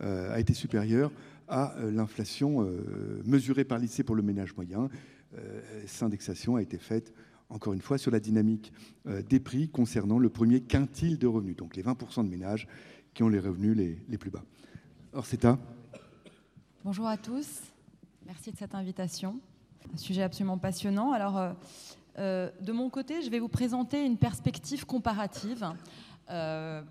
euh, 0.02 0.34
a 0.34 0.40
été 0.40 0.54
supérieure 0.54 1.12
à 1.48 1.76
euh, 1.78 1.92
l'inflation 1.92 2.62
euh, 2.62 3.22
mesurée 3.26 3.66
par 3.66 3.80
l'INSEE 3.80 4.04
pour 4.04 4.16
le 4.16 4.22
ménage 4.22 4.56
moyen. 4.56 4.90
Euh, 5.38 5.62
cette 5.86 6.04
indexation 6.04 6.56
a 6.56 6.62
été 6.62 6.78
faite, 6.78 7.14
encore 7.50 7.74
une 7.74 7.82
fois, 7.82 7.98
sur 7.98 8.12
la 8.12 8.20
dynamique 8.20 8.72
des 9.30 9.40
prix 9.40 9.70
concernant 9.70 10.18
le 10.18 10.30
premier 10.30 10.62
quintile 10.62 11.20
de 11.20 11.28
revenus, 11.28 11.56
donc 11.56 11.76
les 11.76 11.84
20% 11.84 12.24
de 12.24 12.30
ménages 12.30 12.68
qui 13.14 13.24
ont 13.24 13.30
les 13.30 13.40
revenus 13.40 13.78
les, 13.78 14.18
plus 14.18 14.32
bas. 14.32 14.44
Un. 15.14 15.60
Bonjour 16.84 17.08
à 17.08 17.18
tous, 17.18 17.62
merci 18.26 18.52
de 18.52 18.58
cette 18.58 18.74
invitation. 18.74 19.40
Un 19.94 19.98
sujet 19.98 20.24
absolument 20.24 20.58
passionnant. 20.58 21.12
Alors, 21.12 21.56
de 22.18 22.72
mon 22.72 22.90
côté, 22.90 23.22
je 23.22 23.30
vais 23.30 23.40
vous 23.40 23.48
présenter 23.48 24.04
une 24.04 24.18
perspective 24.18 24.86
comparative 24.86 25.66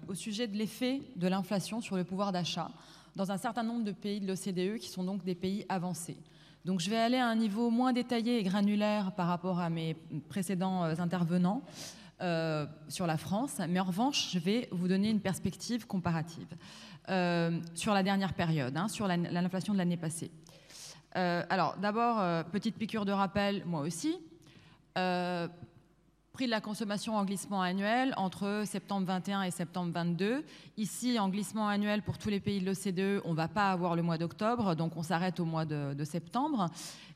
au 0.08 0.14
sujet 0.14 0.46
de 0.46 0.56
l'effet 0.56 1.00
de 1.16 1.26
l'inflation 1.26 1.80
sur 1.80 1.96
le 1.96 2.04
pouvoir 2.04 2.30
d'achat 2.30 2.70
dans 3.16 3.30
un 3.30 3.36
certain 3.36 3.62
nombre 3.62 3.84
de 3.84 3.92
pays 3.92 4.20
de 4.20 4.26
l'OCDE 4.26 4.78
qui 4.78 4.88
sont 4.88 5.04
donc 5.04 5.24
des 5.24 5.34
pays 5.34 5.64
avancés. 5.68 6.18
Donc 6.64 6.80
je 6.80 6.88
vais 6.88 6.96
aller 6.96 7.18
à 7.18 7.26
un 7.26 7.36
niveau 7.36 7.68
moins 7.70 7.92
détaillé 7.92 8.38
et 8.38 8.42
granulaire 8.42 9.12
par 9.12 9.26
rapport 9.26 9.60
à 9.60 9.68
mes 9.68 9.94
précédents 10.28 10.84
euh, 10.84 10.94
intervenants 10.98 11.62
euh, 12.22 12.66
sur 12.88 13.06
la 13.06 13.18
France, 13.18 13.60
mais 13.68 13.80
en 13.80 13.84
revanche, 13.84 14.30
je 14.32 14.38
vais 14.38 14.68
vous 14.70 14.88
donner 14.88 15.10
une 15.10 15.20
perspective 15.20 15.86
comparative 15.86 16.46
euh, 17.10 17.60
sur 17.74 17.92
la 17.92 18.02
dernière 18.02 18.32
période, 18.32 18.74
hein, 18.76 18.88
sur 18.88 19.06
l'inflation 19.08 19.74
de 19.74 19.78
l'année 19.78 19.98
passée. 19.98 20.30
alors 21.14 21.76
d'abord, 21.76 22.44
petite 22.46 22.76
piqûre 22.76 23.04
de 23.04 23.12
rappel, 23.12 23.62
moi 23.66 23.82
aussi. 23.82 24.16
Prix 26.34 26.46
de 26.46 26.50
la 26.50 26.60
consommation 26.60 27.14
en 27.14 27.24
glissement 27.24 27.62
annuel 27.62 28.12
entre 28.16 28.64
septembre 28.66 29.06
21 29.06 29.42
et 29.42 29.52
septembre 29.52 29.92
22. 29.92 30.44
Ici, 30.76 31.16
en 31.20 31.28
glissement 31.28 31.68
annuel 31.68 32.02
pour 32.02 32.18
tous 32.18 32.28
les 32.28 32.40
pays 32.40 32.58
de 32.58 32.66
l'OCDE, 32.66 33.22
on 33.24 33.30
ne 33.30 33.36
va 33.36 33.46
pas 33.46 33.70
avoir 33.70 33.94
le 33.94 34.02
mois 34.02 34.18
d'octobre, 34.18 34.74
donc 34.74 34.96
on 34.96 35.04
s'arrête 35.04 35.38
au 35.38 35.44
mois 35.44 35.64
de, 35.64 36.02
septembre. 36.02 36.70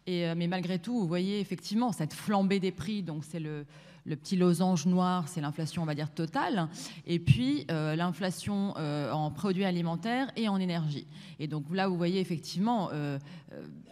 Euh, 0.08 0.34
mais 0.36 0.46
malgré 0.46 0.78
tout, 0.78 1.00
vous 1.00 1.08
voyez 1.08 1.40
effectivement 1.40 1.90
cette 1.90 2.14
flambée 2.14 2.60
des 2.60 2.70
prix, 2.70 3.02
donc 3.02 3.24
c'est 3.24 3.40
le, 3.40 3.66
petit 4.06 4.36
losange 4.36 4.86
noir, 4.86 5.26
c'est 5.26 5.40
l'inflation, 5.40 5.82
on 5.82 5.86
va 5.86 5.96
dire, 5.96 6.14
totale. 6.14 6.68
Et 7.04 7.18
puis, 7.18 7.66
euh, 7.72 7.96
l'inflation 7.96 8.74
euh, 8.76 9.10
en 9.10 9.32
produits 9.32 9.64
alimentaires 9.64 10.30
et 10.36 10.48
en 10.48 10.60
énergie. 10.60 11.08
Et 11.40 11.48
donc 11.48 11.64
là, 11.72 11.88
vous 11.88 11.96
voyez 11.96 12.20
effectivement, 12.20 12.90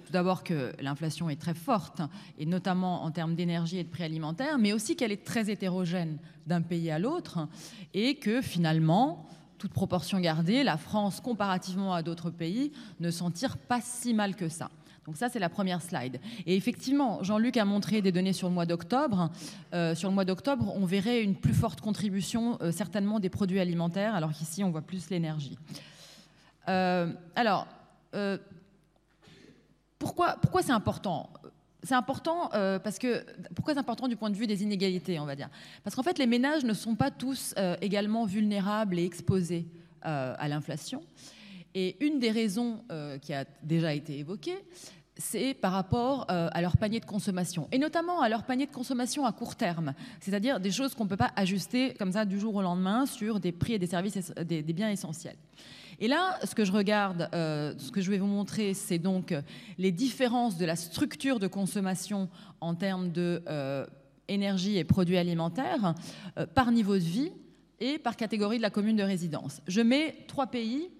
tout 0.06 0.12
d'abord 0.12 0.44
que 0.44 0.72
l'inflation 0.80 1.28
est 1.28 1.40
très 1.40 1.54
forte, 1.54 2.00
et 2.38 2.46
notamment 2.46 3.02
en 3.02 3.10
termes 3.10 3.34
d'énergie 3.34 3.78
et 3.78 3.84
de 3.84 3.88
prix 3.88 4.04
alimentaires, 4.04 4.56
mais 4.56 4.72
aussi 4.72 4.94
qu'elle 4.94 5.10
est 5.10 5.24
très 5.24 5.50
hétérogène 5.50 6.18
d'un 6.46 6.62
pays 6.62 6.90
à 6.92 7.00
l'autre, 7.00 7.48
et 7.92 8.14
que 8.14 8.40
finalement, 8.40 9.26
toute 9.58 9.72
proportion 9.72 10.20
gardée, 10.20 10.62
la 10.62 10.76
France, 10.76 11.20
comparativement 11.20 11.92
à 11.92 12.02
d'autres 12.02 12.30
pays, 12.30 12.72
ne 13.00 13.10
s'en 13.10 13.32
tire 13.32 13.56
pas 13.58 13.80
si 13.80 14.14
mal 14.14 14.36
que 14.36 14.48
ça. 14.48 14.70
Donc 15.06 15.16
ça, 15.16 15.28
c'est 15.28 15.38
la 15.38 15.48
première 15.48 15.82
slide. 15.82 16.20
Et 16.46 16.56
effectivement, 16.56 17.22
Jean-Luc 17.22 17.56
a 17.56 17.64
montré 17.64 18.02
des 18.02 18.12
données 18.12 18.32
sur 18.32 18.48
le 18.48 18.54
mois 18.54 18.66
d'octobre. 18.66 19.30
Euh, 19.72 19.94
sur 19.94 20.08
le 20.08 20.14
mois 20.14 20.24
d'octobre, 20.24 20.72
on 20.76 20.84
verrait 20.84 21.22
une 21.22 21.34
plus 21.34 21.54
forte 21.54 21.80
contribution 21.80 22.58
euh, 22.60 22.70
certainement 22.70 23.18
des 23.18 23.28
produits 23.28 23.60
alimentaires, 23.60 24.14
alors 24.14 24.32
qu'ici, 24.32 24.62
on 24.62 24.70
voit 24.70 24.82
plus 24.82 25.10
l'énergie. 25.10 25.58
Euh, 26.68 27.12
alors, 27.34 27.66
pourquoi, 29.98 30.36
c'est 30.62 30.72
important? 30.72 31.30
C'est 31.82 31.94
important 31.94 32.50
parce 32.50 32.98
que 32.98 33.24
pourquoi 33.54 33.74
c'est 33.74 33.80
important 33.80 34.08
du 34.08 34.16
point 34.16 34.30
de 34.30 34.36
vue 34.36 34.46
des 34.46 34.62
inégalités, 34.62 35.20
on 35.20 35.26
va 35.26 35.36
dire? 35.36 35.48
Parce 35.84 35.94
qu'en 35.94 36.02
fait, 36.02 36.18
les 36.18 36.26
ménages 36.26 36.64
ne 36.64 36.74
sont 36.74 36.96
pas 36.96 37.10
tous 37.10 37.54
également 37.80 38.24
vulnérables 38.24 38.98
et 38.98 39.04
exposés 39.04 39.66
à 40.02 40.48
l'inflation. 40.48 41.02
Et 41.74 41.96
une 42.04 42.18
des 42.18 42.30
raisons 42.30 42.82
qui 43.22 43.32
a 43.32 43.44
déjà 43.62 43.94
été 43.94 44.18
évoquée, 44.18 44.58
c'est 45.18 45.54
par 45.54 45.72
rapport 45.72 46.26
euh, 46.30 46.48
à 46.52 46.60
leur 46.60 46.76
panier 46.76 47.00
de 47.00 47.04
consommation, 47.04 47.68
et 47.72 47.78
notamment 47.78 48.20
à 48.20 48.28
leur 48.28 48.44
panier 48.44 48.66
de 48.66 48.72
consommation 48.72 49.24
à 49.24 49.32
court 49.32 49.56
terme, 49.56 49.94
c'est-à-dire 50.20 50.60
des 50.60 50.70
choses 50.70 50.94
qu'on 50.94 51.04
ne 51.04 51.08
peut 51.08 51.16
pas 51.16 51.32
ajuster 51.36 51.94
comme 51.94 52.12
ça 52.12 52.24
du 52.24 52.38
jour 52.38 52.54
au 52.54 52.62
lendemain 52.62 53.06
sur 53.06 53.40
des 53.40 53.52
prix 53.52 53.74
et 53.74 53.78
des 53.78 53.86
services, 53.86 54.32
des, 54.44 54.62
biens 54.62 54.90
essentiels. 54.90 55.36
Et 55.98 56.08
là, 56.08 56.38
ce 56.44 56.54
que 56.54 56.64
je 56.64 56.72
regarde, 56.72 57.28
euh, 57.34 57.74
ce 57.78 57.90
que 57.90 58.00
je 58.00 58.10
vais 58.10 58.18
vous 58.18 58.26
montrer, 58.26 58.74
c'est 58.74 58.98
donc 58.98 59.34
les 59.78 59.92
différences 59.92 60.58
de 60.58 60.64
la 60.64 60.76
structure 60.76 61.38
de 61.38 61.46
consommation 61.46 62.28
en 62.60 62.74
termes 62.74 63.10
de 63.12 63.42
euh, 63.48 63.86
énergie 64.28 64.76
et 64.76 64.84
produits 64.84 65.16
alimentaires 65.16 65.94
par 66.54 66.72
niveau 66.72 66.94
de 66.94 67.02
vie 67.02 67.32
et 67.80 67.98
par 67.98 68.16
catégorie 68.16 68.56
de 68.56 68.62
la 68.62 68.70
commune 68.70 68.96
de 68.96 69.02
résidence. 69.02 69.60
Je 69.66 69.80
mets 69.80 70.16
trois 70.26 70.46
pays 70.46 70.90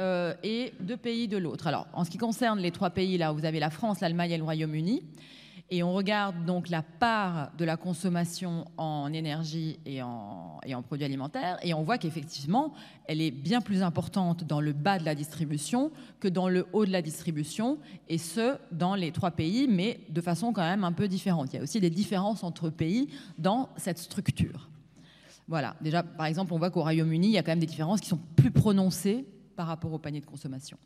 euh, 0.00 0.34
et 0.42 0.72
deux 0.80 0.96
pays 0.96 1.28
de 1.28 1.36
l'autre. 1.36 1.66
Alors, 1.66 1.86
en 1.92 2.04
ce 2.04 2.10
qui 2.10 2.16
concerne 2.16 2.58
les 2.58 2.70
trois 2.70 2.90
pays, 2.90 3.18
là, 3.18 3.30
vous 3.30 3.44
avez 3.44 3.60
la 3.60 3.68
France, 3.68 4.00
l'Allemagne 4.00 4.30
et 4.30 4.38
le 4.38 4.42
Royaume-Uni. 4.42 5.02
Et 5.74 5.82
on 5.82 5.94
regarde 5.94 6.44
donc 6.44 6.68
la 6.68 6.82
part 6.82 7.50
de 7.56 7.64
la 7.64 7.78
consommation 7.78 8.66
en 8.76 9.10
énergie 9.10 9.78
et 9.86 10.02
en, 10.02 10.60
produits 10.86 11.06
alimentaires. 11.06 11.58
Et 11.62 11.72
on 11.72 11.82
voit 11.82 11.96
qu'effectivement, 11.96 12.74
elle 13.06 13.22
est 13.22 13.30
bien 13.30 13.62
plus 13.62 13.82
importante 13.82 14.44
dans 14.44 14.60
le 14.60 14.74
bas 14.74 14.98
de 14.98 15.06
la 15.06 15.14
distribution 15.14 15.90
que 16.20 16.28
dans 16.28 16.50
le 16.50 16.66
haut 16.74 16.84
de 16.84 16.90
la 16.90 17.00
distribution. 17.00 17.78
Et 18.10 18.18
ce, 18.18 18.58
dans 18.70 18.94
les 18.94 19.12
trois 19.12 19.30
pays, 19.30 19.66
mais 19.66 20.00
de 20.10 20.20
façon 20.20 20.52
quand 20.52 20.60
même 20.60 20.84
un 20.84 20.92
peu 20.92 21.08
différente. 21.08 21.54
Il 21.54 21.56
y 21.56 21.58
a 21.58 21.62
aussi 21.62 21.80
des 21.80 21.88
différences 21.88 22.44
entre 22.44 22.68
pays 22.68 23.08
dans 23.38 23.70
cette 23.78 23.96
structure. 23.96 24.68
Voilà, 25.48 25.74
déjà, 25.80 26.02
par 26.02 26.26
exemple, 26.26 26.52
on 26.52 26.58
voit 26.58 26.68
qu'au 26.68 26.82
Royaume-Uni, 26.82 27.28
il 27.28 27.32
y 27.32 27.38
a 27.38 27.42
quand 27.42 27.52
même 27.52 27.60
des 27.60 27.66
différences 27.66 28.02
qui 28.02 28.10
sont 28.10 28.20
plus 28.36 28.50
prononcées 28.50 29.24
par 29.56 29.68
rapport 29.68 29.94
au 29.94 29.98
panier 29.98 30.20
de 30.20 30.26
consommation. 30.26 30.76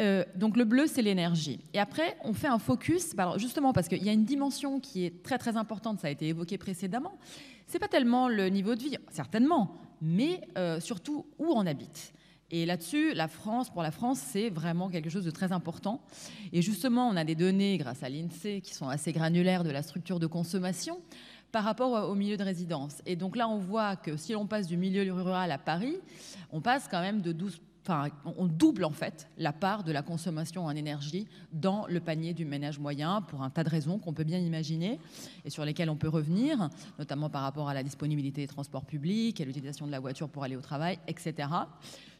Euh, 0.00 0.24
donc 0.34 0.56
le 0.56 0.64
bleu, 0.64 0.86
c'est 0.86 1.02
l'énergie. 1.02 1.60
Et 1.74 1.78
après, 1.78 2.16
on 2.24 2.32
fait 2.32 2.46
un 2.46 2.58
focus, 2.58 3.14
bah, 3.14 3.34
justement 3.36 3.72
parce 3.72 3.88
qu'il 3.88 4.02
y 4.02 4.08
a 4.08 4.12
une 4.12 4.24
dimension 4.24 4.80
qui 4.80 5.04
est 5.04 5.22
très 5.22 5.38
très 5.38 5.56
importante, 5.56 6.00
ça 6.00 6.08
a 6.08 6.10
été 6.10 6.28
évoqué 6.28 6.58
précédemment. 6.58 7.18
C'est 7.66 7.78
pas 7.78 7.88
tellement 7.88 8.28
le 8.28 8.48
niveau 8.48 8.74
de 8.74 8.82
vie, 8.82 8.96
certainement, 9.10 9.76
mais 10.00 10.40
euh, 10.56 10.80
surtout 10.80 11.26
où 11.38 11.52
on 11.54 11.66
habite. 11.66 12.12
Et 12.52 12.66
là-dessus, 12.66 13.14
la 13.14 13.28
France, 13.28 13.70
pour 13.70 13.82
la 13.82 13.92
France, 13.92 14.18
c'est 14.18 14.50
vraiment 14.50 14.88
quelque 14.88 15.08
chose 15.08 15.24
de 15.24 15.30
très 15.30 15.52
important. 15.52 16.00
Et 16.52 16.62
justement, 16.62 17.08
on 17.08 17.16
a 17.16 17.22
des 17.22 17.36
données 17.36 17.78
grâce 17.78 18.02
à 18.02 18.08
l'INSEE 18.08 18.60
qui 18.60 18.74
sont 18.74 18.88
assez 18.88 19.12
granulaires 19.12 19.62
de 19.62 19.70
la 19.70 19.82
structure 19.82 20.18
de 20.18 20.26
consommation 20.26 21.00
par 21.52 21.62
rapport 21.62 22.08
au 22.08 22.14
milieu 22.16 22.36
de 22.36 22.42
résidence. 22.42 23.02
Et 23.06 23.14
donc 23.14 23.36
là, 23.36 23.48
on 23.48 23.58
voit 23.58 23.94
que 23.94 24.16
si 24.16 24.32
l'on 24.32 24.46
passe 24.46 24.66
du 24.66 24.76
milieu 24.76 25.12
rural 25.12 25.52
à 25.52 25.58
Paris, 25.58 25.96
on 26.50 26.60
passe 26.60 26.88
quand 26.90 27.00
même 27.00 27.20
de 27.20 27.30
12 27.30 27.60
On 28.24 28.46
double 28.46 28.84
en 28.84 28.90
fait 28.90 29.28
la 29.38 29.52
part 29.52 29.84
de 29.84 29.92
la 29.92 30.02
consommation 30.02 30.66
en 30.66 30.70
énergie 30.70 31.26
dans 31.52 31.86
le 31.86 32.00
panier 32.00 32.34
du 32.34 32.44
ménage 32.44 32.78
moyen 32.78 33.22
pour 33.22 33.42
un 33.42 33.50
tas 33.50 33.64
de 33.64 33.68
raisons 33.68 33.98
qu'on 33.98 34.12
peut 34.12 34.24
bien 34.24 34.38
imaginer 34.38 34.98
et 35.44 35.50
sur 35.50 35.64
lesquelles 35.64 35.90
on 35.90 35.96
peut 35.96 36.08
revenir, 36.08 36.70
notamment 36.98 37.30
par 37.30 37.42
rapport 37.42 37.68
à 37.68 37.74
la 37.74 37.82
disponibilité 37.82 38.42
des 38.42 38.48
transports 38.48 38.84
publics, 38.84 39.40
à 39.40 39.44
l'utilisation 39.44 39.86
de 39.86 39.92
la 39.92 40.00
voiture 40.00 40.28
pour 40.28 40.44
aller 40.44 40.56
au 40.56 40.60
travail, 40.60 40.98
etc. 41.08 41.48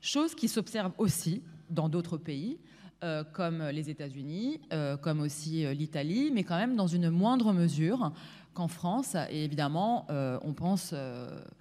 Chose 0.00 0.34
qui 0.34 0.48
s'observe 0.48 0.92
aussi 0.98 1.42
dans 1.70 1.88
d'autres 1.88 2.16
pays. 2.16 2.58
Euh, 3.02 3.24
comme 3.24 3.62
les 3.68 3.88
États-Unis, 3.88 4.60
euh, 4.74 4.98
comme 4.98 5.20
aussi 5.20 5.64
euh, 5.64 5.72
l'Italie, 5.72 6.30
mais 6.34 6.44
quand 6.44 6.58
même 6.58 6.76
dans 6.76 6.86
une 6.86 7.08
moindre 7.08 7.54
mesure 7.54 8.12
qu'en 8.52 8.68
France. 8.68 9.16
Et 9.30 9.42
évidemment, 9.42 10.06
on 10.10 10.52
pense, 10.52 10.92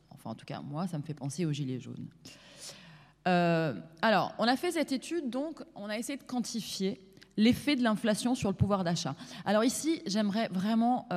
enfin 0.10 0.32
en 0.32 0.36
tout 0.36 0.46
cas 0.46 0.60
moi, 0.62 0.88
ça 0.88 0.98
me 0.98 1.04
fait 1.04 1.14
penser 1.14 1.46
aux 1.46 1.54
Gilets 1.54 1.80
jaunes. 1.80 2.08
Alors, 3.26 4.34
on 4.40 4.48
a 4.48 4.56
fait 4.56 4.72
cette 4.72 4.92
étude, 4.92 5.30
donc 5.30 5.62
on 5.76 5.90
a 5.90 5.98
essayé 5.98 6.18
de 6.18 6.24
quantifier 6.24 7.00
l'effet 7.40 7.78
de 7.78 7.84
l'inflation 7.84 8.36
sur 8.36 8.50
le 8.50 8.56
pouvoir 8.56 8.84
d'achat. 8.84 9.16
Alors 9.46 9.64
ici, 9.64 10.02
j'aimerais 10.06 10.50
vraiment 10.50 11.08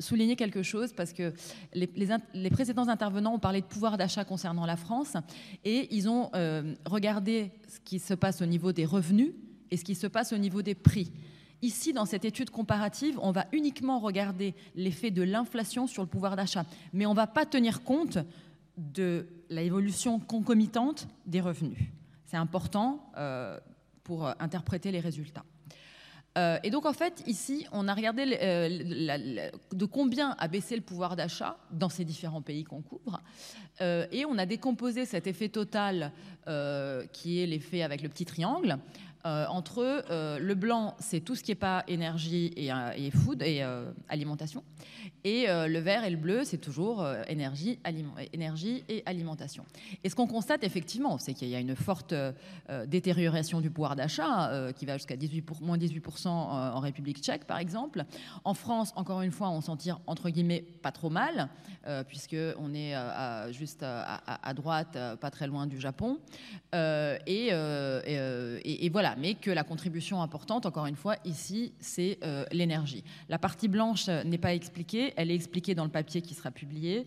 souligner 0.00 0.36
quelque 0.36 0.62
chose 0.62 0.92
parce 0.92 1.12
que 1.12 1.32
les, 1.74 2.50
précédents 2.50 2.88
intervenants 2.88 3.34
ont 3.34 3.38
parlé 3.38 3.60
de 3.60 3.66
pouvoir 3.66 3.96
d'achat 3.96 4.24
concernant 4.24 4.66
la 4.66 4.76
France 4.76 5.14
et 5.64 5.94
ils 5.94 6.08
ont 6.08 6.30
regardé 6.86 7.52
ce 7.68 7.78
qui 7.80 8.00
se 8.00 8.14
passe 8.14 8.42
au 8.42 8.46
niveau 8.46 8.72
des 8.72 8.84
revenus 8.84 9.32
et 9.70 9.76
ce 9.76 9.84
qui 9.84 9.94
se 9.94 10.08
passe 10.08 10.32
au 10.32 10.38
niveau 10.38 10.60
des 10.60 10.74
prix. 10.74 11.12
Ici, 11.62 11.94
dans 11.94 12.04
cette 12.04 12.26
étude 12.26 12.50
comparative, 12.50 13.18
on 13.22 13.32
va 13.32 13.46
uniquement 13.52 13.98
regarder 13.98 14.54
l'effet 14.74 15.10
de 15.10 15.22
l'inflation 15.22 15.86
sur 15.86 16.02
le 16.02 16.08
pouvoir 16.08 16.36
d'achat, 16.36 16.66
mais 16.92 17.06
on 17.06 17.12
ne 17.12 17.16
va 17.16 17.26
pas 17.26 17.46
tenir 17.46 17.82
compte 17.84 18.18
de 18.76 19.26
l'évolution 19.48 20.18
concomitante 20.18 21.08
des 21.26 21.40
revenus. 21.40 21.78
C'est 22.26 22.36
important 22.36 23.12
euh, 23.16 23.58
pour 24.02 24.26
interpréter 24.40 24.90
les 24.90 25.00
résultats. 25.00 25.44
Euh, 26.36 26.58
et 26.64 26.70
donc 26.70 26.84
en 26.84 26.92
fait, 26.92 27.22
ici, 27.26 27.64
on 27.70 27.86
a 27.86 27.94
regardé 27.94 28.36
euh, 28.42 29.50
de 29.72 29.84
combien 29.84 30.34
a 30.38 30.48
baissé 30.48 30.74
le 30.74 30.82
pouvoir 30.82 31.14
d'achat 31.14 31.56
dans 31.70 31.88
ces 31.88 32.04
différents 32.04 32.42
pays 32.42 32.64
qu'on 32.64 32.82
couvre, 32.82 33.20
et 33.80 34.24
on 34.24 34.38
a 34.38 34.46
décomposé 34.46 35.04
cet 35.04 35.26
effet 35.26 35.48
total, 35.48 36.12
qui 37.12 37.40
est 37.40 37.46
l'effet 37.46 37.82
avec 37.82 38.02
le 38.02 38.08
petit 38.08 38.24
triangle, 38.24 38.78
euh, 39.26 39.46
entre 39.48 40.04
euh, 40.10 40.38
le 40.38 40.54
blanc, 40.54 40.94
c'est 40.98 41.20
tout 41.20 41.34
ce 41.34 41.42
qui 41.42 41.50
n'est 41.50 41.56
pas 41.56 41.82
énergie 41.88 42.52
et, 42.56 42.70
euh, 42.70 43.10
food 43.10 43.42
et 43.42 43.64
alimentation, 44.08 44.62
et 45.24 45.46
le 45.46 45.78
vert 45.78 46.04
et 46.04 46.10
le 46.10 46.16
bleu, 46.16 46.44
c'est 46.44 46.58
toujours 46.58 47.06
énergie, 47.28 47.78
énergie 48.32 48.84
et 48.88 49.02
alimentation. 49.06 49.64
Et 50.02 50.10
ce 50.10 50.14
qu'on 50.14 50.26
constate 50.26 50.64
effectivement, 50.64 51.16
c'est 51.18 51.32
qu'il 51.32 51.48
y 51.48 51.54
a 51.54 51.60
une 51.60 51.76
forte 51.76 52.14
détérioration 52.86 53.60
du 53.60 53.70
pouvoir 53.70 53.96
d'achat 53.96 54.72
qui 54.76 54.84
va 54.84 54.96
jusqu'à 54.96 55.16
18 55.16 55.60
moins 55.62 55.78
18% 55.78 56.28
en 56.28 56.80
République 56.80 57.22
tchèque, 57.22 57.46
par 57.46 57.58
exemple. 57.58 58.04
En 58.44 58.54
France, 58.54 58.92
encore 58.96 59.22
une 59.22 59.30
fois, 59.30 59.48
on 59.50 59.60
s'en 59.60 59.76
tire 59.76 60.00
entre 60.06 60.28
guillemets 60.30 60.64
pas 60.82 60.92
trop 60.92 61.10
mal, 61.10 61.48
puisque 62.08 62.36
on 62.58 62.74
est 62.74 62.94
juste 63.52 63.82
à, 63.82 64.54
droite, 64.54 64.98
pas 65.20 65.30
très 65.30 65.46
loin 65.46 65.66
du 65.66 65.80
Japon, 65.80 66.18
et 66.72 67.50
voilà 68.90 69.13
mais 69.16 69.34
que 69.34 69.50
la 69.50 69.64
contribution 69.64 70.22
importante, 70.22 70.66
encore 70.66 70.86
une 70.86 70.96
fois, 70.96 71.16
ici, 71.24 71.72
c'est 71.80 72.18
euh, 72.22 72.44
l'énergie. 72.52 73.04
La 73.28 73.38
partie 73.38 73.68
blanche 73.68 74.08
n'est 74.08 74.38
pas 74.38 74.54
expliquée, 74.54 75.12
elle 75.16 75.30
est 75.30 75.34
expliquée 75.34 75.74
dans 75.74 75.84
le 75.84 75.90
papier 75.90 76.22
qui 76.22 76.34
sera 76.34 76.50
publié. 76.50 77.06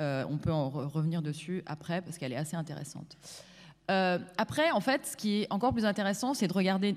Euh, 0.00 0.24
on 0.28 0.38
peut 0.38 0.52
en 0.52 0.68
revenir 0.68 1.22
dessus 1.22 1.62
après 1.66 2.02
parce 2.02 2.18
qu'elle 2.18 2.32
est 2.32 2.36
assez 2.36 2.56
intéressante. 2.56 3.16
Euh, 3.90 4.18
après, 4.36 4.70
en 4.70 4.80
fait, 4.80 5.06
ce 5.06 5.16
qui 5.16 5.42
est 5.42 5.46
encore 5.50 5.72
plus 5.72 5.84
intéressant, 5.84 6.34
c'est 6.34 6.46
de 6.46 6.52
regarder 6.52 6.96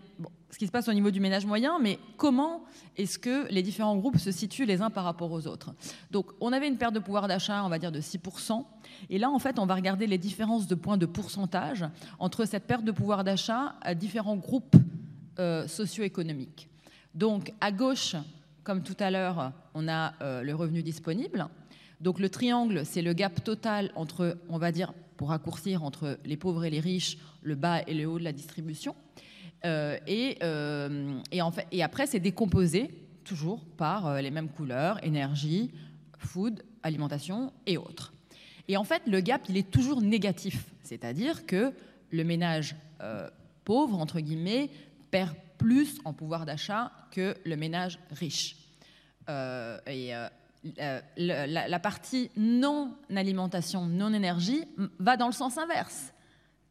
ce 0.49 0.57
qui 0.57 0.67
se 0.67 0.71
passe 0.71 0.89
au 0.89 0.93
niveau 0.93 1.11
du 1.11 1.21
ménage 1.21 1.45
moyen, 1.45 1.79
mais 1.79 1.97
comment 2.17 2.63
est-ce 2.97 3.17
que 3.17 3.47
les 3.49 3.63
différents 3.63 3.95
groupes 3.95 4.17
se 4.17 4.31
situent 4.31 4.65
les 4.65 4.81
uns 4.81 4.89
par 4.89 5.05
rapport 5.05 5.31
aux 5.31 5.47
autres. 5.47 5.73
Donc, 6.11 6.27
on 6.41 6.51
avait 6.51 6.67
une 6.67 6.77
perte 6.77 6.93
de 6.93 6.99
pouvoir 6.99 7.29
d'achat, 7.29 7.63
on 7.63 7.69
va 7.69 7.79
dire, 7.79 7.91
de 7.91 8.01
6%. 8.01 8.65
Et 9.09 9.17
là, 9.17 9.29
en 9.29 9.39
fait, 9.39 9.57
on 9.59 9.65
va 9.65 9.75
regarder 9.75 10.07
les 10.07 10.17
différences 10.17 10.67
de 10.67 10.75
points 10.75 10.97
de 10.97 11.05
pourcentage 11.05 11.85
entre 12.19 12.45
cette 12.45 12.67
perte 12.67 12.83
de 12.83 12.91
pouvoir 12.91 13.23
d'achat 13.23 13.75
à 13.81 13.95
différents 13.95 14.35
groupes 14.35 14.75
euh, 15.39 15.67
socio-économiques. 15.67 16.67
Donc, 17.15 17.53
à 17.61 17.71
gauche, 17.71 18.17
comme 18.63 18.83
tout 18.83 18.97
à 18.99 19.09
l'heure, 19.09 19.53
on 19.73 19.87
a 19.87 20.13
euh, 20.21 20.43
le 20.43 20.53
revenu 20.53 20.83
disponible. 20.83 21.47
Donc, 22.01 22.19
le 22.19 22.29
triangle, 22.29 22.85
c'est 22.85 23.01
le 23.01 23.13
gap 23.13 23.41
total 23.43 23.91
entre, 23.95 24.37
on 24.49 24.57
va 24.57 24.73
dire, 24.73 24.93
pour 25.21 25.29
raccourcir 25.29 25.83
entre 25.83 26.17
les 26.25 26.35
pauvres 26.35 26.65
et 26.65 26.71
les 26.71 26.79
riches, 26.79 27.19
le 27.43 27.53
bas 27.53 27.83
et 27.85 27.93
le 27.93 28.07
haut 28.07 28.17
de 28.17 28.23
la 28.23 28.31
distribution. 28.31 28.95
Euh, 29.65 29.95
et, 30.07 30.39
euh, 30.41 31.19
et, 31.31 31.43
en 31.43 31.51
fait, 31.51 31.67
et 31.71 31.83
après, 31.83 32.07
c'est 32.07 32.19
décomposé 32.19 32.89
toujours 33.23 33.63
par 33.77 34.07
euh, 34.07 34.19
les 34.19 34.31
mêmes 34.31 34.49
couleurs, 34.49 34.97
énergie, 35.05 35.69
food, 36.17 36.63
alimentation 36.81 37.53
et 37.67 37.77
autres. 37.77 38.13
Et 38.67 38.77
en 38.77 38.83
fait, 38.83 39.03
le 39.05 39.19
gap, 39.19 39.43
il 39.47 39.57
est 39.57 39.69
toujours 39.69 40.01
négatif. 40.01 40.65
C'est-à-dire 40.81 41.45
que 41.45 41.71
le 42.09 42.23
ménage 42.23 42.75
pauvre, 43.63 43.99
entre 43.99 44.21
guillemets, 44.21 44.71
perd 45.11 45.35
plus 45.59 45.99
en 46.03 46.13
pouvoir 46.13 46.47
d'achat 46.47 46.91
que 47.11 47.35
le 47.45 47.55
ménage 47.57 47.99
riche. 48.09 48.55
La, 51.17 51.79
partie 51.79 52.29
non-alimentation, 52.37 53.85
non-énergie 53.85 54.65
va 54.99 55.17
dans 55.17 55.27
le 55.27 55.33
sens 55.33 55.57
inverse. 55.57 56.13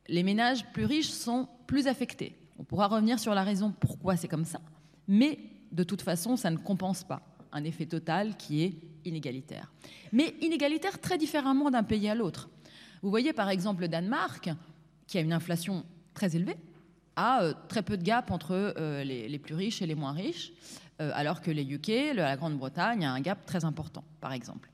Les 0.08 0.22
ménages 0.22 0.64
plus 0.72 0.84
riches 0.84 1.10
sont 1.10 1.48
plus 1.66 1.86
affectés. 1.86 2.36
On 2.58 2.64
pourra 2.64 2.88
revenir 2.88 3.18
sur 3.18 3.34
la 3.34 3.42
raison 3.42 3.72
pourquoi 3.72 4.16
c'est 4.16 4.28
comme 4.28 4.44
ça, 4.44 4.60
mais 5.08 5.38
de 5.72 5.82
toute 5.82 6.02
façon, 6.02 6.36
ça 6.36 6.50
ne 6.50 6.56
compense 6.56 7.04
pas 7.04 7.22
un 7.52 7.64
effet 7.64 7.86
total 7.86 8.36
qui 8.36 8.62
est 8.62 8.74
inégalitaire. 9.04 9.72
Mais 10.12 10.34
inégalitaire 10.40 11.00
très 11.00 11.18
différemment 11.18 11.70
d'un 11.70 11.82
pays 11.82 12.08
à 12.08 12.14
l'autre. 12.14 12.48
Vous 13.02 13.10
voyez 13.10 13.32
par 13.32 13.48
exemple 13.48 13.82
le 13.82 13.88
Danemark, 13.88 14.50
qui 15.06 15.18
a 15.18 15.20
une 15.20 15.32
inflation 15.32 15.84
très 16.14 16.36
élevée, 16.36 16.56
a 17.16 17.42
euh, 17.42 17.54
très 17.68 17.82
peu 17.82 17.96
de 17.96 18.02
gap 18.02 18.30
entre 18.30 18.52
euh, 18.52 19.04
les, 19.04 19.38
plus 19.38 19.54
riches 19.54 19.82
et 19.82 19.86
les 19.86 19.94
moins 19.94 20.12
riches. 20.12 20.52
Euh, 21.00 21.10
alors 21.14 21.40
que 21.40 21.50
les 21.50 21.64
UK, 21.64 22.14
la 22.14 22.36
Grande-Bretagne, 22.36 23.04
a 23.04 23.12
un 23.12 23.20
gap 23.20 23.44
très 23.46 23.64
important, 23.64 24.04
par 24.20 24.32
exemple. 24.32 24.70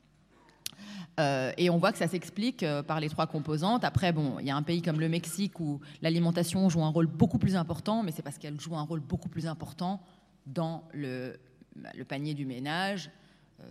Et 1.57 1.71
on 1.71 1.79
voit 1.79 1.93
que 1.93 1.99
ça 1.99 2.09
s'explique 2.09 2.63
par 2.87 3.01
les 3.01 3.09
trois 3.09 3.27
composantes. 3.27 3.85
Après, 3.85 4.13
bon, 4.13 4.39
il 4.39 4.45
y 4.45 4.51
a 4.51 4.57
un 4.57 4.63
pays 4.63 4.83
comme 4.83 5.01
le 5.01 5.09
Mexique 5.09 5.59
où 5.61 5.81
l'alimentation 6.03 6.69
joue 6.69 6.85
un 6.85 6.91
rôle 6.91 7.07
beaucoup 7.07 7.39
plus 7.39 7.57
important, 7.57 8.03
mais 8.03 8.13
c'est 8.13 8.21
parce 8.21 8.37
qu'elle 8.37 8.61
joue 8.61 8.77
un 8.77 8.83
rôle 8.83 9.01
beaucoup 9.01 9.31
plus 9.31 9.47
important 9.47 10.03
dans 10.45 10.85
le, 10.93 11.41
le 11.95 12.05
panier 12.05 12.35
du 12.35 12.45
ménage. 12.45 13.11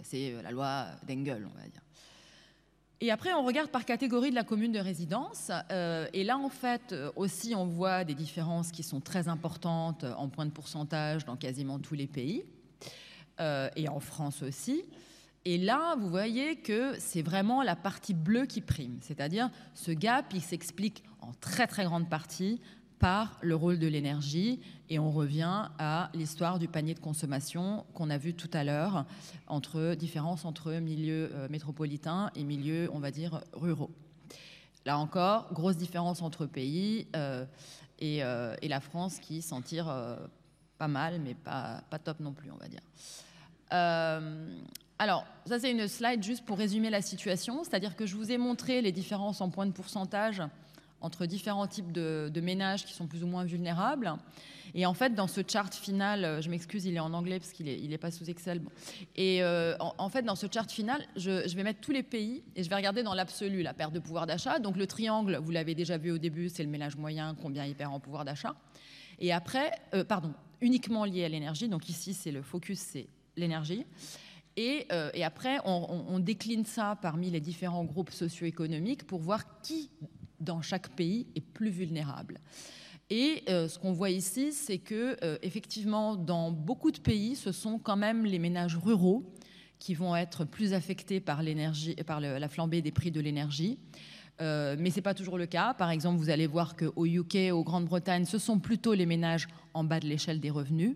C'est 0.01 0.33
la 0.41 0.49
loi 0.49 0.87
d'Engel, 1.07 1.45
on 1.45 1.55
va 1.55 1.67
dire. 1.67 1.81
Et 3.01 3.11
après, 3.11 3.33
on 3.33 3.43
regarde 3.43 3.69
par 3.69 3.83
catégorie 3.83 4.29
de 4.29 4.35
la 4.35 4.43
commune 4.43 4.71
de 4.71 4.79
résidence. 4.79 5.51
Euh, 5.71 6.07
et 6.13 6.23
là, 6.23 6.37
en 6.37 6.49
fait, 6.49 6.93
euh, 6.93 7.11
aussi, 7.15 7.53
on 7.53 7.65
voit 7.65 8.05
des 8.05 8.13
différences 8.13 8.71
qui 8.71 8.83
sont 8.83 9.01
très 9.01 9.27
importantes 9.27 10.05
en 10.17 10.29
point 10.29 10.45
de 10.45 10.51
pourcentage 10.51 11.25
dans 11.25 11.35
quasiment 11.35 11.77
tous 11.77 11.95
les 11.95 12.07
pays, 12.07 12.45
euh, 13.41 13.69
et 13.75 13.89
en 13.89 13.99
France 13.99 14.43
aussi. 14.43 14.83
Et 15.43 15.57
là, 15.57 15.95
vous 15.99 16.09
voyez 16.09 16.55
que 16.55 16.97
c'est 16.97 17.21
vraiment 17.21 17.61
la 17.61 17.75
partie 17.75 18.13
bleue 18.13 18.45
qui 18.45 18.61
prime. 18.61 18.97
C'est-à-dire, 19.01 19.49
ce 19.73 19.91
gap, 19.91 20.25
il 20.33 20.41
s'explique 20.41 21.03
en 21.21 21.33
très, 21.33 21.67
très 21.67 21.83
grande 21.83 22.09
partie 22.09 22.61
par 22.99 23.37
le 23.41 23.55
rôle 23.55 23.79
de 23.79 23.87
l'énergie. 23.87 24.59
Et 24.89 24.99
on 24.99 25.11
revient 25.11 25.69
à 25.79 26.09
l'histoire 26.13 26.59
du 26.59 26.67
panier 26.67 26.93
de 26.93 26.99
consommation 26.99 27.85
qu'on 27.93 28.09
a 28.09 28.17
vu 28.17 28.33
tout 28.33 28.49
à 28.53 28.63
l'heure, 28.63 29.05
entre 29.47 29.95
différence 29.95 30.45
entre 30.45 30.73
milieux 30.73 31.31
euh, 31.33 31.47
métropolitains 31.49 32.31
et 32.35 32.43
milieux, 32.43 32.89
on 32.93 32.99
va 32.99 33.11
dire, 33.11 33.41
ruraux. 33.53 33.91
Là 34.85 34.99
encore, 34.99 35.51
grosse 35.53 35.77
différence 35.77 36.21
entre 36.21 36.45
pays 36.45 37.07
euh, 37.15 37.45
euh, 38.03 38.55
et, 38.61 38.67
la 38.67 38.79
France 38.79 39.19
qui 39.19 39.41
s'en 39.41 39.61
tire 39.61 39.91
pas 40.77 40.87
mal, 40.87 41.19
mais 41.21 41.33
pas, 41.33 41.81
pas 41.89 41.97
top 41.97 42.19
non 42.19 42.33
plus, 42.33 42.51
on 42.51 42.57
va 42.57 42.67
dire. 42.67 42.81
alors, 44.99 45.25
ça 45.47 45.59
c'est 45.59 45.71
une 45.71 45.87
slide 45.87 46.21
juste 46.21 46.45
pour 46.45 46.59
résumer 46.59 46.91
la 46.91 47.01
situation, 47.01 47.63
c'est-à-dire 47.63 47.95
que 47.95 48.05
je 48.05 48.15
vous 48.15 48.31
ai 48.31 48.37
montré 48.37 48.81
les 48.81 48.91
différences 48.91 49.41
en 49.41 49.49
points 49.49 49.65
de 49.65 49.71
pourcentage 49.71 50.43
entre 51.05 51.27
différents 51.27 51.67
types 51.67 51.91
de, 51.91 52.41
ménages 52.41 52.83
qui 52.83 52.93
sont 52.93 53.07
plus 53.07 53.23
ou 53.23 53.27
moins 53.27 53.45
vulnérables. 53.45 54.13
Et 54.73 54.85
en 54.85 54.93
fait, 54.93 55.13
dans 55.13 55.27
ce 55.27 55.41
chart 55.47 55.73
final, 55.73 56.25
euh, 56.25 56.41
je 56.41 56.49
m'excuse, 56.49 56.85
il 56.85 56.95
est 56.95 56.99
en 56.99 57.13
anglais 57.13 57.39
parce 57.39 57.51
qu'il 57.51 57.67
n'est 57.67 57.93
est 57.93 57.97
pas 57.97 58.11
sous 58.11 58.29
Excel. 58.29 58.61
Et 59.15 59.41
euh, 59.41 59.77
en, 59.79 60.09
fait, 60.09 60.23
dans 60.23 60.35
ce 60.35 60.47
chart 60.51 60.69
final, 60.69 61.01
je, 61.15 61.55
vais 61.55 61.63
mettre 61.63 61.79
tous 61.79 61.91
les 61.91 62.03
pays 62.03 62.43
et 62.55 62.63
je 62.63 62.69
vais 62.69 62.75
regarder 62.75 63.03
dans 63.03 63.13
l'absolu 63.13 63.61
la 63.61 63.73
perte 63.73 63.93
de 63.93 63.99
pouvoir 63.99 64.25
d'achat. 64.25 64.59
Donc 64.59 64.75
le 64.75 64.87
triangle, 64.87 65.37
vous 65.41 65.51
l'avez 65.51 65.75
déjà 65.75 65.97
vu 65.97 66.11
au 66.11 66.17
début, 66.17 66.49
c'est 66.49 66.63
le 66.63 66.69
ménage 66.69 66.97
moyen, 66.97 67.35
combien 67.41 67.65
il 67.65 67.75
perd 67.75 67.93
en 67.93 67.99
pouvoir 67.99 68.25
d'achat. 68.25 68.55
Et 69.19 69.31
après, 69.31 69.71
euh, 69.93 70.03
pardon, 70.03 70.33
uniquement 70.59 71.05
lié 71.05 71.23
à 71.23 71.29
l'énergie. 71.29 71.69
Donc 71.69 71.87
ici, 71.87 72.13
c'est 72.13 72.31
le 72.31 72.41
focus, 72.41 72.79
c'est 72.79 73.07
l'énergie. 73.37 73.85
Et, 74.57 74.87
et, 75.13 75.23
après, 75.25 75.57
on, 75.65 76.17
décline 76.19 76.63
ça 76.63 76.97
parmi 77.01 77.29
les 77.29 77.41
différents 77.41 77.83
groupes 77.83 78.11
socio-économiques 78.11 79.05
pour 79.05 79.19
voir 79.19 79.59
qui 79.61 79.89
dans 80.39 80.61
chaque 80.61 80.89
pays 80.89 81.27
est 81.35 81.41
plus 81.41 81.69
vulnérable. 81.69 82.39
Et 83.09 83.43
euh, 83.49 83.67
ce 83.67 83.77
qu'on 83.77 83.91
voit 83.91 84.09
ici, 84.09 84.51
c'est 84.51 84.79
que 84.79 85.15
euh, 85.23 85.37
effectivement, 85.43 86.15
dans 86.15 86.51
beaucoup 86.51 86.91
de 86.91 86.99
pays, 86.99 87.35
ce 87.35 87.51
sont 87.51 87.77
quand 87.77 87.97
même 87.97 88.25
les 88.25 88.39
ménages 88.39 88.77
ruraux 88.77 89.31
qui 89.77 89.93
vont 89.93 90.15
être 90.15 90.45
plus 90.45 90.73
affectés 90.73 91.19
par 91.19 91.43
l'énergie, 91.43 91.95
par 92.07 92.19
la 92.19 92.49
flambée 92.49 92.81
des 92.81 92.91
prix 92.91 93.11
de 93.11 93.19
l'énergie. 93.19 93.77
Euh, 94.41 94.75
mais 94.79 94.89
ce 94.89 94.97
n'est 94.97 95.01
pas 95.01 95.13
toujours 95.13 95.37
le 95.37 95.45
cas. 95.45 95.73
Par 95.73 95.91
exemple, 95.91 96.17
vous 96.17 96.29
allez 96.29 96.47
voir 96.47 96.75
qu'au 96.75 97.05
UK, 97.05 97.51
au 97.51 97.63
Grande-Bretagne, 97.63 98.25
ce 98.25 98.37
sont 98.37 98.59
plutôt 98.59 98.93
les 98.93 99.05
ménages 99.05 99.47
en 99.73 99.83
bas 99.83 99.99
de 99.99 100.07
l'échelle 100.07 100.39
des 100.39 100.49
revenus. 100.49 100.95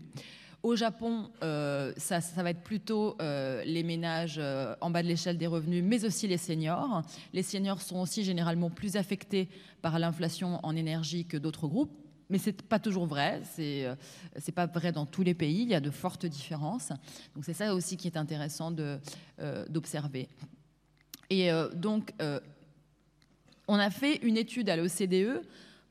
Au 0.62 0.76
Japon, 0.76 1.32
euh, 1.42 1.94
ça, 1.96 2.20
va 2.36 2.50
être 2.50 2.64
plutôt 2.64 3.16
euh, 3.22 3.64
les 3.64 3.82
ménages 3.82 4.36
euh, 4.40 4.76
en 4.82 4.90
bas 4.90 5.02
de 5.02 5.08
l'échelle 5.08 5.38
des 5.38 5.48
revenus, 5.48 5.82
mais 5.86 6.04
aussi 6.04 6.28
les 6.28 6.38
seniors. 6.38 7.02
Les 7.32 7.44
seniors 7.44 7.82
sont 7.82 8.00
aussi 8.00 8.26
généralement 8.26 8.70
plus 8.70 8.98
affectés 8.98 9.48
par 9.82 9.98
l'inflation 10.00 10.60
en 10.64 10.76
énergie 10.76 11.26
que 11.26 11.38
d'autres 11.38 11.68
groupes. 11.68 11.94
Mais 12.30 12.38
ce 12.38 12.50
n'est 12.50 12.58
pas 12.58 12.78
toujours 12.78 13.06
vrai, 13.06 13.42
ce 13.56 13.96
n'est 13.96 14.54
pas 14.54 14.68
vrai 14.68 14.92
dans 14.92 15.06
tous 15.06 15.24
les 15.24 15.34
pays, 15.34 15.62
il 15.62 15.70
y 15.70 15.74
a 15.74 15.80
de 15.80 15.90
fortes 15.90 16.26
différences. 16.26 16.90
Donc 17.34 17.46
c'est 17.46 17.54
ça 17.54 17.74
aussi 17.74 17.98
qui 17.98 18.08
est 18.08 18.18
intéressant 18.18 18.70
d'observer. 19.68 20.28
Et 21.32 21.50
donc, 21.74 22.14
on 23.68 23.80
a 23.80 23.90
fait 23.90 24.18
une 24.18 24.38
étude 24.38 24.70
à 24.70 24.76
l'OCDE 24.76 25.42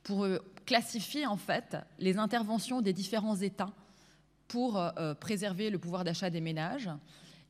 pour 0.04 0.28
classifier 0.64 1.26
en 1.26 1.36
fait 1.36 1.76
les 1.98 2.18
interventions 2.18 2.82
des 2.82 2.92
différents 2.92 3.34
États 3.34 3.72
pour 4.48 4.78
euh, 4.78 4.90
euh, 4.98 5.14
préserver 5.14 5.70
le 5.70 5.78
pouvoir 5.78 6.02
d'achat 6.02 6.30
des 6.30 6.40
ménages. 6.40 6.90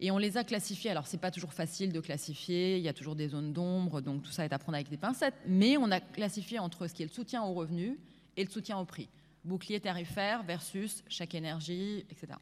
Et 0.01 0.11
on 0.11 0.19
les 0.19 0.37
a 0.37 0.45
classifiés. 0.45 0.91
Alors, 0.91 1.07
ce 1.07 1.17
n'est 1.17 1.21
pas 1.21 1.31
toujours 1.31 1.53
facile 1.53 1.93
de 1.93 2.01
classifier, 2.01 2.77
il 2.77 2.83
y 2.83 2.89
a 2.89 2.93
toujours 2.93 3.17
des 3.17 3.29
zones 3.29 3.53
d'ombre, 3.53 4.01
donc 4.01 4.23
tout 4.23 4.31
ça 4.31 4.45
est 4.45 4.53
à 4.53 4.59
prendre 4.59 4.77
avec 4.77 4.89
des 4.89 4.97
pincettes. 4.97 5.35
Mais 5.47 5.77
on 5.77 5.91
a 5.91 6.01
classifié 6.01 6.59
entre 6.59 6.87
ce 6.87 6.95
qui 6.95 7.03
est 7.03 7.07
le 7.07 7.13
soutien 7.13 7.43
aux 7.43 7.55
revenus 7.55 7.97
et 8.37 8.45
le 8.45 8.51
soutien 8.51 8.79
au 8.79 8.85
prix. 8.85 9.09
Bouclier 9.45 9.81
tarifaire 9.81 10.43
versus 10.43 11.03
chaque 11.09 11.35
énergie, 11.35 12.05
etc. 12.11 12.35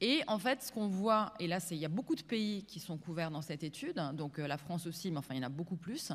Et 0.00 0.22
en 0.26 0.38
fait, 0.38 0.62
ce 0.62 0.72
qu'on 0.72 0.88
voit, 0.88 1.34
et 1.38 1.46
là, 1.46 1.58
il 1.70 1.78
y 1.78 1.84
a 1.84 1.88
beaucoup 1.88 2.16
de 2.16 2.22
pays 2.22 2.64
qui 2.64 2.80
sont 2.80 2.98
couverts 2.98 3.30
dans 3.30 3.42
cette 3.42 3.62
étude, 3.62 4.02
donc 4.14 4.38
euh, 4.38 4.46
la 4.46 4.58
France 4.58 4.86
aussi, 4.86 5.10
mais 5.10 5.18
enfin, 5.18 5.34
il 5.34 5.38
y 5.38 5.40
en 5.40 5.46
a 5.46 5.48
beaucoup 5.48 5.76
plus, 5.76 6.12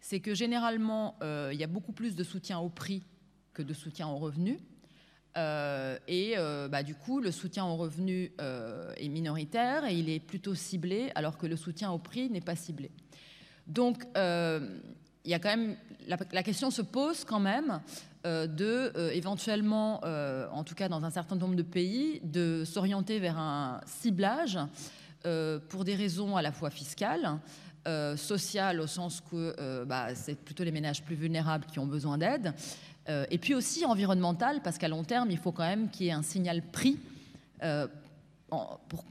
c'est 0.00 0.20
que 0.20 0.34
généralement, 0.34 1.16
il 1.22 1.58
y 1.58 1.64
a 1.64 1.68
beaucoup 1.68 1.92
plus 1.92 2.16
de 2.16 2.24
soutien 2.24 2.58
au 2.58 2.68
prix 2.68 3.04
que 3.54 3.62
de 3.62 3.72
soutien 3.72 4.08
aux 4.08 4.18
revenus. 4.18 4.58
Euh, 5.36 5.96
et 6.08 6.34
euh, 6.36 6.68
bah, 6.68 6.82
du 6.82 6.94
coup, 6.94 7.20
le 7.20 7.30
soutien 7.30 7.64
aux 7.64 7.76
revenus 7.76 8.30
euh, 8.40 8.92
est 8.96 9.08
minoritaire 9.08 9.86
et 9.86 9.94
il 9.94 10.10
est 10.10 10.20
plutôt 10.20 10.54
ciblé, 10.54 11.10
alors 11.14 11.38
que 11.38 11.46
le 11.46 11.56
soutien 11.56 11.90
au 11.90 11.98
prix 11.98 12.28
n'est 12.30 12.40
pas 12.40 12.56
ciblé. 12.56 12.90
Donc, 13.66 14.04
il 14.14 15.30
y 15.30 15.34
a 15.34 15.38
quand 15.38 15.56
même 15.56 15.76
la, 16.08 16.42
question 16.42 16.72
se 16.72 16.82
pose 16.82 17.24
quand 17.24 17.38
même 17.38 17.80
de 18.24 19.12
éventuellement, 19.12 20.00
en 20.52 20.64
tout 20.64 20.74
cas 20.74 20.88
dans 20.88 21.04
un 21.04 21.10
certain 21.10 21.36
nombre 21.36 21.54
de 21.54 21.62
pays, 21.62 22.20
de 22.24 22.64
s'orienter 22.64 23.20
vers 23.20 23.38
un 23.38 23.80
ciblage 23.86 24.58
pour 25.68 25.84
des 25.84 25.94
raisons 25.94 26.36
à 26.36 26.42
la 26.42 26.50
fois 26.50 26.70
fiscales. 26.70 27.38
sociales 28.16 28.80
au 28.80 28.88
sens 28.88 29.22
que 29.30 29.84
bah, 29.84 30.12
c'est 30.16 30.34
plutôt 30.34 30.64
les 30.64 30.72
ménages 30.72 31.04
plus 31.04 31.14
vulnérables 31.14 31.66
qui 31.66 31.78
ont 31.78 31.86
besoin 31.86 32.18
d'aide, 32.18 32.52
euh, 33.08 33.24
et 33.30 33.38
puis 33.38 33.54
aussi 33.54 33.84
environnemental, 33.84 34.60
parce 34.62 34.78
qu'à 34.78 34.88
long 34.88 35.04
terme, 35.04 35.30
il 35.30 35.38
faut 35.38 35.52
quand 35.52 35.66
même 35.66 35.90
qu'il 35.90 36.06
y 36.06 36.08
ait 36.10 36.12
un 36.12 36.22
signal 36.22 36.62
prix 36.62 36.98
euh, 37.62 37.88
pour, 38.48 39.04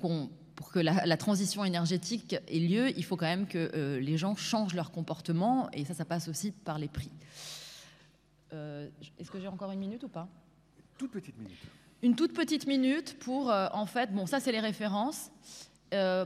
pour, 0.55 0.71
que 0.71 0.79
la, 0.79 1.17
transition 1.17 1.65
énergétique 1.65 2.35
ait 2.47 2.59
lieu. 2.59 2.89
Il 2.97 3.03
faut 3.03 3.17
quand 3.17 3.25
même 3.25 3.47
que 3.47 3.71
euh, 3.73 3.99
les 3.99 4.17
gens 4.17 4.35
changent 4.35 4.75
leur 4.75 4.91
comportement, 4.91 5.69
et 5.73 5.85
ça, 5.85 5.93
ça 5.93 6.05
passe 6.05 6.27
aussi 6.27 6.51
par 6.51 6.77
les 6.77 6.87
prix. 6.87 7.11
Est-ce 8.51 9.31
que 9.31 9.39
j'ai 9.39 9.47
encore 9.47 9.71
une 9.71 9.79
minute 9.79 10.03
ou 10.03 10.09
pas? 10.09 10.27
Toute 10.97 11.11
petite 11.11 11.37
minute. 11.37 11.57
Une 12.03 12.15
toute 12.15 12.33
petite 12.33 12.67
minute 12.67 13.17
pour, 13.19 13.49
en 13.49 13.85
fait, 13.85 14.13
bon, 14.13 14.25
ça 14.25 14.41
c'est 14.41 14.51
les 14.51 14.59
références. 14.59 15.31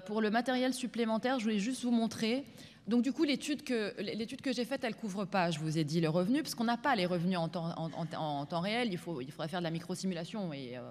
pour 0.08 0.22
le 0.22 0.30
matériel 0.32 0.74
supplémentaire, 0.74 1.38
je 1.38 1.44
voulais 1.44 1.60
juste 1.60 1.84
vous 1.84 1.92
montrer 1.92 2.44
donc 2.88 3.02
du 3.02 3.12
coup, 3.12 3.24
l'étude 3.24 3.64
que, 3.64 4.00
l'étude 4.00 4.42
que 4.42 4.54
j'ai 4.54 4.66
faite, 4.66 4.84
elle 4.84 4.96
couvre 4.96 5.26
pas, 5.26 5.50
je 5.50 5.60
vous 5.60 5.78
ai 5.78 5.84
dit, 5.84 6.02
le 6.02 6.10
revenu, 6.10 6.44
parce 6.44 6.54
qu'on 6.54 6.66
n'a 6.66 6.78
pas 6.78 6.96
les 6.96 7.08
revenus 7.08 7.38
en 7.38 7.50
temps, 7.50 7.74
en, 7.76 8.46
temps, 8.46 8.60
réel. 8.60 8.90
Il, 8.92 8.98
faut, 8.98 9.22
il 9.22 9.32
faudrait 9.32 9.48
faire 9.48 9.60
de 9.60 9.64
la 9.64 9.72
microsimulation. 9.72 10.54
Et 10.54 10.78
euh, 10.78 10.82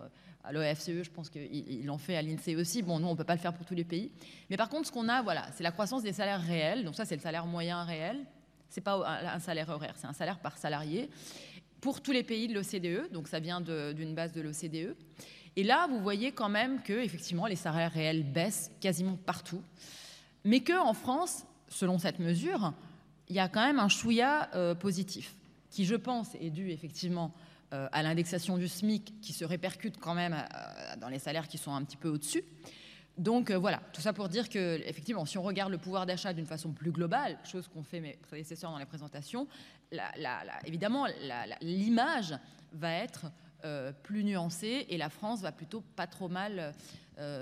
à 0.42 0.52
l'OFCE, 0.52 1.04
je 1.04 1.10
pense 1.10 1.30
qu'ils 1.30 1.86
l'ont 1.86 1.98
fait 1.98 2.16
à 2.16 2.22
l'INSEE 2.22 2.56
aussi. 2.56 2.82
Bon, 2.82 2.98
nous, 2.98 3.06
on 3.06 3.12
ne 3.12 3.16
peut 3.16 3.24
pas 3.24 3.36
le 3.36 3.40
faire 3.40 3.54
pour 3.54 3.64
tous 3.64 3.74
les 3.74 3.84
pays. 3.84 4.10
Mais 4.50 4.56
par 4.56 4.68
contre, 4.68 4.88
ce 4.88 4.92
qu'on 4.92 5.08
a, 5.08 5.22
voilà, 5.22 5.46
c'est 5.54 5.62
la 5.62 5.70
croissance 5.70 6.02
des 6.02 6.12
salaires 6.12 6.42
réels. 6.42 6.84
Donc 6.84 6.96
ça, 6.96 7.04
c'est 7.04 7.14
le 7.14 7.22
salaire 7.22 7.46
moyen 7.46 7.84
réel. 7.84 8.18
Ce 8.70 8.80
n'est 8.80 8.84
pas 8.84 9.20
un 9.32 9.38
salaire 9.38 9.68
horaire, 9.68 9.94
c'est 9.96 10.08
un 10.08 10.12
salaire 10.12 10.40
par 10.40 10.58
salarié 10.58 11.08
pour 11.80 12.00
tous 12.00 12.10
les 12.10 12.24
pays 12.24 12.48
de 12.48 12.54
l'OCDE. 12.54 13.12
Donc 13.12 13.28
ça 13.28 13.38
vient 13.38 13.60
d'une 13.60 14.14
base 14.14 14.32
de 14.32 14.40
l'OCDE. 14.40 14.96
Et 15.54 15.62
là, 15.62 15.86
vous 15.88 16.00
voyez 16.00 16.32
quand 16.32 16.48
même 16.48 16.82
que 16.82 16.92
effectivement, 16.92 17.46
les 17.46 17.56
salaires 17.56 17.92
réels 17.92 18.24
baissent 18.24 18.72
quasiment 18.80 19.16
partout. 19.16 19.62
Mais 20.44 20.60
qu'en 20.60 20.92
France, 20.92 21.44
selon 21.74 21.98
cette 21.98 22.20
mesure, 22.20 22.72
il 23.28 23.34
y 23.34 23.40
a 23.40 23.48
quand 23.48 23.64
même 23.64 23.80
un 23.80 23.88
chouïa 23.88 24.48
euh, 24.54 24.74
positif, 24.74 25.34
qui, 25.70 25.84
je 25.84 25.96
pense, 25.96 26.34
est 26.36 26.50
dû 26.50 26.70
effectivement 26.70 27.34
euh, 27.72 27.88
à 27.90 28.02
l'indexation 28.02 28.56
du 28.56 28.68
SMIC, 28.68 29.20
qui 29.20 29.32
se 29.32 29.44
répercute 29.44 29.98
quand 29.98 30.14
même 30.14 30.34
euh, 30.34 30.96
dans 31.00 31.08
les 31.08 31.18
salaires 31.18 31.48
qui 31.48 31.58
sont 31.58 31.74
un 31.74 31.82
petit 31.82 31.96
peu 31.96 32.08
au-dessus. 32.08 32.44
Donc 33.18 33.52
voilà, 33.52 33.80
tout 33.92 34.00
ça 34.00 34.12
pour 34.12 34.28
dire 34.28 34.48
que, 34.48 34.80
effectivement, 34.86 35.24
si 35.24 35.38
on 35.38 35.42
regarde 35.42 35.70
le 35.70 35.78
pouvoir 35.78 36.04
d'achat 36.04 36.32
d'une 36.32 36.46
façon 36.46 36.72
plus 36.72 36.90
globale, 36.90 37.38
chose 37.44 37.68
qu'ont 37.68 37.84
fait 37.84 38.00
mes 38.00 38.14
prédécesseurs 38.14 38.72
dans 38.72 38.78
les 38.78 38.86
présentations, 38.86 39.46
évidemment, 40.64 41.06
l'image 41.60 42.36
va 42.72 42.90
être 42.90 43.26
plus 44.02 44.24
nuancée 44.24 44.86
et 44.88 44.96
la 44.96 45.10
France 45.10 45.42
va 45.42 45.52
plutôt 45.52 45.80
pas 45.94 46.08
trop 46.08 46.28
mal 46.28 46.74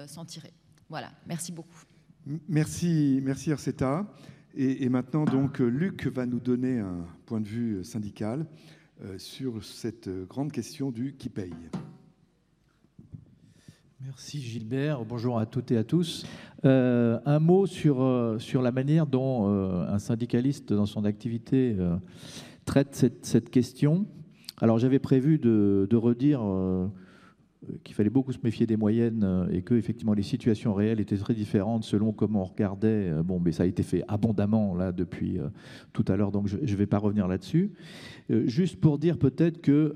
s'en 0.06 0.26
tirer. 0.26 0.52
Voilà, 0.90 1.10
merci 1.24 1.52
beaucoup. 1.52 1.86
Merci, 2.24 3.20
merci 3.24 3.50
Arceta. 3.50 4.06
Et, 4.54 4.88
maintenant, 4.88 5.24
donc, 5.24 5.58
Luc 5.58 6.06
va 6.06 6.26
nous 6.26 6.38
donner 6.38 6.78
un 6.78 7.06
point 7.26 7.40
de 7.40 7.48
vue 7.48 7.82
syndical 7.82 8.46
euh, 9.02 9.18
sur 9.18 9.64
cette 9.64 10.08
grande 10.28 10.52
question 10.52 10.92
du 10.92 11.16
qui 11.16 11.28
paye. 11.28 11.54
Merci 14.00 14.40
Gilbert. 14.40 15.04
Bonjour 15.04 15.38
à 15.38 15.46
toutes 15.46 15.72
et 15.72 15.76
à 15.76 15.84
tous. 15.84 16.24
Euh, 16.64 17.18
un 17.24 17.40
mot 17.40 17.66
sur, 17.66 18.02
euh, 18.02 18.38
sur 18.38 18.62
la 18.62 18.70
manière 18.70 19.06
dont 19.06 19.46
un 19.48 19.98
syndicaliste, 19.98 20.72
dans 20.72 20.86
son 20.86 21.04
activité, 21.04 21.76
traite 22.64 22.94
cette, 22.94 23.24
cette, 23.24 23.50
question. 23.50 24.06
Alors 24.60 24.78
j'avais 24.78 25.00
prévu 25.00 25.38
de 25.38 25.96
redire 25.96 26.42
qu'il 27.84 27.94
fallait 27.94 28.10
beaucoup 28.10 28.32
se 28.32 28.38
méfier 28.42 28.66
des 28.66 28.76
moyennes 28.76 29.48
et 29.50 29.62
que 29.62 29.74
effectivement 29.74 30.14
les 30.14 30.22
situations 30.22 30.74
réelles 30.74 31.00
étaient 31.00 31.16
très 31.16 31.34
différentes 31.34 31.84
selon 31.84 32.12
comment 32.12 32.42
on 32.42 32.44
regardait. 32.44 33.12
Bon, 33.24 33.40
mais 33.40 33.52
ça 33.52 33.62
a 33.62 33.66
été 33.66 33.82
fait 33.82 34.04
abondamment 34.08 34.74
là 34.74 34.92
depuis 34.92 35.38
tout 35.92 36.04
à 36.08 36.16
l'heure, 36.16 36.32
donc 36.32 36.48
je 36.48 36.56
ne 36.56 36.76
vais 36.76 36.86
pas 36.86 36.98
revenir 36.98 37.28
là-dessus. 37.28 37.72
juste 38.28 38.80
pour 38.80 38.98
dire 38.98 39.18
peut-être 39.18 39.60
que 39.60 39.94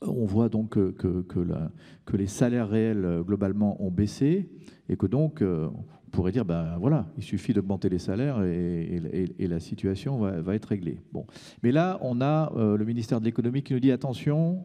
on 0.00 0.24
voit 0.24 0.48
donc 0.48 0.70
que, 0.70 2.16
les 2.16 2.26
salaires 2.26 2.68
réels 2.68 3.22
globalement 3.24 3.82
ont 3.82 3.90
baissé 3.90 4.50
et 4.88 4.96
que 4.96 5.06
donc 5.06 5.42
on 5.42 6.10
pourrait 6.10 6.32
dire 6.32 6.44
ben 6.44 6.76
voilà, 6.78 7.06
il 7.16 7.22
suffit 7.22 7.52
d'augmenter 7.52 7.88
les 7.88 7.98
salaires 7.98 8.42
et, 8.42 9.34
la 9.38 9.60
situation 9.60 10.18
va, 10.18 10.54
être 10.54 10.66
réglée. 10.66 11.00
Bon, 11.12 11.26
mais 11.62 11.72
là 11.72 11.98
on 12.02 12.20
a 12.20 12.52
le 12.54 12.84
ministère 12.84 13.20
de 13.20 13.24
l'économie 13.24 13.62
qui 13.62 13.72
nous 13.72 13.80
dit 13.80 13.92
attention, 13.92 14.64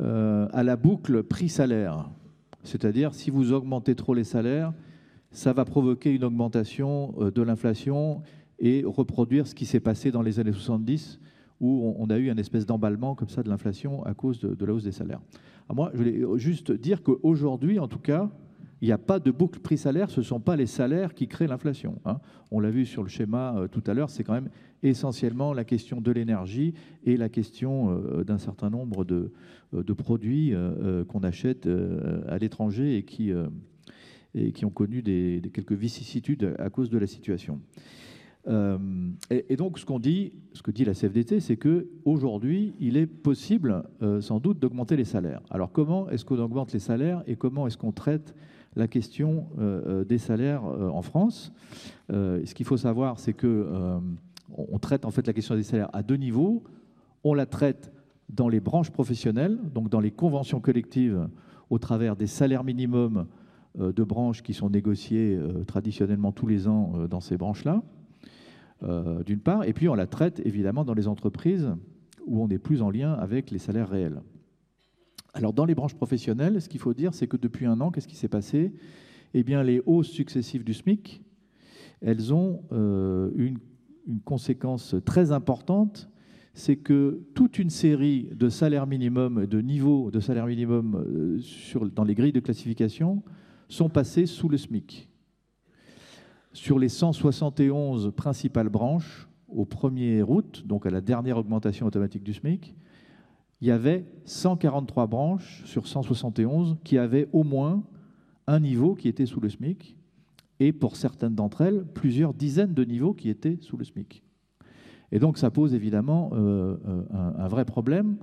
euh, 0.00 0.48
à 0.52 0.62
la 0.62 0.76
boucle 0.76 1.22
prix-salaire. 1.22 2.08
C'est-à-dire, 2.64 3.14
si 3.14 3.30
vous 3.30 3.52
augmentez 3.52 3.94
trop 3.94 4.14
les 4.14 4.24
salaires, 4.24 4.72
ça 5.30 5.52
va 5.52 5.64
provoquer 5.64 6.14
une 6.14 6.24
augmentation 6.24 7.14
euh, 7.18 7.30
de 7.30 7.42
l'inflation 7.42 8.22
et 8.58 8.84
reproduire 8.86 9.46
ce 9.46 9.54
qui 9.54 9.66
s'est 9.66 9.80
passé 9.80 10.10
dans 10.10 10.22
les 10.22 10.38
années 10.38 10.52
70, 10.52 11.20
où 11.60 11.94
on 11.98 12.10
a 12.10 12.18
eu 12.18 12.30
un 12.30 12.36
espèce 12.36 12.66
d'emballement 12.66 13.14
comme 13.14 13.28
ça 13.28 13.42
de 13.42 13.48
l'inflation 13.48 14.04
à 14.04 14.14
cause 14.14 14.40
de, 14.40 14.64
la 14.64 14.72
hausse 14.72 14.84
des 14.84 14.92
salaires. 14.92 15.20
moi, 15.72 15.90
je 15.92 15.98
voulais 15.98 16.22
juste 16.36 16.72
dire 16.72 17.02
qu'aujourd'hui, 17.02 17.78
en 17.78 17.88
tout 17.88 17.98
cas, 17.98 18.30
il 18.82 18.86
n'y 18.86 18.92
a 18.92 18.98
pas 18.98 19.20
de 19.20 19.30
boucle 19.30 19.60
prix-salaire, 19.60 20.10
ce 20.10 20.20
ne 20.20 20.24
sont 20.24 20.40
pas 20.40 20.56
les 20.56 20.66
salaires 20.66 21.14
qui 21.14 21.28
créent 21.28 21.46
l'inflation. 21.46 22.00
Hein. 22.04 22.18
On 22.50 22.58
l'a 22.58 22.70
vu 22.70 22.84
sur 22.84 23.04
le 23.04 23.08
schéma 23.08 23.54
euh, 23.56 23.68
tout 23.68 23.82
à 23.86 23.94
l'heure, 23.94 24.10
c'est 24.10 24.24
quand 24.24 24.32
même 24.32 24.50
essentiellement 24.82 25.54
la 25.54 25.62
question 25.62 26.00
de 26.00 26.10
l'énergie 26.10 26.74
et 27.04 27.16
la 27.16 27.28
question 27.28 27.90
euh, 27.90 28.24
d'un 28.24 28.38
certain 28.38 28.70
nombre 28.70 29.04
de, 29.04 29.30
euh, 29.72 29.84
produits 29.94 30.52
qu'on 31.06 31.20
achète 31.20 31.68
à 32.26 32.38
l'étranger 32.38 32.96
et 32.96 33.04
qui, 33.04 33.32
ont 34.64 34.70
connu 34.70 35.00
des, 35.00 35.40
quelques 35.54 35.72
vicissitudes 35.72 36.56
à 36.58 36.68
cause 36.68 36.90
de 36.90 36.98
la 36.98 37.06
situation. 37.06 37.60
et, 38.48 39.56
donc, 39.56 39.78
ce 39.78 39.86
qu'on 39.86 40.00
dit, 40.00 40.32
ce 40.54 40.62
que 40.62 40.72
dit 40.72 40.84
la 40.84 40.94
CFDT, 40.94 41.38
c'est 41.38 41.56
que 41.56 41.88
aujourd'hui, 42.04 42.74
il 42.80 42.96
est 42.96 43.06
possible, 43.06 43.84
sans 44.20 44.40
doute, 44.40 44.58
d'augmenter 44.58 44.96
les 44.96 45.04
salaires. 45.04 45.42
Alors, 45.50 45.70
comment 45.70 46.10
est-ce 46.10 46.24
qu'on 46.24 46.40
augmente 46.40 46.72
les 46.72 46.80
salaires 46.80 47.22
et 47.26 47.36
comment 47.36 47.66
est-ce 47.66 47.78
qu'on 47.78 47.92
traite 47.92 48.34
la 48.76 48.88
question 48.88 49.46
euh, 49.58 49.82
euh, 49.86 50.04
des 50.04 50.18
salaires 50.18 50.64
euh, 50.64 50.88
en 50.88 51.02
France. 51.02 51.52
ce 52.10 52.54
qu'il 52.54 52.66
faut 52.66 52.76
savoir, 52.76 53.18
c'est 53.18 53.32
que 53.32 54.00
on 54.54 54.78
traite 54.78 55.06
en 55.06 55.10
fait 55.10 55.26
la 55.26 55.32
question 55.32 55.54
des 55.54 55.62
salaires 55.62 55.88
à 55.92 56.02
deux 56.02 56.16
niveaux. 56.16 56.62
On 57.24 57.32
la 57.32 57.46
traite 57.46 57.90
dans 58.28 58.48
les 58.48 58.60
branches 58.60 58.90
professionnelles, 58.90 59.58
donc 59.72 59.88
dans 59.88 60.00
les 60.00 60.10
conventions 60.10 60.60
collectives, 60.60 61.28
au 61.70 61.78
travers 61.78 62.16
des 62.16 62.26
salaires 62.26 62.64
minimums 62.64 63.26
de 63.78 64.04
branches 64.04 64.42
qui 64.42 64.52
sont 64.52 64.68
négociés 64.68 65.38
traditionnellement 65.66 66.32
tous 66.32 66.46
les 66.46 66.68
ans 66.68 66.92
dans 67.08 67.20
ces 67.20 67.38
branches-là, 67.38 67.82
d'une 69.24 69.40
part, 69.40 69.64
et 69.64 69.72
puis 69.72 69.88
on 69.88 69.94
la 69.94 70.06
traite 70.06 70.42
évidemment 70.44 70.84
dans 70.84 70.94
les 70.94 71.08
entreprises 71.08 71.70
où 72.26 72.42
on 72.42 72.48
est 72.48 72.58
plus 72.58 72.82
en 72.82 72.90
lien 72.90 73.14
avec 73.14 73.50
les 73.50 73.58
salaires 73.58 73.88
réels. 73.88 74.20
Alors, 75.34 75.52
dans 75.52 75.64
les 75.64 75.74
branches 75.74 75.94
professionnelles, 75.94 76.60
ce 76.60 76.68
qu'il 76.68 76.80
faut 76.80 76.92
dire, 76.92 77.14
c'est 77.14 77.26
que 77.26 77.36
depuis 77.36 77.64
un 77.64 77.80
an, 77.80 77.90
qu'est-ce 77.90 78.08
qui 78.08 78.16
s'est 78.16 78.28
passé? 78.28 78.72
Eh 79.32 79.42
bien, 79.42 79.62
les 79.62 79.80
hausses 79.86 80.10
successives 80.10 80.62
du 80.62 80.74
SMIC, 80.74 81.22
elles 82.02 82.34
ont 82.34 82.62
euh, 82.72 83.30
une, 83.34 83.58
conséquence 84.24 84.96
très 85.04 85.30
importante, 85.30 86.10
c'est 86.54 86.76
que 86.76 87.22
toute 87.34 87.58
une 87.58 87.70
série 87.70 88.28
de 88.34 88.48
salaires 88.48 88.86
minimums, 88.86 89.46
de 89.46 89.60
niveaux 89.60 90.10
de 90.10 90.18
salaire 90.18 90.46
minimum 90.46 90.96
euh, 90.96 91.88
dans 91.94 92.02
les 92.02 92.14
grilles 92.14 92.32
de 92.32 92.40
classification 92.40 93.22
sont 93.68 93.88
passés 93.88 94.26
sous 94.26 94.48
le 94.48 94.58
SMIC. 94.58 95.08
Sur 96.52 96.80
les 96.80 96.88
171 96.88 98.12
principales 98.14 98.68
branches, 98.68 99.28
au 99.48 99.64
1er 99.64 100.24
août, 100.26 100.64
donc 100.66 100.84
à 100.84 100.90
la 100.90 101.00
dernière 101.00 101.38
augmentation 101.38 101.86
automatique 101.86 102.24
du 102.24 102.34
SMIC, 102.34 102.74
il 103.62 103.68
y 103.68 103.70
avait 103.70 104.04
143 104.24 105.06
branches 105.06 105.62
sur 105.66 105.86
171 105.86 106.78
qui 106.82 106.98
avaient 106.98 107.28
au 107.32 107.44
moins 107.44 107.84
un 108.48 108.58
niveau 108.58 108.96
qui 108.96 109.06
était 109.06 109.24
sous 109.24 109.40
le 109.40 109.48
SMIC, 109.48 109.96
et 110.58 110.72
pour 110.72 110.96
certaines 110.96 111.36
d'entre 111.36 111.60
elles, 111.60 111.84
plusieurs 111.94 112.34
dizaines 112.34 112.74
de 112.74 112.84
niveaux 112.84 113.14
qui 113.14 113.30
étaient 113.30 113.58
sous 113.60 113.76
le 113.76 113.84
SMIC. 113.84 114.24
Et 115.12 115.20
donc 115.20 115.38
ça 115.38 115.52
pose 115.52 115.74
évidemment 115.74 116.30
euh, 116.32 116.76
euh, 116.88 117.02
un, 117.38 117.46
vrai 117.46 117.64
problème 117.64 118.16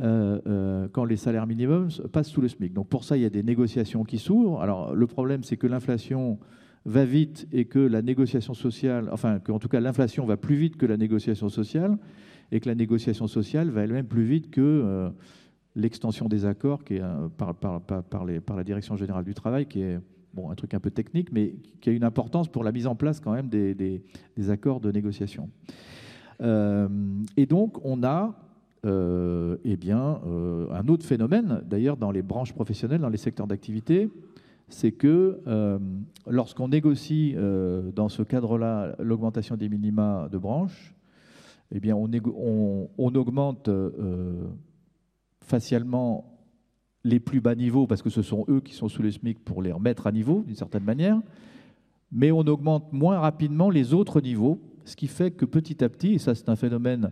euh, 0.00 0.88
quand 0.90 1.04
les 1.04 1.16
salaires 1.16 1.46
minimums 1.46 1.90
passent 2.12 2.30
sous 2.30 2.40
le 2.40 2.48
SMIC. 2.48 2.72
Donc 2.72 2.88
pour 2.88 3.04
ça, 3.04 3.16
il 3.16 3.22
y 3.22 3.26
a 3.26 3.30
des 3.30 3.44
négociations 3.44 4.02
qui 4.02 4.18
s'ouvrent. 4.18 4.60
Alors 4.60 4.92
le 4.92 5.06
problème, 5.06 5.44
c'est 5.44 5.56
que 5.56 5.68
l'inflation 5.68 6.40
va 6.84 7.04
vite 7.04 7.46
et 7.52 7.66
que 7.66 7.78
la 7.78 8.02
négociation 8.02 8.54
sociale, 8.54 9.08
enfin 9.12 9.38
qu'en 9.38 9.60
tout 9.60 9.68
cas 9.68 9.78
l'inflation 9.78 10.26
va 10.26 10.36
plus 10.36 10.56
vite 10.56 10.76
que 10.76 10.84
la 10.84 10.96
négociation 10.96 11.48
sociale 11.48 11.96
et 12.52 12.60
que 12.60 12.68
la 12.68 12.74
négociation 12.74 13.26
sociale 13.26 13.70
va 13.70 13.82
elle-même 13.82 14.06
plus 14.06 14.24
vite 14.24 14.50
que 14.50 14.60
euh, 14.60 15.10
l'extension 15.74 16.28
des 16.28 16.44
accords 16.44 16.82
est, 16.90 17.02
par, 17.36 18.24
la 18.56 18.64
Direction 18.64 18.96
générale 18.96 19.24
du 19.24 19.34
travail, 19.34 19.66
qui 19.66 19.80
est 19.80 19.98
un 20.36 20.54
truc 20.54 20.74
un 20.74 20.80
peu 20.80 20.90
technique, 20.90 21.32
mais 21.32 21.54
qui 21.80 21.90
a 21.90 21.92
une 21.92 22.04
importance 22.04 22.48
pour 22.48 22.64
la 22.64 22.72
mise 22.72 22.86
en 22.86 22.94
place 22.94 23.20
quand 23.20 23.32
même 23.32 23.48
des, 23.48 24.02
accords 24.48 24.80
de 24.80 24.90
négociation. 24.90 25.48
Euh, 26.40 26.88
et 27.36 27.46
donc, 27.46 27.84
on 27.84 28.02
a 28.02 28.34
euh, 28.84 29.56
eh 29.64 29.76
bien, 29.76 30.20
un 30.70 30.88
autre 30.88 31.06
phénomène, 31.06 31.62
d'ailleurs, 31.64 31.96
dans 31.96 32.10
les 32.10 32.22
branches 32.22 32.52
professionnelles, 32.52 33.00
dans 33.00 33.08
les 33.08 33.16
secteurs 33.16 33.46
d'activité, 33.46 34.10
c'est 34.68 34.92
que 34.92 35.40
lorsqu'on 36.26 36.68
négocie 36.68 37.34
dans 37.94 38.08
ce 38.08 38.22
cadre-là 38.22 38.96
l'augmentation 38.98 39.56
des 39.56 39.68
minima 39.68 40.28
de 40.30 40.38
branche, 40.38 40.93
eh 41.74 41.92
on, 41.92 42.88
augmente 43.14 43.68
euh, 43.68 44.46
facialement 45.40 46.38
les 47.02 47.20
plus 47.20 47.40
bas 47.40 47.54
niveaux 47.54 47.86
parce 47.86 48.00
que 48.00 48.10
ce 48.10 48.22
sont 48.22 48.44
eux 48.48 48.60
qui 48.60 48.74
sont 48.74 48.88
sous 48.88 49.02
le 49.02 49.10
SMIC 49.10 49.44
pour 49.44 49.60
les 49.60 49.72
remettre 49.72 50.06
à 50.06 50.12
niveau 50.12 50.44
d'une 50.46 50.54
certaine 50.54 50.84
manière, 50.84 51.20
mais 52.12 52.30
on 52.30 52.40
augmente 52.40 52.92
moins 52.92 53.18
rapidement 53.18 53.70
les 53.70 53.92
autres 53.92 54.20
niveaux, 54.20 54.60
ce 54.84 54.94
qui 54.96 55.08
fait 55.08 55.32
que 55.32 55.44
petit 55.44 55.82
à 55.82 55.88
petit, 55.88 56.14
et 56.14 56.18
ça 56.18 56.34
c'est 56.34 56.48
un 56.48 56.56
phénomène 56.56 57.10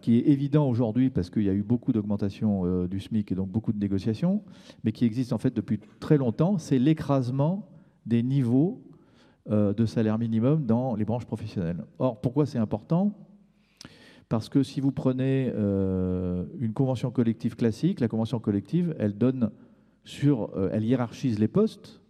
qui 0.00 0.18
est 0.18 0.28
évident 0.28 0.68
aujourd'hui 0.68 1.10
parce 1.10 1.28
qu'il 1.28 1.42
y 1.42 1.48
a 1.48 1.54
eu 1.54 1.62
beaucoup 1.62 1.92
d'augmentation 1.92 2.64
euh, 2.64 2.86
du 2.86 3.00
SMIC 3.00 3.32
et 3.32 3.34
donc 3.34 3.48
beaucoup 3.48 3.72
de 3.72 3.78
négociations, 3.78 4.42
mais 4.84 4.92
qui 4.92 5.04
existe 5.04 5.32
en 5.32 5.38
fait 5.38 5.54
depuis 5.54 5.80
très 5.98 6.18
longtemps, 6.18 6.58
c'est 6.58 6.78
l'écrasement 6.78 7.68
des 8.06 8.22
niveaux 8.22 8.80
euh, 9.50 9.72
de 9.72 9.86
salaire 9.86 10.18
minimum 10.18 10.66
dans 10.66 10.94
les 10.94 11.04
branches 11.04 11.26
professionnelles. 11.26 11.84
Or, 11.98 12.20
pourquoi 12.20 12.46
c'est 12.46 12.58
important? 12.58 13.12
Parce 14.32 14.48
que 14.48 14.62
si 14.62 14.80
vous 14.80 14.92
prenez 14.92 15.52
euh, 15.54 16.46
une 16.58 16.72
convention 16.72 17.10
collective 17.10 17.54
classique, 17.54 18.00
la 18.00 18.08
convention 18.08 18.40
collective, 18.40 18.96
elle 18.98 19.18
donne 19.18 19.50
sur, 20.04 20.56
euh, 20.56 20.70
elle 20.72 20.86
hiérarchise 20.86 21.38
les 21.38 21.48
postes 21.48 22.00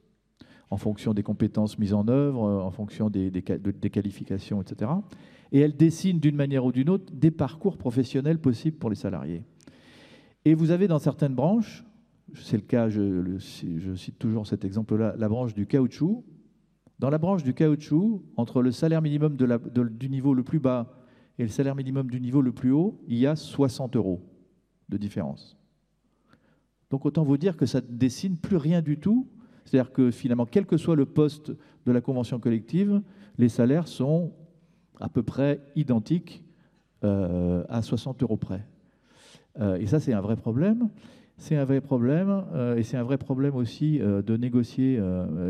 en 0.71 0.77
fonction 0.77 1.15
des 1.15 1.25
compétences 1.25 1.81
mises 1.81 1.95
en 1.95 2.07
œuvre, 2.07 2.45
euh, 2.45 2.61
en 2.61 2.71
fonction 2.71 3.11
des, 3.11 3.33
qualifications, 3.43 4.63
etc. 4.63 4.93
Et 5.51 5.59
elle 5.59 5.77
dessine 5.77 6.21
d'une 6.21 6.37
manière 6.37 6.65
ou 6.65 6.71
d'une 6.71 6.91
autre 6.91 7.13
des 7.13 7.33
parcours 7.33 7.77
professionnels 7.77 8.39
possibles 8.39 8.77
pour 8.77 8.89
les 8.89 8.95
salariés. 8.95 9.43
Et 10.45 10.55
vous 10.55 10.71
avez 10.71 10.87
dans 10.87 11.01
certaines 11.01 11.35
branches, 11.35 11.85
c'est 12.37 12.57
le 12.57 12.63
cas, 12.63 12.89
je, 12.89 13.37
cite 13.97 14.21
toujours 14.21 14.47
cet 14.47 14.65
exemple-là, 14.65 15.17
la 15.19 15.29
branche 15.29 15.55
du 15.55 15.67
caoutchouc. 15.67 16.23
Dans 17.01 17.11
la 17.11 17.19
branche 17.19 17.43
du 17.43 17.53
caoutchouc, 17.53 18.23
entre 18.37 18.63
le 18.63 18.71
salaire 18.71 19.03
minimum 19.03 19.37
du 19.37 20.09
niveau 20.09 20.35
le 20.35 20.45
plus 20.45 20.61
bas 20.61 21.02
et 21.39 21.43
le 21.43 21.49
salaire 21.49 21.75
minimum 21.75 22.11
du 22.11 22.21
niveau 22.21 22.43
le 22.43 22.53
plus 22.53 22.73
haut, 22.73 23.01
il 23.09 23.19
y 23.19 23.27
a 23.27 23.37
60 23.37 23.97
euros 23.97 24.21
de 24.89 24.97
différence. 24.97 25.57
Donc 26.91 27.07
autant 27.07 27.25
vous 27.25 27.39
dire 27.39 27.57
que 27.57 27.67
ça 27.67 27.81
ne 27.81 27.87
dessine 27.87 28.37
plus 28.37 28.57
rien 28.57 28.83
du 28.83 28.99
tout. 28.99 29.27
C'est-à-dire 29.65 29.93
que 29.93 30.11
finalement, 30.11 30.45
quel 30.45 30.67
que 30.67 30.77
soit 30.77 30.97
le 30.97 31.07
poste 31.07 31.53
de 31.87 31.93
la 31.93 32.01
convention 32.01 32.39
collective, 32.39 33.01
les 33.39 33.49
salaires 33.49 33.89
sont 33.89 34.33
à 35.01 35.09
peu 35.09 35.23
près 35.23 35.61
identiques 35.75 36.45
euh, 37.05 37.65
à 37.69 37.83
60 37.83 38.23
euros 38.23 38.37
près. 38.37 38.67
Euh, 39.59 39.77
et 39.77 39.87
ça, 39.87 40.01
c'est 40.01 40.13
un 40.13 40.21
vrai 40.21 40.37
problème. 40.37 40.91
C'est 41.39 41.57
un 41.57 41.65
vrai 41.65 41.81
problème, 41.81 42.45
euh, 42.53 42.77
et 42.77 42.83
c'est 42.83 42.97
un 42.97 43.03
vrai 43.03 43.19
problème 43.19 43.57
aussi 43.57 43.99
de 43.99 44.37
négocier 44.37 45.01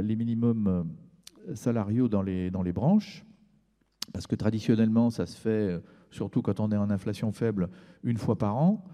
les 0.02 0.16
minimums 0.16 0.86
salariaux 1.54 2.08
dans 2.08 2.22
les, 2.22 2.50
dans 2.50 2.62
les 2.62 2.72
branches. 2.72 3.26
Parce 4.12 4.26
que 4.26 4.34
traditionnellement, 4.34 5.10
ça 5.10 5.26
se 5.26 5.36
fait, 5.36 5.48
euh, 5.48 5.78
surtout 6.10 6.42
quand 6.42 6.60
on 6.60 6.70
est 6.70 6.76
en 6.76 6.90
inflation 6.90 7.32
faible, 7.32 7.68
une 8.04 8.18
fois 8.18 8.36
par 8.36 8.56
an. 8.56 8.84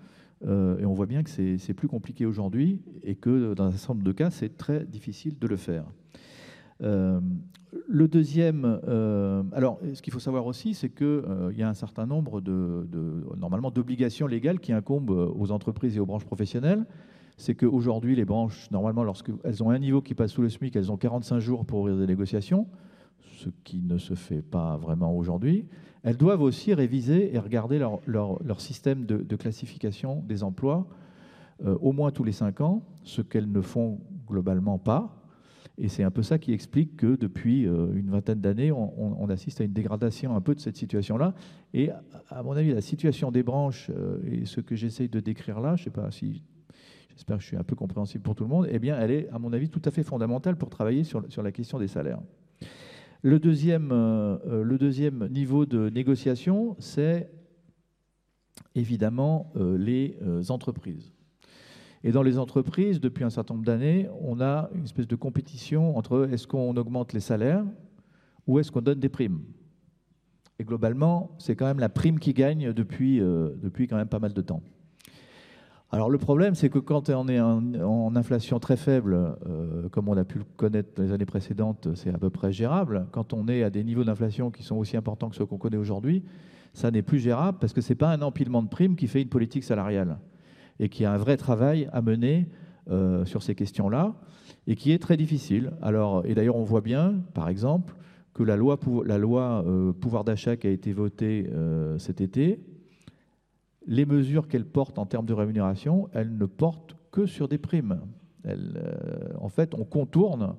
Euh, 0.47 0.79
et 0.79 0.87
on 0.87 0.95
voit 0.95 1.07
bien 1.07 1.25
que 1.25 1.31
c'est 1.31 1.75
plus 1.75 1.89
compliqué 1.89 2.25
aujourd'hui 2.25 2.81
et 3.03 3.17
que 3.17 3.55
dans 3.55 3.65
un 3.65 3.73
certain 3.73 3.95
nombre 3.95 4.05
de 4.05 4.13
cas, 4.13 4.31
c'est 4.31 4.57
très 4.57 4.85
difficile 4.85 5.37
de 5.39 5.49
le 5.49 5.57
faire. 5.57 5.85
Euh, 6.81 7.21
le 7.89 8.07
deuxième, 8.07 8.65
alors 9.53 9.81
ce 9.93 10.01
qu'il 10.01 10.13
faut 10.13 10.21
savoir 10.21 10.47
aussi, 10.47 10.75
c'est 10.75 10.89
qu'il 10.89 11.55
y 11.57 11.63
a 11.63 11.69
un 11.69 11.75
certain 11.75 12.07
nombre 12.07 12.41
d'obligations 12.41 14.29
légales 14.29 14.61
qui 14.61 14.73
incombent 14.73 15.11
aux 15.11 15.51
entreprises 15.51 15.97
et 15.97 16.01
aux 16.01 16.07
branches 16.07 16.25
professionnelles. 16.25 16.87
c'est 17.37 17.55
qu'aujourd'hui, 17.55 18.15
les 18.17 18.25
branches, 18.25 18.71
normalement, 18.71 19.03
lorsqu'elles 19.03 19.63
ont 19.63 19.71
un 19.71 19.79
niveau 19.79 20.01
qui 20.01 20.15
passe 20.15 20.33
sous 20.33 20.43
le 20.43 20.49
SMIC, 20.49 20.77
elles 20.77 20.91
ont 20.91 20.97
45 20.97 21.41
jours 21.41 21.67
pour 21.67 21.81
ouvrir 21.81 21.99
des 21.99 22.07
négociations, 22.07 22.67
ce 23.39 23.51
qui 23.63 23.81
ne 23.81 23.99
se 23.99 24.15
fait 24.15 24.43
pas 24.43 24.77
vraiment 24.77 25.17
aujourd'hui. 25.17 25.67
Elles 26.03 26.17
doivent 26.17 26.43
aussi 26.43 26.75
réviser 26.75 27.35
et 27.35 27.39
regarder 27.39 27.79
leur, 27.79 28.61
système 28.61 29.07
de, 29.07 29.37
classification 29.37 30.23
des 30.27 30.43
emplois 30.43 30.87
euh, 31.65 31.77
au 31.81 31.93
moins 31.93 32.11
tous 32.11 32.25
les 32.25 32.33
cinq 32.33 32.61
ans, 32.61 32.83
ce 33.03 33.23
qu'elles 33.23 33.51
ne 33.51 33.61
font 33.61 34.01
globalement 34.27 34.79
pas. 34.79 35.15
Et 35.77 35.89
c'est 35.89 36.03
un 36.03 36.11
peu 36.11 36.23
ça 36.23 36.39
qui 36.39 36.53
explique 36.53 36.97
que 36.97 37.15
depuis 37.15 37.67
euh, 37.67 37.93
une 37.95 38.11
vingtaine 38.11 38.41
d'années, 38.41 38.73
on, 38.73 39.29
assiste 39.29 39.61
à 39.61 39.65
une 39.65 39.73
dégradation 39.73 40.35
un 40.35 40.41
peu 40.41 40.55
de 40.55 40.61
cette 40.61 40.77
situation-là. 40.77 41.35
Et 41.73 41.91
à 42.31 42.43
mon 42.43 42.53
avis, 42.53 42.73
la 42.73 42.81
situation 42.81 43.31
des 43.31 43.45
branches 43.45 43.91
euh, 43.91 44.19
et 44.27 44.45
ce 44.47 44.61
que 44.61 44.75
j'essaye 44.75 45.09
de 45.09 45.21
décrire 45.21 45.61
là, 45.61 45.77
je 45.77 45.85
sais 45.85 45.91
pas 45.91 46.11
si, 46.11 46.43
j'espère 47.11 47.37
que 47.37 47.43
je 47.43 47.49
suis 47.49 47.57
un 47.57 47.63
peu 47.63 47.77
compréhensible 47.77 48.25
pour 48.25 48.35
tout 48.35 48.43
le 48.43 48.51
monde, 48.51 48.67
eh 48.71 48.81
bien, 48.81 48.99
elle 48.99 49.13
est, 49.13 49.29
à 49.31 49.39
mon 49.39 49.53
avis, 49.53 49.69
tout 49.69 49.83
à 49.85 49.93
fait 49.93 50.03
fondamentale 50.03 50.57
pour 50.57 50.71
travailler 50.71 51.05
sur 51.05 51.43
la 51.43 51.53
question 51.53 51.79
des 51.79 51.89
salaires. 51.89 52.21
Le 53.23 53.39
deuxième, 53.39 53.91
euh, 53.93 54.63
le 54.63 54.79
deuxième 54.79 55.29
niveau 55.29 55.67
de 55.67 55.89
négociation, 55.91 56.77
c'est 56.79 57.31
évidemment 58.75 59.53
les 59.57 60.17
entreprises. 60.51 61.13
Et 62.05 62.13
dans 62.13 62.23
les 62.23 62.39
entreprises, 62.39 63.01
depuis 63.01 63.25
un 63.25 63.31
certain 63.31 63.55
nombre 63.55 63.67
d'années, 63.67 64.09
on 64.21 64.41
a 64.41 64.71
une 64.75 64.85
espèce 64.85 65.09
de 65.09 65.17
compétition 65.17 65.97
entre 65.97 66.29
est-ce 66.31 66.47
qu'on 66.47 66.77
augmente 66.77 67.13
les 67.13 67.21
salaires 67.21 67.65
ou 68.47 68.59
est-ce 68.59 68.71
qu'on 68.71 68.81
donne 68.81 69.01
des 69.01 69.09
primes. 69.09 69.41
Et 70.59 70.65
globalement, 70.65 71.37
c'est 71.39 71.55
quand 71.55 71.67
même 71.67 71.79
la 71.79 71.89
prime 71.89 72.19
qui 72.19 72.33
gagne 72.33 72.73
depuis, 72.73 73.21
euh, 73.21 73.51
depuis 73.63 73.87
quand 73.87 73.97
même 73.97 74.09
pas 74.09 74.19
mal 74.19 74.33
de 74.33 74.43
temps. 74.43 74.63
Alors 75.91 76.11
le 76.11 76.19
problème, 76.19 76.55
c'est 76.55 76.69
que 76.69 76.79
quand 76.79 77.09
on 77.09 77.29
est 77.29 77.41
en, 77.41 78.15
inflation 78.15 78.59
très 78.59 78.77
faible, 78.77 79.15
euh, 79.47 79.89
comme 79.89 80.09
on 80.09 80.17
a 80.19 80.25
pu 80.25 80.39
le 80.39 80.45
connaître 80.57 80.91
dans 80.95 81.03
les 81.03 81.13
années 81.13 81.25
précédentes, 81.25 81.89
c'est 81.95 82.13
à 82.13 82.19
peu 82.19 82.29
près 82.29 82.53
gérable. 82.53 83.07
Quand 83.11 83.33
on 83.33 83.49
est 83.49 83.63
à 83.63 83.71
des 83.71 83.83
niveaux 83.85 84.05
d'inflation 84.05 84.51
qui 84.51 84.63
sont 84.63 84.77
aussi 84.77 84.99
importants 84.99 85.31
que 85.31 85.37
ceux 85.37 85.47
qu'on 85.47 85.57
connaît 85.57 85.79
aujourd'hui, 85.79 86.25
ça 86.75 86.91
n'est 86.91 87.01
plus 87.01 87.19
gérable 87.19 87.57
parce 87.59 87.73
que 87.73 87.81
ce 87.81 87.91
n'est 87.91 87.97
pas 87.97 88.13
un 88.13 88.21
empilement 88.21 88.63
de 88.63 88.69
primes 88.69 88.97
qui 88.97 89.07
fait 89.07 89.23
une 89.23 89.31
politique 89.31 89.65
salariale 89.65 90.19
et 90.79 90.91
qui 90.91 91.07
a 91.07 91.13
un 91.13 91.17
vrai 91.17 91.39
travail 91.39 91.89
à 91.91 92.03
mener 92.03 92.49
euh, 92.91 93.25
sur 93.25 93.43
ces 93.43 93.55
questions-là 93.55 94.15
et 94.67 94.77
qui 94.77 94.93
est 94.93 94.99
très 94.99 95.17
difficile. 95.17 95.73
Alors, 95.81 96.27
et 96.27 96.35
d'ailleurs, 96.35 96.57
on 96.57 96.65
voit 96.65 96.83
bien, 96.83 97.15
par 97.33 97.49
exemple, 97.49 97.95
que 98.35 98.43
la 98.43 98.57
loi, 98.57 98.79
euh, 98.85 99.93
pouvoir 99.95 100.25
d'achat 100.25 100.59
qui 100.59 100.67
a 100.67 100.71
été 100.71 100.93
votée 100.93 101.51
cet 101.97 102.21
été, 102.21 102.61
les 103.89 104.07
mesures 104.07 104.47
qu'elle 104.47 104.67
porte 104.67 104.99
en 104.99 105.07
termes 105.07 105.27
de 105.27 105.35
rémunération, 105.35 106.09
elles 106.13 106.37
ne 106.37 106.47
portent 106.47 106.95
que 107.11 107.27
sur 107.27 107.49
des 107.49 107.59
primes. 107.59 108.01
en 109.41 109.49
fait, 109.49 109.75
on 109.75 109.85
contourne 109.85 110.55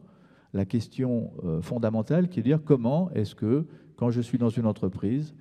la 0.54 0.66
question 0.66 1.32
fondamentale 1.62 2.28
qui 2.28 2.40
est 2.40 2.44
de 2.44 2.48
dire 2.48 2.64
comment 2.64 3.10
est-ce 3.12 3.36
que, 3.36 3.68
quand 3.96 4.10
je 4.10 4.20
suis 4.20 4.38
dans 4.38 4.50
une 4.50 4.66
entreprise, 4.66 5.36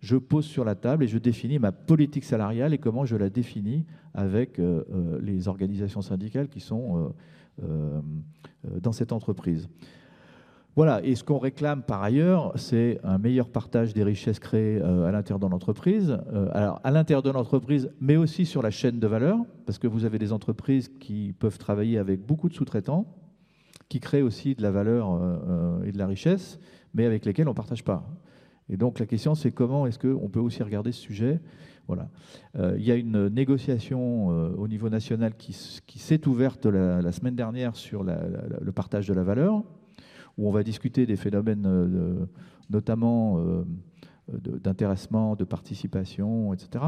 je 0.00 0.16
pose 0.16 0.46
sur 0.46 0.64
la 0.64 0.74
table 0.74 1.04
et 1.04 1.08
je 1.08 1.18
définis 1.18 1.58
ma 1.58 1.72
politique 1.72 2.24
salariale 2.24 2.72
et 2.72 2.78
comment 2.78 3.04
je 3.04 3.16
la 3.16 3.28
définis 3.28 3.84
avec 4.14 4.58
euh, 4.58 4.84
euh, 4.92 5.20
les 5.22 5.48
organisations 5.48 6.02
syndicales 6.02 6.48
qui 6.48 6.60
sont 6.60 7.12
euh, 7.62 8.00
dans 8.80 8.92
cette 8.92 9.12
entreprise. 9.12 9.68
Voilà, 10.76 11.04
et 11.04 11.14
ce 11.14 11.24
qu'on 11.24 11.38
réclame 11.38 11.82
par 11.82 12.02
ailleurs, 12.02 12.52
c'est 12.56 13.00
un 13.02 13.18
meilleur 13.18 13.48
partage 13.48 13.92
des 13.92 14.04
richesses 14.04 14.38
créées 14.38 14.80
à 14.80 15.10
l'intérieur 15.10 15.40
de 15.40 15.46
l'entreprise, 15.46 16.18
alors 16.52 16.80
à 16.84 16.90
l'intérieur 16.92 17.22
de 17.22 17.30
l'entreprise, 17.30 17.90
mais 18.00 18.16
aussi 18.16 18.46
sur 18.46 18.62
la 18.62 18.70
chaîne 18.70 19.00
de 19.00 19.06
valeur, 19.06 19.38
parce 19.66 19.78
que 19.78 19.88
vous 19.88 20.04
avez 20.04 20.18
des 20.18 20.32
entreprises 20.32 20.88
qui 21.00 21.34
peuvent 21.38 21.58
travailler 21.58 21.98
avec 21.98 22.24
beaucoup 22.24 22.48
de 22.48 22.54
sous-traitants, 22.54 23.04
qui 23.88 23.98
créent 23.98 24.22
aussi 24.22 24.54
de 24.54 24.62
la 24.62 24.70
valeur 24.70 25.18
et 25.84 25.90
de 25.90 25.98
la 25.98 26.06
richesse, 26.06 26.60
mais 26.94 27.04
avec 27.04 27.24
lesquels 27.24 27.48
on 27.48 27.52
ne 27.52 27.56
partage 27.56 27.84
pas. 27.84 28.08
Et 28.70 28.76
donc 28.76 29.00
la 29.00 29.06
question, 29.06 29.34
c'est 29.34 29.50
comment 29.50 29.86
est-ce 29.86 29.98
qu'on 29.98 30.28
peut 30.28 30.40
aussi 30.40 30.62
regarder 30.62 30.92
ce 30.92 31.00
sujet? 31.00 31.40
Voilà. 31.88 32.08
Euh, 32.56 32.76
il 32.78 32.84
y 32.84 32.92
a 32.92 32.94
une 32.94 33.26
négociation 33.26 34.30
euh, 34.30 34.54
au 34.56 34.68
niveau 34.68 34.88
national 34.88 35.34
qui, 35.34 35.52
s'est 35.52 36.28
ouverte 36.28 36.66
la, 36.66 37.10
semaine 37.10 37.34
dernière 37.34 37.74
sur 37.74 38.04
le 38.04 38.70
partage 38.70 39.08
de 39.08 39.14
la 39.14 39.24
valeur, 39.24 39.64
où 40.40 40.48
on 40.48 40.50
va 40.50 40.62
discuter 40.62 41.06
des 41.06 41.16
phénomènes 41.16 41.66
euh, 41.66 42.26
notamment 42.70 43.38
d'intéressement, 44.28 45.34
de 45.34 45.44
participation, 45.44 46.54
etc. 46.54 46.84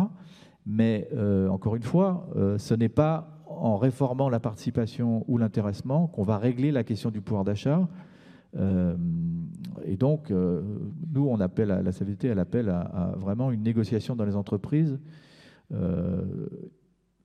Mais 0.64 1.08
encore 1.50 1.74
une 1.74 1.82
fois, 1.82 2.28
ce 2.56 2.74
n'est 2.74 2.88
pas 2.88 3.42
en 3.48 3.76
réformant 3.76 4.28
la 4.28 4.38
participation 4.38 5.24
ou 5.26 5.38
l'intéressement 5.38 6.06
qu'on 6.06 6.22
va 6.22 6.38
régler 6.38 6.70
la 6.70 6.84
question 6.84 7.10
du 7.10 7.20
pouvoir 7.20 7.42
d'achat. 7.42 7.88
Euh, 8.56 8.96
et 9.84 9.96
donc, 9.96 10.30
euh, 10.30 10.62
nous, 11.12 11.26
on 11.26 11.40
appelle 11.40 11.70
à, 11.70 11.82
la 11.82 11.92
CVT, 11.92 12.28
elle 12.28 12.38
appelle 12.38 12.68
à, 12.68 13.14
vraiment 13.16 13.50
une 13.50 13.62
négociation 13.62 14.14
dans 14.14 14.24
les 14.24 14.36
entreprises 14.36 14.98
euh, 15.72 16.22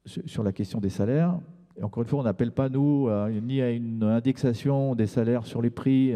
sur 0.05 0.43
la 0.43 0.51
question 0.51 0.79
des 0.79 0.89
salaires. 0.89 1.39
Encore 1.81 2.03
une 2.03 2.09
fois, 2.09 2.19
on 2.19 2.23
n'appelle 2.23 2.51
pas, 2.51 2.69
nous, 2.69 3.09
ni 3.43 3.61
à 3.61 3.69
une 3.71 4.03
indexation 4.03 4.95
des 4.95 5.05
salaires 5.05 5.45
sur 5.45 5.61
les 5.61 5.69
prix, 5.69 6.13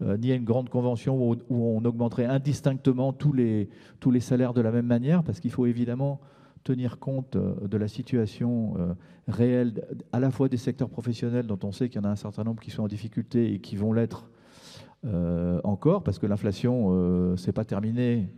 ni 0.00 0.32
à 0.32 0.34
une 0.34 0.44
grande 0.44 0.68
convention 0.68 1.30
où, 1.30 1.36
on 1.50 1.84
augmenterait 1.84 2.26
indistinctement 2.26 3.12
tous 3.12 3.32
les, 3.32 3.68
tous 3.98 4.10
les 4.10 4.20
salaires 4.20 4.54
de 4.54 4.60
la 4.60 4.70
même 4.70 4.86
manière, 4.86 5.24
parce 5.24 5.40
qu'il 5.40 5.50
faut 5.50 5.66
évidemment 5.66 6.20
tenir 6.62 6.98
compte 6.98 7.36
de 7.36 7.76
la 7.76 7.88
situation 7.88 8.74
réelle 9.28 9.84
à 10.12 10.20
la 10.20 10.30
fois 10.30 10.48
des 10.48 10.56
secteurs 10.56 10.88
professionnels 10.88 11.46
dont 11.46 11.58
on 11.64 11.72
sait 11.72 11.88
qu'il 11.88 12.00
y 12.00 12.04
en 12.04 12.08
a 12.08 12.12
un 12.12 12.16
certain 12.16 12.44
nombre 12.44 12.62
qui 12.62 12.70
sont 12.70 12.84
en 12.84 12.88
difficulté 12.88 13.52
et 13.54 13.58
qui 13.58 13.76
vont 13.76 13.92
l'être 13.92 14.30
euh, 15.04 15.60
encore, 15.62 16.02
parce 16.02 16.18
que 16.18 16.26
l'inflation, 16.26 16.88
euh, 16.90 17.36
c'est 17.36 17.52
pas 17.52 17.64
terminé. 17.64 18.28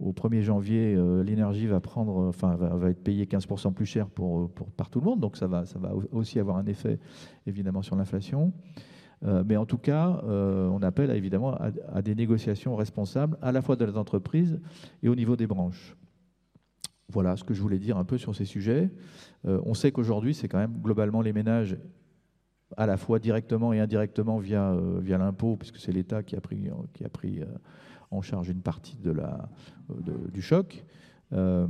Au 0.00 0.12
1er 0.12 0.42
janvier, 0.42 0.94
euh, 0.96 1.22
l'énergie 1.22 1.68
enfin, 1.72 2.56
va, 2.56 2.90
être 2.90 3.02
payée 3.02 3.26
15% 3.26 3.72
plus 3.72 3.86
cher 3.86 4.08
pour, 4.08 4.50
pour, 4.50 4.70
par 4.72 4.90
tout 4.90 5.00
le 5.00 5.06
monde, 5.06 5.20
donc 5.20 5.36
ça 5.36 5.46
va, 5.46 5.64
aussi 6.12 6.38
avoir 6.40 6.56
un 6.56 6.66
effet 6.66 6.98
évidemment 7.46 7.82
sur 7.82 7.96
l'inflation. 7.96 8.52
mais 9.22 9.56
en 9.56 9.64
tout 9.64 9.78
cas, 9.78 10.20
on 10.26 10.82
appelle 10.82 11.10
évidemment 11.10 11.56
à, 11.92 12.02
des 12.02 12.14
négociations 12.14 12.76
responsables, 12.76 13.38
à 13.40 13.52
la 13.52 13.62
fois 13.62 13.76
de 13.76 13.84
les 13.84 13.96
entreprises 13.96 14.60
et 15.02 15.08
au 15.08 15.14
niveau 15.14 15.36
des 15.36 15.46
branches. 15.46 15.96
Voilà 17.08 17.36
ce 17.36 17.44
que 17.44 17.54
je 17.54 17.62
voulais 17.62 17.78
dire 17.78 17.96
un 17.96 18.04
peu 18.04 18.18
sur 18.18 18.34
ces 18.34 18.44
sujets. 18.44 18.90
on 19.44 19.74
sait 19.74 19.92
qu'aujourd'hui, 19.92 20.34
c'est 20.34 20.48
quand 20.48 20.58
même 20.58 20.78
globalement 20.82 21.22
les 21.22 21.32
ménages 21.32 21.78
à 22.76 22.86
la 22.86 22.96
fois 22.96 23.18
directement 23.18 23.72
et 23.72 23.80
indirectement 23.80 24.38
via, 24.38 24.72
euh, 24.72 25.00
l'impôt, 25.18 25.56
puisque 25.56 25.78
c'est 25.78 25.92
l'État 25.92 26.22
qui 26.22 26.36
a 26.36 26.40
pris, 26.40 26.68
euh, 27.40 27.46
en 28.14 28.22
charge 28.22 28.48
une 28.48 28.62
partie 28.62 28.96
de 28.96 29.10
la, 29.10 29.48
du 30.32 30.42
choc. 30.42 30.84
Euh, 31.32 31.66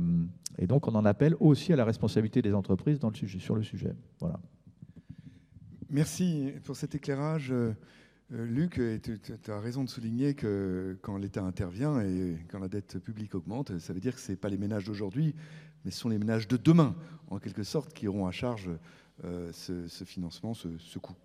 et 0.57 0.67
donc, 0.67 0.87
on 0.87 0.95
en 0.95 1.05
appelle 1.05 1.35
aussi 1.39 1.73
à 1.73 1.75
la 1.75 1.85
responsabilité 1.85 2.41
des 2.41 2.53
entreprises 2.53 2.99
dans 2.99 3.09
le 3.09 3.15
sujet, 3.15 3.39
sur 3.39 3.55
le 3.55 3.63
sujet. 3.63 3.93
Voilà. 4.19 4.39
Merci 5.89 6.51
pour 6.63 6.75
cet 6.75 6.95
éclairage. 6.95 7.53
Luc, 8.31 8.81
tu 9.03 9.51
as 9.51 9.59
raison 9.59 9.83
de 9.83 9.89
souligner 9.89 10.33
que 10.33 10.97
quand 11.01 11.17
l'État 11.17 11.43
intervient 11.43 12.01
et 12.01 12.37
quand 12.49 12.59
la 12.59 12.67
dette 12.67 12.99
publique 12.99 13.35
augmente, 13.35 13.77
ça 13.77 13.93
veut 13.93 13.99
dire 13.99 14.15
que 14.15 14.21
ce 14.21 14.31
n'est 14.31 14.37
pas 14.37 14.49
les 14.49 14.57
ménages 14.57 14.85
d'aujourd'hui, 14.85 15.35
mais 15.83 15.91
ce 15.91 15.99
sont 15.99 16.09
les 16.09 16.17
ménages 16.17 16.47
de 16.47 16.57
demain, 16.57 16.95
en 17.29 17.37
quelque 17.37 17.63
sorte, 17.63 17.93
qui 17.93 18.07
auront 18.07 18.25
à 18.25 18.31
charge 18.31 18.71
euh, 19.23 19.51
ce, 19.53 20.03
financement, 20.03 20.53
ce, 20.53 20.99
coût. 20.99 21.15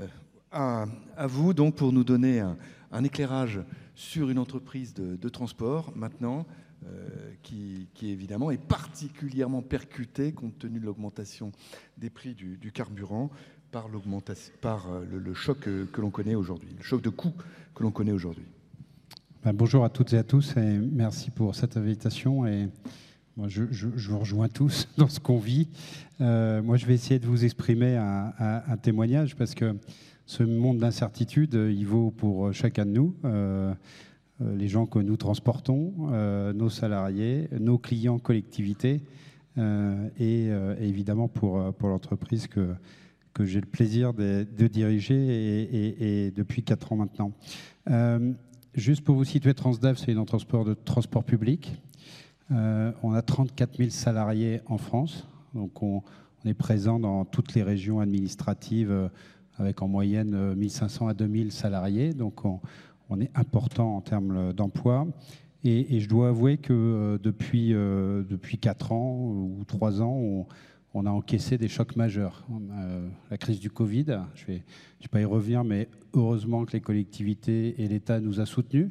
Euh, 0.00 0.06
à, 0.52 0.86
vous 1.26 1.54
donc 1.54 1.76
pour 1.76 1.92
nous 1.92 2.04
donner 2.04 2.40
un, 2.40 3.04
éclairage 3.04 3.60
sur 3.94 4.30
une 4.30 4.38
entreprise 4.38 4.94
de, 4.94 5.28
transport 5.28 5.92
maintenant 5.96 6.46
euh, 6.84 7.32
qui, 7.42 7.88
évidemment 8.02 8.50
est 8.50 8.60
particulièrement 8.60 9.62
percutée 9.62 10.32
compte 10.32 10.58
tenu 10.58 10.80
de 10.80 10.84
l'augmentation 10.84 11.52
des 11.98 12.10
prix 12.10 12.34
du, 12.34 12.72
carburant 12.72 13.30
par, 13.70 13.88
par 14.60 14.88
le, 15.10 15.34
choc 15.34 15.60
que, 15.60 16.00
l'on 16.00 16.10
connaît 16.10 16.34
aujourd'hui, 16.34 16.74
le 16.76 16.82
choc 16.82 17.02
de 17.02 17.10
coût 17.10 17.32
que 17.74 17.82
l'on 17.82 17.90
connaît 17.90 18.12
aujourd'hui. 18.12 18.44
Ben, 19.44 19.52
bonjour 19.52 19.84
à 19.84 19.88
toutes 19.88 20.12
et 20.12 20.18
à 20.18 20.24
tous 20.24 20.56
et 20.56 20.78
merci 20.78 21.30
pour 21.30 21.54
cette 21.54 21.76
invitation 21.76 22.46
et 22.46 22.68
je, 23.48 23.86
vous 23.86 24.18
rejoins 24.18 24.48
tous 24.48 24.88
dans 24.96 25.08
ce 25.08 25.20
qu'on 25.20 25.38
vit. 25.38 25.68
Euh, 26.20 26.62
moi, 26.62 26.76
je 26.76 26.86
vais 26.86 26.94
essayer 26.94 27.18
de 27.18 27.26
vous 27.26 27.44
exprimer 27.44 27.96
un, 27.96 28.76
témoignage 28.82 29.36
parce 29.36 29.54
que 29.54 29.76
ce 30.32 30.42
monde 30.42 30.78
d'incertitude, 30.78 31.52
il 31.52 31.84
vaut 31.84 32.10
pour 32.10 32.54
chacun 32.54 32.86
de 32.86 32.90
nous, 32.90 33.14
euh, 33.26 33.74
euh, 34.40 34.56
les 34.56 34.66
gens 34.66 34.86
que 34.86 34.98
nous 34.98 35.18
transportons, 35.18 35.92
nos 36.54 36.70
salariés, 36.70 37.48
nos 37.60 37.76
clients, 37.76 38.18
collectivités, 38.18 39.02
et, 39.58 40.48
évidemment 40.80 41.28
pour, 41.28 41.74
pour 41.74 41.90
l'entreprise 41.90 42.46
que, 42.46 42.74
que 43.34 43.44
j'ai 43.44 43.60
le 43.60 43.66
plaisir 43.66 44.14
de, 44.14 44.66
diriger 44.68 46.26
et, 46.26 46.30
depuis 46.30 46.62
quatre 46.62 46.92
ans 46.92 46.96
maintenant. 46.96 47.32
juste 48.74 49.04
pour 49.04 49.16
vous 49.16 49.24
situer, 49.24 49.52
Transdev, 49.52 49.98
c'est 49.98 50.12
une 50.12 50.18
entreprise 50.18 50.64
de 50.64 50.74
transport 50.74 51.24
public. 51.24 51.74
Euh, 52.50 52.92
on 53.02 53.12
a 53.12 53.20
34 53.20 53.76
000 53.76 53.90
salariés 53.90 54.62
en 54.64 54.78
France. 54.78 55.26
Donc 55.54 55.82
on, 55.82 56.02
on 56.42 56.48
est 56.48 56.54
présent 56.54 56.98
dans 56.98 57.26
toutes 57.26 57.54
les 57.54 57.62
régions 57.62 58.00
administratives 58.00 59.10
avec 59.58 59.82
en 59.82 59.88
moyenne 59.88 60.54
1500 60.54 61.08
à 61.08 61.14
2000 61.14 61.52
salariés. 61.52 62.14
Donc 62.14 62.44
on, 62.44 62.60
est 63.20 63.30
important 63.34 63.96
en 63.96 64.00
termes 64.00 64.52
d'emploi. 64.52 65.06
Et, 65.64 66.00
je 66.00 66.08
dois 66.08 66.28
avouer 66.28 66.56
que 66.56 67.20
depuis, 67.22 67.70
depuis 67.70 68.58
4 68.58 68.92
ans 68.92 69.16
ou 69.20 69.64
3 69.66 70.00
ans, 70.00 70.46
on, 70.94 71.06
a 71.06 71.10
encaissé 71.10 71.58
des 71.58 71.68
chocs 71.68 71.94
majeurs. 71.96 72.46
la 73.30 73.36
crise 73.36 73.60
du 73.60 73.70
Covid, 73.70 74.06
je 74.34 74.50
ne 74.50 74.56
vais, 74.56 74.62
pas 75.10 75.20
y 75.20 75.24
revenir, 75.24 75.62
mais 75.62 75.88
heureusement 76.14 76.64
que 76.64 76.72
les 76.72 76.80
collectivités 76.80 77.80
et 77.82 77.86
l'État 77.86 78.18
nous 78.20 78.40
a 78.40 78.46
soutenus. 78.46 78.90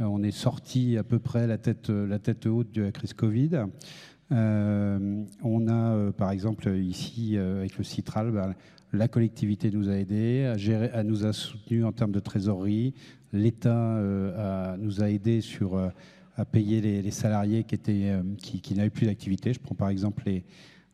Euh, 0.00 0.04
on 0.04 0.22
est 0.22 0.30
sorti 0.30 0.96
à 0.96 1.04
peu 1.04 1.18
près 1.18 1.46
la 1.46 1.58
tête, 1.58 1.88
la 1.88 2.18
tête 2.18 2.46
haute 2.46 2.72
de 2.72 2.82
la 2.82 2.92
crise 2.92 3.12
Covid. 3.12 3.66
Euh, 4.32 5.24
on 5.42 5.68
a, 5.68 5.94
euh, 5.94 6.12
par 6.12 6.30
exemple, 6.30 6.68
ici, 6.76 7.36
avec 7.36 7.76
le 7.78 7.84
Citral, 7.84 8.30
ben, 8.30 8.54
la 8.94 9.08
collectivité 9.08 9.70
nous 9.70 9.88
a 9.88 9.94
aidés, 9.94 10.52
à, 10.92 11.02
nous 11.02 11.24
a 11.26 11.32
soutenus 11.32 11.84
en 11.84 11.92
termes 11.92 12.12
de 12.12 12.20
trésorerie. 12.20 12.94
L'État 13.32 14.00
nous 14.78 15.02
a 15.02 15.10
aidés 15.10 15.40
sur, 15.40 15.76
à 16.36 16.44
payer 16.44 16.80
les, 16.80 17.10
salariés 17.10 17.64
qui, 17.64 17.74
étaient, 17.74 18.12
qui, 18.40 18.74
n'avaient 18.74 18.90
plus 18.90 19.06
d'activité. 19.06 19.52
Je 19.52 19.58
prends 19.58 19.74
par 19.74 19.88
exemple 19.88 20.22
les, 20.26 20.44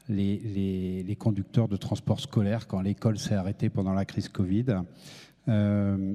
les, 0.09 1.17
conducteurs 1.17 1.69
de 1.69 1.77
transport 1.77 2.21
scolaire 2.21 2.67
quand 2.67 2.81
l'école 2.81 3.19
s'est 3.19 3.35
arrêtée 3.35 3.69
pendant 3.69 3.93
la 3.93 4.05
crise 4.05 4.29
Covid. 4.29 4.67
Euh, 5.49 6.15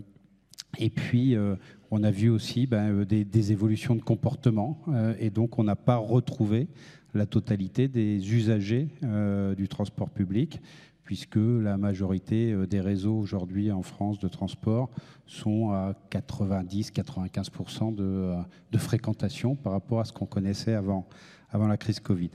et 0.78 0.90
puis, 0.90 1.36
euh, 1.36 1.56
on 1.92 2.04
a 2.04 2.12
vu 2.12 2.30
aussi 2.30 2.68
ben, 2.68 3.02
euh, 3.02 3.06
des, 3.06 3.52
évolutions 3.52 3.96
de 3.96 4.02
comportement, 4.02 4.82
et 5.20 5.30
donc 5.30 5.60
on 5.60 5.64
n'a 5.64 5.76
pas 5.76 5.98
retrouvé 5.98 6.68
la 7.14 7.26
totalité 7.26 7.88
des 7.88 8.34
usagers 8.34 8.90
du 9.56 9.68
transport 9.70 10.10
public, 10.10 10.60
puisque 11.06 11.38
la 11.38 11.78
majorité 11.78 12.54
des 12.68 12.82
réseaux 12.82 13.16
aujourd'hui 13.16 13.72
en 13.72 13.84
France 13.84 14.20
de 14.20 14.28
transport 14.28 14.90
sont 15.26 15.70
à 15.70 15.94
90-95% 16.12 17.96
de, 17.96 18.34
de, 18.72 18.78
fréquentation 18.78 19.56
par 19.56 19.72
rapport 19.72 20.02
à 20.02 20.06
ce 20.06 20.12
qu'on 20.12 20.26
connaissait 20.26 20.74
avant, 20.74 21.08
la 21.54 21.78
crise 21.78 22.00
Covid. 22.00 22.32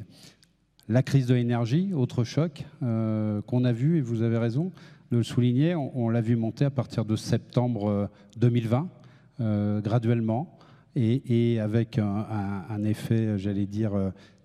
La 0.88 1.04
crise 1.04 1.26
de 1.26 1.34
l'énergie, 1.34 1.92
autre 1.94 2.24
choc 2.24 2.64
euh, 2.82 3.42
qu'on 3.42 3.64
a 3.64 3.72
vu, 3.72 3.98
et 3.98 4.00
vous 4.00 4.22
avez 4.22 4.38
raison 4.38 4.72
de 5.12 5.18
le 5.18 5.22
souligner, 5.22 5.76
on, 5.76 6.08
l'a 6.08 6.20
vu 6.20 6.34
monter 6.34 6.64
à 6.64 6.70
partir 6.70 7.04
de 7.04 7.14
septembre 7.14 8.10
2020, 8.38 8.88
euh, 9.40 9.44
euh, 9.44 9.80
graduellement, 9.80 10.58
et, 10.96 11.60
avec 11.60 11.98
un, 11.98 12.82
effet, 12.82 13.38
j'allais 13.38 13.66
dire, 13.66 13.92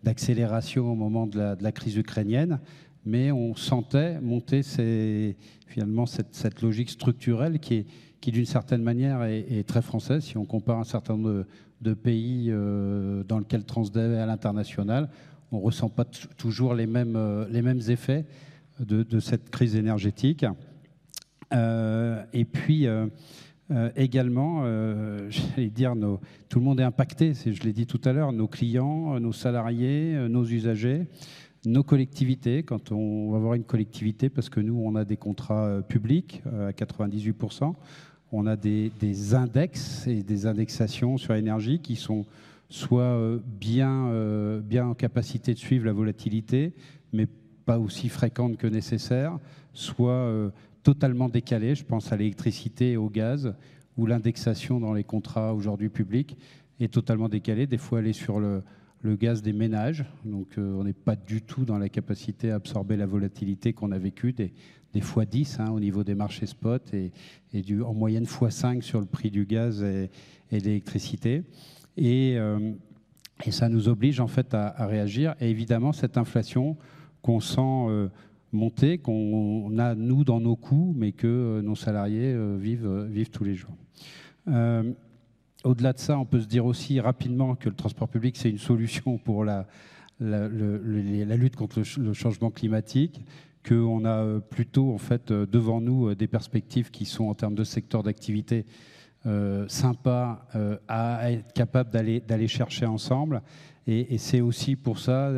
d'accélération 0.03 0.91
au 0.91 0.95
moment 0.95 1.25
de 1.25 1.55
la, 1.59 1.71
crise 1.71 1.97
ukrainienne. 1.97 2.59
Mais 3.05 3.31
on 3.31 3.55
sentait 3.55 4.19
monter 4.19 4.61
finalement 5.67 6.05
cette, 6.05 6.61
logique 6.61 6.89
structurelle 6.89 7.59
qui, 7.59 7.85
qui 8.21 8.31
d'une 8.31 8.45
certaine 8.45 8.81
manière, 8.81 9.23
est, 9.23 9.67
très 9.67 9.81
française. 9.81 10.23
Si 10.23 10.37
on 10.37 10.45
compare 10.45 10.79
un 10.79 10.83
certain 10.83 11.15
nombre 11.15 11.45
de, 11.81 11.93
pays 11.93 12.49
dans 12.49 13.39
lesquels 13.39 13.63
Transdev 13.63 14.13
est 14.13 14.19
à 14.19 14.25
l'international, 14.25 15.09
on 15.51 15.59
ne 15.59 15.63
ressent 15.63 15.89
pas 15.89 16.05
toujours 16.37 16.73
les 16.73 16.87
mêmes, 16.87 17.15
euh, 17.15 17.47
les 17.49 17.61
mêmes 17.61 17.81
effets 17.87 18.25
de, 18.79 19.19
cette 19.19 19.49
crise 19.49 19.75
énergétique. 19.75 20.45
Euh, 21.53 22.23
et 22.33 22.43
puis, 22.43 22.87
euh, 22.87 23.07
également, 23.95 24.63
j'allais 25.29 25.69
dire, 25.69 25.93
tout 26.49 26.59
le 26.59 26.65
monde 26.65 26.79
est 26.79 26.83
impacté, 26.83 27.33
je 27.33 27.63
l'ai 27.63 27.71
dit 27.71 27.85
tout 27.85 28.01
à 28.03 28.11
l'heure, 28.11 28.33
nos 28.33 28.47
clients, 28.47 29.17
nos 29.19 29.31
salariés, 29.31 30.27
nos 30.29 30.43
usagers, 30.43 31.07
nos 31.65 31.83
collectivités, 31.83 32.63
quand 32.63 32.91
on 32.91 33.31
va 33.31 33.39
voir 33.39 33.53
une 33.55 33.63
collectivité, 33.63 34.29
parce 34.29 34.49
que 34.49 34.59
nous, 34.59 34.79
on 34.83 34.95
a 34.95 35.05
des 35.05 35.17
contrats 35.17 35.81
publics 35.87 36.43
à 36.45 36.71
98%, 36.71 37.75
on 38.31 38.47
a 38.47 38.55
des, 38.55 39.33
index 39.33 40.07
et 40.07 40.23
des 40.23 40.45
indexations 40.45 41.17
sur 41.17 41.33
l'énergie 41.33 41.79
qui 41.79 41.95
sont 41.95 42.25
soit 42.69 43.01
euh, 43.01 43.39
bien, 43.45 44.07
euh, 44.07 44.59
bien 44.59 44.87
en 44.87 44.93
capacité 44.93 45.53
de 45.53 45.59
suivre 45.59 45.85
la 45.85 45.93
volatilité, 45.93 46.73
mais 47.13 47.27
pas 47.65 47.79
aussi 47.79 48.09
fréquente 48.09 48.57
que 48.57 48.67
nécessaire, 48.67 49.37
soit 49.73 50.11
euh, 50.11 50.49
totalement 50.83 51.29
décalée. 51.29 51.75
Je 51.75 51.85
pense 51.85 52.11
à 52.11 52.17
l'électricité 52.17 52.93
et 52.93 52.97
au 52.97 53.09
gaz, 53.09 53.53
où 53.97 54.05
l'indexation 54.05 54.79
dans 54.79 54.93
les 54.93 55.03
contrats 55.03 55.53
aujourd'hui 55.53 55.89
publics 55.89 56.35
est 56.79 56.91
totalement 56.91 57.29
décalée. 57.29 57.67
Des 57.67 57.77
fois, 57.77 57.99
elle 57.99 58.07
est 58.07 58.13
sur 58.13 58.39
le, 58.39 58.63
gaz 59.13 59.43
des 59.43 59.53
ménages, 59.53 60.05
donc 60.23 60.47
on 60.57 60.83
n'est 60.83 60.93
pas 60.93 61.15
du 61.15 61.43
tout 61.43 61.65
dans 61.65 61.77
la 61.77 61.89
capacité 61.89 62.49
à 62.49 62.55
absorber 62.55 62.97
la 62.97 63.05
volatilité 63.05 63.73
qu'on 63.73 63.91
a 63.91 63.99
vécue, 63.99 64.33
des, 64.33 64.51
fois 65.01 65.25
10 65.25 65.59
hein, 65.59 65.69
au 65.71 65.79
niveau 65.79 66.03
des 66.03 66.15
marchés 66.15 66.47
spot 66.47 66.91
et, 66.93 67.11
du, 67.61 67.83
en 67.83 67.93
moyenne 67.93 68.25
fois 68.25 68.49
5 68.49 68.83
sur 68.83 68.99
le 68.99 69.05
prix 69.05 69.29
du 69.29 69.45
gaz 69.45 69.83
et, 69.83 70.09
de 70.51 70.65
l'électricité. 70.65 71.43
Euh, 71.99 72.73
et, 73.45 73.51
ça 73.51 73.69
nous 73.69 73.87
oblige 73.87 74.19
en 74.19 74.27
fait 74.27 74.53
à, 74.53 74.85
réagir. 74.87 75.35
Et 75.39 75.49
évidemment, 75.49 75.91
cette 75.91 76.17
inflation 76.17 76.77
qu'on 77.21 77.39
sent 77.39 77.61
euh, 77.61 78.09
monter, 78.51 78.97
qu'on 78.97 79.77
a 79.77 79.95
nous 79.95 80.23
dans 80.23 80.39
nos 80.39 80.55
coûts, 80.55 80.93
mais 80.97 81.11
que 81.11 81.27
euh, 81.27 81.61
nos 81.61 81.75
salariés 81.75 82.35
vivent 82.57 83.29
tous 83.31 83.43
les 83.43 83.55
jours. 83.55 83.75
Au-delà 85.65 85.93
de 85.93 85.99
ça, 85.99 86.19
on 86.19 86.25
peut 86.25 86.41
se 86.41 86.45
dire 86.45 86.65
aussi 86.65 86.99
rapidement 86.99 87.55
que 87.55 87.69
le 87.69 87.75
transport 87.75 88.07
public, 88.07 88.37
c'est 88.37 88.51
une 88.51 88.59
solution 88.59 89.17
pour 89.23 89.43
la, 89.43 89.65
lutte 90.19 91.55
contre 91.55 91.81
le, 91.97 92.13
changement 92.13 92.51
climatique, 92.51 93.25
qu'on 93.67 94.05
a 94.05 94.39
plutôt 94.39 94.93
en 94.93 94.99
fait 94.99 95.33
devant 95.33 95.81
nous 95.81 96.13
des 96.13 96.27
perspectives 96.27 96.91
qui 96.91 97.05
sont 97.05 97.25
en 97.25 97.33
termes 97.33 97.55
de 97.55 97.63
secteur 97.63 98.03
d'activité 98.03 98.67
euh, 99.25 99.67
sympa 99.67 100.45
euh, 100.53 100.77
à 100.87 101.31
être 101.31 101.51
capable 101.53 101.89
d'aller 101.89 102.47
chercher 102.47 102.85
ensemble. 102.85 103.41
Et, 103.87 104.19
c'est 104.19 104.41
aussi 104.41 104.75
pour 104.75 104.99
ça 104.99 105.31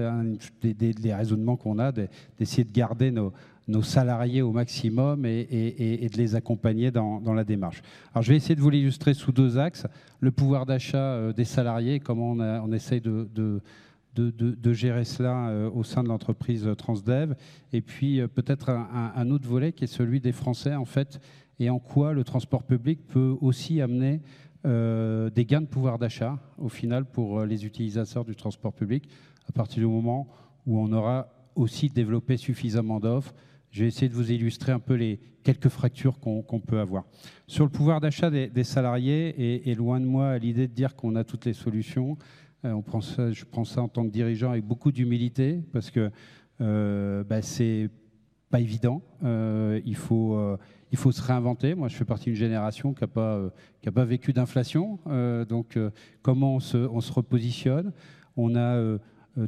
des, 0.61 1.13
raisonnements 1.13 1.55
qu'on 1.55 1.80
a, 1.80 1.93
d'essayer 1.93 2.65
de 2.65 2.71
garder 2.71 3.11
nos, 3.11 3.32
nos, 3.68 3.82
salariés 3.82 4.41
au 4.41 4.51
maximum 4.51 5.26
et, 5.26 6.09
de 6.11 6.18
les 6.18 6.36
accompagner 6.36 6.91
dans, 6.91 7.34
la 7.34 7.43
démarche. 7.43 7.82
Alors 8.13 8.24
je 8.24 8.30
vais 8.32 8.38
essayer 8.38 8.55
de 8.55 8.61
vous 8.61 8.70
l'illustrer 8.70 9.13
sous 9.13 9.32
deux 9.32 9.57
axes. 9.57 9.86
Le 10.20 10.32
pouvoir 10.32 10.65
d'achat 10.65 10.97
euh, 10.97 11.34
des 11.34 11.45
salariés, 11.45 11.99
comment 11.99 12.32
on, 12.32 12.72
essaye 12.72 13.01
de, 13.01 13.61
gérer 14.74 15.05
cela 15.05 15.70
au 15.74 15.84
sein 15.84 16.03
de 16.03 16.07
l'entreprise 16.07 16.68
Transdev. 16.78 17.36
Et 17.74 17.82
puis 17.82 18.22
peut-être 18.34 18.70
un, 18.70 19.30
autre 19.30 19.47
volet 19.47 19.74
qui 19.74 19.84
est 19.84 19.88
celui 19.88 20.20
des 20.20 20.32
Français, 20.32 20.76
en 20.76 20.86
fait, 20.86 21.20
et 21.59 21.70
en 21.70 21.80
quoi 21.80 22.13
le 22.13 22.24
transport 22.24 22.63
public 22.63 23.05
peut 23.07 23.36
aussi 23.41 23.82
amener 23.82 24.22
euh, 24.65 25.30
des 25.30 25.45
gains 25.45 25.61
de 25.61 25.68
pouvoir 25.68 25.99
d'achat 25.99 26.39
au 26.57 26.68
final 26.68 27.05
pour 27.05 27.39
euh, 27.39 27.45
les 27.45 27.65
utilisateurs 27.65 28.26
du 28.26 28.36
transport 28.36 28.74
public 28.74 29.07
à 29.47 29.51
partir 29.51 29.80
du 29.80 29.86
moment 29.86 30.28
où 30.65 30.80
on 30.80 30.91
aura 30.91 31.30
aussi 31.55 31.89
développé 31.89 32.38
suffisamment 32.38 32.99
d'offres. 32.99 33.34
Je 33.78 33.84
vais 33.84 33.89
essayer 33.89 34.09
de 34.09 34.15
vous 34.15 34.32
illustrer 34.32 34.71
un 34.71 34.80
peu 34.80 34.95
les 34.95 35.19
quelques 35.43 35.69
fractures 35.69 36.19
qu'on 36.19 36.59
peut 36.59 36.80
avoir. 36.80 37.05
Sur 37.45 37.63
le 37.63 37.69
pouvoir 37.69 38.01
d'achat 38.01 38.32
des, 38.32 38.63
salariés, 38.63 39.69
et, 39.69 39.75
loin 39.75 39.99
de 39.99 40.05
moi 40.05 40.39
l'idée 40.39 40.67
de 40.67 40.73
dire 40.73 40.95
qu'on 40.95 41.15
a 41.15 41.23
toutes 41.23 41.45
les 41.45 41.53
solutions, 41.53 42.17
euh, 42.65 42.71
on 42.71 42.82
prend 42.82 43.01
ça, 43.01 43.32
je 43.32 43.45
prends 43.45 43.65
ça 43.65 43.84
en 43.84 43.88
tant 43.88 44.03
que 44.03 44.09
dirigeant 44.09 44.49
avec 44.49 44.65
beaucoup 44.65 44.91
d'humilité 44.91 45.61
parce 45.73 45.91
que 45.91 46.09
euh, 46.59 47.23
bah, 47.23 47.43
c'est 47.43 47.91
pas 48.49 48.59
évident. 48.59 49.03
il 49.21 49.95
faut 49.95 50.57
il 50.91 50.97
faut 50.97 51.11
se 51.11 51.21
réinventer. 51.21 51.75
Moi, 51.75 51.88
je 51.88 51.95
fais 51.95 52.05
partie 52.05 52.25
d'une 52.25 52.36
génération 52.36 52.93
qui 52.93 53.03
n'a 53.03 53.07
pas, 53.07 53.36
euh, 53.36 54.05
vécu 54.05 54.34
d'inflation. 54.34 54.99
Euh, 55.07 55.45
donc, 55.45 55.78
euh, 55.78 55.91
comment 56.21 56.55
on 56.55 56.59
se, 56.59 56.78
on 56.78 57.01
se, 57.01 57.11
repositionne? 57.11 57.91
On 58.36 58.55
a 58.55 58.97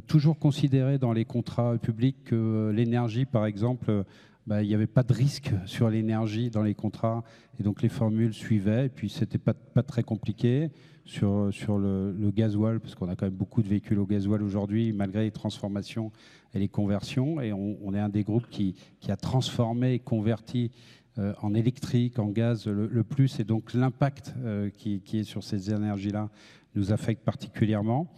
toujours 0.06 0.38
considéré 0.38 0.98
dans 0.98 1.12
les 1.12 1.24
contrats 1.24 1.76
publics 1.78 2.24
que 2.24 2.72
l'énergie, 2.74 3.24
par 3.24 3.46
exemple, 3.46 4.04
bah, 4.46 4.62
il 4.62 4.68
n'y 4.68 4.74
avait 4.74 4.86
pas 4.86 5.02
de 5.02 5.12
risque 5.12 5.52
sur 5.66 5.90
l'énergie 5.90 6.50
dans 6.50 6.62
les 6.62 6.74
contrats. 6.74 7.22
Et 7.58 7.62
donc, 7.62 7.82
les 7.82 7.88
formules 7.88 8.34
suivaient. 8.34 8.86
Et 8.86 8.88
puis, 8.88 9.08
ce 9.08 9.20
n'était 9.20 9.38
pas, 9.38 9.54
pas 9.54 9.82
très 9.82 10.02
compliqué 10.02 10.70
sur, 11.04 11.78
le, 11.78 12.12
le 12.12 12.30
gasoil, 12.30 12.80
parce 12.80 12.94
qu'on 12.94 13.08
a 13.08 13.16
quand 13.16 13.26
même 13.26 13.34
beaucoup 13.34 13.62
de 13.62 13.68
véhicules 13.68 13.98
au 13.98 14.06
gasoil 14.06 14.42
aujourd'hui, 14.42 14.92
malgré 14.92 15.24
les 15.24 15.30
transformations 15.30 16.12
et 16.54 16.58
les 16.58 16.68
conversions. 16.68 17.40
Et 17.40 17.52
on, 17.52 17.94
est 17.94 17.98
un 17.98 18.08
des 18.08 18.22
groupes 18.22 18.48
qui, 18.48 18.74
a 19.08 19.16
transformé 19.16 19.94
et 19.94 19.98
converti 19.98 20.70
euh, 21.18 21.32
en 21.42 21.54
électrique, 21.54 22.18
en 22.18 22.26
gaz 22.26 22.66
le, 22.66 23.04
plus, 23.04 23.40
et 23.40 23.44
donc 23.44 23.74
l'impact 23.74 24.34
euh, 24.44 24.70
qui, 24.70 25.00
est 25.12 25.24
sur 25.24 25.42
ces 25.42 25.70
énergies-là 25.72 26.28
nous 26.76 26.92
affecte 26.92 27.24
particulièrement. 27.24 28.12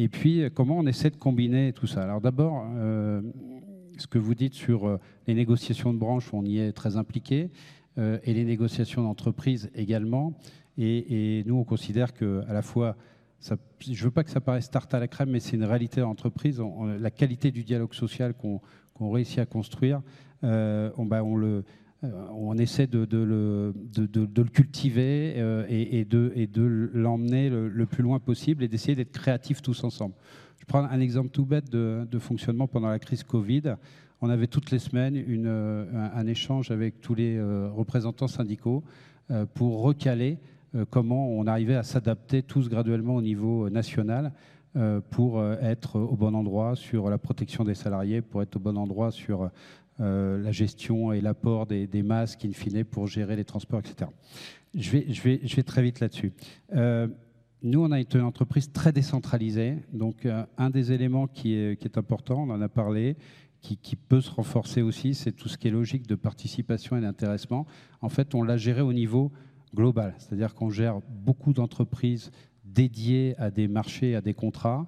Et 0.00 0.08
puis, 0.08 0.42
euh, 0.42 0.48
comment 0.48 0.78
on 0.78 0.86
essaie 0.86 1.10
de 1.10 1.16
combiner 1.16 1.72
tout 1.72 1.88
ça? 1.88 2.02
Alors 2.02 2.20
d'abord, 2.20 2.64
ce 3.98 4.06
que 4.06 4.18
vous 4.18 4.36
dites 4.36 4.54
sur 4.54 4.98
les 5.26 5.34
négociations 5.34 5.92
de 5.92 5.98
branche, 5.98 6.32
on 6.32 6.44
y 6.44 6.60
est 6.60 6.72
très 6.72 6.96
impliqué, 6.96 7.50
et 7.96 8.32
les 8.32 8.44
négociations 8.44 9.02
d'entreprise 9.02 9.70
également. 9.74 10.34
Et, 10.76 11.42
nous, 11.46 11.56
on 11.56 11.64
considère 11.64 12.14
que 12.14 12.44
à 12.48 12.52
la 12.52 12.62
fois 12.62 12.96
je 13.40 13.90
ne 13.90 13.96
veux 13.96 14.10
pas 14.10 14.22
que 14.22 14.30
ça 14.30 14.40
paraisse 14.40 14.70
tarte 14.70 14.94
à 14.94 15.00
la 15.00 15.08
crème, 15.08 15.30
mais 15.30 15.40
c'est 15.40 15.56
une 15.56 15.64
réalité 15.64 16.00
d'entreprise. 16.00 16.62
La 17.00 17.10
qualité 17.10 17.50
du 17.50 17.64
dialogue 17.64 17.94
social 17.94 18.34
qu'on 18.34 19.10
réussit 19.10 19.40
à 19.40 19.46
construire, 19.46 20.00
on, 20.42 21.06
bah, 21.06 21.24
on 21.24 21.36
le 21.36 21.48
euh, 21.48 21.62
on 22.02 22.56
essaie 22.58 22.86
de, 22.86 23.06
le, 23.12 23.72
cultiver 24.52 25.34
euh, 25.36 25.66
et, 25.68 26.04
de, 26.04 26.90
l'emmener 26.94 27.50
le, 27.50 27.86
plus 27.86 28.02
loin 28.02 28.18
possible 28.20 28.62
et 28.62 28.68
d'essayer 28.68 28.94
d'être 28.94 29.12
créatifs 29.12 29.62
tous 29.62 29.82
ensemble. 29.84 30.14
Je 30.58 30.64
prends 30.64 30.84
un 30.84 31.00
exemple 31.00 31.30
tout 31.30 31.44
bête 31.44 31.70
de, 31.70 32.18
fonctionnement 32.18 32.68
pendant 32.68 32.88
la 32.88 32.98
crise 32.98 33.24
Covid. 33.24 33.74
On 34.20 34.30
avait 34.30 34.46
toutes 34.46 34.70
les 34.70 34.78
semaines 34.78 35.16
un, 36.14 36.26
échange 36.26 36.70
avec 36.70 37.00
tous 37.00 37.14
les 37.14 37.36
euh, 37.36 37.68
représentants 37.70 38.28
syndicaux 38.28 38.82
pour 39.52 39.82
recaler 39.82 40.38
comment 40.88 41.28
on 41.28 41.46
arrivait 41.46 41.74
à 41.74 41.82
s'adapter 41.82 42.42
tous 42.42 42.70
graduellement 42.70 43.14
au 43.14 43.20
niveau 43.20 43.68
national 43.68 44.32
pour 45.10 45.44
être 45.44 46.00
au 46.00 46.16
bon 46.16 46.34
endroit 46.34 46.76
sur 46.76 47.10
la 47.10 47.18
protection 47.18 47.62
des 47.62 47.74
salariés, 47.74 48.22
pour 48.22 48.40
être 48.40 48.56
au 48.56 48.58
bon 48.58 48.78
endroit 48.78 49.10
sur 49.10 49.50
euh, 50.00 50.38
la 50.42 50.52
gestion 50.52 51.12
et 51.12 51.20
l'apport 51.20 51.66
des, 51.66 52.02
masques, 52.02 52.44
in 52.44 52.52
fine, 52.52 52.84
pour 52.84 53.06
gérer 53.06 53.36
les 53.36 53.44
transports, 53.44 53.80
etc. 53.80 54.10
Je 54.74 54.90
vais, 54.92 55.62
très 55.62 55.82
vite 55.82 56.00
là-dessus. 56.00 56.32
Euh, 56.74 57.08
nous, 57.62 57.82
on 57.82 57.90
a 57.90 57.98
été 57.98 58.18
une 58.18 58.24
entreprise 58.24 58.70
très 58.72 58.92
décentralisée. 58.92 59.76
Donc, 59.92 60.24
euh, 60.24 60.44
un 60.56 60.70
des 60.70 60.92
éléments 60.92 61.26
qui 61.26 61.54
est, 61.54 61.76
qui 61.80 61.86
est, 61.86 61.98
important, 61.98 62.44
on 62.44 62.50
en 62.50 62.60
a 62.60 62.68
parlé, 62.68 63.16
qui, 63.60 63.76
qui 63.76 63.96
peut 63.96 64.20
se 64.20 64.30
renforcer 64.30 64.82
aussi, 64.82 65.14
c'est 65.14 65.32
tout 65.32 65.48
ce 65.48 65.58
qui 65.58 65.66
est 65.66 65.72
logique 65.72 66.06
de 66.06 66.14
participation 66.14 66.96
et 66.96 67.00
d'intéressement. 67.00 67.66
En 68.00 68.08
fait, 68.08 68.34
on 68.34 68.44
l'a 68.44 68.56
géré 68.56 68.82
au 68.82 68.92
niveau 68.92 69.32
global, 69.74 70.14
c'est-à-dire 70.18 70.54
qu'on 70.54 70.70
gère 70.70 71.00
beaucoup 71.08 71.52
d'entreprises 71.52 72.30
dédiées 72.64 73.34
à 73.38 73.50
des 73.50 73.68
marchés, 73.68 74.14
à 74.14 74.20
des 74.20 74.34
contrats. 74.34 74.86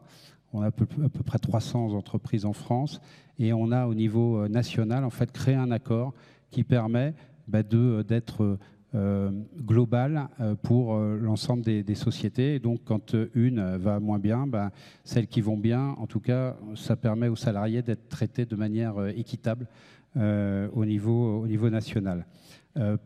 On 0.53 0.63
a 0.63 0.67
à 0.67 0.71
peu, 0.71 0.87
près 0.87 1.39
300 1.39 1.93
entreprises 1.95 2.45
en 2.45 2.53
France 2.53 3.01
et 3.39 3.53
on 3.53 3.71
a 3.71 3.87
au 3.87 3.95
niveau 3.95 4.39
euh, 4.39 4.49
national 4.49 5.05
en 5.05 5.11
fait 5.11 5.31
créé 5.31 5.55
un 5.55 5.71
accord 5.71 6.13
qui 6.51 6.65
permet 6.65 7.15
bah, 7.47 7.61
euh, 7.73 8.03
d'être 8.03 8.59
euh, 8.97 9.31
global 9.63 10.29
pour 10.65 10.97
l'ensemble 10.99 11.63
des, 11.63 11.95
sociétés. 11.95 12.59
Donc, 12.59 12.81
quand 12.85 13.15
une 13.35 13.77
va 13.77 14.01
moins 14.01 14.19
bien, 14.19 14.49
bah, 14.49 14.73
celles 15.05 15.29
qui 15.29 15.41
vont 15.41 15.57
bien, 15.57 15.91
en 15.99 16.09
tout 16.09 16.19
cas, 16.19 16.57
ça 16.75 16.97
permet 16.97 17.29
aux 17.29 17.37
salariés 17.37 17.83
d'être 17.83 18.09
traités 18.09 18.47
de 18.47 18.57
manière 18.57 18.95
équitable 19.11 19.69
au, 20.17 20.85
niveau, 20.85 21.41
au 21.41 21.47
niveau 21.47 21.71
national. 21.71 22.27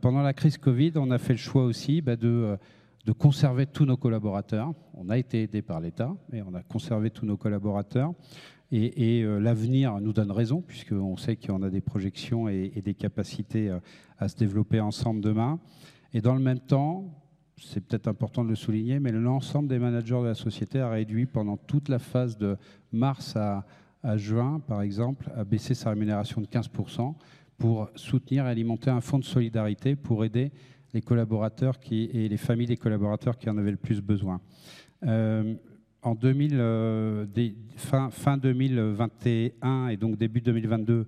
pendant 0.01 0.23
la 0.23 0.33
crise 0.33 0.57
Covid, 0.57 0.93
on 0.97 1.11
a 1.11 1.19
fait 1.19 1.35
le 1.35 1.39
choix 1.39 1.67
aussi 1.67 2.01
bah, 2.01 2.17
de 2.17 2.57
de 3.05 3.13
conserver 3.13 3.67
tous 3.67 3.85
nos 3.85 3.97
collaborateurs. 3.97 4.73
On 4.95 5.11
a 5.11 5.19
été 5.19 5.43
aidé 5.43 5.63
par 5.63 5.81
l'État, 5.81 6.15
mais 6.31 6.43
on 6.43 6.55
a 6.55 6.63
conservé 6.63 7.11
tous 7.11 7.27
nos 7.27 7.37
collaborateurs. 7.37 8.13
Et, 8.73 9.23
euh, 9.23 9.39
l'avenir 9.39 10.01
nous 10.01 10.13
donne 10.13 10.33
raison, 10.33 10.61
puisqu'on 10.61 11.17
sait 11.17 11.37
qu'on 11.37 11.63
a 11.63 11.71
des 11.71 11.83
projections 11.83 12.49
et, 12.49 12.83
des 12.85 12.95
capacités 12.95 13.69
euh, 13.69 13.79
à 14.19 14.29
se 14.29 14.37
développer 14.37 14.81
ensemble 14.81 15.21
demain. 15.21 15.61
Et 16.13 16.21
dans 16.21 16.35
le 16.35 16.41
même 16.41 16.59
temps, 16.59 17.23
c'est 17.57 17.87
peut-être 17.87 18.09
important 18.09 18.43
de 18.43 18.49
le 18.49 18.57
souligner, 18.57 18.99
mais 18.99 19.13
l'ensemble 19.13 19.69
des 19.69 19.79
managers 19.79 20.21
de 20.21 20.27
la 20.27 20.35
société 20.35 20.81
a 20.81 20.89
réduit 20.89 21.27
pendant 21.27 21.57
toute 21.57 21.89
la 21.89 21.99
phase 21.99 22.37
de 22.37 22.57
mars 22.91 23.37
à, 23.37 23.65
juin, 24.17 24.61
par 24.67 24.83
exemple, 24.83 25.31
a 25.37 25.45
baissé 25.45 25.75
sa 25.75 25.91
rémunération 25.91 26.41
de 26.41 26.47
15% 26.47 27.15
pour 27.57 27.89
soutenir 27.95 28.47
et 28.47 28.51
alimenter 28.51 28.91
un 28.91 29.01
fonds 29.01 29.19
de 29.19 29.25
solidarité 29.25 29.95
pour 29.95 30.25
aider 30.25 30.51
les 30.95 31.03
collaborateurs 31.03 31.81
qui, 31.81 32.05
et 32.05 32.29
les 32.29 32.37
familles 32.37 32.69
des 32.69 32.77
collaborateurs 32.77 33.37
qui 33.37 33.51
en 33.51 33.59
avaient 33.59 33.73
le 33.73 33.77
plus 33.77 34.01
besoin. 34.01 34.41
Euh, 35.05 35.55
en 36.03 36.15
2000, 36.15 36.51
euh, 36.55 37.27
fin, 37.77 38.11
fin, 38.11 38.37
2021 38.37 39.89
et 39.89 39.97
donc 39.97 40.17
début 40.17 40.41
2022, 40.41 41.07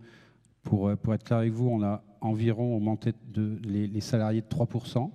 pour, 0.63 0.89
euh, 0.89 0.97
pour 0.97 1.15
être 1.15 1.25
clair 1.25 1.39
avec 1.39 1.53
vous, 1.53 1.69
on 1.69 1.83
a 1.83 2.03
environ 2.21 2.77
augmenté 2.77 3.13
les, 3.65 4.01
salariés 4.01 4.41
de 4.43 4.47
3%. 4.47 5.11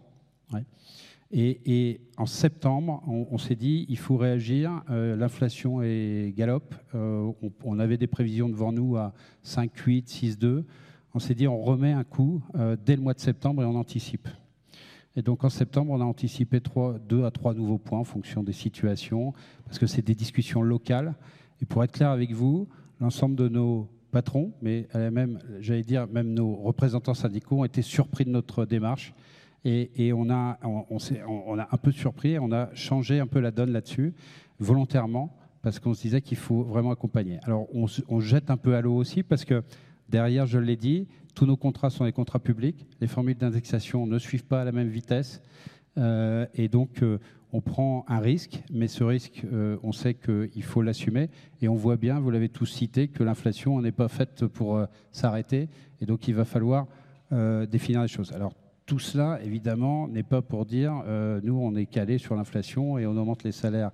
Et, 1.34 2.02
en 2.18 2.26
septembre, 2.26 3.02
on, 3.08 3.38
s'est 3.38 3.56
dit, 3.56 3.86
il 3.88 3.98
faut 3.98 4.18
réagir, 4.18 4.84
l'inflation 4.90 5.82
est 5.82 6.34
galope, 6.36 6.76
on, 6.94 7.34
on, 7.64 7.80
avait 7.80 7.98
des 7.98 8.08
prévisions 8.08 8.50
devant 8.50 8.74
nous 8.74 8.98
à 8.98 9.14
5, 9.42 9.76
8, 9.78 10.10
6, 10.10 10.38
2. 10.38 10.66
On 11.14 11.20
s'est 11.20 11.34
dit, 11.34 11.48
on 11.48 11.62
remet 11.62 11.94
un 11.94 12.04
coup 12.04 12.42
dès 12.86 12.98
le 12.98 13.02
mois 13.02 13.14
de 13.14 13.22
septembre 13.22 13.64
et 13.64 13.66
on 13.66 13.76
anticipe. 13.76 14.28
Et 15.16 15.22
donc 15.22 15.44
en 15.44 15.50
septembre, 15.50 15.92
on 15.92 16.02
a 16.02 16.06
anticipé 16.06 16.62
deux 17.08 17.26
à 17.26 17.32
trois 17.32 17.54
nouveaux 17.54 17.78
points 17.78 18.00
en 18.00 18.04
fonction 18.04 18.44
des 18.44 18.54
situations, 18.54 19.34
parce 19.66 19.78
que 19.78 19.88
c'est 19.88 20.02
des 20.02 20.16
discussions 20.16 20.62
locales. 20.62 21.16
Et 21.62 21.66
pour 21.66 21.84
être 21.84 21.92
clair 21.92 22.10
avec 22.10 22.32
vous, 22.32 22.68
l'ensemble 23.00 23.36
de 23.36 23.50
nos 23.50 23.90
patrons, 24.12 24.54
mais 24.62 24.88
même, 24.94 25.40
j'allais 25.60 25.84
dire, 25.84 26.08
même 26.08 26.34
nos 26.34 26.56
représentants 26.56 27.14
syndicaux 27.14 27.60
ont 27.60 27.66
été 27.66 27.82
surpris 27.82 28.26
de 28.26 28.30
notre 28.30 28.66
démarche. 28.66 29.14
Et, 29.64 30.12
on, 30.14 30.30
a, 30.32 30.58
on, 30.64 31.60
a 31.60 31.68
un 31.72 31.78
peu 31.78 31.92
surpris, 31.92 32.40
on 32.40 32.52
a 32.52 32.74
changé 32.74 33.20
un 33.20 33.28
peu 33.28 33.40
la 33.40 33.52
donne 33.52 33.72
là-dessus, 33.72 34.14
volontairement, 34.60 35.36
parce 35.62 35.80
qu'on 35.80 35.94
se 35.94 36.02
disait 36.02 36.22
qu'il 36.22 36.38
faut 36.38 36.64
vraiment 36.64 36.92
accompagner. 36.92 37.38
Alors 37.44 37.68
on 37.74 38.20
jette 38.20 38.50
un 38.50 38.58
peu 38.58 38.76
à 38.76 38.82
l'eau 38.82 38.96
aussi, 38.96 39.22
parce 39.22 39.46
que 39.46 39.64
derrière, 40.12 40.46
je 40.46 40.60
l'ai 40.60 40.76
dit, 40.76 41.08
tous 41.34 41.46
nos 41.46 41.58
contrats 41.58 41.90
sont 41.90 42.06
des 42.06 42.12
contrats 42.12 42.40
publics. 42.40 42.86
Les 43.00 43.08
formules 43.08 43.38
d'indexation 43.38 44.06
ne 44.06 44.20
suivent 44.20 44.46
pas 44.46 44.62
à 44.62 44.66
la 44.66 44.72
même 44.72 44.90
vitesse. 44.90 45.42
Euh, 45.98 46.46
et 46.54 46.68
donc, 46.68 47.02
euh, 47.02 47.18
on 47.54 47.62
prend 47.62 48.06
un 48.08 48.20
risque, 48.20 48.62
mais 48.72 48.88
ce 48.88 49.04
risque, 49.04 49.44
euh, 49.52 49.78
on 49.84 49.92
sait 49.92 50.14
qu'il 50.14 50.64
faut 50.64 50.82
l'assumer. 50.82 51.30
Et 51.62 51.68
on 51.68 51.76
voit 51.76 51.96
bien, 51.96 52.20
vous 52.20 52.30
l'avez 52.30 52.50
tous 52.50 52.66
cité, 52.66 53.08
que 53.08 53.24
l'inflation 53.24 53.82
n'est 53.82 53.92
pas 53.92 54.10
faite 54.10 54.46
pour 54.46 54.86
s'arrêter. 55.12 55.70
Et 56.02 56.06
donc, 56.06 56.28
il 56.28 56.36
va 56.36 56.46
falloir 56.46 56.88
définir 57.70 58.02
les 58.02 58.10
choses. 58.10 58.34
Alors, 58.34 58.54
tout 58.86 59.00
cela, 59.00 59.40
évidemment, 59.42 60.10
n'est 60.10 60.24
pas 60.24 60.42
pour 60.42 60.66
dire, 60.66 60.92
nous, 61.44 61.58
on 61.58 61.76
est 61.76 61.86
calé 61.86 62.18
sur 62.18 62.36
l'inflation 62.36 62.98
et 62.98 63.06
on 63.06 63.16
augmente 63.16 63.44
les 63.44 63.54
salaires 63.54 63.92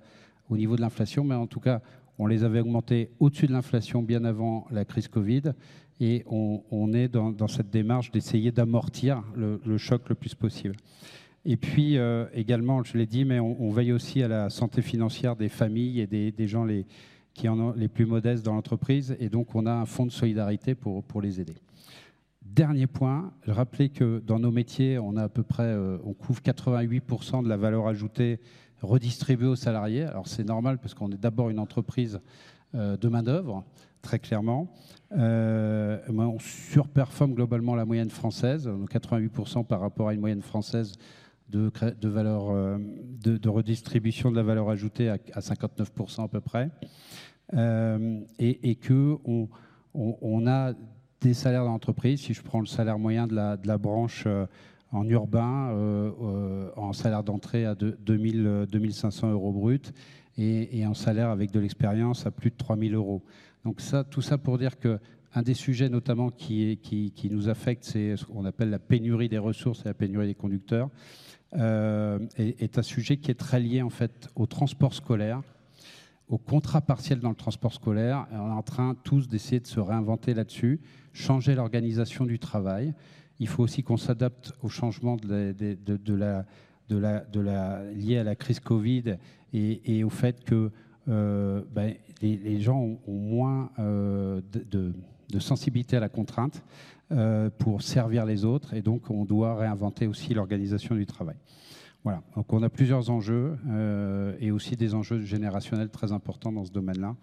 au 0.50 0.56
niveau 0.56 0.74
de 0.74 0.80
l'inflation, 0.80 1.22
mais 1.22 1.36
en 1.36 1.46
tout 1.46 1.60
cas, 1.60 1.80
on 2.18 2.26
les 2.26 2.42
avait 2.42 2.60
augmentés 2.60 3.12
au-dessus 3.20 3.46
de 3.46 3.52
l'inflation 3.52 4.02
bien 4.02 4.24
avant 4.24 4.66
la 4.72 4.84
crise 4.84 5.06
Covid 5.06 5.52
et 6.00 6.24
on, 6.26 6.92
est 6.92 7.08
dans, 7.08 7.48
cette 7.48 7.70
démarche 7.70 8.10
d'essayer 8.10 8.52
d'amortir 8.52 9.22
le, 9.34 9.78
choc 9.78 10.08
le 10.08 10.14
plus 10.14 10.34
possible. 10.34 10.76
Et 11.44 11.56
puis 11.56 11.98
euh, 11.98 12.26
également, 12.34 12.82
je 12.82 12.96
l'ai 12.96 13.06
dit, 13.06 13.24
mais 13.24 13.40
on, 13.40 13.70
veille 13.70 13.92
aussi 13.92 14.22
à 14.22 14.28
la 14.28 14.50
santé 14.50 14.82
financière 14.82 15.34
des 15.34 15.48
familles 15.48 16.00
et 16.00 16.06
des, 16.06 16.46
gens 16.46 16.64
les, 16.64 16.86
qui 17.34 17.48
en 17.48 17.58
ont 17.58 17.72
les 17.72 17.88
plus 17.88 18.06
modestes 18.06 18.44
dans 18.44 18.54
l'entreprise, 18.54 19.16
et 19.18 19.28
donc 19.28 19.54
on 19.54 19.66
a 19.66 19.72
un 19.72 19.86
fonds 19.86 20.06
de 20.06 20.12
solidarité 20.12 20.74
pour, 20.74 21.20
les 21.20 21.40
aider. 21.40 21.56
Dernier 22.42 22.86
point, 22.86 23.32
je 23.46 23.52
rappelais 23.52 23.88
que 23.88 24.22
dans 24.24 24.38
nos 24.38 24.50
métiers, 24.50 24.98
on 24.98 25.16
a 25.16 25.24
à 25.24 25.28
peu 25.28 25.42
près, 25.42 25.64
euh, 25.64 25.98
on 26.04 26.14
couvre 26.14 26.40
88% 26.40 27.42
de 27.42 27.48
la 27.48 27.56
valeur 27.56 27.86
ajoutée 27.88 28.40
redistribuée 28.82 29.48
aux 29.48 29.56
salariés. 29.56 30.04
Alors 30.04 30.28
c'est 30.28 30.44
normal 30.44 30.78
parce 30.78 30.94
qu'on 30.94 31.10
est 31.10 31.20
d'abord 31.20 31.50
une 31.50 31.58
entreprise 31.58 32.20
euh, 32.74 32.96
de 32.96 33.08
main 33.08 33.22
d'œuvre, 33.22 33.64
très 34.02 34.18
clairement. 34.18 34.72
Euh, 35.12 35.98
on 36.08 36.38
surperforme 36.38 37.34
globalement 37.34 37.74
la 37.74 37.84
moyenne 37.84 38.10
française, 38.10 38.68
88% 38.68 39.64
par 39.64 39.80
rapport 39.80 40.08
à 40.08 40.14
une 40.14 40.20
moyenne 40.20 40.42
française 40.42 40.92
de, 41.48 41.70
valeur, 42.02 42.50
euh, 42.50 42.76
de, 42.78 43.48
redistribution 43.48 44.30
de 44.30 44.36
la 44.36 44.42
valeur 44.42 44.68
ajoutée 44.68 45.08
à, 45.08 45.16
59% 45.40 46.24
à 46.24 46.28
peu 46.28 46.40
près. 46.40 46.70
Euh, 47.54 48.20
et, 48.38 48.70
et 48.70 48.78
a 50.46 50.74
des 51.22 51.34
salaires 51.34 51.64
d'entreprise, 51.64 52.20
si 52.20 52.34
je 52.34 52.42
prends 52.42 52.60
le 52.60 52.66
salaire 52.66 52.98
moyen 52.98 53.26
de 53.26 53.34
la, 53.34 53.56
de 53.56 53.66
la 53.66 53.78
branche 53.78 54.28
en 54.92 55.08
urbain, 55.08 55.72
en 56.76 56.92
salaire 56.92 57.24
d'entrée 57.24 57.64
à 57.64 57.74
2000, 57.74 58.66
2500 58.70 59.32
euros 59.32 59.52
brut, 59.52 59.92
et, 60.36 60.78
et 60.78 60.86
en 60.86 60.94
salaire 60.94 61.30
avec 61.30 61.50
de 61.50 61.60
l'expérience 61.60 62.26
à 62.26 62.30
plus 62.30 62.50
de 62.50 62.56
3000 62.56 62.94
euros. 62.94 63.22
Donc 63.68 63.82
ça, 63.82 64.02
tout 64.02 64.22
ça 64.22 64.38
pour 64.38 64.56
dire 64.56 64.78
que 64.78 64.98
un 65.34 65.42
des 65.42 65.52
sujets 65.52 65.90
notamment 65.90 66.30
qui, 66.30 67.12
nous 67.30 67.50
affecte, 67.50 67.84
c'est 67.84 68.16
ce 68.16 68.24
qu'on 68.24 68.46
appelle 68.46 68.70
la 68.70 68.78
pénurie 68.78 69.28
des 69.28 69.36
ressources 69.36 69.82
et 69.82 69.84
la 69.84 69.92
pénurie 69.92 70.26
des 70.26 70.34
conducteurs, 70.34 70.88
euh, 71.52 72.18
est, 72.38 72.78
un 72.78 72.82
sujet 72.82 73.18
qui 73.18 73.30
est 73.30 73.34
très 73.34 73.60
lié 73.60 73.82
en 73.82 73.90
fait 73.90 74.30
au 74.36 74.46
transport 74.46 74.94
scolaire, 74.94 75.42
au 76.28 76.38
contrat 76.38 76.80
partiel 76.80 77.20
dans 77.20 77.28
le 77.28 77.34
transport 77.34 77.74
scolaire. 77.74 78.26
On 78.32 78.48
est 78.48 78.52
en 78.52 78.62
train 78.62 78.96
tous 79.04 79.28
d'essayer 79.28 79.60
de 79.60 79.66
se 79.66 79.80
réinventer 79.80 80.32
là-dessus, 80.32 80.80
changer 81.12 81.54
l'organisation 81.54 82.24
du 82.24 82.38
travail. 82.38 82.94
Il 83.38 83.48
faut 83.48 83.62
aussi 83.62 83.82
qu'on 83.82 83.98
s'adapte 83.98 84.54
au 84.62 84.70
changement 84.70 85.18
lié 85.26 86.46
à 88.16 88.24
la 88.24 88.34
crise 88.34 88.60
Covid 88.60 89.18
et, 89.52 89.98
et 89.98 90.04
au 90.04 90.10
fait 90.10 90.42
que 90.42 90.72
euh, 91.08 91.62
ben, 91.72 91.94
les, 92.20 92.60
gens 92.60 92.78
ont, 92.78 93.00
moins 93.06 93.70
euh, 93.78 94.40
de, 94.52 94.92
sensibilité 95.38 95.96
à 95.96 96.00
la 96.00 96.08
contrainte 96.08 96.62
euh, 97.12 97.50
pour 97.58 97.82
servir 97.82 98.26
les 98.26 98.44
autres 98.44 98.74
et 98.74 98.82
donc 98.82 99.10
on 99.10 99.24
doit 99.24 99.56
réinventer 99.56 100.06
aussi 100.06 100.34
l'organisation 100.34 100.94
du 100.94 101.06
travail. 101.06 101.36
Voilà, 102.04 102.22
donc 102.36 102.52
on 102.52 102.62
a 102.62 102.68
plusieurs 102.68 103.10
enjeux 103.10 103.58
et 104.40 104.50
aussi 104.50 104.76
des 104.76 104.94
enjeux 104.94 105.20
générationnels 105.20 105.90
très 105.90 106.12
importants 106.12 106.52
dans 106.52 106.64
ce 106.64 106.70
domaine-là 106.70 107.16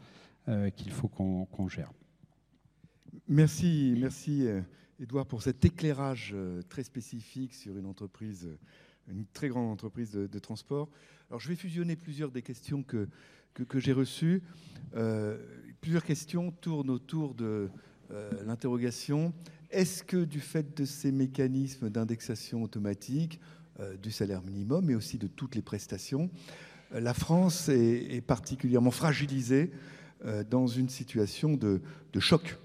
qu'il 0.76 0.92
faut 0.92 1.08
qu'on 1.08 1.68
gère. 1.70 1.92
Merci, 3.28 3.96
merci 3.98 4.48
Edouard 5.00 5.26
pour 5.26 5.42
cet 5.42 5.64
éclairage 5.66 6.36
très 6.70 6.84
spécifique 6.84 7.54
sur 7.54 7.78
une 7.78 7.86
entreprise, 7.86 8.50
une 9.08 9.26
très 9.34 9.48
grande 9.48 9.72
entreprise 9.72 10.12
de, 10.12 10.40
transport. 10.40 10.90
Alors 11.30 11.40
je 11.40 11.48
vais 11.50 11.56
fusionner 11.56 11.96
plusieurs 11.96 12.32
des 12.32 12.42
questions 12.42 12.84
que, 12.84 13.08
que, 13.64 13.80
j'ai 13.80 13.94
reçues. 13.94 14.44
plusieurs 15.82 16.04
questions 16.04 16.52
tournent 16.52 16.90
autour 16.90 17.34
de 17.34 17.70
l'interrogation 18.46 19.34
est-ce 19.76 20.04
que 20.04 20.24
du 20.24 20.40
fait 20.40 20.78
de 20.78 20.86
ces 20.86 21.12
mécanismes 21.12 21.90
d'indexation 21.90 22.64
automatique 22.64 23.42
euh, 23.82 23.98
du 23.98 24.10
salaire 24.10 24.42
minimum, 24.42 24.86
mais 24.86 24.96
aussi 24.96 25.18
de 25.18 25.28
toutes 25.28 25.56
les 25.56 25.62
prestations, 25.62 26.30
euh, 26.94 27.02
la 27.02 27.14
France 27.14 27.68
est, 27.68 28.22
particulièrement 28.26 28.92
fragilisée 28.92 29.72
euh, 30.24 30.46
dans 30.50 30.68
une 30.68 30.88
situation 30.88 31.58
de, 31.58 31.82
choc 32.20 32.58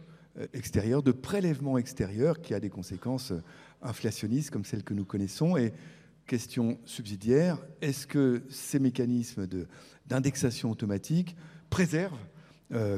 extérieur, 0.53 1.03
de 1.03 1.11
prélèvement 1.11 1.78
extérieur 1.78 2.41
qui 2.41 2.55
a 2.55 2.61
des 2.61 2.70
conséquences 2.70 3.32
inflationnistes 3.82 4.51
comme 4.51 4.64
celles 4.64 4.84
que 4.84 4.95
nous 4.95 5.05
connaissons 5.05 5.57
Et 5.57 5.72
question 6.31 6.78
subsidiaire, 6.85 7.59
est-ce 7.81 8.07
que 8.07 8.45
ces 8.51 8.78
mécanismes 8.78 9.49
d'indexation 10.07 10.70
automatique 10.70 11.35
préservent 11.70 12.24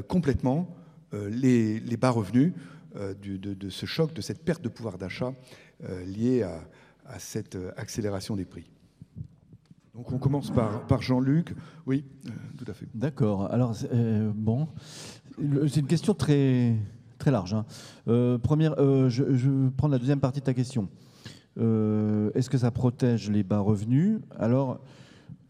complètement 0.07 0.77
les, 1.15 1.81
les, 1.81 1.97
bas 1.97 2.11
revenus 2.11 2.53
euh, 2.97 3.15
de, 3.15 3.71
ce 3.71 3.87
choc, 3.87 4.13
de 4.13 4.21
cette 4.21 4.45
perte 4.45 4.61
de 4.61 4.69
pouvoir 4.69 4.99
d'achat 4.99 5.33
euh, 5.89 6.05
liée 6.05 6.43
à, 6.43 7.19
cette 7.19 7.57
euh, 7.57 7.73
accélération 7.79 8.37
des 8.37 8.45
prix? 8.45 8.71
Donc 9.95 10.13
on 10.13 10.19
commence 10.19 10.51
par, 10.51 11.01
Jean-Luc. 11.01 11.55
Oui, 11.87 12.05
tout 12.59 12.67
à 12.71 12.75
fait. 12.75 12.87
D'accord. 12.95 13.51
Alors, 13.51 13.75
bon, 14.35 14.69
c'est 15.39 15.81
une 15.81 15.87
question 15.87 16.13
très, 16.13 16.77
large. 17.25 17.55
Hein. 17.55 17.65
première, 18.43 18.75
je, 19.09 19.23
vais 19.23 19.71
prendre 19.71 19.93
la 19.93 19.99
deuxième 19.99 20.21
partie 20.21 20.41
de 20.41 20.45
ta 20.45 20.55
question. 20.55 20.89
Est-ce 21.57 22.49
que 22.49 22.59
ça 22.59 22.71
protège 22.71 23.31
les 23.31 23.43
bas 23.43 23.61
revenus? 23.61 24.21
Alors, 24.39 24.81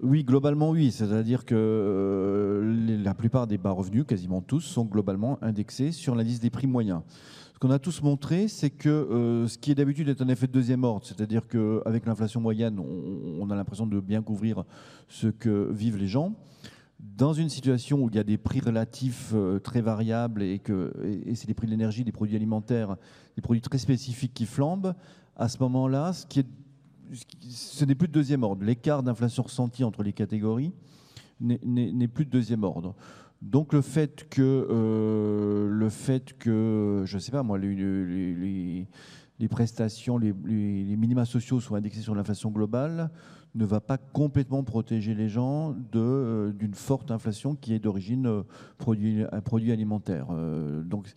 oui, 0.00 0.24
globalement, 0.24 0.70
oui. 0.70 0.90
C'est-à-dire 0.90 1.44
que 1.44 2.98
la 3.02 3.14
plupart 3.14 3.46
des 3.46 3.58
bas 3.58 3.70
revenus, 3.70 4.04
quasiment 4.04 4.42
tous, 4.42 4.60
sont 4.60 4.84
globalement 4.84 5.38
indexés 5.42 5.92
sur 5.92 6.14
l'indice 6.14 6.40
des 6.40 6.50
prix 6.50 6.66
moyens 6.66 7.02
qu'on 7.62 7.70
a 7.70 7.78
tous 7.78 8.02
montré, 8.02 8.48
c'est 8.48 8.70
que 8.70 8.88
euh, 8.88 9.46
ce 9.46 9.56
qui 9.56 9.70
est 9.70 9.76
d'habitude 9.76 10.08
est 10.08 10.20
un 10.20 10.26
effet 10.26 10.48
de 10.48 10.52
deuxième 10.52 10.82
ordre, 10.82 11.06
c'est-à-dire 11.06 11.46
qu'avec 11.46 12.06
l'inflation 12.06 12.40
moyenne, 12.40 12.80
on, 12.80 13.48
a 13.50 13.54
l'impression 13.54 13.86
de 13.86 14.00
bien 14.00 14.20
couvrir 14.20 14.64
ce 15.06 15.28
que 15.28 15.70
vivent 15.70 15.96
les 15.96 16.08
gens. 16.08 16.34
Dans 16.98 17.32
une 17.32 17.48
situation 17.48 18.02
où 18.02 18.08
il 18.08 18.16
y 18.16 18.18
a 18.18 18.24
des 18.24 18.36
prix 18.36 18.58
relatifs 18.58 19.30
euh, 19.32 19.60
très 19.60 19.80
variables 19.80 20.42
et 20.42 20.58
que 20.58 20.92
et, 21.24 21.36
c'est 21.36 21.46
les 21.46 21.54
prix 21.54 21.68
de 21.68 21.70
l'énergie, 21.70 22.02
des 22.02 22.10
produits 22.10 22.34
alimentaires, 22.34 22.96
des 23.36 23.42
produits 23.42 23.62
très 23.62 23.78
spécifiques 23.78 24.34
qui 24.34 24.46
flambent, 24.46 24.96
à 25.36 25.48
ce 25.48 25.58
moment-là, 25.58 26.12
ce, 26.12 27.84
n'est 27.84 27.94
plus 27.94 28.08
de 28.08 28.12
deuxième 28.12 28.42
ordre. 28.42 28.64
L'écart 28.64 29.02
d'inflation 29.02 29.42
ressenti 29.42 29.84
entre 29.84 30.02
les 30.02 30.12
catégories 30.12 30.72
n'est 31.40 32.08
plus 32.08 32.24
de 32.24 32.30
deuxième 32.30 32.64
ordre. 32.64 32.94
Donc 33.40 33.72
le 33.72 33.80
fait 33.80 34.28
que, 34.28 34.68
euh, 34.70 35.68
le 35.68 35.88
fait 35.88 36.38
que 36.38 37.02
je 37.04 37.18
sais 37.18 37.32
pas 37.32 37.42
moi, 37.42 37.58
les, 37.58 38.86
prestations, 39.50 40.16
les, 40.16 40.32
minima 40.32 41.24
sociaux 41.24 41.58
soient 41.60 41.78
indexés 41.78 42.02
sur 42.02 42.14
l'inflation 42.14 42.50
globale 42.50 43.10
ne 43.54 43.64
va 43.64 43.80
pas 43.80 43.98
complètement 43.98 44.64
protéger 44.64 45.14
les 45.14 45.28
gens 45.28 45.74
euh, 45.94 46.52
d'une 46.52 46.74
forte 46.74 47.10
inflation 47.10 47.54
qui 47.54 47.74
est 47.74 47.78
d'origine 47.78 48.26
euh, 48.26 48.42
produit, 48.78 49.24
produit 49.44 49.72
alimentaire. 49.72 50.28
donc 50.84 51.08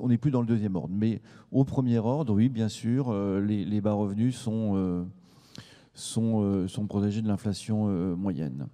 on 0.00 0.08
n'est 0.08 0.18
plus 0.18 0.30
dans 0.30 0.40
le 0.40 0.46
deuxième 0.46 0.76
ordre. 0.76 0.94
Mais 0.96 1.20
au 1.50 1.64
premier 1.64 1.98
ordre, 1.98 2.34
oui, 2.34 2.48
bien 2.48 2.68
sûr, 2.68 3.12
les, 3.40 3.80
bas 3.80 3.92
revenus 3.92 4.36
sont, 4.36 5.06
protégés 6.88 7.22
de 7.22 7.28
l'inflation 7.28 8.16
moyenne. 8.16 8.68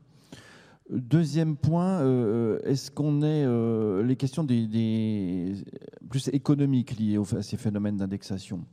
Deuxième 0.92 1.56
point, 1.56 2.00
euh, 2.00 2.58
est-ce 2.64 2.90
qu'on 2.90 3.22
est 3.22 3.44
euh, 3.46 4.02
les 4.02 4.16
questions 4.16 4.44
des, 4.44 5.54
plus 6.10 6.28
économiques 6.28 6.98
liées 6.98 7.18
à 7.34 7.42
ces 7.42 7.56
phénomènes 7.56 7.96
d'indexation? 7.96 8.64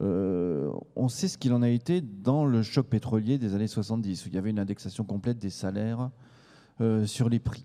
Euh, 0.00 0.70
On 0.96 1.08
sait 1.08 1.28
ce 1.28 1.38
qu'il 1.38 1.52
en 1.52 1.62
a 1.62 1.68
été 1.68 2.00
dans 2.00 2.44
le 2.44 2.62
choc 2.62 2.86
pétrolier 2.86 3.38
des 3.38 3.54
années 3.54 3.66
70, 3.66 4.24
où 4.24 4.28
il 4.28 4.34
y 4.34 4.38
avait 4.38 4.50
une 4.50 4.58
indexation 4.58 5.04
complète 5.04 5.38
des 5.38 5.50
salaires 5.50 6.10
sur 7.06 7.28
les 7.28 7.40
prix. 7.40 7.64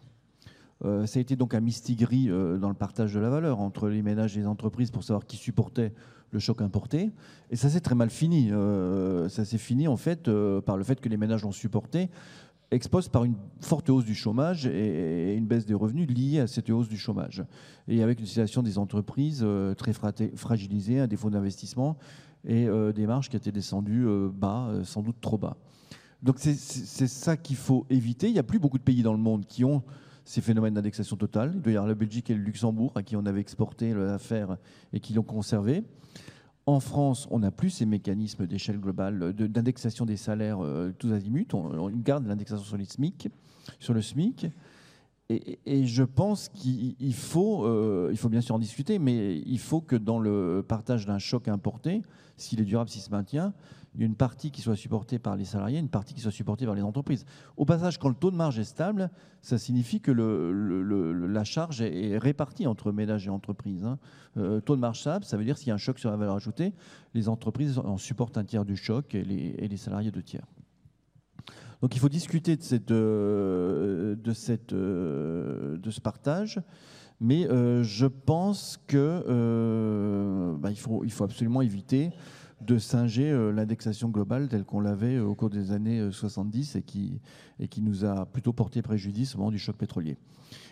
ça 0.81 1.19
a 1.19 1.21
été 1.21 1.35
donc 1.35 1.53
un 1.53 1.59
mistigris 1.59 2.29
dans 2.29 2.69
le 2.69 2.73
partage 2.73 3.13
de 3.13 3.19
la 3.19 3.29
valeur 3.29 3.59
entre 3.59 3.89
les 3.89 4.01
ménages 4.01 4.35
et 4.35 4.39
les 4.39 4.47
entreprises 4.47 4.89
pour 4.89 5.03
savoir 5.03 5.27
qui 5.27 5.37
supportait 5.37 5.93
le 6.31 6.39
choc 6.39 6.63
importé. 6.63 7.11
Et 7.51 7.55
ça 7.55 7.69
s'est 7.69 7.79
très 7.79 7.93
mal 7.93 8.09
fini. 8.09 8.49
ça 9.29 9.45
s'est 9.45 9.59
fini 9.59 9.87
en 9.87 9.97
fait 9.97 10.31
par 10.65 10.77
le 10.77 10.83
fait 10.83 10.99
que 10.99 11.09
les 11.09 11.17
ménages 11.17 11.43
l'ont 11.43 11.51
supporté 11.51 12.09
expose 12.73 13.07
par 13.07 13.23
une 13.23 13.35
forte 13.61 13.89
hausse 13.89 14.05
du 14.05 14.15
chômage 14.15 14.65
et 14.65 15.35
une 15.35 15.45
baisse 15.45 15.65
des 15.65 15.73
revenus 15.73 16.09
liés 16.09 16.39
à 16.39 16.47
cette 16.47 16.69
hausse 16.69 16.89
du 16.89 16.97
chômage. 16.97 17.43
Et 17.87 18.03
avec 18.03 18.19
une 18.19 18.25
situation 18.25 18.63
des 18.63 18.77
entreprises 18.77 19.41
euh, 19.43 19.73
très 19.73 19.93
fragilisées, 19.93 20.99
un 20.99 21.07
défaut 21.07 21.29
d'investissement 21.29 21.97
et 22.45 22.67
euh, 22.67 22.91
des 22.91 23.07
marges 23.07 23.29
qui 23.29 23.37
étaient 23.37 23.51
descendues 23.51 24.07
euh, 24.07 24.29
bas, 24.29 24.71
sans 24.83 25.01
doute 25.01 25.17
trop 25.21 25.37
bas. 25.37 25.57
Donc 26.21 26.39
c'est 26.39 26.55
ça 26.55 27.35
qu'il 27.35 27.57
faut 27.57 27.85
éviter. 27.89 28.27
Il 28.27 28.33
n'y 28.33 28.39
a 28.39 28.43
plus 28.43 28.59
beaucoup 28.59 28.77
de 28.77 28.83
pays 28.83 29.03
dans 29.03 29.11
le 29.11 29.19
monde 29.19 29.45
qui 29.45 29.65
ont 29.65 29.83
ces 30.23 30.39
phénomènes 30.39 30.73
d'indexation 30.73 31.17
totale. 31.17 31.51
Il 31.55 31.61
doit 31.61 31.73
y 31.73 31.75
avoir 31.75 31.87
la 31.87 31.95
Belgique 31.95 32.29
et 32.29 32.33
le 32.33 32.41
Luxembourg 32.41 32.93
à 32.95 33.03
qui 33.03 33.17
on 33.17 33.25
avait 33.25 33.41
exporté 33.41 33.93
l'affaire 33.93 34.57
et 34.93 35.01
qui 35.01 35.13
l'ont 35.13 35.23
conservé. 35.23 35.83
En 36.65 36.79
France, 36.79 37.27
on 37.29 37.39
n'a 37.39 37.51
plus 37.51 37.71
ces 37.71 37.85
mécanismes 37.85 38.47
d'échelle 38.47 38.79
globale 38.79 39.33
d'indexation 39.33 40.05
des 40.05 40.15
salaires 40.15 40.63
euh, 40.63 40.93
tous 40.97 41.11
azimuts. 41.11 41.47
On, 41.53 41.89
garde 41.89 42.25
l'indexation 42.25 42.63
sur, 42.63 42.77
SMIC, 42.89 43.27
sur 43.79 43.93
le 43.93 44.01
SMIC. 44.01 44.47
Et, 45.29 45.85
je 45.85 46.03
pense 46.03 46.47
qu'il 46.49 47.15
faut, 47.15 47.65
euh, 47.65 48.09
il 48.11 48.17
faut 48.17 48.29
bien 48.29 48.41
sûr 48.41 48.55
en 48.55 48.59
discuter, 48.59 48.99
mais 48.99 49.39
il 49.39 49.59
faut 49.59 49.81
que 49.81 49.95
dans 49.95 50.19
le 50.19 50.63
partage 50.65 51.05
d'un 51.05 51.17
choc 51.17 51.47
importé, 51.47 52.01
s'il 52.37 52.61
est 52.61 52.65
durable, 52.65 52.89
s'il 52.89 53.01
se 53.01 53.11
maintient, 53.11 53.53
une 53.97 54.15
partie 54.15 54.51
qui 54.51 54.61
soit 54.61 54.75
supportée 54.75 55.19
par 55.19 55.35
les 55.35 55.45
salariés, 55.45 55.79
une 55.79 55.89
partie 55.89 56.13
qui 56.13 56.21
soit 56.21 56.31
supportée 56.31 56.65
par 56.65 56.75
les 56.75 56.81
entreprises. 56.81 57.25
Au 57.57 57.65
passage, 57.65 57.99
quand 57.99 58.09
le 58.09 58.15
taux 58.15 58.31
de 58.31 58.35
marge 58.35 58.57
est 58.57 58.63
stable, 58.63 59.09
ça 59.41 59.57
signifie 59.57 60.01
que 60.01 60.11
la 60.11 61.43
charge 61.43 61.81
est, 61.81 62.17
répartie 62.17 62.65
entre 62.65 62.91
ménages 62.91 63.27
et 63.27 63.29
entreprises. 63.29 63.85
Hein. 63.85 63.99
Euh, 64.37 64.61
taux 64.61 64.75
de 64.75 64.81
marge 64.81 65.01
stable, 65.01 65.25
ça 65.25 65.37
veut 65.37 65.43
dire 65.43 65.57
s'il 65.57 65.67
y 65.67 65.71
a 65.71 65.75
un 65.75 65.77
choc 65.77 65.99
sur 65.99 66.09
la 66.09 66.17
valeur 66.17 66.35
ajoutée, 66.35 66.73
les 67.13 67.29
entreprises 67.29 67.77
en 67.77 67.97
supportent 67.97 68.37
un 68.37 68.43
tiers 68.43 68.65
du 68.65 68.77
choc 68.77 69.13
et 69.13 69.23
les, 69.23 69.77
salariés 69.77 70.11
deux 70.11 70.23
tiers. 70.23 70.45
Donc 71.81 71.95
il 71.95 71.99
faut 71.99 72.09
discuter 72.09 72.55
de, 72.55 72.63
euh, 72.91 74.15
euh, 74.71 75.77
de 75.77 75.91
ce 75.91 76.01
partage. 76.01 76.61
Mais 77.23 77.47
je 77.83 78.05
pense 78.05 78.77
qu'il 78.87 78.99
bah, 78.99 80.69
il, 80.69 80.77
faut, 80.77 81.03
il 81.05 81.11
faut 81.11 81.23
absolument 81.23 81.61
éviter 81.61 82.11
de 82.65 82.77
singer 82.77 83.31
euh, 83.31 83.51
l'indexation 83.51 84.09
globale 84.09 84.47
telle 84.47 84.63
qu'on 84.63 84.79
l'avait 84.79 85.17
euh, 85.17 85.25
au 85.25 85.35
cours 85.35 85.49
des 85.49 85.71
années 85.71 86.09
70 86.11 86.75
euh, 86.75 86.79
et 86.79 86.81
qui, 86.81 87.19
et 87.59 87.67
qui 87.67 87.81
nous 87.81 88.05
a 88.05 88.25
plutôt 88.25 88.53
porté 88.53 88.81
préjudice 88.81 89.35
au 89.35 89.39
moment 89.39 89.51
du 89.51 89.59
choc 89.59 89.75
pétrolier. 89.75 90.17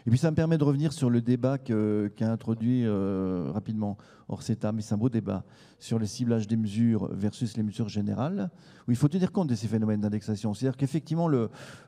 Et 0.06 0.10
puis 0.10 0.20
ça 0.20 0.30
me 0.30 0.36
permet 0.36 0.58
de 0.58 0.64
revenir 0.64 0.94
sur 0.94 1.10
le 1.10 1.22
débat 1.22 1.58
qu'a 1.58 2.32
introduit 2.32 2.88
rapidement 2.88 3.98
Orseta, 4.30 4.72
mais 4.72 4.84
c'est 4.84 4.94
un 4.94 4.98
beau 4.98 5.10
débat, 5.10 5.44
sur 5.80 5.98
le 5.98 6.06
ciblage 6.06 6.48
des 6.48 6.56
mesures 6.56 7.08
versus 7.12 7.58
les 7.58 7.64
mesures 7.64 7.90
générales, 7.90 8.52
où 8.88 8.92
il 8.92 8.98
faut 8.98 9.08
tenir 9.08 9.32
compte 9.32 9.48
de 9.48 9.56
ces 9.56 9.68
phénomènes 9.68 10.02
d'indexation. 10.02 10.54
C'est-à-dire 10.54 10.78
qu'effectivement, 10.78 11.30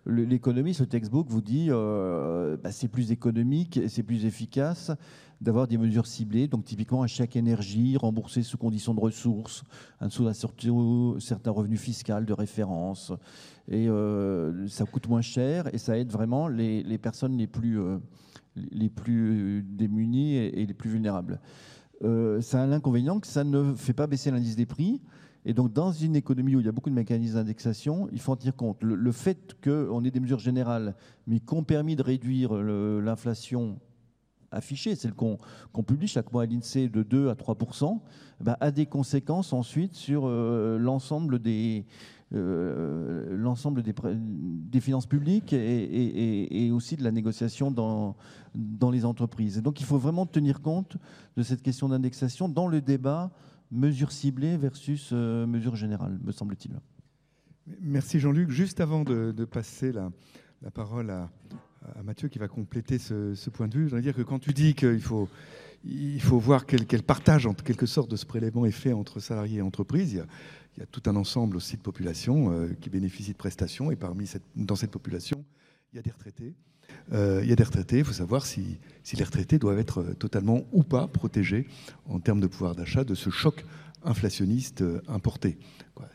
l'économie, 0.08 0.74
ce 0.74 0.84
textbook 0.84 1.28
vous 1.30 1.41
dit 1.41 1.70
bah, 1.70 2.72
c'est 2.72 2.88
plus 2.88 3.12
économique, 3.12 3.80
c'est 3.88 4.04
plus 4.04 4.26
efficace 4.26 4.91
d'avoir 5.41 5.67
des 5.67 5.77
mesures 5.77 6.07
ciblées, 6.07 6.47
donc 6.47 6.63
typiquement 6.65 7.03
un 7.03 7.07
chèque 7.07 7.36
énergie 7.36 7.97
remboursé 7.97 8.43
sous 8.43 8.57
conditions 8.57 8.93
de 8.93 8.99
ressources, 8.99 9.63
en 9.99 10.07
dessous 10.07 10.25
d'un 10.25 10.34
certain 11.19 11.51
revenu 11.51 11.77
fiscal 11.77 12.25
de 12.25 12.34
référence. 12.34 13.11
Et 13.67 13.88
euh, 13.88 14.67
ça 14.67 14.86
coûte 14.86 15.07
moins 15.07 15.21
cher 15.21 15.73
et 15.73 15.77
ça 15.77 15.97
aide 15.97 16.11
vraiment 16.11 16.47
les, 16.47 16.97
personnes 16.97 17.38
les 17.38 17.47
plus, 17.47 17.79
euh, 17.79 17.97
les 18.55 18.89
plus 18.89 19.63
démunies 19.63 20.36
et, 20.36 20.65
les 20.65 20.73
plus 20.73 20.89
vulnérables. 20.89 21.39
Euh, 22.03 22.41
ça 22.41 22.63
a 22.63 22.67
l'inconvénient 22.67 23.19
que 23.19 23.27
ça 23.27 23.43
ne 23.43 23.73
fait 23.73 23.93
pas 23.93 24.07
baisser 24.07 24.31
l'indice 24.31 24.55
des 24.55 24.65
prix. 24.65 25.01
Et 25.45 25.53
donc, 25.53 25.73
dans 25.73 25.91
une 25.91 26.15
économie 26.15 26.55
où 26.55 26.61
il 26.61 26.65
y 26.65 26.69
a 26.69 26.71
beaucoup 26.71 26.89
de 26.89 26.95
mécanismes 26.95 27.36
d'indexation, 27.36 28.07
il 28.13 28.19
faut 28.19 28.31
en 28.31 28.38
tenir 28.38 28.55
compte. 28.55 28.81
Le, 28.81 28.95
le 28.95 29.11
fait 29.11 29.57
qu'on 29.61 30.03
ait 30.05 30.11
des 30.11 30.21
mesures 30.21 30.39
générales, 30.39 30.95
mais 31.27 31.39
qui 31.41 31.53
ont 31.53 31.63
permis 31.63 31.97
de 31.97 32.01
réduire 32.01 32.53
l'inflation 32.53 33.77
affiché, 34.54 34.95
celle 34.95 35.14
qu'on 35.14 35.38
publie 35.86 36.08
chaque 36.08 36.32
mois 36.32 36.43
à 36.43 36.45
l'INSEE 36.45 36.89
de 36.89 37.04
2 37.04 37.30
à 37.30 37.34
3% 37.34 37.99
bah, 38.41 38.58
a 38.60 38.72
des 38.72 38.86
conséquences 38.86 39.54
ensuite 39.54 39.95
sur 39.95 40.24
euh, 40.26 40.78
l'ensemble 40.78 41.39
des, 41.39 41.86
l'ensemble 42.32 43.84
des, 43.84 44.82
finances 44.82 45.06
publiques 45.06 45.54
et, 45.54 46.72
aussi 46.72 46.95
de 46.95 47.04
la 47.04 47.12
négociation 47.12 47.70
dans, 47.70 48.16
dans 48.56 48.89
les 48.89 49.06
entreprises. 49.06 49.62
donc 49.62 49.80
il 49.82 49.86
faut 49.86 49.99
vraiment 49.99 50.26
tenir 50.26 50.62
compte 50.64 50.97
de 51.38 51.43
cette 51.43 51.62
question 51.62 51.89
d'indexation 51.89 52.49
dans 52.49 52.68
le 52.68 52.82
débat 52.82 53.30
mesure 53.70 54.12
ciblée 54.12 54.58
versus 54.58 55.12
mesure 55.12 55.76
générale, 55.76 56.20
me 56.24 56.32
semble-t-il. 56.32 56.74
Merci 57.82 58.20
Jean-Luc. 58.20 58.49
Juste 58.49 58.82
avant 58.82 59.04
de, 59.04 59.45
passer 59.45 59.91
la, 59.91 60.12
parole 60.72 61.10
à, 61.10 61.30
Mathieu 62.03 62.29
qui 62.29 62.39
va 62.39 62.47
compléter 62.47 62.97
ce, 62.97 63.49
point 63.49 63.67
de 63.67 63.77
vue, 63.77 63.89
je 63.89 63.97
dire 63.97 64.15
que 64.15 64.21
quand 64.21 64.39
tu 64.39 64.53
dis 64.53 64.73
qu'il 64.73 65.01
faut, 65.01 65.29
il 65.86 66.21
faut 66.21 66.39
voir 66.39 66.65
quel, 66.65 67.03
partage 67.03 67.45
en 67.45 67.53
quelque 67.53 67.86
sorte 67.86 68.09
de 68.09 68.15
ce 68.15 68.25
prélèvement 68.25 68.65
est 68.65 68.71
fait 68.71 68.93
entre 68.93 69.19
salariés 69.19 69.59
et 69.59 69.61
entreprises, 69.61 70.13
il 70.13 70.79
y 70.79 70.81
a, 70.81 70.86
tout 70.86 71.03
un 71.05 71.15
ensemble 71.15 71.57
aussi 71.57 71.77
de 71.77 71.81
populations 71.81 72.51
euh, 72.51 72.69
qui 72.81 72.89
bénéficient 72.89 73.34
de 73.34 73.38
prestations 73.38 73.91
et 73.91 73.95
parmi 73.95 74.25
cette, 74.25 74.43
dans 74.55 74.75
cette 74.75 74.91
population, 74.91 75.43
il 75.91 75.97
y 75.97 75.99
a 75.99 76.01
des 76.01 76.11
retraités. 76.11 76.53
Euh, 77.11 77.41
il 77.43 77.49
y 77.49 77.53
a 77.53 77.55
des 77.55 77.63
retraités, 77.63 77.99
il 77.99 78.05
faut 78.05 78.13
savoir 78.13 78.45
si, 78.45 78.77
si, 79.03 79.15
les 79.15 79.23
retraités 79.23 79.59
doivent 79.59 79.79
être 79.79 80.03
totalement 80.19 80.63
ou 80.71 80.84
pas 80.84 81.07
protégés 81.07 81.67
en 82.07 82.19
termes 82.19 82.39
de 82.39 82.47
pouvoir 82.47 82.75
d'achat 82.75 83.03
de 83.03 83.15
ce 83.15 83.29
choc 83.29 83.65
inflationniste 84.06 84.82
euh, 84.82 85.01
importé. 85.08 85.58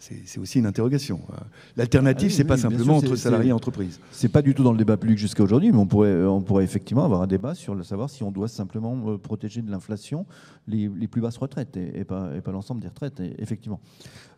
C'est 0.00 0.38
aussi 0.40 0.58
une 0.58 0.66
interrogation. 0.66 1.20
Euh, 1.30 1.36
l'alternative, 1.76 2.30
ah 2.32 2.36
c'est 2.36 2.44
pas 2.44 2.56
simplement 2.56 2.96
entre 2.96 3.14
salariés 3.14 3.50
et 3.50 3.52
entreprises. 3.52 4.00
C'est 4.10 4.28
pas 4.28 4.42
du 4.42 4.52
tout 4.54 4.64
dans 4.64 4.72
le 4.72 4.78
débat 4.78 4.96
public 4.96 5.16
jusqu'à 5.18 5.42
aujourd'hui, 5.42 5.70
mais 5.70 5.78
on 5.78 5.86
pourrait, 5.86 6.24
on 6.24 6.42
pourrait 6.42 6.64
effectivement 6.64 7.04
avoir 7.04 7.22
un 7.22 7.28
débat 7.28 7.54
sur 7.54 7.76
le 7.76 7.84
savoir 7.84 8.10
si 8.10 8.24
on 8.24 8.32
doit 8.32 8.48
simplement 8.48 8.96
euh, 9.06 9.18
protéger 9.18 9.62
de 9.62 9.70
l'inflation 9.70 10.26
les, 10.66 10.88
plus 11.06 11.20
basses 11.20 11.38
retraites 11.38 11.76
et, 11.76 12.04
pas, 12.04 12.30
et 12.36 12.40
pas 12.40 12.52
l'ensemble 12.52 12.80
des 12.80 12.88
retraites, 12.88 13.22
effectivement. 13.38 13.80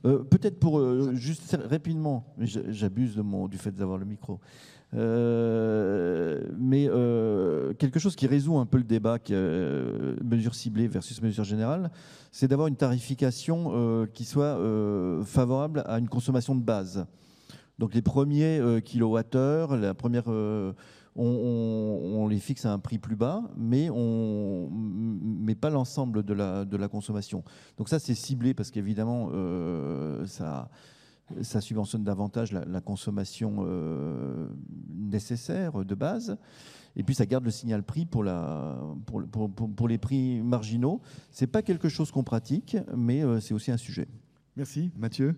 Peut-être 0.02 0.58
pour 0.60 0.80
juste 1.14 1.58
rapidement, 1.68 2.24
j'abuse 2.38 3.20
du 3.50 3.58
fait 3.58 3.72
d'avoir 3.72 3.98
le 3.98 4.04
micro. 4.04 4.40
Euh, 4.94 6.40
mais 6.58 6.88
euh, 6.88 7.74
quelque 7.74 8.00
chose 8.00 8.16
qui 8.16 8.26
résout 8.26 8.58
un 8.58 8.66
peu 8.66 8.78
le 8.78 8.84
débat, 8.84 9.18
euh, 9.30 10.16
mesure 10.24 10.54
ciblée 10.54 10.88
versus 10.88 11.22
mesure 11.22 11.44
générale, 11.44 11.90
c'est 12.32 12.48
d'avoir 12.48 12.68
une 12.68 12.76
tarification 12.76 14.06
qui 14.12 14.24
soit 14.24 14.58
favorable 15.24 15.82
à 15.86 15.98
une 15.98 16.08
consommation 16.08 16.54
de 16.54 16.62
base. 16.62 17.06
Donc 17.78 17.94
les 17.94 18.02
premiers 18.02 18.60
kilowattheures, 18.84 19.76
la 19.76 19.94
première, 19.94 20.28
on, 21.16 22.28
les 22.28 22.38
fixe 22.38 22.66
à 22.66 22.72
un 22.72 22.78
prix 22.78 22.98
plus 22.98 23.16
bas, 23.16 23.42
mais, 23.56 23.90
on, 23.90 24.68
mais 24.70 25.54
pas 25.54 25.70
l'ensemble 25.70 26.22
de 26.22 26.76
la 26.76 26.88
consommation. 26.88 27.42
Donc 27.78 27.88
ça, 27.88 27.98
c'est 27.98 28.14
ciblé 28.14 28.54
parce 28.54 28.70
qu'évidemment, 28.70 29.30
ça 30.26 30.70
ça 31.42 31.60
subventionne 31.60 32.04
davantage 32.04 32.52
la, 32.52 32.80
consommation 32.80 33.64
euh, 33.66 34.48
nécessaire 34.94 35.84
de 35.84 35.94
base. 35.94 36.36
Et 36.96 37.02
puis 37.02 37.14
ça 37.14 37.26
garde 37.26 37.44
le 37.44 37.50
signal 37.50 37.82
prix 37.82 38.04
pour, 38.04 38.24
la, 38.24 38.78
pour, 39.06 39.22
pour, 39.28 39.50
pour 39.50 39.88
les 39.88 39.98
prix 39.98 40.40
marginaux. 40.42 41.00
Ce 41.30 41.44
n'est 41.44 41.50
pas 41.50 41.62
quelque 41.62 41.88
chose 41.88 42.10
qu'on 42.10 42.24
pratique, 42.24 42.76
mais 42.96 43.22
euh, 43.22 43.40
c'est 43.40 43.54
aussi 43.54 43.70
un 43.70 43.76
sujet. 43.76 44.08
Merci. 44.56 44.90
Mathieu? 44.96 45.36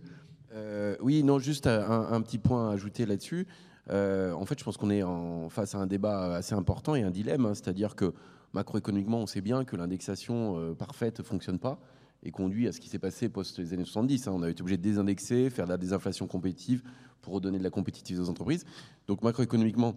Euh, 0.55 0.97
Oui, 1.03 1.23
non, 1.23 1.39
juste 1.39 1.67
un, 1.67 2.21
petit 2.23 2.39
point 2.39 2.71
à 2.71 2.73
ajouter 2.73 3.07
là-dessus. 3.07 3.47
en 3.89 4.45
fait, 4.47 4.59
je 4.59 4.65
pense 4.65 4.77
qu'on 4.77 4.91
est 4.91 5.03
en 5.03 5.49
face 5.51 5.75
à 5.75 5.79
un 5.79 5.87
débat 5.87 6.37
assez 6.37 6.55
important 6.55 6.95
et 6.95 7.03
un 7.03 7.11
dilemme. 7.11 7.47
Hein. 7.47 7.55
C'est-à-dire 7.55 7.95
que 7.95 8.15
macroéconomiquement, 8.55 9.19
on 9.19 9.27
sait 9.27 9.41
bien 9.41 9.65
que 9.65 9.77
l'indexation 9.77 10.75
parfaite 10.75 11.19
ne 11.19 11.25
fonctionne 11.25 11.59
pas 11.59 11.79
et 12.23 12.31
conduit 12.31 12.69
à 12.69 12.73
ce 12.73 12.81
qui 12.81 12.89
s'est 12.89 12.99
passé 12.99 13.29
post 13.29 13.59
les 13.59 13.73
années 13.73 13.85
70. 13.85 14.29
Hein. 14.29 14.33
On 14.35 14.43
a 14.43 14.51
été 14.51 14.63
obligé 14.63 14.77
de 14.77 14.83
désindexer, 14.83 15.51
faire 15.51 15.67
de 15.67 15.71
la 15.71 15.77
désinflation 15.77 16.27
compétitive 16.27 16.83
pour 17.21 17.35
redonner 17.35 17.59
de 17.59 17.65
la 17.65 17.71
compétitivité 17.71 18.23
aux 18.25 18.31
entreprises. 18.31 18.65
Donc 19.07 19.23
macroéconomiquement, 19.23 19.95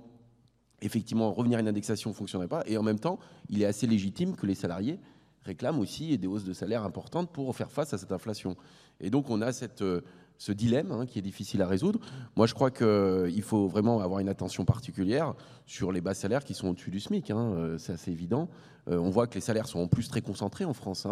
effectivement, 0.82 1.32
revenir 1.32 1.58
à 1.58 1.62
une 1.62 1.68
indexation 1.68 2.12
ne 2.12 2.16
fonctionnerait 2.16 2.48
pas. 2.48 2.64
Et 2.68 2.78
en 2.78 2.84
même 2.84 3.00
temps, 3.00 3.20
il 3.50 3.62
est 3.62 3.66
assez 3.66 3.88
légitime 3.88 4.36
que 4.36 4.46
les 4.46 4.56
salariés 4.56 5.00
réclament 5.44 5.80
aussi 5.80 6.18
des 6.18 6.28
hausses 6.28 6.44
de 6.44 6.54
salaire 6.54 6.84
importantes 6.84 7.32
pour 7.32 7.56
faire 7.56 7.72
face 7.72 7.94
à 7.94 7.98
cette 7.98 8.12
inflation. 8.12 8.56
Et 9.00 9.10
donc 9.10 9.30
on 9.30 9.42
a 9.42 9.52
cette, 9.52 9.84
euh, 9.84 10.02
ce 10.38 10.52
dilemme 10.52 10.92
hein, 10.92 11.06
qui 11.06 11.20
est 11.20 11.22
difficile 11.22 11.62
à 11.62 11.68
résoudre. 11.68 12.00
Moi, 12.36 12.48
je 12.48 12.54
crois 12.54 12.72
qu'il 12.72 12.86
euh, 12.86 13.42
faut 13.42 13.68
vraiment 13.68 14.00
avoir 14.02 14.20
une 14.20 14.30
attention 14.30 14.66
particulière 14.66 15.34
sur 15.66 15.92
les 15.92 16.02
bas 16.02 16.14
salaires 16.14 16.44
qui 16.44 16.54
sont 16.54 16.70
au-dessus 16.70 16.92
du 16.92 17.00
SMIC. 17.00 17.32
Hein. 17.32 17.54
Euh, 17.56 17.78
c'est 17.78 17.94
assez 17.94 18.12
évident. 18.12 18.50
on 18.88 19.10
voit 19.10 19.28
que 19.28 19.36
les 19.36 19.42
salaires 19.42 19.68
sont 19.68 19.80
en 19.80 19.88
plus 19.88 20.08
très 20.08 20.22
concentrés 20.22 20.66
en 20.66 20.74
France 20.74 21.08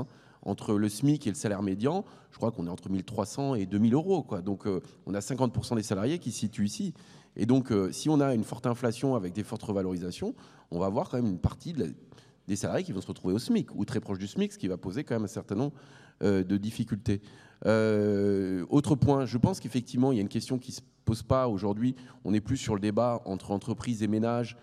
entre 0.45 0.75
le 0.75 0.89
SMIC 0.89 1.27
et 1.27 1.29
le 1.29 1.35
salaire 1.35 1.61
médian, 1.61 2.05
je 2.31 2.37
crois 2.37 2.51
qu'on 2.51 2.67
est 2.67 2.69
entre 2.69 2.89
1300 2.89 3.55
et 3.55 3.65
2000 3.65 3.93
euros. 3.93 4.25
Donc 4.43 4.67
euh, 4.67 4.81
on 5.05 5.13
a 5.13 5.19
50% 5.19 5.75
des 5.75 5.83
salariés 5.83 6.19
qui 6.19 6.31
se 6.31 6.39
situent 6.39 6.65
ici. 6.65 6.93
Et 7.35 7.45
donc 7.45 7.71
euh, 7.71 7.91
si 7.91 8.09
on 8.09 8.19
a 8.19 8.33
une 8.33 8.43
forte 8.43 8.67
inflation 8.67 9.15
avec 9.15 9.33
des 9.33 9.43
fortes 9.43 9.63
revalorisations, 9.63 10.35
on 10.71 10.79
va 10.79 10.87
avoir 10.87 11.09
quand 11.09 11.17
même 11.17 11.31
une 11.31 11.39
partie 11.39 11.73
des 11.73 12.55
salariés 12.55 12.83
qui 12.83 12.91
vont 12.91 13.01
se 13.01 13.07
retrouver 13.07 13.33
au 13.33 13.39
SMIC 13.39 13.73
ou 13.75 13.85
très 13.85 13.99
proche 13.99 14.19
du 14.19 14.27
SMIC, 14.27 14.53
ce 14.53 14.57
qui 14.57 14.67
va 14.67 14.77
poser 14.77 15.03
quand 15.03 15.15
même 15.15 15.23
un 15.23 15.27
certain 15.27 15.55
nombre 15.55 15.73
euh, 15.73 16.02
de 16.21 16.57
difficultés. 16.57 17.21
autre 17.65 18.95
point, 18.95 19.25
je 19.25 19.37
pense 19.37 19.59
qu'effectivement, 19.59 20.11
il 20.11 20.15
y 20.15 20.19
a 20.19 20.21
une 20.21 20.29
question 20.29 20.57
qui 20.57 20.71
ne 20.71 20.75
se 20.75 20.81
pose 21.05 21.23
pas 21.23 21.47
aujourd'hui. 21.47 21.95
On 22.23 22.33
est 22.33 22.41
plus 22.41 22.57
sur 22.57 22.75
le 22.75 22.79
débat 22.79 23.21
entre 23.25 23.51
entreprises 23.51 24.03
et 24.03 24.07
ménages 24.07 24.57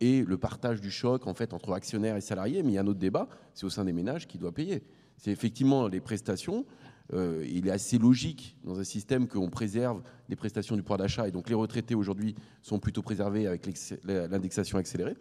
et 0.00 0.24
le 0.24 0.38
partage 0.38 0.80
du 0.80 0.90
choc 0.90 1.26
en 1.26 1.34
fait 1.34 1.52
entre 1.52 1.72
actionnaires 1.72 2.16
et 2.16 2.20
salariés. 2.20 2.62
Mais 2.62 2.72
il 2.72 2.74
y 2.74 2.78
a 2.78 2.82
un 2.82 2.86
autre 2.86 2.98
débat, 2.98 3.28
c'est 3.54 3.66
au 3.66 3.70
sein 3.70 3.84
des 3.84 3.92
ménages 3.92 4.26
qui 4.26 4.38
doit 4.38 4.52
payer 4.52 4.82
c'est 5.22 5.30
effectivement 5.30 5.86
les 5.86 6.00
prestations. 6.00 6.66
Euh, 7.12 7.46
il 7.48 7.68
est 7.68 7.70
assez 7.70 7.98
logique 7.98 8.56
dans 8.64 8.80
un 8.80 8.84
système 8.84 9.28
qu'on 9.28 9.50
préserve 9.50 10.02
des 10.28 10.36
prestations 10.36 10.76
du 10.76 10.82
pouvoir 10.82 10.98
d'achat 10.98 11.28
et 11.28 11.30
donc 11.30 11.48
les 11.48 11.54
retraités 11.54 11.94
aujourd'hui 11.94 12.34
sont 12.62 12.78
plutôt 12.78 13.02
préservés 13.02 13.46
avec 13.46 13.68
l'indexation 14.04 14.78
accélérée. 14.78 15.16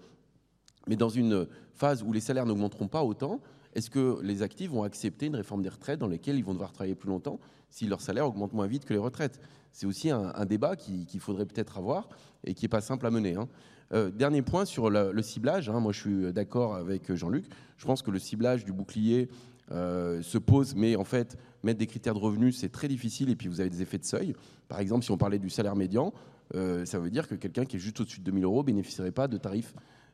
Mais 0.87 0.95
dans 0.95 1.09
une 1.09 1.47
phase 1.75 2.01
où 2.01 2.11
les 2.13 2.19
salaires 2.19 2.47
n'augmenteront 2.47 2.87
pas 2.87 3.03
autant, 3.03 3.41
est-ce 3.73 3.89
que 3.89 4.19
les 4.21 4.41
actifs 4.41 4.71
vont 4.71 4.83
accepter 4.83 5.27
une 5.27 5.35
réforme 5.35 5.61
des 5.61 5.69
retraites 5.69 5.99
dans 5.99 6.07
laquelle 6.07 6.37
ils 6.37 6.43
vont 6.43 6.53
devoir 6.53 6.71
travailler 6.71 6.95
plus 6.95 7.09
longtemps 7.09 7.39
si 7.69 7.87
leur 7.87 8.01
salaire 8.01 8.27
augmente 8.27 8.53
moins 8.53 8.67
vite 8.67 8.85
que 8.85 8.93
les 8.93 8.99
retraites? 8.99 9.39
C'est 9.71 9.85
aussi 9.85 10.09
un, 10.09 10.45
débat 10.45 10.75
qu'il 10.75 11.19
faudrait 11.19 11.45
peut-être 11.45 11.77
avoir 11.77 12.09
et 12.43 12.53
qui 12.53 12.65
n'est 12.65 12.69
pas 12.69 12.81
simple 12.81 13.05
à 13.05 13.11
mener. 13.11 13.35
Hein. 13.35 13.47
Euh, 13.93 14.09
dernier 14.09 14.41
point 14.41 14.65
sur 14.65 14.89
le, 14.89 15.21
ciblage. 15.21 15.69
Hein. 15.69 15.79
moi, 15.79 15.91
je 15.91 15.99
suis 15.99 16.33
d'accord 16.33 16.75
avec 16.75 17.13
Jean-Luc. 17.13 17.45
Je 17.77 17.85
pense 17.85 18.01
que 18.01 18.11
le 18.11 18.19
ciblage 18.19 18.65
du 18.65 18.73
bouclier 18.73 19.29
euh, 19.71 20.21
se 20.21 20.37
pose, 20.37 20.75
mais 20.75 20.95
en 20.95 21.05
fait, 21.05 21.37
mettre 21.63 21.79
des 21.79 21.87
critères 21.87 22.13
de 22.13 22.19
revenus, 22.19 22.57
c'est 22.57 22.71
très 22.71 22.87
difficile, 22.87 23.29
et 23.29 23.35
puis 23.35 23.47
vous 23.47 23.61
avez 23.61 23.69
des 23.69 23.81
effets 23.81 23.97
de 23.97 24.03
seuil. 24.03 24.33
Par 24.67 24.79
exemple, 24.79 25.05
si 25.05 25.11
on 25.11 25.17
parlait 25.17 25.39
du 25.39 25.49
salaire 25.49 25.75
médian, 25.75 26.13
euh, 26.55 26.85
ça 26.85 26.99
veut 26.99 27.09
dire 27.09 27.27
que 27.27 27.35
quelqu'un 27.35 27.63
qui 27.63 27.77
est 27.77 27.79
juste 27.79 28.01
au-dessus 28.01 28.19
de 28.19 28.25
2000 28.25 28.43
euros 28.43 28.63
bénéficierait 28.63 29.11
pas 29.11 29.27
de 29.27 29.37
tarifs 29.37 29.73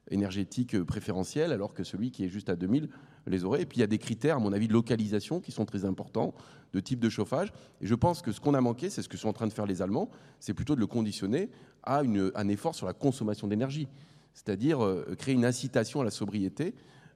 énergétiques 0.10 0.82
préférentiels, 0.84 1.52
alors 1.52 1.74
que 1.74 1.84
celui 1.84 2.12
qui 2.12 2.26
est 2.26 2.30
juste 2.30 2.50
à 2.50 2.56
2000 2.56 2.90
les 3.28 3.44
aurait. 3.44 3.64
Et 3.64 3.66
puis 3.66 3.78
il 3.78 3.82
y 3.82 3.84
a 3.84 3.88
des 3.88 3.98
critères, 3.98 4.38
à 4.38 4.40
mon 4.40 4.54
avis, 4.54 4.68
de 4.68 4.74
localisation 4.74 5.40
qui 5.40 5.52
sont 5.52 5.66
très 5.66 5.86
importants, 5.86 6.34
de 6.74 6.80
type 6.80 7.00
de 7.00 7.10
chauffage. 7.10 7.52
Et 7.82 7.88
je 7.88 7.96
pense 7.96 8.22
que 8.22 8.32
ce 8.32 8.40
qu'on 8.40 8.54
a 8.54 8.62
manqué, 8.62 8.90
c'est 8.90 9.02
ce 9.02 9.10
que 9.10 9.18
sont 9.18 9.30
en 9.30 9.34
train 9.34 9.48
de 9.48 9.54
faire 9.54 9.66
les 9.66 9.82
Allemands, 9.82 10.10
c'est 10.40 10.54
plutôt 10.54 10.76
de 10.76 10.80
le 10.80 10.88
conditionner 10.88 11.50
à 11.84 12.02
un 12.02 12.48
effort 12.48 12.76
sur 12.76 12.86
la 12.86 12.94
consommation 12.94 13.48
d'énergie, 13.48 13.88
c'est-à-dire 14.34 14.84
euh, 14.84 15.16
créer 15.18 15.36
une 15.36 15.46
incitation 15.46 16.02
à 16.02 16.04
la 16.04 16.12
sobriété 16.12 16.74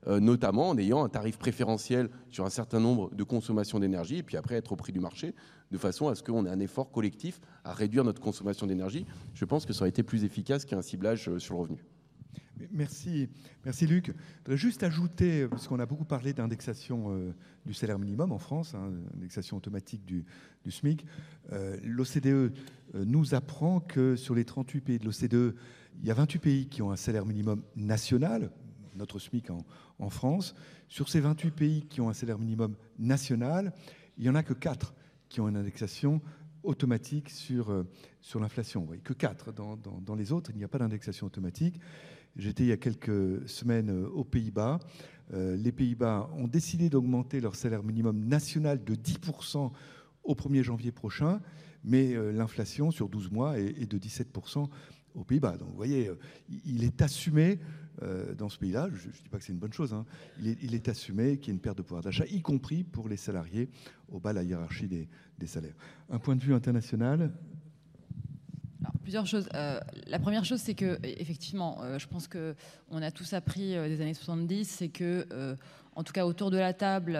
euh, 0.08 0.20
notamment 0.20 0.70
en 0.70 0.78
ayant 0.80 1.04
un 1.04 1.10
tarif 1.10 1.38
préférentiel 1.38 2.10
sur 2.32 2.44
un 2.44 2.50
certain 2.50 2.80
nombre 2.80 3.14
de 3.14 3.24
consommations 3.24 3.80
d'énergie, 3.80 4.18
et 4.18 4.24
puis 4.24 4.36
après 4.36 4.56
être 4.56 4.72
au 4.72 4.76
prix 4.76 4.92
du 4.92 5.00
marché, 5.00 5.36
de 5.70 5.78
façon 5.78 6.08
à 6.08 6.16
ce 6.16 6.24
qu'on 6.24 6.46
ait 6.48 6.50
un 6.50 6.60
effort 6.60 6.92
collectif 6.92 7.40
à 7.64 7.74
réduire 7.74 8.04
notre 8.04 8.20
consommation 8.20 8.66
d'énergie. 8.66 9.06
Je 9.36 9.46
pense 9.46 9.64
que 9.64 9.74
ça 9.74 9.82
aurait 9.82 9.90
été 9.90 10.02
plus 10.02 10.24
efficace 10.24 10.66
qu'un 10.66 10.82
ciblage 10.82 11.30
euh, 11.30 11.38
sur 11.38 11.54
le 11.54 11.60
revenu. 11.60 11.86
Merci, 12.72 13.28
merci 13.66 13.88
Luc. 13.88 14.08
Je 14.08 14.14
voudrais 14.40 14.58
juste 14.58 14.84
ajouter, 14.84 15.48
parce 15.48 15.68
qu'on 15.68 15.80
a 15.80 15.86
beaucoup 15.86 16.06
parlé 16.06 16.34
d'indexation 16.34 17.08
euh, 17.10 17.34
du 17.66 17.74
salaire 17.74 17.98
minimum 17.98 18.32
en 18.32 18.38
France, 18.38 18.76
hein, 18.76 18.92
indexation 19.16 19.58
automatique 19.58 20.06
du, 20.06 20.26
SMIC. 20.70 21.06
L'OCDE 21.84 22.54
nous 22.94 23.34
apprend 23.34 23.80
que 23.80 24.16
sur 24.16 24.36
les 24.36 24.46
38 24.46 24.82
pays 24.82 25.00
de 25.00 25.06
l'OCDE, 25.06 25.56
il 26.00 26.08
y 26.08 26.12
a 26.12 26.14
28 26.14 26.40
pays 26.40 26.68
qui 26.68 26.82
ont 26.82 26.92
un 26.92 26.96
salaire 26.96 27.26
minimum 27.26 27.64
national, 27.76 28.52
notre 28.96 29.20
SMIC 29.20 29.50
en, 29.50 30.10
France. 30.10 30.56
Sur 30.88 31.10
ces 31.10 31.20
28 31.20 31.52
pays 31.52 31.82
qui 31.88 32.02
ont 32.02 32.10
un 32.10 32.14
salaire 32.14 32.40
minimum 32.40 32.76
national, 32.98 33.72
il 34.18 34.24
n'y 34.24 34.30
en 34.30 34.36
a 34.36 34.44
que 34.44 34.54
4 34.54 34.96
qui 35.30 35.40
ont 35.42 35.48
une 35.48 35.58
indexation 35.58 36.22
automatique 36.64 37.30
sur, 37.30 37.72
euh, 37.72 37.84
sur 38.22 38.40
l'inflation. 38.40 38.88
Que 39.04 39.14
4. 39.14 39.52
Dans, 39.52 39.76
dans, 39.76 40.16
les 40.16 40.32
autres, 40.32 40.52
il 40.52 40.58
n'y 40.58 40.64
a 40.64 40.68
pas 40.68 40.80
d'indexation 40.80 41.28
automatique. 41.28 41.80
J'étais 42.36 42.64
il 42.64 42.70
y 42.70 42.72
a 42.72 42.78
quelques 42.78 43.48
semaines 43.48 43.90
euh, 43.90 44.08
aux 44.10 44.24
Pays-Bas. 44.24 44.80
Euh, 45.34 45.56
les 45.56 45.72
Pays-Bas 45.72 46.30
ont 46.38 46.48
décidé 46.48 46.90
d'augmenter 46.90 47.40
leur 47.40 47.56
salaire 47.56 47.84
minimum 47.84 48.26
national 48.26 48.84
de 48.84 48.96
10% 48.96 49.72
au 50.24 50.36
1er 50.36 50.64
janvier 50.64 50.92
prochain, 50.92 51.42
mais 51.84 52.14
l'inflation 52.32 52.92
sur 52.92 53.10
12 53.10 53.32
mois 53.32 53.58
est 53.58 53.90
de 53.90 53.98
17% 53.98 54.68
aux 55.16 55.24
Pays-Bas. 55.24 55.58
Donc 55.58 55.70
vous 55.70 55.76
voyez, 55.76 56.12
il 56.64 56.84
est 56.84 57.02
assumé 57.02 57.58
euh, 58.02 58.34
dans 58.34 58.50
ce 58.50 58.58
pays-là. 58.58 58.90
Je 58.94 59.08
ne 59.08 59.14
dis 59.14 59.30
pas 59.30 59.38
que 59.38 59.44
c'est 59.44 59.54
une 59.54 59.60
bonne 59.60 59.74
chose. 59.74 59.94
Hein. 59.94 60.06
Il, 60.42 60.74
est, 60.74 60.90
assumé 60.90 61.38
qu'il 61.38 61.48
y 61.48 61.52
a 61.52 61.54
une 61.54 61.60
perte 61.60 61.78
de 61.78 61.84
pouvoir 61.84 62.02
d'achat, 62.02 62.26
y 62.26 62.42
compris 62.42 62.84
pour 62.84 63.10
les 63.10 63.18
salariés 63.18 63.70
au 64.10 64.20
bas 64.20 64.32
de 64.32 64.38
la 64.38 64.44
hiérarchie 64.44 64.88
des, 64.88 65.08
salaires. 65.46 65.76
Un 66.10 66.20
point 66.20 66.36
de 66.36 66.42
vue 66.42 66.54
international, 66.54 67.32
plusieurs 69.02 69.26
choses. 69.26 69.50
la 69.54 70.20
première 70.20 70.46
chose, 70.46 70.60
c'est 70.60 70.76
que 70.76 71.00
effectivement, 71.04 71.82
je 71.98 72.06
pense 72.06 72.28
que 72.28 72.54
on 72.90 73.02
a 73.02 73.10
tous 73.10 73.34
appris 73.34 73.72
des 73.72 74.02
années 74.02 74.14
70, 74.14 74.66
c'est 74.66 74.90
que 74.90 75.26
en 75.96 76.04
tout 76.04 76.14
cas 76.14 76.26
autour 76.26 76.52
de 76.52 76.58
la 76.58 76.74
table, 76.74 77.20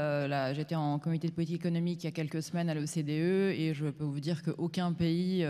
j'étais 0.54 0.76
en 0.76 1.00
comité 1.00 1.28
de 1.28 1.34
politique 1.34 1.56
économique 1.56 2.04
il 2.04 2.08
y 2.08 2.10
a 2.10 2.12
quelques 2.12 2.44
semaines 2.44 2.70
à 2.70 2.76
l'OCDE 2.76 3.10
et 3.10 3.74
je 3.74 3.88
peux 3.88 4.04
vous 4.04 4.20
dire 4.20 4.44
qu'aucun 4.44 4.94
pays 4.94 5.44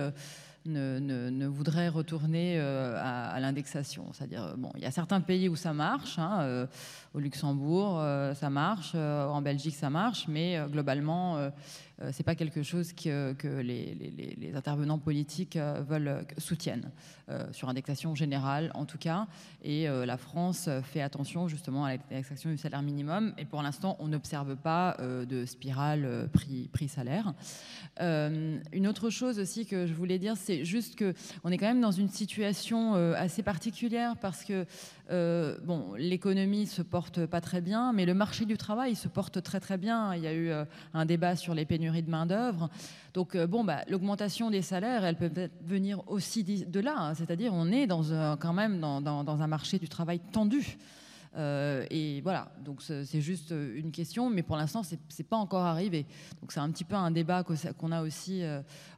ne, 0.66 1.48
voudrait 1.48 1.90
retourner 1.90 2.60
à, 2.60 3.40
l'indexation. 3.40 4.06
C'est-à-dire, 4.14 4.56
bon, 4.58 4.72
il 4.76 4.82
y 4.82 4.86
a 4.86 4.92
certains 4.92 5.22
pays 5.22 5.50
où 5.50 5.56
ça 5.56 5.74
marche. 5.74 6.20
Hein, 6.20 6.68
au 7.14 7.20
Luxembourg, 7.20 8.00
euh, 8.00 8.34
ça 8.34 8.50
marche. 8.50 8.94
Euh, 8.96 9.28
en 9.28 9.42
Belgique, 9.42 9.76
ça 9.76 9.90
marche. 9.90 10.26
Mais 10.28 10.58
euh, 10.58 10.68
globalement, 11.98 12.12
c'est 12.12 12.24
pas 12.24 12.36
quelque 12.36 12.64
chose 12.64 12.94
que, 12.94 13.62
les, 13.62 14.52
intervenants 14.56 15.00
politiques 15.00 15.58
veulent 15.58 16.26
soutiennent 16.38 16.92
sur 17.52 17.70
indexation 17.70 18.16
générale, 18.16 18.72
en 18.74 18.86
tout 18.86 18.98
cas. 18.98 19.28
Et 19.64 19.88
la 19.88 20.18
France 20.18 20.70
fait 20.84 21.02
attention 21.02 21.48
justement 21.48 21.86
à 21.86 21.96
l'indexation 21.96 22.50
du 22.50 22.58
salaire 22.58 22.82
minimum. 22.82 23.34
Et 23.38 23.46
pour 23.46 23.62
l'instant, 23.62 23.96
on 24.00 24.08
n'observe 24.08 24.56
pas 24.56 24.98
de 25.00 25.46
spirale 25.46 26.30
prix-salaire. 26.34 27.34
une 28.00 28.88
autre 28.88 29.10
chose 29.10 29.40
aussi 29.40 29.66
que 29.66 29.88
je 29.88 29.94
voulais 29.94 30.20
dire, 30.20 30.36
c'est 30.36 30.66
juste 30.66 30.96
que 30.96 31.14
on 31.44 31.52
est 31.52 31.58
quand 31.58 31.68
même 31.68 31.82
dans 31.82 31.92
une 31.92 32.10
situation 32.10 32.96
assez 33.14 33.44
particulière 33.44 34.18
parce 34.18 34.44
que 34.44 34.66
bon, 35.64 35.94
l'économie 35.98 36.68
se 36.68 36.82
porte 36.82 37.26
pas 37.26 37.42
très 37.42 37.62
bien, 37.62 37.92
mais 37.94 38.06
le 38.06 38.14
marché 38.14 38.46
du 38.46 38.58
travail 38.58 38.96
se 38.96 39.08
porte 39.08 39.42
très 39.44 39.60
très 39.60 39.78
bien. 39.78 40.16
Il 40.16 40.24
y 40.24 40.28
a 40.28 40.34
eu 40.34 40.50
euh, 40.50 40.66
un 40.94 41.06
débat 41.06 41.36
sur 41.36 41.54
les 41.54 41.66
pénuries 41.66 42.04
de 42.04 42.10
main-d'œuvre. 42.10 42.70
Donc, 43.14 43.36
euh, 43.36 43.48
bon, 43.48 43.64
bah, 43.64 43.84
l'augmentation 43.90 44.50
des 44.50 44.62
salaires, 44.62 45.04
elle 45.04 45.18
peut 45.18 45.32
venir 45.66 46.02
aussi 46.08 46.44
de 46.44 46.80
là. 46.80 46.96
Hein. 46.98 47.14
C'est-à-dire, 47.14 47.54
on 47.54 47.72
est 47.72 47.88
quand 48.40 48.54
même 48.54 48.80
dans, 48.80 49.42
un 49.42 49.48
marché 49.48 49.80
du 49.80 49.90
travail 49.90 50.20
tendu. 50.32 50.78
Euh, 51.36 51.86
et 51.90 52.22
voilà, 52.22 52.52
donc 52.64 52.82
c'est 52.82 53.22
juste 53.22 53.52
une 53.52 53.92
question, 53.92 54.30
mais 54.30 54.44
pour 54.44 54.58
l'instant, 54.58 54.82
c'est 54.84 55.24
pas 55.28 55.38
encore 55.38 55.64
arrivé. 55.64 56.06
Donc 56.42 56.52
c'est 56.52 56.60
un 56.60 56.70
petit 56.72 56.84
peu 56.84 56.96
un 56.96 57.12
débat 57.12 57.44
qu'on 57.44 57.92
a 57.92 58.02
aussi 58.02 58.44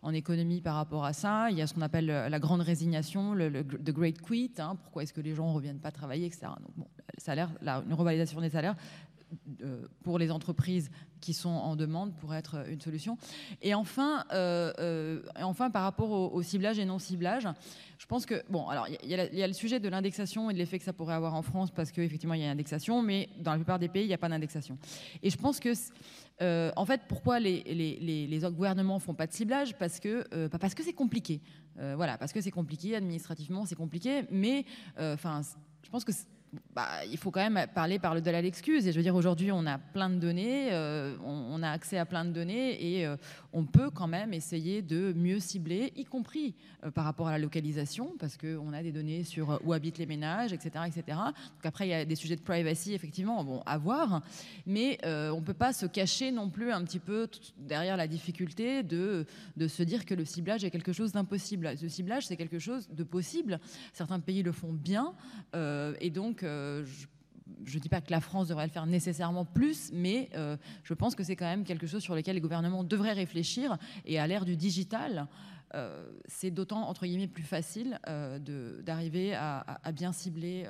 en 0.01 0.14
économie 0.14 0.61
par 0.61 0.76
rapport 0.76 1.05
à 1.05 1.14
ça. 1.14 1.49
Il 1.51 1.57
y 1.57 1.61
a 1.61 1.68
ce 1.68 1.73
qu'on 1.73 1.81
appelle 1.81 2.07
la 2.07 2.39
grande 2.39 2.61
résignation, 2.61 3.34
le, 3.34 3.49
great 3.91 4.22
quit. 4.22 4.51
Hein. 4.57 4.77
pourquoi 4.81 5.03
est-ce 5.03 5.14
que 5.14 5.22
les 5.22 5.35
gens 5.35 5.49
ne 5.49 5.55
reviennent 5.55 5.80
pas 5.80 5.91
travailler, 5.91 6.26
etc. 6.26 6.47
Donc 6.60 6.72
bon, 6.76 6.88
salaire, 7.18 7.49
une 7.61 7.93
revalorisation 7.93 8.41
des 8.41 8.49
salaires 8.49 8.76
euh, 8.76 9.02
pour 10.03 10.19
les 10.19 10.31
entreprises 10.31 10.89
qui 11.23 11.34
sont 11.34 11.49
en 11.49 11.77
demande 11.77 12.14
pourrait 12.18 12.39
être 12.39 12.68
une 12.69 12.81
solution. 12.81 13.18
Et 13.61 13.73
enfin, 13.73 14.26
euh, 14.34 14.73
euh, 14.80 15.22
enfin 15.41 15.72
par 15.72 15.84
rapport 15.84 16.11
au, 16.11 16.41
ciblage 16.41 16.80
et 16.80 16.85
non 16.85 16.99
ciblage, 16.99 17.47
je 17.97 18.05
pense 18.05 18.26
que 18.26 18.43
bon, 18.49 18.68
alors 18.68 18.88
il 18.89 19.10
y, 19.10 19.43
a 19.43 19.47
le 19.47 19.53
sujet 19.53 19.80
de 19.80 19.88
l'indexation 19.88 20.49
et 20.49 20.53
de 20.53 20.57
l'effet 20.57 20.77
que 20.80 20.84
ça 20.84 20.91
pourrait 20.91 21.14
avoir 21.14 21.34
en 21.34 21.41
France 21.41 21.72
parce 21.72 21.91
qu'effectivement 21.91 22.34
il 22.34 22.41
y 22.41 22.43
a 22.43 22.47
une 22.47 22.51
indexation, 22.51 23.01
mais 23.01 23.30
dans 23.39 23.51
la 23.51 23.57
plupart 23.57 23.80
des 23.80 23.88
pays 23.88 24.03
il 24.03 24.07
n'y 24.07 24.14
a 24.14 24.18
pas 24.18 24.27
d'indexation. 24.27 24.77
Et 25.22 25.30
je 25.30 25.38
pense 25.38 25.61
que 25.61 25.73
en 26.76 26.85
fait, 26.85 27.01
pourquoi 27.07 27.39
les, 27.39 27.64
les, 27.64 28.39
gouvernements 28.51 28.99
font 28.99 29.14
pas 29.14 29.27
de 29.27 29.31
ciblage? 29.31 29.77
Parce 29.77 30.01
que 30.01 30.27
parce 30.57 30.73
que 30.73 30.84
c'est 30.84 30.93
compliqué. 30.93 31.39
voilà, 31.77 32.18
parce 32.18 32.34
que 32.34 32.41
c'est 32.41 32.51
compliqué 32.51 32.97
administrativement, 32.97 33.65
c'est 33.65 33.76
compliqué. 33.76 34.23
Mais 34.30 34.65
enfin, 34.97 35.41
je 35.84 35.89
pense 35.89 36.03
que 36.03 36.11
bah, 36.75 36.88
il 37.09 37.17
faut 37.17 37.31
quand 37.31 37.47
même 37.47 37.67
parler 37.73 37.99
par 37.99 38.15
le 38.15 38.21
de 38.21 38.31
l'excuse. 38.31 38.88
Et 38.88 38.91
je 38.91 38.97
veux 38.97 39.03
dire, 39.03 39.15
aujourd'hui, 39.15 39.51
on 39.51 39.65
a 39.65 39.77
plein 39.77 40.09
de 40.09 40.15
données, 40.15 40.69
euh, 40.71 41.15
on, 41.23 41.61
a 41.61 41.69
accès 41.69 41.97
à 41.97 42.05
plein 42.05 42.25
de 42.25 42.31
données 42.31 42.97
et 42.97 43.05
euh, 43.05 43.15
on 43.51 43.65
peut 43.65 43.89
quand 43.89 44.07
même 44.07 44.34
essayer 44.34 44.81
de 44.81 45.13
mieux 45.13 45.39
cibler, 45.39 45.93
y 45.95 46.05
compris 46.05 46.55
euh, 46.84 46.91
par 46.91 47.05
rapport 47.05 47.27
à 47.27 47.31
la 47.31 47.38
localisation, 47.38 48.13
parce 48.19 48.38
qu'on 48.38 48.73
a 48.73 48.81
des 48.81 48.91
données 48.91 49.23
sur 49.23 49.59
où 49.63 49.73
habitent 49.73 49.97
les 49.97 50.05
ménages, 50.05 50.53
etc. 50.53 50.85
etc. 50.88 51.03
Donc 51.07 51.65
après, 51.65 51.88
il 51.88 51.91
y 51.91 51.93
a 51.93 52.05
des 52.05 52.15
sujets 52.15 52.35
de 52.35 52.41
privacy, 52.41 52.93
effectivement, 52.93 53.63
à 53.65 53.77
voir. 53.77 54.21
Mais 54.65 54.97
on 55.03 55.39
ne 55.39 55.45
peut 55.45 55.53
pas 55.53 55.73
se 55.73 55.85
cacher 55.85 56.31
non 56.31 56.49
plus 56.49 56.71
un 56.71 56.84
petit 56.84 56.99
peu 56.99 57.27
derrière 57.57 57.97
la 57.97 58.07
difficulté 58.07 58.84
de, 58.84 59.25
de 59.57 59.67
se 59.67 59.84
dire 59.84 60.05
que 60.05 60.13
le 60.13 60.25
ciblage 60.25 60.63
est 60.63 60.71
quelque 60.71 60.93
chose 60.93 61.11
d'impossible. 61.11 61.77
Ce 61.77 61.88
ciblage, 61.88 62.27
c'est 62.27 62.38
quelque 62.38 62.59
chose 62.59 62.89
de 62.89 63.03
possible. 63.03 63.59
Certains 63.93 64.19
pays 64.19 64.43
le 64.43 64.51
font 64.51 64.73
bien. 64.73 65.13
et 65.53 66.09
donc, 66.09 66.43
je 67.65 67.76
ne 67.76 67.82
dis 67.82 67.90
pas 67.90 68.02
que 68.02 68.11
la 68.11 68.22
France 68.22 68.48
devrait 68.48 68.65
le 68.65 68.72
faire 68.72 68.86
nécessairement 68.86 69.45
plus, 69.45 69.91
mais 69.94 70.30
euh, 70.36 70.57
je 70.84 70.94
pense 70.94 71.15
que 71.15 71.24
c'est 71.24 71.36
quand 71.36 71.45
même 71.45 71.64
quelque 71.64 71.88
chose 71.88 72.02
sur 72.02 72.15
lequel 72.15 72.36
les 72.36 72.41
gouvernements 72.41 72.84
devraient 72.84 73.14
réfléchir. 73.14 73.78
Et 74.06 74.20
à 74.20 74.28
l'ère 74.28 74.45
du 74.45 74.56
digital, 74.56 75.28
euh, 75.76 76.06
c'est 76.28 76.52
d'autant 76.52 76.88
entre 76.88 77.06
guillemets 77.06 77.28
plus 77.28 77.44
facile 77.44 77.99
euh, 78.07 78.40
d'arriver 78.82 79.34
à, 79.34 79.80
bien 79.94 80.11
cibler, 80.11 80.65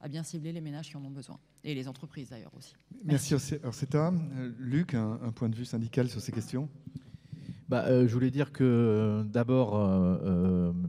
à 0.00 0.08
bien 0.08 0.22
cibler 0.22 0.52
les 0.52 0.60
ménages 0.60 0.88
qui 0.90 0.96
en 0.96 1.04
ont 1.04 1.10
besoin 1.10 1.38
et 1.64 1.74
les 1.74 1.88
entreprises 1.88 2.30
d'ailleurs 2.30 2.54
aussi. 2.56 2.74
Merci, 3.04 3.34
Merci 3.34 3.86
ça. 3.90 4.12
Luc, 4.58 4.94
un, 4.94 5.18
un, 5.22 5.32
point 5.32 5.48
de 5.48 5.56
vue 5.56 5.64
syndical 5.64 6.08
sur 6.08 6.20
ces 6.20 6.32
questions? 6.32 6.68
Bah, 7.68 8.06
je 8.06 8.12
voulais 8.12 8.30
dire 8.30 8.52
que 8.52 9.24
d'abord, 9.28 9.74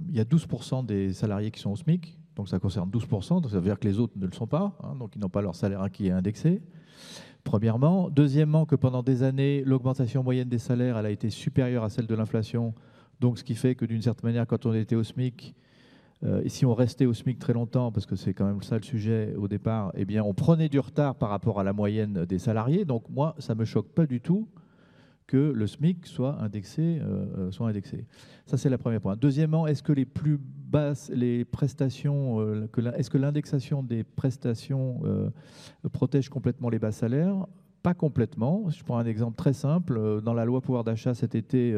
il 0.09 0.15
y 0.15 0.19
a 0.19 0.23
12% 0.23 0.85
des 0.85 1.13
salariés 1.13 1.49
qui 1.49 1.59
sont 1.59 1.71
au 1.71 1.75
SMIC, 1.75 2.19
donc 2.37 2.47
ça 2.47 2.59
concerne 2.59 2.89
12%, 2.89 3.41
donc 3.41 3.49
ça 3.49 3.57
veut 3.57 3.65
dire 3.65 3.79
que 3.79 3.87
les 3.87 3.99
autres 3.99 4.13
ne 4.15 4.27
le 4.27 4.31
sont 4.31 4.45
pas, 4.45 4.77
hein, 4.83 4.95
donc 4.95 5.15
ils 5.15 5.19
n'ont 5.19 5.27
pas 5.27 5.41
leur 5.41 5.55
salaire 5.55 5.89
qui 5.91 6.07
est 6.07 6.11
indexé. 6.11 6.61
Premièrement. 7.43 8.09
Deuxièmement, 8.09 8.65
que 8.65 8.75
pendant 8.75 9.01
des 9.01 9.23
années, 9.23 9.63
l'augmentation 9.65 10.21
moyenne 10.21 10.49
des 10.49 10.59
salaires 10.59 10.97
elle 10.97 11.05
a 11.05 11.09
été 11.09 11.29
supérieure 11.29 11.83
à 11.83 11.89
celle 11.89 12.05
de 12.05 12.13
l'inflation. 12.13 12.75
Donc 13.19 13.39
ce 13.39 13.43
qui 13.43 13.55
fait 13.55 13.73
que 13.73 13.85
d'une 13.85 14.01
certaine 14.01 14.29
manière, 14.29 14.45
quand 14.45 14.65
on 14.67 14.73
était 14.73 14.95
au 14.95 15.03
SMIC, 15.03 15.55
euh, 16.23 16.41
et 16.43 16.49
si 16.49 16.65
on 16.65 16.75
restait 16.75 17.05
au 17.07 17.13
SMIC 17.13 17.39
très 17.39 17.53
longtemps, 17.53 17.91
parce 17.91 18.05
que 18.05 18.15
c'est 18.15 18.33
quand 18.33 18.45
même 18.45 18.61
ça 18.61 18.75
le 18.75 18.83
sujet 18.83 19.33
au 19.35 19.47
départ, 19.47 19.91
eh 19.95 20.05
bien 20.05 20.23
on 20.23 20.35
prenait 20.35 20.69
du 20.69 20.79
retard 20.79 21.15
par 21.15 21.29
rapport 21.29 21.59
à 21.59 21.63
la 21.63 21.73
moyenne 21.73 22.25
des 22.25 22.37
salariés. 22.37 22.85
Donc 22.85 23.09
moi, 23.09 23.33
ça 23.39 23.55
ne 23.55 23.59
me 23.59 23.65
choque 23.65 23.87
pas 23.89 24.05
du 24.05 24.21
tout 24.21 24.47
que 25.27 25.51
le 25.51 25.67
SMIC 25.67 26.05
soit 26.05 26.41
indexé. 26.41 26.99
Euh, 27.01 27.25
euh, 27.37 27.51
soit 27.51 27.67
indexé. 27.67 28.05
Ça, 28.45 28.57
c'est 28.57 28.69
le 28.69 28.77
premier 28.77 28.99
point. 28.99 29.15
Deuxièmement, 29.17 29.67
est-ce 29.67 29.83
que 29.83 29.91
les 29.91 30.05
plus 30.05 30.39
basses, 30.39 31.11
les 31.13 31.43
prestations, 31.43 32.39
euh, 32.39 32.67
est-ce 32.95 33.09
que 33.09 33.17
l'indexation 33.17 33.83
des 33.83 34.03
prestations 34.03 35.01
protège 35.91 36.29
complètement 36.29 36.69
les 36.69 36.79
bas 36.79 36.91
salaires? 36.91 37.45
Pas 37.83 37.93
complètement. 37.93 38.69
Je 38.69 38.83
prends 38.83 38.97
un 38.97 39.05
exemple 39.05 39.37
très 39.37 39.53
simple. 39.53 40.21
Dans 40.21 40.33
la 40.33 40.45
loi 40.45 40.61
pouvoir 40.61 40.83
d'achat 40.83 41.13
cet 41.13 41.35
été, 41.35 41.73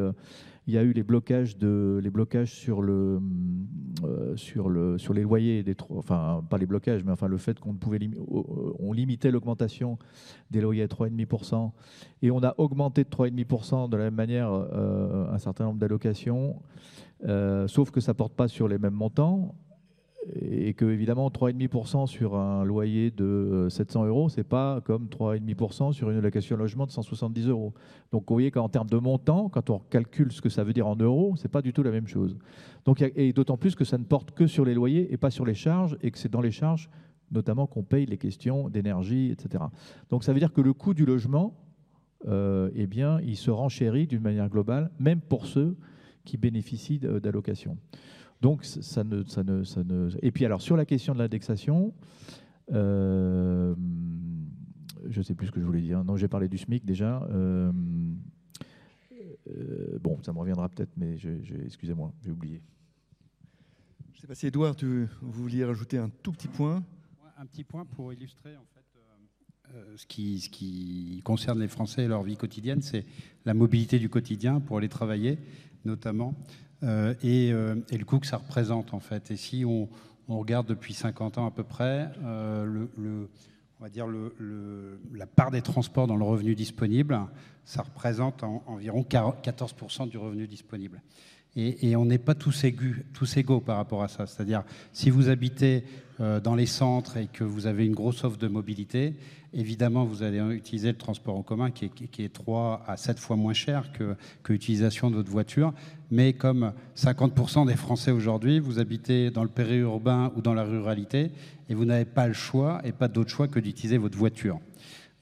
il 0.69 0.73
y 0.73 0.77
a 0.77 0.83
eu 0.83 0.93
les 0.93 1.01
blocages, 1.01 1.57
de, 1.57 1.99
les 2.03 2.11
blocages 2.11 2.51
sur, 2.51 2.83
le, 2.83 3.19
euh, 4.03 4.35
sur, 4.35 4.69
le, 4.69 4.99
sur 4.99 5.15
les 5.15 5.23
loyers, 5.23 5.63
des, 5.63 5.75
enfin 5.89 6.43
pas 6.47 6.59
les 6.59 6.67
blocages, 6.67 7.03
mais 7.03 7.11
enfin 7.11 7.27
le 7.27 7.37
fait 7.37 7.59
qu'on 7.59 7.73
pouvait 7.73 7.99
on 8.77 8.93
limitait 8.93 9.31
l'augmentation 9.31 9.97
des 10.51 10.61
loyers 10.61 10.83
à 10.83 10.85
3,5%, 10.85 11.71
et 12.21 12.29
on 12.29 12.43
a 12.43 12.53
augmenté 12.59 13.03
de 13.03 13.09
3,5% 13.09 13.89
de 13.89 13.97
la 13.97 14.03
même 14.03 14.13
manière 14.13 14.51
euh, 14.51 15.33
un 15.33 15.39
certain 15.39 15.63
nombre 15.65 15.79
d'allocations, 15.79 16.61
euh, 17.25 17.67
sauf 17.67 17.89
que 17.89 17.99
ça 17.99 18.11
ne 18.11 18.17
porte 18.17 18.33
pas 18.33 18.47
sur 18.47 18.67
les 18.67 18.77
mêmes 18.77 18.93
montants 18.93 19.55
et 20.33 20.73
que 20.73 20.85
évidemment 20.85 21.29
3,5% 21.29 22.07
sur 22.07 22.35
un 22.35 22.63
loyer 22.63 23.09
de 23.11 23.67
700 23.69 24.03
euh, 24.03 24.07
euros, 24.07 24.29
c'est 24.29 24.43
pas 24.43 24.81
comme 24.81 25.07
3,5% 25.07 25.93
sur 25.93 26.09
une 26.09 26.19
location 26.19 26.57
logement 26.57 26.85
de 26.85 26.91
170 26.91 27.47
euros. 27.47 27.73
Donc 28.11 28.25
vous 28.27 28.35
voyez 28.35 28.51
qu'en 28.51 28.69
termes 28.69 28.89
de 28.89 28.97
montant, 28.97 29.49
quand 29.49 29.69
on 29.69 29.79
calcule 29.79 30.31
ce 30.31 30.41
que 30.41 30.49
ça 30.49 30.63
veut 30.63 30.73
dire 30.73 30.87
en 30.87 30.95
euros, 30.95 31.35
c'est 31.37 31.47
pas 31.47 31.61
du 31.61 31.73
tout 31.73 31.83
la 31.83 31.91
même 31.91 32.07
chose. 32.07 32.37
Donc, 32.85 33.01
et 33.01 33.33
d'autant 33.33 33.57
plus 33.57 33.75
que 33.75 33.85
ça 33.85 33.97
ne 33.97 34.03
porte 34.03 34.31
que 34.31 34.45
sur 34.45 34.65
les 34.65 34.73
loyers 34.73 35.11
et 35.13 35.17
pas 35.17 35.31
sur 35.31 35.45
les 35.45 35.53
charges, 35.53 35.97
et 36.01 36.11
que 36.11 36.17
c'est 36.17 36.31
dans 36.31 36.41
les 36.41 36.51
charges 36.51 36.89
notamment 37.31 37.67
qu'on 37.67 37.83
paye 37.83 38.05
les 38.05 38.17
questions 38.17 38.69
d'énergie, 38.69 39.31
etc. 39.31 39.63
Donc 40.09 40.23
ça 40.23 40.33
veut 40.33 40.39
dire 40.39 40.51
que 40.51 40.61
le 40.61 40.73
coût 40.73 40.93
du 40.93 41.05
logement, 41.05 41.55
euh, 42.27 42.69
eh 42.75 42.87
bien, 42.87 43.19
il 43.21 43.37
se 43.37 43.51
renchérit 43.51 44.07
d'une 44.07 44.21
manière 44.21 44.49
globale, 44.49 44.91
même 44.99 45.21
pour 45.21 45.45
ceux 45.45 45.77
qui 46.25 46.37
bénéficient 46.37 46.99
d'allocations. 46.99 47.77
Donc, 48.41 48.63
ça 48.63 49.03
ne, 49.03 49.23
ça 49.23 49.43
ne, 49.43 49.63
ça 49.63 49.83
ne... 49.83 50.09
Et 50.21 50.31
puis, 50.31 50.45
alors, 50.45 50.61
sur 50.61 50.77
la 50.77 50.85
question 50.85 51.13
de 51.13 51.19
l'indexation, 51.19 51.93
euh, 52.71 53.75
je 55.07 55.19
ne 55.19 55.23
sais 55.23 55.35
plus 55.35 55.47
ce 55.47 55.51
que 55.51 55.59
je 55.59 55.65
voulais 55.65 55.81
dire. 55.81 56.03
Non, 56.03 56.15
j'ai 56.15 56.27
parlé 56.27 56.47
du 56.47 56.57
SMIC 56.57 56.85
déjà. 56.85 57.23
Euh, 57.31 57.71
euh, 59.49 59.99
bon, 60.01 60.21
ça 60.23 60.31
me 60.31 60.39
reviendra 60.39 60.69
peut-être, 60.69 60.91
mais 60.95 61.17
excusez-moi, 61.65 62.13
j'ai 62.21 62.31
oublié. 62.31 62.61
Je 64.13 64.17
ne 64.17 64.21
sais 64.21 64.27
pas 64.27 64.35
si, 64.35 64.47
Edouard, 64.47 64.75
tu, 64.75 65.07
vous 65.21 65.43
vouliez 65.43 65.65
rajouter 65.65 65.97
un 65.97 66.09
tout 66.09 66.31
petit 66.31 66.47
point 66.47 66.83
Un 67.37 67.45
petit 67.45 67.63
point 67.65 67.85
pour 67.85 68.13
illustrer, 68.13 68.55
en 68.55 68.65
fait, 68.73 68.85
ce, 69.97 70.05
qui, 70.05 70.39
ce 70.39 70.49
qui 70.49 71.21
concerne 71.25 71.59
les 71.59 71.67
Français 71.67 72.03
et 72.03 72.07
leur 72.07 72.23
vie 72.23 72.37
quotidienne, 72.37 72.81
c'est 72.81 73.05
la 73.45 73.53
mobilité 73.53 73.99
du 73.99 74.09
quotidien 74.09 74.61
pour 74.61 74.77
aller 74.77 74.89
travailler, 74.89 75.39
notamment. 75.83 76.35
Euh, 76.83 77.13
euh, 77.23 77.75
et, 77.89 77.97
le 77.97 78.05
coût 78.05 78.19
que 78.19 78.27
ça 78.27 78.37
représente 78.37 78.93
en 78.93 78.99
fait. 78.99 79.31
Et 79.31 79.35
si 79.35 79.65
on, 79.65 79.89
regarde 80.27 80.67
depuis 80.67 80.93
50 80.93 81.39
ans 81.39 81.47
à 81.47 81.51
peu 81.51 81.63
près, 81.63 82.09
euh, 82.23 82.85
on 83.79 83.83
va 83.83 83.89
dire 83.89 84.07
la 85.13 85.25
part 85.25 85.51
des 85.51 85.61
transports 85.61 86.07
dans 86.07 86.15
le 86.15 86.23
revenu 86.23 86.53
disponible, 86.55 87.19
ça 87.65 87.81
représente 87.81 88.43
environ 88.43 89.01
14% 89.01 90.07
du 90.07 90.17
revenu 90.17 90.47
disponible. 90.47 91.01
Et, 91.55 91.95
on 91.95 92.05
n'est 92.05 92.19
pas 92.19 92.35
tous, 92.35 92.63
égaux 92.63 93.59
par 93.59 93.77
rapport 93.77 94.03
à 94.03 94.07
ça. 94.07 94.27
C'est-à-dire, 94.27 94.63
si 94.93 95.09
vous 95.09 95.29
habitez 95.29 95.83
euh, 96.19 96.39
dans 96.39 96.55
les 96.55 96.67
centres 96.67 97.17
et 97.17 97.27
que 97.27 97.43
vous 97.43 97.65
avez 97.65 97.85
une 97.85 97.95
grosse 97.95 98.23
offre 98.23 98.37
de 98.37 98.47
mobilité, 98.47 99.15
évidemment, 99.53 100.05
vous 100.05 100.21
allez 100.21 100.39
utiliser 100.55 100.89
le 100.89 100.97
transport 100.97 101.35
en 101.35 101.41
commun 101.41 101.71
qui 101.71 101.85
est, 101.85 101.89
qui 101.89 102.23
est 102.23 102.33
3 102.33 102.83
à 102.87 102.97
7 102.97 103.19
fois 103.19 103.35
moins 103.35 103.53
cher 103.53 103.91
que, 103.91 104.15
que 104.43 104.53
l'utilisation 104.53 105.09
de 105.09 105.15
votre 105.15 105.31
voiture. 105.31 105.73
Mais 106.11 106.33
comme 106.33 106.71
50% 106.95 107.67
des 107.67 107.75
Français 107.75 108.11
aujourd'hui, 108.11 108.59
vous 108.59 108.79
habitez 108.79 109.31
dans 109.31 109.43
le 109.43 109.49
périurbain 109.49 110.31
ou 110.35 110.41
dans 110.41 110.53
la 110.53 110.63
ruralité 110.63 111.31
et 111.67 111.73
vous 111.73 111.85
n'avez 111.85 112.05
pas 112.05 112.27
le 112.27 112.33
choix 112.33 112.79
et 112.83 112.91
pas 112.91 113.07
d'autre 113.07 113.31
choix 113.31 113.47
que 113.47 113.59
d'utiliser 113.59 113.97
votre 113.97 114.17
voiture 114.17 114.59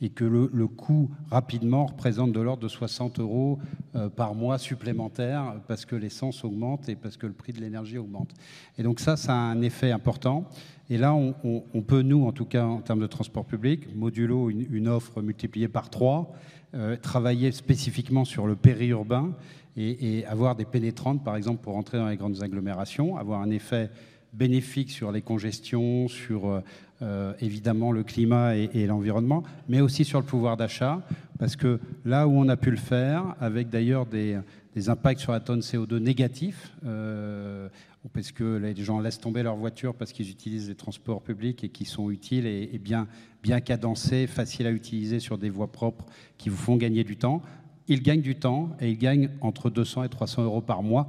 et 0.01 0.09
que 0.09 0.23
le, 0.23 0.67
coût 0.67 1.09
rapidement 1.31 1.87
représente 1.87 2.31
de 2.31 2.39
l'ordre 2.39 2.61
de 2.61 2.67
60 2.67 3.19
euros 3.19 3.57
euh, 3.95 4.09
par 4.09 4.35
mois 4.35 4.59
supplémentaire 4.59 5.55
parce 5.67 5.85
que 5.85 5.95
l'essence 5.95 6.43
augmente 6.43 6.87
et 6.87 6.95
parce 6.95 7.17
que 7.17 7.25
le 7.25 7.33
prix 7.33 7.51
de 7.51 7.59
l'énergie 7.59 7.97
augmente. 7.97 8.29
Et 8.77 8.83
donc 8.83 8.99
ça, 8.99 9.17
ça 9.17 9.33
a 9.33 9.37
un 9.37 9.61
effet 9.61 9.91
important. 9.91 10.45
Et 10.89 10.97
là, 10.97 11.13
on, 11.13 11.33
peut, 11.81 12.01
nous, 12.01 12.25
en 12.25 12.31
tout 12.31 12.45
cas 12.45 12.65
en 12.65 12.79
termes 12.79 13.01
de 13.01 13.07
transport 13.07 13.43
public, 13.43 13.93
modulo 13.95 14.49
une, 14.49 14.87
offre 14.87 15.21
multipliée 15.21 15.67
par 15.67 15.89
trois, 15.89 16.31
euh, 16.75 16.95
travailler 16.95 17.51
spécifiquement 17.51 18.23
sur 18.23 18.47
le 18.47 18.55
périurbain 18.55 19.33
et, 19.75 20.19
et 20.19 20.25
avoir 20.25 20.55
des 20.55 20.63
pénétrantes, 20.63 21.23
par 21.25 21.35
exemple, 21.35 21.61
pour 21.61 21.75
entrer 21.75 21.97
dans 21.97 22.07
les 22.07 22.15
grandes 22.15 22.41
agglomérations, 22.41 23.17
avoir 23.17 23.41
un 23.41 23.49
effet 23.49 23.89
bénéfique 24.31 24.91
sur 24.91 25.11
les 25.11 25.21
congestions, 25.21 26.07
sur 26.07 26.61
euh, 27.03 27.33
évidemment 27.41 27.91
le 27.91 28.03
climat 28.03 28.55
et, 28.55 28.87
l'environnement, 28.87 29.43
mais 29.69 29.81
aussi 29.81 30.03
sur 30.03 30.19
le 30.19 30.25
pouvoir 30.25 30.57
d'achat, 30.57 31.01
parce 31.37 31.55
que 31.55 31.79
là 32.05 32.27
où 32.27 32.31
on 32.31 32.49
a 32.49 32.57
pu 32.57 32.71
le 32.71 32.77
faire, 32.77 33.35
avec 33.39 33.69
d'ailleurs 33.69 34.07
des, 34.07 34.39
impacts 34.87 35.19
sur 35.19 35.31
la 35.31 35.39
tonne 35.39 35.59
CO2 35.59 35.97
négatifs, 35.97 36.71
euh, 36.85 37.69
parce 38.13 38.31
que 38.31 38.57
les 38.57 38.75
gens 38.83 38.99
laissent 38.99 39.19
tomber 39.19 39.43
leur 39.43 39.55
voiture 39.55 39.93
parce 39.93 40.11
qu'ils 40.11 40.31
utilisent 40.31 40.69
les 40.69 40.75
transports 40.75 41.21
publics 41.21 41.63
et 41.63 41.69
qui 41.69 41.85
sont 41.85 42.09
utiles 42.09 42.47
et, 42.47 42.79
bien, 42.79 43.07
bien 43.43 43.59
cadencés, 43.59 44.25
faciles 44.25 44.65
à 44.65 44.71
utiliser 44.71 45.19
sur 45.19 45.37
des 45.37 45.51
voies 45.51 45.71
propres 45.71 46.05
qui 46.39 46.49
vous 46.49 46.57
font 46.57 46.77
gagner 46.77 47.03
du 47.03 47.17
temps, 47.17 47.43
ils 47.87 48.01
gagnent 48.01 48.21
du 48.21 48.35
temps 48.35 48.75
et 48.79 48.89
ils 48.89 48.97
gagnent 48.97 49.29
entre 49.41 49.69
200 49.69 50.03
et 50.03 50.09
300 50.09 50.43
euros 50.43 50.61
par 50.61 50.81
mois 50.81 51.07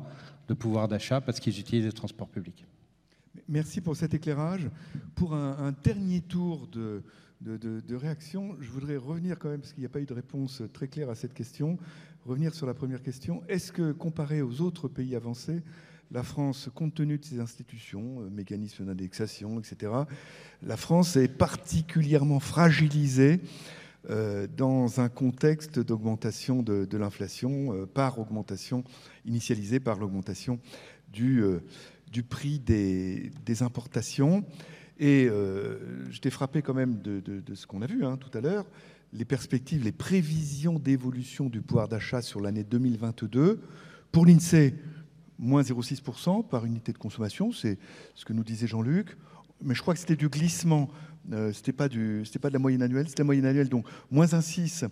de 0.48 0.55
pouvoir 0.55 0.86
d'achat 0.86 1.23
parce 1.23 1.40
qu'ils 1.40 1.59
utilisent 1.59 1.86
les 1.86 1.93
transports 1.93 2.28
publics. 2.28 2.68
Merci 3.50 3.80
pour 3.80 3.96
cet 3.96 4.12
éclairage. 4.12 4.68
Pour 5.14 5.34
un, 5.34 5.74
dernier 5.82 6.20
tour 6.20 6.68
de, 6.68 7.02
réaction, 7.94 8.54
je 8.60 8.70
voudrais 8.70 8.98
revenir 8.98 9.38
quand 9.38 9.48
même, 9.48 9.60
parce 9.60 9.72
qu'il 9.72 9.80
n'y 9.80 9.86
a 9.86 9.88
pas 9.88 10.00
eu 10.00 10.06
de 10.06 10.12
réponse 10.12 10.62
très 10.74 10.86
claire 10.86 11.08
à 11.08 11.14
cette 11.14 11.32
question, 11.32 11.78
revenir 12.26 12.54
sur 12.54 12.66
la 12.66 12.74
première 12.74 13.02
question. 13.02 13.42
Est-ce 13.48 13.72
que, 13.72 13.92
comparé 13.92 14.42
aux 14.42 14.60
autres 14.60 14.86
pays 14.86 15.16
avancés, 15.16 15.62
la 16.10 16.22
France, 16.22 16.68
compte 16.74 16.94
tenu 16.94 17.16
de 17.16 17.24
ses 17.24 17.40
institutions, 17.40 18.20
euh, 18.20 18.28
mécanismes 18.28 18.84
d'indexation, 18.84 19.58
etc., 19.58 19.92
la 20.62 20.76
France 20.76 21.16
est 21.16 21.28
particulièrement 21.28 22.40
fragilisée 22.40 23.40
euh, 24.10 24.46
dans 24.46 25.00
un 25.00 25.08
contexte 25.08 25.78
d'augmentation 25.78 26.62
de, 26.62 26.96
l'inflation 26.98 27.72
euh, 27.72 27.86
par 27.86 28.18
augmentation 28.18 28.84
initialisée 29.24 29.80
par 29.80 29.98
l'augmentation 29.98 30.60
du, 31.10 31.42
du 32.10 32.22
prix 32.22 32.59
des, 32.59 33.30
importations. 33.62 34.44
Et 34.98 35.28
euh, 35.28 36.10
j'étais 36.10 36.30
frappé 36.30 36.62
quand 36.62 36.74
même 36.74 37.01
de, 37.01 37.55
ce 37.55 37.66
qu'on 37.66 37.82
a 37.82 37.86
vu 37.86 38.05
hein, 38.05 38.16
tout 38.16 38.36
à 38.36 38.40
l'heure, 38.40 38.66
les 39.12 39.24
perspectives, 39.24 39.85
les 39.85 39.93
prévisions 39.93 40.78
d'évolution 40.78 41.48
du 41.48 41.62
pouvoir 41.62 41.89
d'achat 41.89 42.20
sur 42.22 42.40
l'année 42.40 42.64
2022. 42.64 43.60
Pour 44.12 44.26
l'INSEE, 44.26 44.74
moins 45.39 45.62
0,6% 45.62 46.47
par 46.47 46.64
unité 46.66 46.93
de 46.93 46.98
consommation, 46.98 47.52
c'est 47.52 47.78
ce 48.14 48.24
que 48.24 48.32
nous 48.32 48.44
disait 48.44 48.66
Jean-Luc. 48.66 49.16
Mais 49.62 49.74
je 49.74 49.82
crois 49.82 49.94
que 49.94 50.01
c'était 50.01 50.16
du 50.16 50.28
glissement, 50.28 50.89
euh, 51.32 51.52
c'était 51.52 51.72
pas, 51.72 51.89
pas 51.89 52.48
de 52.48 52.52
la 52.52 52.59
moyenne 52.59 52.82
annuelle, 52.82 53.09
c'était 53.09 53.22
la 53.22 53.26
moyenne 53.26 53.47
annuelle, 53.47 53.68
donc 53.68 53.86
moins 54.10 54.26
1,6 54.26 54.89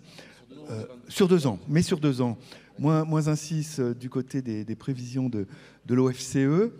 euh, 0.69 0.83
sur 1.07 1.27
deux 1.27 1.47
ans, 1.47 1.59
mais 1.67 1.81
sur 1.81 1.99
deux 1.99 2.21
ans. 2.21 2.37
Moins, 2.79 3.05
moins 3.05 3.21
1,6 3.21 3.81
euh, 3.81 3.93
du 3.93 4.09
côté 4.09 4.41
des, 4.41 4.75
prévisions 4.75 5.29
de 5.29 5.47
l'OFCE. 5.89 6.71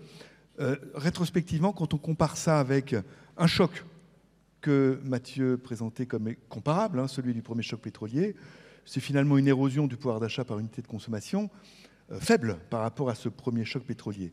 Euh, 0.59 0.75
rétrospectivement, 0.95 1.71
quand 1.71 1.93
on 1.93 1.97
compare 1.97 2.35
ça 2.35 2.59
avec 2.59 2.95
un 3.37 3.47
choc 3.47 3.85
que 4.61 4.99
Mathieu 5.03 5.57
présentait 5.57 6.07
comme 6.07 6.33
comparable, 6.49 6.99
hein, 6.99 7.07
celui 7.07 7.33
du 7.33 7.43
premier 7.43 7.61
choc 7.61 7.79
pétrolier, 7.79 8.35
c'est 8.83 8.99
finalement 8.99 9.37
une 9.37 9.47
érosion 9.47 9.85
du 9.85 9.97
pouvoir 9.97 10.19
d'achat 10.19 10.43
par 10.43 10.57
unité 10.57 10.81
de 10.81 10.87
consommation 10.87 11.51
euh, 12.11 12.19
faible 12.19 12.57
par 12.71 12.81
rapport 12.81 13.09
à 13.09 13.15
ce 13.15 13.29
premier 13.29 13.65
choc 13.65 13.83
pétrolier. 13.83 14.31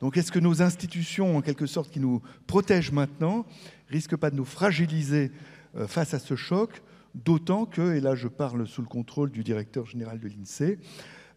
Donc 0.00 0.18
est-ce 0.18 0.30
que 0.30 0.38
nos 0.38 0.60
institutions, 0.60 1.38
en 1.38 1.40
quelque 1.40 1.66
sorte, 1.66 1.90
qui 1.90 2.00
nous 2.00 2.20
protègent 2.46 2.92
maintenant, 2.92 3.46
risquent 3.88 4.16
pas 4.16 4.30
de 4.30 4.36
nous 4.36 4.44
fragiliser 4.44 5.32
euh, 5.76 5.86
face 5.86 6.12
à 6.12 6.18
ce 6.18 6.36
choc 6.36 6.82
D'autant 7.14 7.66
que, 7.66 7.94
et 7.94 8.00
là 8.00 8.14
je 8.14 8.26
parle 8.26 8.66
sous 8.66 8.80
le 8.80 8.88
contrôle 8.88 9.30
du 9.30 9.44
directeur 9.44 9.84
général 9.84 10.18
de 10.18 10.28
l'INSEE, 10.28 10.78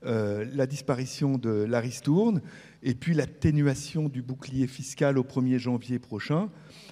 la 0.04 0.68
disparition 0.68 1.38
de 1.38 1.50
l'Aristourne 1.50 2.42
et 2.86 2.94
puis 2.94 3.16
l'atténuation 3.16 4.08
du 4.10 4.22
bouclier 4.22 4.68
fiscal 4.68 5.18
au 5.18 5.24
1er 5.24 5.58
janvier 5.58 5.98
prochain 5.98 6.50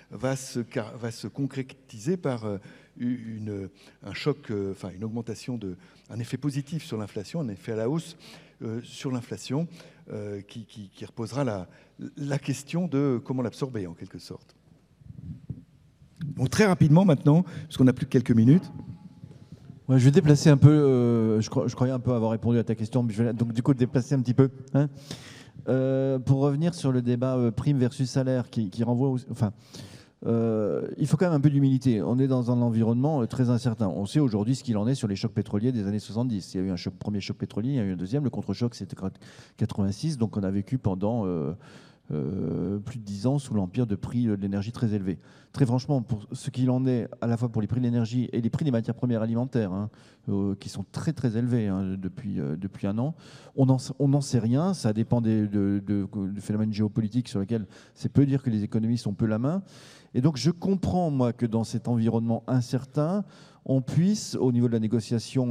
va 0.10 0.36
se, 0.36 0.60
va 0.96 1.12
se 1.12 1.28
concrétiser 1.28 2.18
par 2.18 2.46
euh, 2.46 2.58
une, 2.98 3.70
un 4.02 4.14
choc, 4.14 4.50
euh, 4.50 4.72
enfin 4.72 4.90
une 4.90 5.04
augmentation, 5.04 5.56
de, 5.56 5.78
un 6.10 6.20
effet 6.20 6.38
positif 6.38 6.84
sur 6.84 6.98
l'inflation, 6.98 7.42
un 7.42 7.48
effet 7.48 7.74
à 7.74 7.76
la 7.76 7.90
hausse 7.90 8.18
euh, 8.64 8.82
sur 8.84 9.12
l'inflation 9.12 9.68
qui, 10.50 10.66
qui, 10.66 11.06
reposera 11.06 11.46
la, 11.46 11.70
la 12.18 12.38
question 12.38 12.90
de 12.90 13.22
comment 13.24 13.42
l'absorber 13.42 13.88
en 13.88 13.94
quelque 13.94 14.20
sorte. 14.20 14.54
Bon, 16.26 16.46
très 16.48 16.66
rapidement 16.66 17.06
maintenant, 17.06 17.44
parce 17.44 17.78
qu'on 17.78 17.86
n'a 17.86 17.94
plus 17.94 18.06
que 18.06 18.12
quelques 18.12 18.36
minutes. 18.36 18.70
je 19.88 19.96
vais 19.96 20.12
déplacer 20.12 20.50
un 20.50 20.58
peu, 20.58 21.40
je, 21.40 21.50
croyais 21.50 21.94
un 21.94 22.02
peu 22.02 22.12
avoir 22.12 22.32
répondu 22.32 22.58
à 22.58 22.66
ta 22.66 22.76
question, 22.76 23.02
mais 23.02 23.14
je 23.14 23.24
vais 23.24 23.32
donc 23.34 23.54
du 23.54 23.64
coup 23.64 23.74
déplacer 23.74 24.14
un 24.14 24.20
petit 24.20 24.34
peu. 24.34 24.50
Hein. 24.74 24.90
Euh, 25.70 26.20
pour 26.20 26.40
revenir 26.40 26.74
sur 26.74 26.92
le 26.92 27.02
débat 27.02 27.38
euh, 27.38 27.52
prime 27.52 27.78
versus 27.78 28.10
salaire 28.10 28.50
qui, 28.50 28.84
renvoie. 28.84 29.18
enfin, 29.32 29.54
euh, 30.26 30.88
il 30.98 31.08
faut 31.08 31.18
quand 31.18 31.26
même 31.26 31.36
un 31.36 31.40
peu 31.40 31.50
d'humilité. 31.50 32.02
On 32.02 32.20
est 32.20 32.28
dans 32.28 32.52
un 32.52 32.62
environnement 32.62 33.26
très 33.28 33.50
incertain. 33.50 33.88
On 33.88 34.06
sait 34.06 34.20
aujourd'hui 34.20 34.56
ce 34.56 34.64
qu'il 34.64 34.78
en 34.78 34.88
est 34.88 34.96
sur 34.96 35.08
les 35.08 35.16
chocs 35.16 35.34
pétroliers 35.34 35.72
des 35.72 35.88
années 35.88 36.00
70. 36.00 36.54
Il 36.54 36.58
y 36.58 36.64
a 36.64 36.68
eu 36.68 36.72
un 36.72 36.92
premier 37.00 37.22
choc 37.22 37.38
pétrolier, 37.38 37.70
il 37.72 37.76
y 37.76 37.80
a 37.80 37.84
eu 37.84 37.94
un 37.94 37.98
deuxième. 37.98 38.24
Le 38.24 38.30
contre-choc, 38.30 38.76
c'était 38.76 38.96
86. 39.58 40.18
Donc 40.18 40.38
on 40.38 40.44
a 40.44 40.52
vécu 40.52 40.78
pendant 40.78 41.26
euh, 42.12 42.80
plus 42.80 43.00
de 43.00 43.04
10 43.06 43.28
ans 43.28 43.40
sous 43.40 43.54
l'empire 43.54 43.88
de 43.88 43.96
prix 43.96 44.26
de 44.26 44.34
l'énergie 44.34 44.74
très 44.74 44.94
élevés. 44.94 45.20
Très 45.54 45.66
franchement, 45.66 46.02
pour 46.02 46.28
ce 46.34 46.50
qu'il 46.50 46.70
en 46.70 46.86
est, 46.86 47.08
à 47.22 47.28
la 47.28 47.38
fois 47.38 47.48
pour 47.48 47.62
les 47.62 47.68
prix 47.68 47.80
de 47.80 47.86
l'énergie 47.86 48.30
et 48.34 48.42
les 48.42 48.50
prix 48.50 48.66
des 48.66 48.72
matières 48.72 48.96
premières 48.96 49.22
alimentaires, 49.22 49.72
hein, 49.72 49.90
euh, 50.28 50.54
qui 50.56 50.68
sont 50.68 50.86
très 50.92 51.14
très 51.14 51.38
élevés 51.38 51.68
hein, 51.68 51.96
depuis, 51.98 52.42
euh, 52.42 52.58
depuis 52.58 52.88
un 52.88 52.98
an, 52.98 53.16
on 53.56 53.66
n'en 53.66 54.22
sait 54.22 54.40
rien. 54.40 54.74
Ça 54.74 54.92
dépend 54.92 55.22
des, 55.22 55.48
de, 55.48 55.82
de, 55.86 56.08
phénomènes 56.42 56.74
géopolitiques 56.74 57.30
sur 57.30 57.40
lesquels 57.40 57.68
c'est 57.96 58.12
peu 58.12 58.26
dire 58.26 58.44
que 58.44 58.50
les 58.50 58.64
économistes 58.64 59.08
ont 59.08 59.14
peu 59.14 59.26
la 59.26 59.40
main. 59.40 59.64
Et 60.14 60.20
donc 60.20 60.36
je 60.36 60.52
comprends, 60.52 61.10
moi, 61.10 61.32
que 61.32 61.46
dans 61.46 61.64
cet 61.64 61.88
environnement 61.88 62.44
incertain, 62.48 63.24
on 63.66 63.82
puisse, 63.82 64.36
au 64.36 64.52
niveau 64.52 64.68
de 64.68 64.74
la 64.74 64.80
négociation 64.80 65.50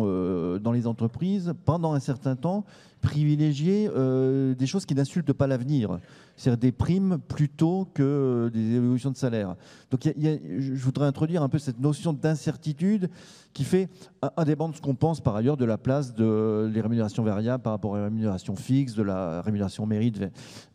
dans 0.59 0.72
les 0.72 0.86
entreprises, 0.86 1.55
pendant 1.64 1.93
un 1.94 2.01
certain 2.01 2.36
temps, 2.36 2.64
privilégier 3.01 3.89
des 3.89 4.66
choses 4.66 4.86
qui 4.86 4.94
n'insultent 4.94 5.32
pas 5.32 5.47
l'avenir 5.47 5.98
c'est-à-dire 6.36 6.59
des 6.59 6.72
primes 6.72 7.18
plutôt 7.28 7.89
que 7.94 8.51
des 8.52 8.74
évolutions 8.74 9.10
de 9.10 9.16
salaire. 9.16 9.55
Donc 9.90 10.01
je 10.05 10.84
voudrais 10.84 11.06
introduire 11.06 11.43
un 11.43 11.48
peu 11.48 11.59
cette 11.59 11.80
notion 11.80 12.12
d'incertitude 12.12 13.10
qui 13.52 13.64
fait, 13.64 13.89
indépendant 14.36 14.70
de 14.70 14.76
ce 14.76 14.80
qu'on 14.80 14.94
pense 14.94 15.20
par 15.20 15.36
ailleurs 15.36 15.56
de 15.56 15.64
la 15.64 15.78
place 15.78 16.14
de 16.14 16.70
les 16.72 16.80
rémunérations 16.80 17.22
variables 17.22 17.62
par 17.62 17.72
rapport 17.72 17.93
aux 17.93 18.02
rémunérations 18.02 18.56
fixes, 18.56 18.94
de 18.94 19.02
la 19.02 19.43
rémunération 19.43 19.86
mérite. 19.86 20.20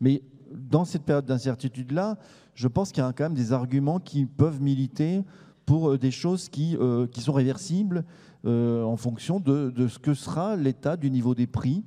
Mais 0.00 0.22
dans 0.52 0.84
cette 0.84 1.02
période 1.02 1.26
d'incertitude-là, 1.26 2.16
je 2.54 2.68
pense 2.68 2.92
qu'il 2.92 3.02
y 3.02 3.06
a 3.06 3.12
quand 3.12 3.24
même 3.24 3.34
des 3.34 3.52
arguments 3.52 3.98
qui 3.98 4.26
peuvent 4.26 4.62
militer 4.62 5.22
pour 5.68 5.90
euh, 5.90 5.98
des 5.98 6.10
choses 6.10 6.48
qui, 6.48 6.78
euh, 6.78 7.06
sont 7.18 7.34
réversibles 7.34 8.04
euh, 8.46 8.82
en 8.84 8.96
fonction 8.96 9.38
de, 9.38 9.70
ce 9.86 9.98
que 9.98 10.14
sera 10.14 10.56
l'état 10.56 10.96
du 10.96 11.10
niveau 11.10 11.34
des 11.34 11.46
prix 11.46 11.84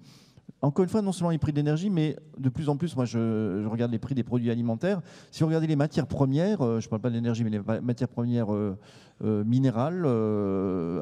encore 0.61 0.83
une 0.83 0.89
fois, 0.89 1.01
non 1.01 1.11
seulement 1.11 1.31
les 1.31 1.39
prix 1.39 1.53
d'énergie, 1.53 1.89
mais 1.89 2.15
de 2.37 2.49
plus 2.49 2.69
en 2.69 2.77
plus, 2.77 2.95
moi 2.95 3.05
je, 3.05 3.65
regarde 3.65 3.91
les 3.91 3.97
prix 3.97 4.13
des 4.13 4.23
produits 4.23 4.51
alimentaires. 4.51 5.01
Si 5.31 5.41
vous 5.41 5.47
regardez 5.47 5.65
les 5.65 5.75
matières 5.75 6.05
premières, 6.05 6.61
euh, 6.61 6.79
je 6.79 6.85
ne 6.85 6.89
parle 6.89 7.01
pas 7.01 7.09
de 7.09 7.15
l'énergie, 7.15 7.43
mais 7.43 7.49
les 7.49 7.61
matières 7.81 8.09
premières 8.09 8.53
euh, 8.53 8.77
euh, 9.23 9.43
minérales, 9.43 10.05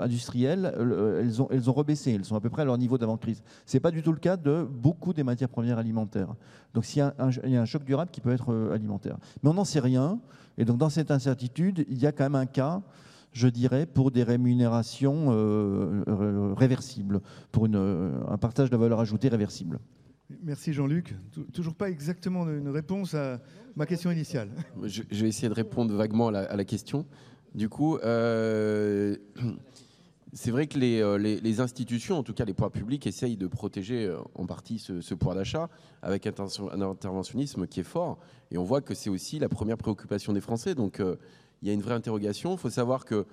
industrielles, 0.02 0.74
elles, 0.78 1.42
ont, 1.42 1.48
elles 1.52 1.70
ont 1.70 1.74
rebaissé. 1.74 2.14
Elles 2.14 2.24
sont 2.24 2.36
à 2.36 2.42
peu 2.42 2.50
près 2.50 2.62
à 2.62 2.66
leur 2.66 2.78
niveau 2.78 2.98
d'avant-crise. 2.98 3.44
Ce 3.66 3.76
n'est 3.76 3.82
pas 3.82 3.92
du 3.92 4.02
tout 4.02 4.14
le 4.14 4.20
cas 4.20 4.38
de 4.38 4.66
beaucoup 4.70 5.14
des 5.14 5.24
matières 5.24 5.50
premières 5.50 5.78
alimentaires. 5.78 6.34
Donc 6.74 6.96
il 6.96 7.14
il 7.46 7.52
y 7.52 7.58
a 7.58 7.62
un 7.62 7.66
choc 7.66 7.84
durable 7.84 8.12
qui 8.12 8.22
peut 8.22 8.32
être 8.32 8.72
alimentaire. 8.74 9.18
Mais 9.44 9.50
on 9.50 9.54
n'en 9.54 9.66
sait 9.66 9.80
rien. 9.80 10.20
Et 10.58 10.66
donc 10.66 10.78
dans 10.78 10.90
cette 10.90 11.12
incertitude, 11.12 11.86
il 11.90 11.98
y 11.98 12.06
a 12.06 12.12
quand 12.12 12.24
même 12.24 12.36
un 12.36 12.46
cas 12.46 12.82
je 13.32 13.48
dirais, 13.48 13.86
pour 13.86 14.12
des 14.12 14.24
rémunérations 14.24 15.28
euh, 15.30 16.54
réversibles, 16.56 17.22
pour 17.52 17.66
une, 17.66 17.76
un 18.28 18.38
partage 18.38 18.70
de 18.70 18.76
la 18.76 18.82
valeur 18.82 19.00
ajoutée 19.00 19.30
réversible. 19.30 19.80
Merci 20.44 20.74
Jean-Luc. 20.74 21.16
Toujours 21.54 21.74
pas 21.74 21.90
exactement 21.90 22.48
une 22.48 22.70
réponse 22.70 23.16
à 23.16 23.40
ma 23.76 23.86
question 23.86 24.12
initiale. 24.12 24.50
Je, 24.84 25.02
vais 25.02 25.28
essayer 25.28 25.50
de 25.50 25.54
répondre 25.54 25.94
vaguement 25.96 26.28
à 26.28 26.56
la, 26.56 26.66
question. 26.66 27.06
Du 27.56 27.68
coup, 27.68 27.98
euh, 27.98 29.16
c'est 30.34 30.52
vrai 30.52 30.68
que 30.68 30.78
euh, 30.80 31.18
les, 31.18 31.60
institutions, 31.62 32.20
en 32.20 32.24
tout 32.24 32.34
cas 32.34 32.46
les 32.46 32.54
pouvoirs 32.54 32.72
publics, 32.72 33.08
essayent 33.08 33.38
de 33.38 33.48
protéger 33.48 34.16
en 34.36 34.46
partie 34.46 34.78
ce, 34.78 35.14
pouvoir 35.16 35.36
d'achat 35.36 35.68
avec 36.04 36.28
un, 36.28 36.34
interventionnisme 36.82 37.66
qui 37.66 37.80
est 37.80 37.84
fort. 37.84 38.20
Et 38.52 38.60
on 38.60 38.64
voit 38.64 38.82
que 38.82 38.94
c'est 38.94 39.10
aussi 39.10 39.40
la 39.40 39.50
première 39.50 39.78
préoccupation 39.78 40.32
des 40.34 40.42
Français. 40.42 40.76
Donc 40.76 41.02
il 41.62 41.68
y 41.68 41.72
a 41.72 41.74
une 41.74 41.82
vraie 41.82 41.96
interrogation. 41.96 42.54
Il 42.54 42.58
faut 42.58 42.70
savoir 42.70 43.06
que 43.06 43.26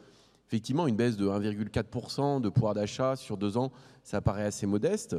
effectivement, 0.46 0.86
une 0.86 0.96
baisse 0.96 1.16
de 1.16 1.26
1,4% 1.26 2.40
de 2.40 2.48
pouvoir 2.48 2.74
d'achat 2.74 3.16
sur 3.16 3.36
deux 3.36 3.56
ans, 3.56 3.72
ça 4.02 4.20
paraît 4.20 4.44
assez 4.44 4.66
modeste. 4.66 5.16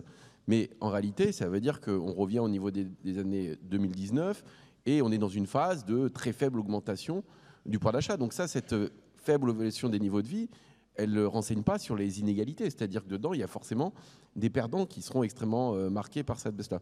Mais 0.47 0.69
en 0.79 0.89
réalité, 0.89 1.31
ça 1.31 1.49
veut 1.49 1.59
dire 1.59 1.81
qu'on 1.81 2.13
revient 2.13 2.39
au 2.39 2.47
niveau 2.47 2.71
des, 2.71 2.87
années 3.17 3.57
2019 3.63 4.43
et 4.85 5.01
on 5.01 5.11
est 5.11 5.17
dans 5.17 5.27
une 5.27 5.45
phase 5.45 5.83
de 5.83 6.07
très 6.07 6.31
faible 6.31 6.59
augmentation 6.59 7.23
du 7.65 7.77
pouvoir 7.77 7.93
d'achat. 7.93 8.15
Donc 8.15 8.31
ça, 8.31 8.47
cette 8.47 8.73
faible 9.17 9.49
évolution 9.49 9.89
des 9.89 9.99
niveaux 9.99 10.21
de 10.21 10.27
vie, 10.27 10.49
elle 10.95 11.11
ne 11.11 11.25
renseigne 11.25 11.63
pas 11.63 11.77
sur 11.77 11.97
les 11.97 12.21
inégalités. 12.21 12.63
C'est-à-dire 12.65 13.03
que 13.03 13.09
dedans, 13.09 13.33
il 13.33 13.41
y 13.41 13.43
a 13.43 13.47
forcément 13.47 13.93
des 14.37 14.49
perdants 14.49 14.85
qui 14.85 15.01
seront 15.01 15.23
extrêmement 15.23 15.75
euh, 15.75 15.89
marqués 15.89 16.23
par 16.23 16.39
cette 16.39 16.55
baisse-là. 16.55 16.81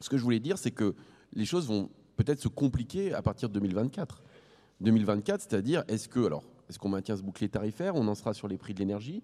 Ce 0.00 0.10
que 0.10 0.18
je 0.18 0.22
voulais 0.22 0.40
dire, 0.40 0.58
c'est 0.58 0.70
que 0.70 0.94
les 1.32 1.46
choses 1.46 1.66
vont 1.66 1.88
peut-être 2.16 2.40
se 2.40 2.48
compliquer 2.48 3.14
à 3.14 3.22
partir 3.22 3.48
de 3.48 3.54
2024. 3.54 4.22
2024, 4.80 5.40
c'est-à-dire, 5.40 5.84
est-ce 5.88 6.08
que, 6.08 6.24
alors, 6.24 6.44
est-ce 6.68 6.78
qu'on 6.78 6.88
maintient 6.88 7.16
ce 7.16 7.22
bouclier 7.22 7.48
tarifaire 7.48 7.94
On 7.94 8.06
en 8.08 8.14
sera 8.14 8.34
sur 8.34 8.48
les 8.48 8.58
prix 8.58 8.74
de 8.74 8.78
l'énergie? 8.78 9.22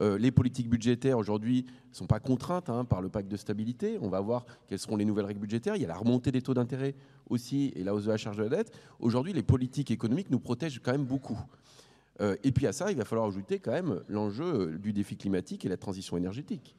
Euh, 0.00 0.18
les 0.18 0.32
politiques 0.32 0.68
budgétaires 0.68 1.18
aujourd'hui 1.18 1.66
ne 1.90 1.94
sont 1.94 2.06
pas 2.06 2.18
contraintes 2.18 2.68
hein, 2.68 2.84
par 2.84 3.00
le 3.00 3.08
pacte 3.08 3.28
de 3.28 3.36
stabilité. 3.36 3.98
On 4.00 4.08
va 4.08 4.20
voir 4.20 4.44
quelles 4.66 4.78
seront 4.78 4.96
les 4.96 5.04
nouvelles 5.04 5.26
règles 5.26 5.40
budgétaires. 5.40 5.76
Il 5.76 5.82
y 5.82 5.84
a 5.84 5.88
la 5.88 5.96
remontée 5.96 6.32
des 6.32 6.42
taux 6.42 6.54
d'intérêt 6.54 6.94
aussi 7.30 7.72
et 7.76 7.84
la 7.84 7.94
hausse 7.94 8.04
de 8.04 8.10
la 8.10 8.16
charge 8.16 8.36
de 8.36 8.42
la 8.42 8.48
dette. 8.48 8.72
Aujourd'hui, 8.98 9.32
les 9.32 9.42
politiques 9.42 9.90
économiques 9.90 10.30
nous 10.30 10.40
protègent 10.40 10.80
quand 10.82 10.92
même 10.92 11.04
beaucoup. 11.04 11.38
Euh, 12.20 12.36
et 12.44 12.52
puis 12.52 12.66
à 12.66 12.72
ça, 12.72 12.90
il 12.90 12.96
va 12.96 13.04
falloir 13.04 13.26
ajouter 13.28 13.58
quand 13.58 13.72
même 13.72 14.02
l'enjeu 14.08 14.44
euh, 14.44 14.78
du 14.78 14.92
défi 14.92 15.16
climatique 15.16 15.64
et 15.64 15.68
la 15.68 15.76
transition 15.76 16.16
énergétique, 16.16 16.76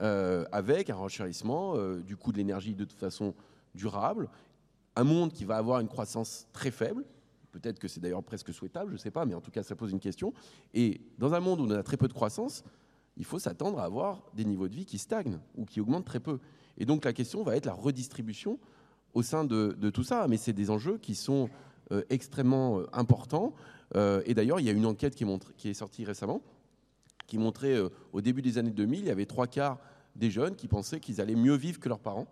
avec 0.00 0.90
un 0.90 0.96
renchérissement 0.96 1.76
du 1.98 2.16
coût 2.16 2.32
de 2.32 2.38
l'énergie 2.38 2.74
de 2.74 2.84
toute 2.84 2.98
façon 2.98 3.34
durable, 3.76 4.28
un 4.96 5.04
monde 5.04 5.32
qui 5.32 5.44
va 5.44 5.58
avoir 5.58 5.78
une 5.78 5.86
croissance 5.86 6.48
très 6.52 6.72
faible, 6.72 7.04
Peut-être 7.52 7.78
que 7.78 7.86
c'est 7.86 8.00
d'ailleurs 8.00 8.22
presque 8.24 8.52
souhaitable, 8.52 8.90
je 8.90 8.94
ne 8.94 8.98
sais 8.98 9.10
pas, 9.10 9.26
mais 9.26 9.34
en 9.34 9.40
tout 9.40 9.50
cas, 9.50 9.62
ça 9.62 9.76
pose 9.76 9.92
une 9.92 10.00
question. 10.00 10.32
Et 10.74 11.02
dans 11.18 11.34
un 11.34 11.40
monde 11.40 11.60
où 11.60 11.64
on 11.64 11.70
a 11.70 11.82
très 11.82 11.98
peu 11.98 12.08
de 12.08 12.12
croissance, 12.12 12.64
il 13.16 13.24
faut 13.24 13.38
s'attendre 13.38 13.78
à 13.78 13.84
avoir 13.84 14.22
des 14.34 14.44
niveaux 14.44 14.68
de 14.68 14.74
vie 14.74 14.86
qui 14.86 14.98
stagnent 14.98 15.38
ou 15.54 15.66
qui 15.66 15.80
augmentent 15.80 16.06
très 16.06 16.20
peu. 16.20 16.38
Et 16.78 16.86
donc 16.86 17.04
la 17.04 17.12
question 17.12 17.42
va 17.42 17.56
être 17.56 17.66
la 17.66 17.74
redistribution 17.74 18.58
au 19.14 19.22
sein 19.22 19.44
de, 19.44 19.90
tout 19.90 20.02
ça. 20.02 20.26
Mais 20.28 20.38
c'est 20.38 20.54
des 20.54 20.70
enjeux 20.70 20.98
qui 20.98 21.14
sont 21.14 21.50
euh, 21.92 22.02
extrêmement 22.08 22.80
euh, 22.80 22.86
importants. 22.92 23.54
Euh, 23.94 24.22
et 24.24 24.32
d'ailleurs, 24.32 24.60
il 24.60 24.66
y 24.66 24.70
a 24.70 24.72
une 24.72 24.86
enquête 24.86 25.14
qui, 25.14 25.68
est 25.68 25.74
sortie 25.74 26.04
récemment 26.04 26.42
qui 27.26 27.38
montrait 27.38 27.78
au 28.12 28.20
début 28.20 28.42
des 28.42 28.58
années 28.58 28.72
2000, 28.72 28.98
il 28.98 29.06
y 29.06 29.10
avait 29.10 29.24
trois 29.24 29.46
quarts 29.46 29.78
des 30.16 30.30
jeunes 30.30 30.54
qui 30.54 30.68
pensaient 30.68 31.00
qu'ils 31.00 31.18
allaient 31.18 31.36
mieux 31.36 31.54
vivre 31.54 31.80
que 31.80 31.88
leurs 31.88 32.00
parents. 32.00 32.26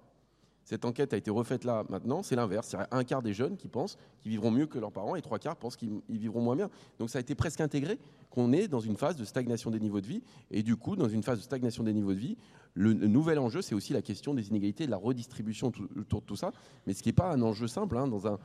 Cette 0.65 0.85
enquête 0.85 1.13
a 1.13 1.17
été 1.17 1.31
refaite 1.31 1.65
là 1.65 1.85
maintenant, 1.89 2.23
c'est 2.23 2.37
l'inverse. 2.37 2.73
Il 2.73 2.77
y 2.77 2.79
a 2.79 2.89
un 2.91 3.05
quart 3.05 3.23
des 3.23 3.35
jeunes 3.35 3.57
qui 3.57 3.69
pensent 3.69 3.97
qu'ils 4.21 4.31
vivront 4.31 4.51
mieux 4.51 4.67
que 4.67 4.79
leurs 4.79 4.93
parents 4.93 5.17
et 5.17 5.23
trois 5.23 5.39
quarts 5.39 5.57
pensent 5.57 5.77
qu'ils 5.77 6.01
vivront 6.09 6.41
moins 6.41 6.57
bien. 6.57 6.71
Donc 6.99 7.11
ça 7.11 7.19
a 7.19 7.21
été 7.21 7.35
presque 7.35 7.61
intégré 7.61 7.99
qu'on 8.31 8.53
est 8.53 8.69
dans 8.69 8.81
une 8.81 8.97
phase 8.97 9.17
de 9.17 9.25
stagnation 9.25 9.71
des 9.71 9.81
niveaux 9.81 10.01
de 10.01 10.07
vie. 10.07 10.23
Et 10.51 10.63
du 10.63 10.77
coup, 10.77 10.97
dans 10.97 11.09
une 11.09 11.23
phase 11.23 11.39
de 11.39 11.43
stagnation 11.43 11.83
des 11.83 11.93
niveaux 11.93 12.15
de 12.15 12.19
vie, 12.19 12.37
le, 12.75 12.93
nouvel 12.93 13.39
enjeu, 13.39 13.63
c'est 13.63 13.75
aussi 13.75 13.93
la 13.93 14.03
question 14.03 14.35
des 14.35 14.49
inégalités, 14.49 14.87
de 14.87 14.91
la 14.91 14.97
redistribution 14.97 15.73
autour 15.99 16.21
de 16.21 16.27
tout 16.27 16.37
ça. 16.37 16.53
Mais 16.87 16.95
ce 16.95 17.03
qui 17.03 17.09
n'est 17.09 17.15
pas 17.15 17.33
un 17.33 17.43
enjeu 17.43 17.67
simple 17.67 17.97
hein, 17.99 18.07
dans, 18.07 18.29
un, 18.29 18.39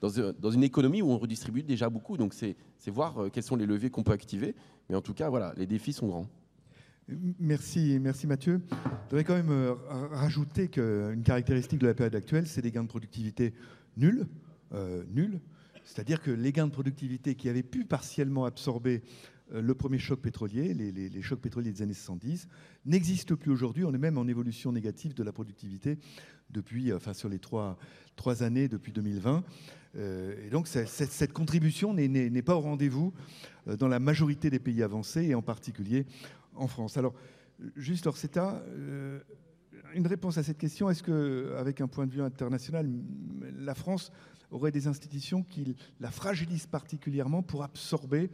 dans, 0.00 0.50
une 0.50 0.64
économie 0.64 1.02
où 1.02 1.10
on 1.10 1.18
redistribue 1.18 1.62
déjà 1.62 1.88
beaucoup. 1.88 2.16
Donc 2.16 2.34
c'est 2.34 2.56
voir 2.86 3.22
euh, 3.22 3.28
quels 3.30 3.44
sont 3.44 3.56
les 3.56 3.66
leviers 3.66 3.90
qu'on 3.90 4.02
peut 4.02 4.12
activer. 4.12 4.54
Mais 4.88 4.96
en 4.96 5.02
tout 5.02 5.14
cas, 5.14 5.28
voilà, 5.28 5.52
les 5.56 5.66
défis 5.66 5.92
sont 5.92 6.08
grands. 6.08 6.26
Merci, 7.38 7.98
merci 8.02 8.26
Mathieu. 8.26 8.60
Je 8.70 8.76
voudrais 9.08 9.24
quand 9.24 9.34
même 9.34 9.50
euh, 9.50 9.74
rajouter 10.12 10.68
qu'une 10.68 11.22
caractéristique 11.24 11.78
de 11.78 11.86
la 11.86 11.94
période 11.94 12.14
actuelle, 12.14 12.46
c'est 12.46 12.60
des 12.60 12.70
gains 12.70 12.82
de 12.82 12.88
productivité 12.88 13.54
nuls. 13.96 14.26
Euh, 14.74 15.04
nuls. 15.14 15.40
C'est-à-dire 15.84 16.20
que 16.20 16.30
les 16.30 16.52
gains 16.52 16.66
de 16.66 16.72
productivité 16.72 17.34
qui 17.34 17.48
avaient 17.48 17.62
pu 17.62 17.86
partiellement 17.86 18.44
absorber 18.44 19.00
euh, 19.54 19.62
le 19.62 19.74
premier 19.74 19.98
choc 19.98 20.20
pétrolier, 20.20 20.74
les, 20.74 21.22
chocs 21.22 21.40
pétroliers 21.40 21.72
des 21.72 21.80
années 21.80 21.94
70, 21.94 22.46
n'existent 22.84 23.36
plus 23.36 23.50
aujourd'hui. 23.50 23.84
On 23.86 23.94
est 23.94 23.98
même 23.98 24.18
en 24.18 24.26
évolution 24.26 24.70
négative 24.70 25.14
de 25.14 25.22
la 25.22 25.32
productivité 25.32 25.96
depuis, 26.50 26.92
enfin, 26.92 27.14
sur 27.14 27.30
les 27.30 27.38
trois, 27.38 27.78
trois 28.16 28.42
années 28.42 28.68
depuis 28.68 28.92
2020. 28.92 29.44
et 29.96 30.50
donc 30.50 30.66
cette 30.66 31.32
contribution 31.32 31.94
n'est 31.94 32.42
pas 32.42 32.54
au 32.54 32.60
rendez-vous 32.60 33.12
dans 33.66 33.88
la 33.88 33.98
majorité 33.98 34.48
des 34.48 34.58
pays 34.58 34.82
avancés 34.82 35.24
et 35.24 35.34
en 35.34 35.42
particulier 35.42 36.06
en 36.58 36.66
France. 36.66 36.96
Alors, 36.96 37.14
juste 37.76 38.06
Orsetta, 38.06 38.62
euh, 38.68 39.20
une 39.94 40.06
réponse 40.06 40.38
à 40.38 40.42
cette 40.42 40.58
question, 40.58 40.90
est-ce 40.90 41.02
qu'avec 41.02 41.80
un 41.80 41.88
point 41.88 42.06
de 42.06 42.12
vue 42.12 42.22
international, 42.22 42.90
la 43.56 43.74
France 43.74 44.12
aurait 44.50 44.72
des 44.72 44.86
institutions 44.86 45.42
qui 45.42 45.76
la 46.00 46.10
fragilisent 46.10 46.66
particulièrement 46.66 47.42
pour 47.42 47.62
absorber 47.62 48.30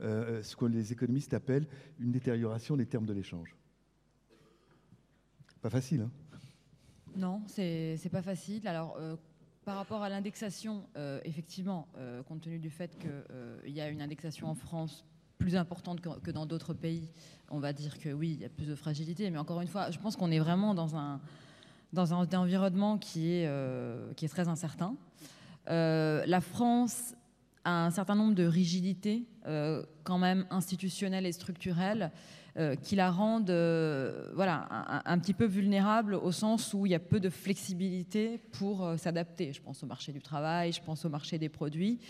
euh, 0.00 0.42
ce 0.42 0.56
que 0.56 0.64
les 0.64 0.92
économistes 0.92 1.34
appellent 1.34 1.66
une 1.98 2.12
détérioration 2.12 2.76
des 2.76 2.86
termes 2.86 3.06
de 3.06 3.12
l'échange? 3.12 3.54
Pas 5.60 5.70
facile, 5.70 6.02
hein? 6.02 6.10
Non, 7.16 7.42
c'est 7.48 8.10
pas 8.12 8.22
facile. 8.22 8.68
Alors, 8.68 8.96
euh, 8.98 9.16
par 9.64 9.76
rapport 9.76 10.02
à 10.02 10.08
l'indexation, 10.08 10.86
effectivement, 11.24 11.88
compte 12.26 12.40
tenu 12.40 12.58
du 12.58 12.70
fait 12.70 12.96
qu'il 12.96 13.72
y 13.72 13.82
a 13.82 13.90
une 13.90 14.00
indexation 14.00 14.46
en 14.46 14.54
France 14.54 15.04
plus 15.38 15.56
importante 15.56 16.00
que, 16.00 16.30
dans 16.30 16.46
d'autres 16.46 16.74
pays, 16.74 17.10
on 17.50 17.58
va 17.58 17.72
dire 17.72 17.98
que 17.98 18.10
oui, 18.10 18.32
il 18.34 18.40
y 18.40 18.44
a 18.44 18.48
plus 18.48 18.66
de 18.66 18.74
fragilité. 18.74 19.30
Mais 19.30 19.38
encore 19.38 19.60
une 19.60 19.68
fois, 19.68 19.90
je 19.90 19.98
pense 19.98 20.16
qu'on 20.16 20.30
est 20.30 20.38
vraiment 20.38 20.74
dans 20.74 20.96
un, 20.96 21.20
dans 21.92 22.12
un, 22.12 22.26
environnement 22.34 22.98
qui 22.98 23.32
est, 23.32 23.46
euh, 23.46 24.12
qui 24.14 24.24
est 24.24 24.28
très 24.28 24.48
incertain. 24.48 24.94
Euh, 25.70 26.24
la 26.26 26.40
France 26.40 27.14
a 27.64 27.86
un 27.86 27.90
certain 27.90 28.14
nombre 28.14 28.34
de 28.34 28.44
rigidités, 28.44 29.24
euh, 29.46 29.84
quand 30.04 30.18
même 30.18 30.46
institutionnelles 30.50 31.26
et 31.26 31.32
structurelles, 31.32 32.10
qui 32.82 32.96
la 32.96 33.12
rendent 33.12 33.52
voilà, 34.34 34.66
un, 34.68 35.02
un, 35.04 35.18
petit 35.20 35.32
peu 35.32 35.44
vulnérable 35.44 36.14
au 36.14 36.32
sens 36.32 36.74
où 36.74 36.86
il 36.86 36.88
y 36.90 36.94
a 36.96 36.98
peu 36.98 37.20
de 37.20 37.30
flexibilité 37.30 38.40
pour 38.50 38.94
s'adapter. 38.98 39.52
Je 39.52 39.62
pense 39.62 39.84
au 39.84 39.86
marché 39.86 40.10
du 40.10 40.20
travail, 40.20 40.72
je 40.72 40.82
pense 40.82 41.04
au 41.04 41.08
marché 41.08 41.38
des 41.38 41.48
produits. 41.48 42.00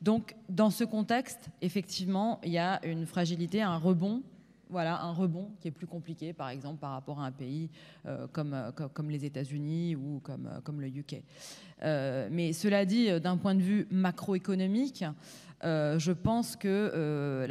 Donc, 0.00 0.36
dans 0.48 0.70
ce 0.70 0.84
contexte, 0.84 1.48
effectivement, 1.60 2.40
il 2.44 2.52
y 2.52 2.58
a 2.58 2.84
une 2.86 3.04
fragilité, 3.06 3.62
un 3.62 3.76
rebond 3.76 4.22
voilà, 4.70 5.00
un 5.00 5.12
rebond 5.12 5.50
qui 5.60 5.68
est 5.68 5.72
plus 5.72 5.86
compliqué, 5.86 6.32
par 6.32 6.50
exemple, 6.50 6.78
par 6.78 6.92
rapport 6.92 7.20
à 7.20 7.26
un 7.26 7.32
pays 7.32 7.70
euh, 8.06 8.26
euh, 8.36 8.70
comme, 8.92 9.10
les 9.10 9.24
États-Unis 9.24 9.96
ou 9.96 10.20
comme, 10.22 10.46
euh, 10.46 10.80
le 10.80 10.88
UK. 10.88 11.22
mais 12.30 12.52
cela 12.52 12.84
dit, 12.84 13.20
d'un 13.20 13.36
point 13.36 13.54
de 13.54 13.62
vue 13.62 13.86
macroéconomique, 13.90 15.04
je 15.62 16.12
pense 16.12 16.56
que 16.56 17.46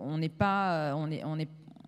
on 0.00 0.18
n'est 0.18 0.28
pas, 0.28 0.94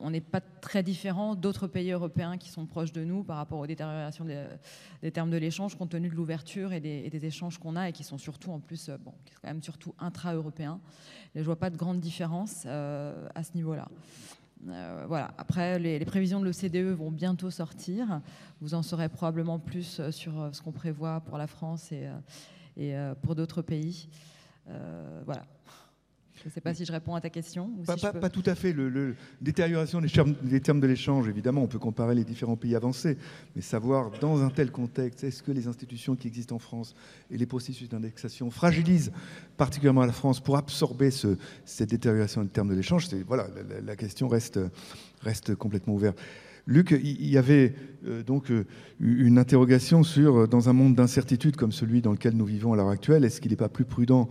on 0.01 0.11
n'est 0.11 0.21
pas 0.21 0.41
très 0.41 0.83
différent 0.83 1.35
d'autres 1.35 1.67
pays 1.67 1.91
européens 1.91 2.39
qui 2.39 2.49
sont 2.49 2.67
proches 2.67 2.93
de 2.93 3.05
nous 3.05 3.23
par 3.23 3.37
rapport 3.37 3.59
aux 3.59 3.67
détériorations 3.67 4.25
des, 4.25 5.11
termes 5.11 5.31
de 5.31 5.37
l'échange, 5.37 5.77
compte 5.77 5.91
tenu 5.91 6.09
de 6.09 6.15
l'ouverture 6.15 6.73
et, 6.73 6.81
des, 6.81 7.27
échanges 7.27 7.59
qu'on 7.59 7.77
a 7.77 7.89
et 7.89 7.93
qui 7.93 8.05
sont 8.05 8.19
surtout 8.19 8.51
en 8.51 8.61
plus, 8.61 8.89
euh, 8.89 8.97
bon, 8.99 9.13
qui 9.25 9.35
sont 9.35 9.41
quand 9.43 9.49
même 9.49 9.63
surtout 9.63 9.95
intra-européens. 9.99 10.81
Je 11.35 11.41
ne 11.41 11.45
vois 11.45 11.57
pas 11.57 11.71
de 11.71 11.77
grande 11.77 12.01
différence 12.01 12.65
euh, 12.67 13.29
à 13.35 13.43
ce 13.43 13.53
niveau-là. 13.55 13.89
Euh, 14.69 15.05
voilà. 15.07 15.33
Après, 15.39 15.79
les, 15.79 16.05
prévisions 16.05 16.41
de 16.41 16.45
l'OCDE 16.45 16.97
vont 16.97 17.11
bientôt 17.11 17.51
sortir. 17.51 18.21
Vous 18.61 18.75
en 18.75 18.83
saurez 18.83 19.09
probablement 19.09 19.59
plus 19.59 20.01
sur 20.11 20.51
ce 20.53 20.61
qu'on 20.61 20.73
prévoit 20.73 21.21
pour 21.21 21.39
la 21.39 21.47
France 21.47 21.93
et, 21.93 22.09
et 22.77 22.95
pour 23.23 23.35
d'autres 23.35 23.63
pays. 23.63 24.09
voilà. 25.25 25.45
Je 26.43 26.49
ne 26.49 26.51
sais 26.51 26.61
pas 26.61 26.73
si 26.73 26.87
je 26.87 26.93
réponds 26.93 27.15
à 27.15 27.21
ta 27.21 27.29
question. 27.29 27.71
pas, 27.87 28.31
tout 28.31 28.43
à 28.47 28.55
fait. 28.55 28.73
Le, 28.73 29.15
détérioration 29.43 30.01
des 30.01 30.09
termes, 30.09 30.35
des 30.43 30.61
termes 30.61 30.81
de 30.81 30.87
l'échange, 30.87 31.29
évidemment, 31.29 31.63
on 31.63 31.67
peut 31.67 31.79
comparer 31.79 32.15
les 32.15 32.25
différents 32.25 32.57
pays 32.57 32.75
avancés, 32.75 33.19
mais 33.55 33.63
savoir 33.63 34.11
dans 34.21 34.43
un 34.43 34.49
tel 34.49 34.71
contexte, 34.71 35.23
est-ce 35.25 35.43
que 35.43 35.53
les 35.53 35.67
institutions 35.67 36.17
qui 36.17 36.29
existent 36.29 36.57
en 36.57 36.59
France 36.59 36.95
et 37.31 37.37
les 37.37 37.47
processus 37.47 37.89
d'indexation 37.91 38.51
fragilisent 38.51 39.13
particulièrement 39.59 40.07
la 40.07 40.13
France 40.13 40.41
pour 40.41 40.57
absorber 40.57 41.11
ce, 41.11 41.37
cette 41.67 41.91
détérioration 41.91 42.43
des 42.43 42.49
termes 42.49 42.69
de 42.69 42.75
l'échange? 42.75 43.09
Voilà, 43.27 43.49
la, 43.69 43.81
la, 43.83 43.97
question 43.97 44.27
reste, 44.27 44.59
reste 45.21 45.55
complètement 45.55 45.95
ouverte. 45.95 46.19
Luc, 46.71 46.93
il 47.03 47.29
y 47.29 47.37
avait 47.37 47.75
euh, 48.07 48.23
donc 48.23 48.53
euh, 48.53 48.65
une 49.01 49.39
interrogation 49.39 50.05
sur, 50.05 50.37
euh, 50.37 50.47
dans 50.47 50.69
un 50.69 50.73
monde 50.73 50.95
d'incertitude 50.95 51.57
comme 51.57 51.73
celui 51.73 52.01
dans 52.01 52.13
lequel 52.13 52.35
nous 52.35 52.45
vivons 52.45 52.73
à 52.73 52.77
l'heure 52.77 52.91
actuelle, 52.91 53.25
est-ce 53.25 53.41
qu'il 53.41 53.51
n'est 53.51 53.57
pas 53.57 53.69
plus 53.69 53.85
prudent 53.85 54.29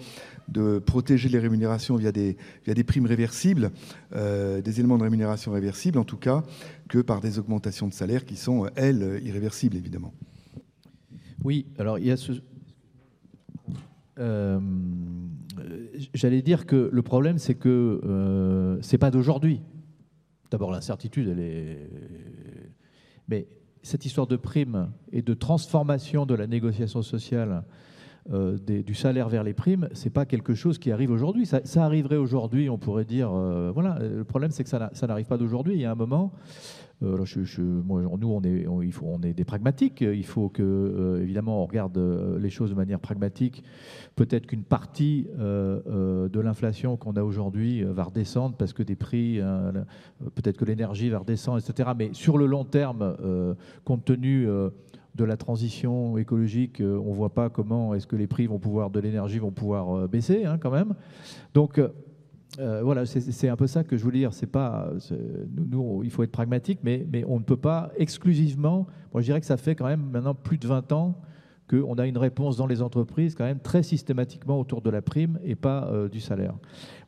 de 0.48 0.80
protéger 0.80 1.28
les 1.28 1.38
rémunérations 1.38 1.98
via 1.98 2.14
des, 2.14 2.38
via 2.64 2.74
des 2.74 2.86
primes 2.86 3.06
réversibles, 3.06 3.72
des 4.12 4.80
éléments 4.80 4.98
de 4.98 5.04
rémunération 5.04 5.52
réversibles 5.52 6.00
en 6.00 6.06
tout 6.06 6.18
cas, 6.18 6.44
que 6.88 7.00
par 7.00 7.20
des 7.20 7.38
augmentations 7.38 7.88
de 7.88 7.94
salaire 7.94 8.26
qui 8.26 8.36
sont, 8.36 8.68
elles, 8.76 9.22
irréversibles 9.24 9.78
évidemment? 9.78 10.12
Oui, 11.44 11.68
alors 11.78 12.00
il 12.00 12.08
y 12.08 12.12
a 12.12 12.18
ce... 12.18 12.32
J'allais 16.16 16.42
dire 16.42 16.66
que 16.66 16.90
le 16.92 17.02
problème, 17.04 17.38
c'est 17.38 17.54
que 17.54 18.80
c'est 18.82 18.98
pas 18.98 19.12
d'aujourd'hui. 19.12 19.62
D'abord, 20.52 20.72
l'incertitude, 20.72 21.30
elle 21.30 21.40
est. 21.40 21.90
Mais 23.28 23.48
cette 23.84 24.06
histoire 24.06 24.28
de 24.28 24.36
prime 24.36 24.92
et 25.12 25.22
de 25.22 25.34
transformation 25.34 26.26
de 26.26 26.34
la 26.34 26.48
négociation 26.48 27.02
sociale 27.02 27.64
euh, 28.32 28.58
du 28.60 28.94
salaire 28.94 29.30
vers 29.30 29.44
les 29.44 29.54
primes, 29.54 29.90
c'est 29.94 30.10
pas 30.10 30.26
quelque 30.26 30.54
chose 30.54 30.78
qui 30.78 30.92
arrive 30.92 31.12
aujourd'hui. 31.12 31.46
Ça, 31.46 31.62
arriverait 31.84 32.18
aujourd'hui, 32.18 32.70
on 32.70 32.78
pourrait 32.78 33.06
dire, 33.06 33.32
euh, 33.32 33.72
voilà. 33.74 33.98
Le 34.00 34.24
problème, 34.24 34.52
c'est 34.52 34.64
que 34.64 34.70
ça, 34.70 34.92
n'arrive 35.08 35.26
pas 35.26 35.38
d'aujourd'hui. 35.38 35.76
Il 35.76 35.80
y 35.80 35.86
a 35.86 35.92
un 35.92 35.96
moment, 35.96 36.32
euh, 37.02 37.18
nous, 38.18 38.28
on 38.28 38.42
est, 38.42 38.66
il 38.84 38.92
faut, 38.92 39.06
on 39.08 39.22
est 39.22 39.34
des 39.34 39.46
pragmatiques. 39.46 40.02
Il 40.02 40.26
faut 40.26 40.50
que, 40.50 41.20
évidemment, 41.22 41.64
on 41.64 41.66
regarde 41.66 41.98
les 42.40 42.50
choses 42.50 42.70
de 42.72 42.76
manière 42.76 43.00
pragmatique. 43.00 43.64
Peut-être 44.16 44.48
qu'une 44.48 44.64
partie 44.64 45.28
de 45.38 46.40
l'inflation 46.40 46.98
qu'on 46.98 47.14
a 47.14 47.24
aujourd'hui 47.24 47.84
va 47.84 48.04
redescendre 48.04 48.56
parce 48.56 48.74
que 48.74 48.84
des 48.84 48.96
prix, 48.96 49.40
peut-être 50.36 50.58
que 50.58 50.66
l'énergie 50.66 51.10
va 51.10 51.20
redescendre, 51.20 51.60
etc. 51.60 51.92
Mais 51.98 52.10
sur 52.14 52.38
le 52.38 52.46
long 52.46 52.66
terme, 52.66 53.16
compte 53.86 54.06
tenu 54.06 54.48
de 55.20 55.26
la 55.26 55.38
transition 55.38 56.18
écologique, 56.18 56.82
euh, 56.82 56.98
on 57.04 57.10
ne 57.10 57.16
voit 57.16 57.34
pas 57.34 57.50
comment 57.50 57.94
est-ce 57.94 58.08
que 58.08 58.16
les 58.16 58.28
prix 58.28 58.48
vont 58.48 58.60
pouvoir 58.60 58.90
de 58.90 59.00
l'énergie 59.00 59.38
vont 59.38 59.52
pouvoir 59.52 59.96
euh, 59.96 60.08
baisser 60.08 60.46
hein, 60.46 60.58
quand 60.58 60.72
même. 60.72 60.96
Donc 61.54 61.80
euh, 62.58 62.82
voilà, 62.84 63.06
c'est 63.06 63.48
un 63.48 63.56
peu 63.56 63.68
ça 63.68 63.84
que 63.84 63.96
je 63.96 64.04
voulais 64.04 64.20
dire. 64.20 64.34
C'est 64.34 64.48
pas, 64.48 64.92
nous, 65.56 66.02
il 66.04 66.10
faut 66.10 66.24
être 66.24 66.32
pragmatique, 66.32 66.80
mais, 66.84 67.06
on 67.28 67.40
ne 67.40 67.44
peut 67.44 67.58
pas 67.58 67.92
exclusivement. 67.98 68.88
Moi, 69.14 69.22
je 69.22 69.26
dirais 69.26 69.40
que 69.40 69.46
ça 69.46 69.58
fait 69.58 69.76
quand 69.76 69.86
même 69.86 70.10
maintenant 70.12 70.34
plus 70.34 70.58
de 70.58 70.68
20 70.68 70.92
ans 70.92 71.22
qu'on 71.70 72.00
a 72.00 72.08
une 72.08 72.18
réponse 72.18 72.58
dans 72.58 72.66
les 72.66 72.82
entreprises 72.82 73.36
quand 73.36 73.44
même 73.44 73.60
très 73.60 73.84
systématiquement 73.84 74.60
autour 74.60 74.82
de 74.82 74.90
la 74.90 75.04
prime 75.04 75.40
et 75.44 75.54
pas 75.54 75.92
du 76.12 76.20
salaire. 76.20 76.56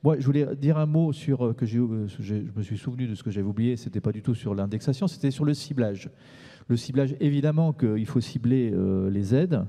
Moi, 0.04 0.18
je 0.20 0.26
voulais 0.28 0.56
dire 0.56 0.78
un 0.78 0.86
mot 0.86 1.12
sur 1.12 1.56
que 1.56 1.66
je 1.66 1.80
me 1.80 2.62
suis 2.62 2.78
souvenu 2.78 3.08
de 3.08 3.16
ce 3.16 3.24
que 3.24 3.32
j'avais 3.32 3.48
oublié. 3.48 3.76
C'était 3.76 4.02
pas 4.02 4.12
du 4.12 4.22
tout 4.22 4.36
sur 4.36 4.54
l'indexation, 4.54 5.08
c'était 5.08 5.32
sur 5.32 5.46
le 5.46 5.56
ciblage. 5.56 6.12
Le 6.68 6.78
ciblage, 6.78 7.16
évidemment 7.20 7.74
qu'il 7.74 8.06
faut 8.06 8.22
cibler 8.22 8.72
euh, 8.74 9.10
les 9.10 9.36
aides, 9.36 9.66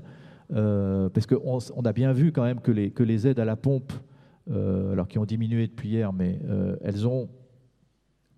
euh, 0.53 1.09
parce 1.09 1.25
qu'on 1.25 1.59
on 1.75 1.81
a 1.81 1.93
bien 1.93 2.13
vu 2.13 2.31
quand 2.31 2.43
même 2.43 2.61
que 2.61 2.71
les, 2.71 3.27
aides 3.27 3.39
à 3.39 3.45
la 3.45 3.55
pompe, 3.55 3.91
euh, 3.91 3.97
alors 4.49 5.07
qui 5.07 5.17
ont 5.19 5.25
diminué 5.25 5.67
depuis 5.67 5.89
hier, 5.89 6.11
mais 6.13 6.39
elles 6.81 7.07
ont 7.07 7.29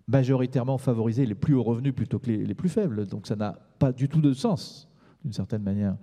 majoritairement 0.08 0.78
favorisé 0.78 1.26
les 1.26 1.34
plus 1.34 1.54
hauts 1.54 1.62
revenus 1.62 1.94
plutôt 1.94 2.18
que 2.18 2.30
les, 2.30 2.54
plus 2.54 2.68
faibles. 2.68 3.06
Donc 3.06 3.26
ça 3.26 3.34
n'a 3.34 3.58
pas 3.78 3.92
du 3.92 4.08
tout 4.08 4.20
de 4.20 4.32
sens, 4.32 4.88
d'une 5.24 5.32
certaine 5.32 5.62
manière. 5.62 5.96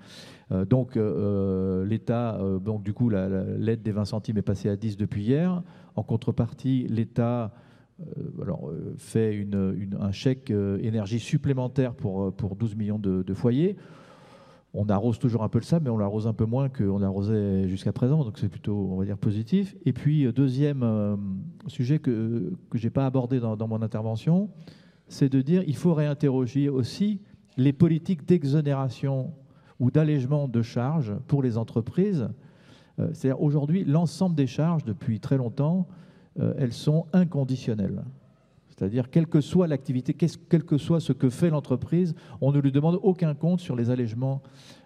donc 0.70 0.96
l'État, 0.96 2.40
donc 2.62 2.84
du 2.84 2.94
coup, 2.94 3.10
l'aide 3.10 3.82
des 3.82 3.92
20 3.92 4.06
centimes 4.06 4.38
est 4.38 4.42
passée 4.42 4.70
à 4.70 4.76
10 4.76 4.98
depuis 4.98 5.24
hier. 5.24 5.64
En 5.96 6.04
contrepartie, 6.04 6.86
l'État 6.90 7.54
euh, 8.02 8.46
euh, 8.48 8.94
fait 8.98 9.48
un 10.00 10.12
chèque 10.12 10.50
euh, 10.52 10.80
énergie 10.82 11.20
supplémentaire 11.20 11.94
pour, 11.94 12.34
pour 12.36 12.56
12 12.56 12.76
millions 12.76 13.00
de, 13.00 13.34
foyers. 13.34 13.76
On 14.74 14.88
arrose 14.90 15.20
toujours 15.20 15.44
un 15.44 15.50
peu 15.50 15.60
le 15.60 15.64
sable, 15.64 15.86
mais 15.86 15.91
on 15.91 15.98
l'arrose 15.98 16.26
un 16.26 16.34
peu 16.34 16.45
moins 16.45 16.68
qu'on 16.68 17.02
arrosait 17.04 17.68
jusqu'à 17.68 17.94
présent, 17.94 18.24
donc 18.24 18.40
c'est 18.40 18.50
plutôt, 18.50 18.90
on 18.91 18.98
va 18.98 19.06
dire, 19.06 19.18
positif. 19.18 19.76
Et 19.86 19.94
puis, 19.94 20.32
deuxième 20.34 20.84
sujet 21.68 22.00
que, 22.00 22.54
je 22.74 22.84
n'ai 22.84 22.90
pas 22.90 23.06
abordé 23.06 23.40
dans, 23.40 23.68
mon 23.68 23.84
intervention, 23.84 24.50
c'est 25.08 25.30
de 25.30 25.41
dire 25.41 25.64
qu'il 25.64 25.76
faut 25.76 25.94
réinterroger 25.94 26.70
aussi 26.70 27.22
les 27.56 27.72
politiques 27.72 28.26
d'exonération 28.26 29.32
ou 29.80 29.91
d'allègement 29.91 30.48
de 30.48 30.64
charges 30.64 31.14
pour 31.28 31.44
les 31.44 31.60
entreprises. 31.60 32.28
C'est-à-dire 32.98 33.41
aujourd'hui, 33.41 33.84
l'ensemble 33.84 34.36
des 34.36 34.48
charges, 34.48 34.84
depuis 34.86 35.20
très 35.20 35.38
longtemps, 35.38 35.88
euh, 36.40 36.54
elles 36.58 36.74
sont 36.74 37.06
inconditionnelles. 37.14 38.04
C'est-à-dire, 38.76 39.10
quelle 39.12 39.28
que 39.28 39.40
soit 39.40 39.68
l'activité, 39.68 40.14
quel 40.14 40.64
que 40.64 40.78
soit 40.78 41.00
ce 41.00 41.14
que 41.14 41.30
fait 41.30 41.52
l'entreprise, 41.52 42.16
on 42.41 42.52
ne 42.52 42.60
lui 42.60 42.72
demande 42.72 43.00
aucun 43.04 43.36
compte 43.36 43.60
sur 43.60 43.76
les 43.76 43.91
allègements 43.91 44.41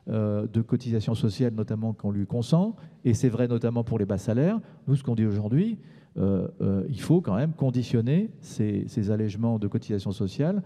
euh, 0.10 0.46
de 0.48 0.62
cotisations 0.62 1.16
sociales, 1.16 1.54
notamment 1.54 1.94
qu'on 1.94 2.12
lui 2.12 2.26
consent. 2.26 2.76
Et 3.06 3.14
c'est 3.14 3.30
vrai 3.30 3.48
notamment 3.48 3.86
pour 3.86 3.98
les 3.98 4.06
bas 4.06 4.18
salaires. 4.18 4.60
Nous, 4.88 4.96
ce 4.98 5.04
qu'on 5.04 5.16
dit 5.16 5.26
aujourd'hui, 5.26 5.78
euh, 6.18 6.48
il 6.90 7.00
faut 7.00 7.22
quand 7.22 7.36
même 7.36 7.54
conditionner 7.54 8.30
ces, 8.42 8.86
ces 8.88 9.10
allègements 9.10 9.58
de 9.58 9.68
cotisations 9.68 10.12
sociales 10.12 10.64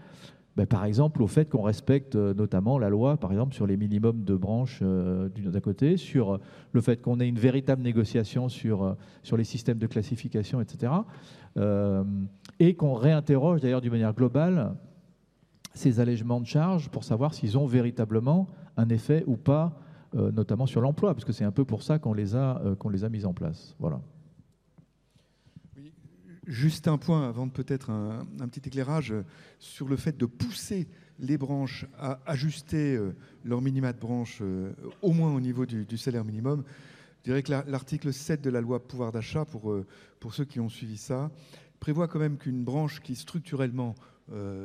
ben, 0.56 0.66
par 0.66 0.84
exemple, 0.84 1.22
au 1.22 1.26
fait 1.26 1.48
qu'on 1.48 1.62
respecte 1.62 2.14
euh, 2.14 2.34
notamment 2.34 2.78
la 2.78 2.90
loi, 2.90 3.16
par 3.16 3.32
exemple, 3.32 3.54
sur 3.54 3.66
les 3.66 3.78
minimums 3.78 4.22
de 4.22 4.36
branches 4.36 4.80
euh, 4.82 5.30
d'un 5.30 5.60
côté, 5.60 5.96
sur 5.96 6.38
le 6.72 6.80
fait 6.82 7.00
qu'on 7.00 7.20
ait 7.20 7.28
une 7.28 7.38
véritable 7.38 7.82
négociation 7.82 8.50
sur, 8.50 8.82
euh, 8.82 8.92
sur 9.22 9.38
les 9.38 9.44
systèmes 9.44 9.78
de 9.78 9.86
classification, 9.86 10.60
etc. 10.60 10.92
et 12.58 12.74
qu'on 12.74 12.94
réinterroge 12.94 13.60
d'ailleurs 13.60 13.82
d'une 13.82 13.92
manière 13.92 14.14
globale 14.14 14.74
ces 15.74 16.00
allègements 16.00 16.40
de 16.40 16.46
charges 16.46 16.88
pour 16.88 17.04
savoir 17.04 17.34
s'ils 17.34 17.58
ont 17.58 17.66
véritablement 17.66 18.48
un 18.78 18.88
effet 18.88 19.22
ou 19.26 19.36
pas, 19.36 19.78
notamment 20.14 20.64
sur 20.64 20.80
l'emploi, 20.80 21.12
parce 21.12 21.26
que 21.26 21.32
c'est 21.32 21.44
un 21.44 21.50
peu 21.50 21.66
pour 21.66 21.82
ça 21.82 21.98
qu'on 21.98 22.14
les, 22.14 22.34
a 22.36 22.62
qu'on 22.78 22.88
les 22.88 23.04
a 23.04 23.10
mis 23.10 23.26
en 23.26 23.34
place. 23.34 23.76
Voilà. 23.78 24.00
Juste 26.46 26.88
un 26.88 26.98
point 26.98 27.28
avant 27.28 27.46
de 27.46 27.52
peut-être 27.52 27.90
un, 27.90 28.26
petit 28.48 28.68
éclairage 28.68 29.14
sur 29.60 29.86
le 29.86 29.96
fait 29.96 30.16
de 30.16 30.26
pousser 30.26 30.88
les 31.20 31.38
branches 31.38 31.86
à 31.96 32.18
ajuster 32.26 32.96
euh, 32.96 33.14
leur 33.44 33.62
minima 33.62 33.92
de 33.92 33.98
branche 34.00 34.38
euh, 34.40 34.72
au 35.02 35.12
moins 35.12 35.32
au 35.32 35.38
niveau 35.38 35.66
du, 35.66 35.96
salaire 35.96 36.24
minimum. 36.24 36.64
Je 37.18 37.30
dirais 37.30 37.44
que 37.44 37.52
l'article 37.52 38.12
7 38.12 38.42
de 38.42 38.50
la 38.50 38.60
loi 38.60 38.84
pouvoir 38.84 39.12
d'achat, 39.12 39.44
pour, 39.44 39.70
euh, 39.70 39.86
pour 40.18 40.34
ceux 40.34 40.44
qui 40.44 40.58
ont 40.58 40.68
suivi 40.68 40.96
ça, 40.96 41.30
prévoit 41.78 42.08
quand 42.08 42.18
même 42.18 42.38
qu'une 42.38 42.64
branche 42.64 43.00
qui 43.00 43.14
structurellement 43.14 43.94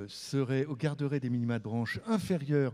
serait, 0.07 0.65
garderait 0.79 1.19
des 1.19 1.29
minima 1.29 1.59
de 1.59 1.63
branche 1.63 1.99
inférieurs 2.07 2.73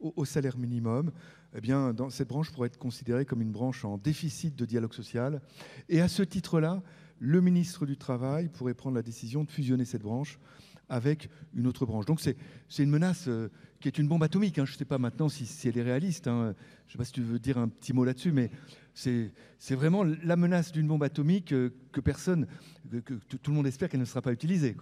au, 0.00 0.24
salaire 0.24 0.56
minimum, 0.56 1.12
eh 1.54 1.60
bien, 1.60 1.92
dans, 1.92 2.10
cette 2.10 2.28
branche 2.28 2.50
pourrait 2.50 2.68
être 2.68 2.78
considérée 2.78 3.24
comme 3.24 3.42
une 3.42 3.52
branche 3.52 3.84
en 3.84 3.98
déficit 3.98 4.56
de 4.56 4.64
dialogue 4.64 4.94
social. 4.94 5.42
Et 5.88 6.00
à 6.00 6.08
ce 6.08 6.22
titre-là, 6.22 6.82
le 7.22 7.40
ministre 7.40 7.86
du 7.86 7.96
Travail 7.96 8.48
pourrait 8.48 8.74
prendre 8.74 8.96
la 8.96 9.02
décision 9.02 9.44
de 9.44 9.50
fusionner 9.50 9.84
cette 9.84 10.02
branche 10.02 10.40
avec 10.88 11.30
une 11.54 11.68
autre 11.68 11.86
branche. 11.86 12.04
Donc 12.04 12.20
c'est 12.20 12.36
une 12.82 12.90
menace 12.90 13.28
euh, 13.28 13.48
qui 13.80 13.86
est 13.86 13.96
une 13.96 14.08
bombe 14.08 14.24
atomique. 14.24 14.58
Hein. 14.58 14.64
Je 14.64 14.72
ne 14.72 14.76
sais 14.76 14.84
pas 14.84 14.98
maintenant 14.98 15.28
si, 15.28 15.46
elle 15.68 15.78
est 15.78 15.82
réaliste. 15.82 16.26
Hein. 16.26 16.54
Je 16.86 16.88
ne 16.88 16.92
sais 16.92 16.98
pas 16.98 17.04
si 17.04 17.12
tu 17.12 17.22
veux 17.22 17.38
dire 17.38 17.58
un 17.58 17.68
petit 17.68 17.92
mot 17.92 18.04
là-dessus, 18.04 18.32
mais 18.32 18.50
c'est 18.92 19.30
vraiment 19.70 20.02
la 20.02 20.34
menace 20.34 20.72
d'une 20.72 20.88
bombe 20.88 21.04
atomique 21.04 21.52
euh, 21.52 21.70
que 21.92 22.00
personne, 22.00 22.48
que, 22.90 23.14
tout 23.14 23.50
le 23.52 23.56
monde 23.56 23.68
espère 23.68 23.88
qu'elle 23.88 24.00
ne 24.00 24.04
sera 24.04 24.20
pas 24.20 24.32
utilisée. 24.32 24.76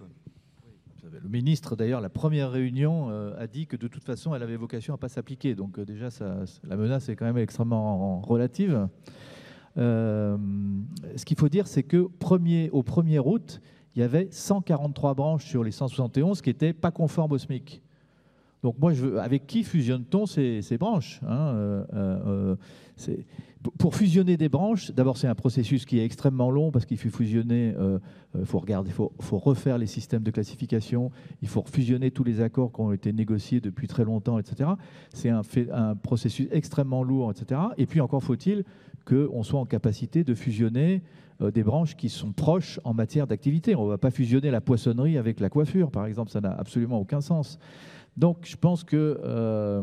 Le 1.03 1.29
ministre, 1.29 1.75
d'ailleurs, 1.75 2.01
la 2.01 2.09
première 2.09 2.49
réunion, 2.49 3.11
euh, 3.11 3.39
a 3.39 3.45
dit 3.45 3.67
que 3.67 3.75
de 3.75 3.87
toute 3.87 4.03
façon, 4.03 4.33
elle 4.33 4.41
avait 4.41 4.55
vocation 4.55 4.95
à 4.95 4.97
ne 4.97 4.99
pas 5.01 5.09
s'appliquer. 5.09 5.53
Donc 5.53 5.79
déjà, 5.79 6.09
la 6.63 6.75
menace 6.75 7.07
est 7.07 7.15
quand 7.15 7.25
même 7.25 7.37
extrêmement 7.37 8.19
relative. 8.21 8.87
Euh, 9.77 10.37
ce 11.15 11.25
qu'il 11.25 11.37
faut 11.37 11.49
dire, 11.49 11.67
c'est 11.67 11.83
que 11.83 11.97
au 11.97 12.09
1er 12.83 13.19
août, 13.19 13.61
il 13.95 13.99
y 13.99 14.03
avait 14.03 14.27
143 14.31 15.13
branches 15.13 15.45
sur 15.45 15.63
les 15.63 15.71
171 15.71 16.41
qui 16.41 16.49
n'étaient 16.49 16.73
pas 16.73 16.91
conformes 16.91 17.33
au 17.33 17.37
SMIC. 17.37 17.81
Donc 18.63 18.75
moi, 18.79 18.93
je 18.93 19.01
veux, 19.01 19.19
avec 19.19 19.47
qui 19.47 19.63
fusionne-t-on 19.63 20.25
ces, 20.25 20.77
branches 20.79 21.19
hein, 21.27 21.53
euh, 21.55 21.83
euh, 21.93 23.15
Pour 23.79 23.95
fusionner 23.95 24.37
des 24.37 24.49
branches, 24.49 24.91
d'abord 24.91 25.17
c'est 25.17 25.27
un 25.27 25.35
processus 25.35 25.85
qui 25.85 25.99
est 25.99 26.05
extrêmement 26.05 26.51
long 26.51 26.71
parce 26.71 26.85
qu'il 26.85 26.97
faut 26.97 27.09
fusionner, 27.09 27.73
il 28.37 28.45
faut 28.45 28.59
regarder, 28.59 28.91
faut, 28.91 29.11
faut, 29.19 29.39
refaire 29.39 29.79
les 29.79 29.87
systèmes 29.87 30.21
de 30.21 30.31
classification, 30.31 31.09
il 31.41 31.47
faut 31.47 31.63
fusionner 31.65 32.11
tous 32.11 32.23
les 32.23 32.39
accords 32.39 32.71
qui 32.71 32.81
ont 32.81 32.91
été 32.91 33.13
négociés 33.13 33.61
depuis 33.61 33.87
très 33.87 34.03
longtemps, 34.03 34.37
etc. 34.37 34.69
C'est 35.11 35.29
un, 35.29 35.95
processus 35.95 36.47
extrêmement 36.51 37.03
lourd, 37.03 37.31
etc. 37.31 37.61
Et 37.77 37.87
puis 37.87 37.99
encore 37.99 38.23
faut-il 38.23 38.63
qu'on 39.05 39.41
soit 39.41 39.59
en 39.59 39.65
capacité 39.65 40.23
de 40.23 40.35
fusionner 40.35 41.01
euh, 41.01 41.01
des 41.49 41.63
branches 41.63 41.95
qui 41.95 42.09
sont 42.09 42.33
proches 42.33 42.79
en 42.83 42.93
matière 42.93 43.25
d'activité. 43.25 43.75
On 43.75 43.85
ne 43.85 43.89
va 43.89 43.97
pas 43.97 44.11
fusionner 44.11 44.51
la 44.51 44.61
poissonnerie 44.61 45.17
avec 45.17 45.39
la 45.39 45.49
coiffure, 45.49 45.89
par 45.89 46.05
exemple, 46.05 46.29
ça 46.29 46.41
n'a 46.41 46.51
absolument 46.51 46.99
aucun 46.99 47.21
sens. 47.21 47.57
Donc 48.17 48.39
je 48.43 48.55
pense 48.57 48.83
que 48.83 49.19
euh, 49.23 49.81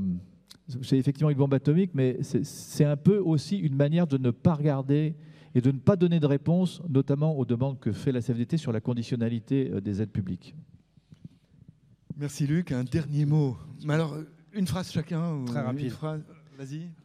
c'est 0.82 0.98
effectivement 0.98 1.30
une 1.30 1.38
bombe 1.38 1.54
atomique, 1.54 1.92
mais 1.94 2.18
c'est 2.22 2.84
un 2.84 2.96
peu 2.96 3.18
aussi 3.18 3.58
une 3.58 3.74
manière 3.74 4.06
de 4.06 4.18
ne 4.18 4.30
pas 4.30 4.54
regarder 4.54 5.14
et 5.54 5.60
de 5.60 5.72
ne 5.72 5.78
pas 5.78 5.96
donner 5.96 6.20
de 6.20 6.26
réponse, 6.26 6.82
notamment 6.88 7.36
aux 7.36 7.46
demandes 7.46 7.80
que 7.80 7.92
fait 7.92 8.12
la 8.12 8.20
CFDT 8.20 8.58
sur 8.58 8.70
la 8.70 8.80
conditionnalité 8.80 9.70
euh, 9.72 9.80
des 9.80 10.02
aides 10.02 10.12
publiques. 10.12 10.54
Merci 12.16 12.46
Luc. 12.46 12.72
Un 12.72 12.84
dernier 12.84 13.24
mot. 13.24 13.56
Mais 13.84 13.94
alors, 13.94 14.16
une 14.52 14.66
phrase 14.66 14.90
chacun. 14.90 15.44
Très 15.46 15.60
rapide. 15.60 15.92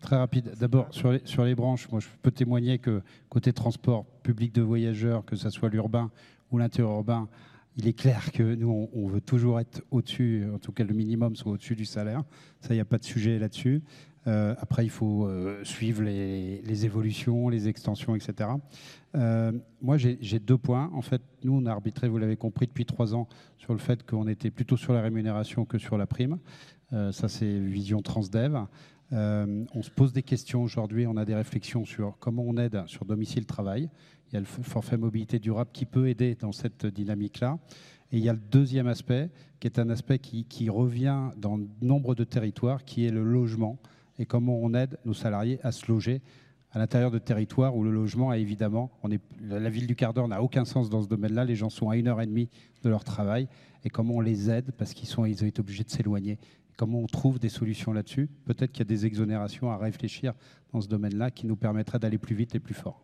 Très 0.01 0.15
rapide. 0.15 0.53
D'abord, 0.59 0.87
sur 0.91 1.11
les, 1.11 1.21
sur 1.25 1.45
les 1.45 1.53
branches, 1.53 1.87
moi, 1.91 1.99
je 1.99 2.07
peux 2.21 2.31
témoigner 2.31 2.79
que 2.79 3.01
côté 3.29 3.53
transport 3.53 4.05
public 4.23 4.53
de 4.53 4.63
voyageurs, 4.63 5.23
que 5.25 5.35
ce 5.35 5.49
soit 5.51 5.69
l'urbain 5.69 6.09
ou 6.51 6.57
l'interurbain, 6.57 7.27
il 7.77 7.87
est 7.87 7.93
clair 7.93 8.31
que 8.31 8.55
nous, 8.55 8.89
on, 8.93 9.07
veut 9.07 9.21
toujours 9.21 9.59
être 9.59 9.83
au-dessus, 9.91 10.45
en 10.53 10.59
tout 10.59 10.71
cas 10.71 10.83
le 10.83 10.93
minimum 10.93 11.35
soit 11.35 11.51
au-dessus 11.51 11.75
du 11.75 11.85
salaire. 11.85 12.23
Ça, 12.61 12.73
il 12.73 12.77
n'y 12.77 12.81
a 12.81 12.85
pas 12.85 12.97
de 12.97 13.03
sujet 13.03 13.39
là-dessus. 13.39 13.81
Euh, 14.25 14.55
après, 14.59 14.85
il 14.85 14.89
faut 14.89 15.25
euh, 15.25 15.63
suivre 15.63 16.01
les, 16.03 16.85
évolutions, 16.85 17.49
les 17.49 17.67
extensions, 17.67 18.15
etc. 18.15 18.49
Euh, 19.15 19.51
moi, 19.81 19.97
j'ai 19.97 20.39
deux 20.39 20.57
points. 20.57 20.89
En 20.93 21.01
fait, 21.01 21.21
nous, 21.43 21.53
on 21.53 21.65
a 21.65 21.71
arbitré, 21.71 22.07
vous 22.07 22.17
l'avez 22.17 22.37
compris, 22.37 22.67
depuis 22.67 22.85
trois 22.85 23.15
ans 23.15 23.27
sur 23.57 23.73
le 23.73 23.79
fait 23.79 24.03
qu'on 24.03 24.27
était 24.27 24.51
plutôt 24.51 24.77
sur 24.77 24.93
la 24.93 25.01
rémunération 25.01 25.65
que 25.65 25.77
sur 25.77 25.97
la 25.97 26.05
prime. 26.05 26.37
ça, 26.91 27.27
c'est 27.27 27.59
vision 27.59 28.01
transdev. 28.01 28.65
Euh, 29.11 29.65
on 29.73 29.81
se 29.81 29.91
pose 29.91 30.13
des 30.13 30.23
questions 30.23 30.63
aujourd'hui, 30.63 31.05
on 31.05 31.17
a 31.17 31.25
des 31.25 31.35
réflexions 31.35 31.85
sur 31.85 32.17
comment 32.19 32.43
on 32.45 32.57
aide 32.57 32.83
sur 32.87 33.05
domicile 33.05 33.45
travail. 33.45 33.89
Il 34.29 34.33
y 34.33 34.37
a 34.37 34.39
le 34.39 34.45
forfait 34.45 34.97
mobilité 34.97 35.39
durable 35.39 35.69
qui 35.73 35.85
peut 35.85 36.07
aider 36.07 36.35
dans 36.35 36.51
cette 36.51 36.85
dynamique-là. 36.85 37.59
Et 38.11 38.17
il 38.17 38.23
y 38.23 38.29
a 38.29 38.33
le 38.33 38.39
deuxième 38.39 38.87
aspect, 38.87 39.29
qui 39.59 39.67
est 39.67 39.79
un 39.79 39.89
aspect 39.89 40.19
qui, 40.19 40.69
revient 40.69 41.29
dans 41.37 41.59
nombre 41.81 42.15
de 42.15 42.23
territoires, 42.23 42.85
qui 42.85 43.05
est 43.05 43.11
le 43.11 43.23
logement 43.23 43.79
et 44.19 44.25
comment 44.25 44.57
on 44.61 44.73
aide 44.75 44.99
nos 45.05 45.13
salariés 45.13 45.59
à 45.63 45.71
se 45.71 45.91
loger 45.91 46.21
à 46.71 46.79
l'intérieur 46.79 47.11
de 47.11 47.19
territoires 47.19 47.75
où 47.75 47.83
le 47.83 47.91
logement 47.91 48.31
a 48.31 48.37
évidemment, 48.37 48.91
on 49.03 49.11
est, 49.11 49.21
la 49.41 49.69
ville 49.69 49.85
du 49.85 49.95
quart 49.95 50.13
d'heure 50.13 50.27
n'a 50.27 50.41
aucun 50.41 50.65
sens 50.65 50.89
dans 50.89 51.03
ce 51.03 51.07
domaine-là, 51.07 51.45
les 51.45 51.55
gens 51.55 51.69
sont 51.69 51.89
à 51.89 51.97
une 51.97 52.07
heure 52.07 52.19
et 52.19 52.25
demie 52.25 52.49
de 52.83 52.89
leur 52.89 53.03
travail, 53.03 53.47
et 53.83 53.89
comment 53.89 54.15
on 54.15 54.21
les 54.21 54.49
aide 54.49 54.71
parce 54.77 54.93
qu'ils 54.93 55.07
sont, 55.07 55.25
ils 55.25 55.43
ont 55.43 55.47
été 55.47 55.59
obligés 55.59 55.83
de 55.83 55.89
s'éloigner 55.89 56.39
Comment 56.77 56.99
on 56.99 57.07
trouve 57.07 57.39
des 57.39 57.49
solutions 57.49 57.93
là-dessus? 57.93 58.29
Peut-être 58.45 58.71
qu'il 58.71 58.79
y 58.79 58.87
a 58.87 58.93
des 58.95 59.05
exonérations 59.05 59.71
à 59.71 59.77
réfléchir 59.77 60.33
dans 60.71 60.81
ce 60.81 60.87
domaine-là 60.87 61.31
qui 61.31 61.45
nous 61.45 61.55
permettraient 61.55 61.99
d'aller 61.99 62.17
plus 62.17 62.35
vite 62.35 62.55
et 62.55 62.59
plus 62.59 62.73
fort. 62.73 63.03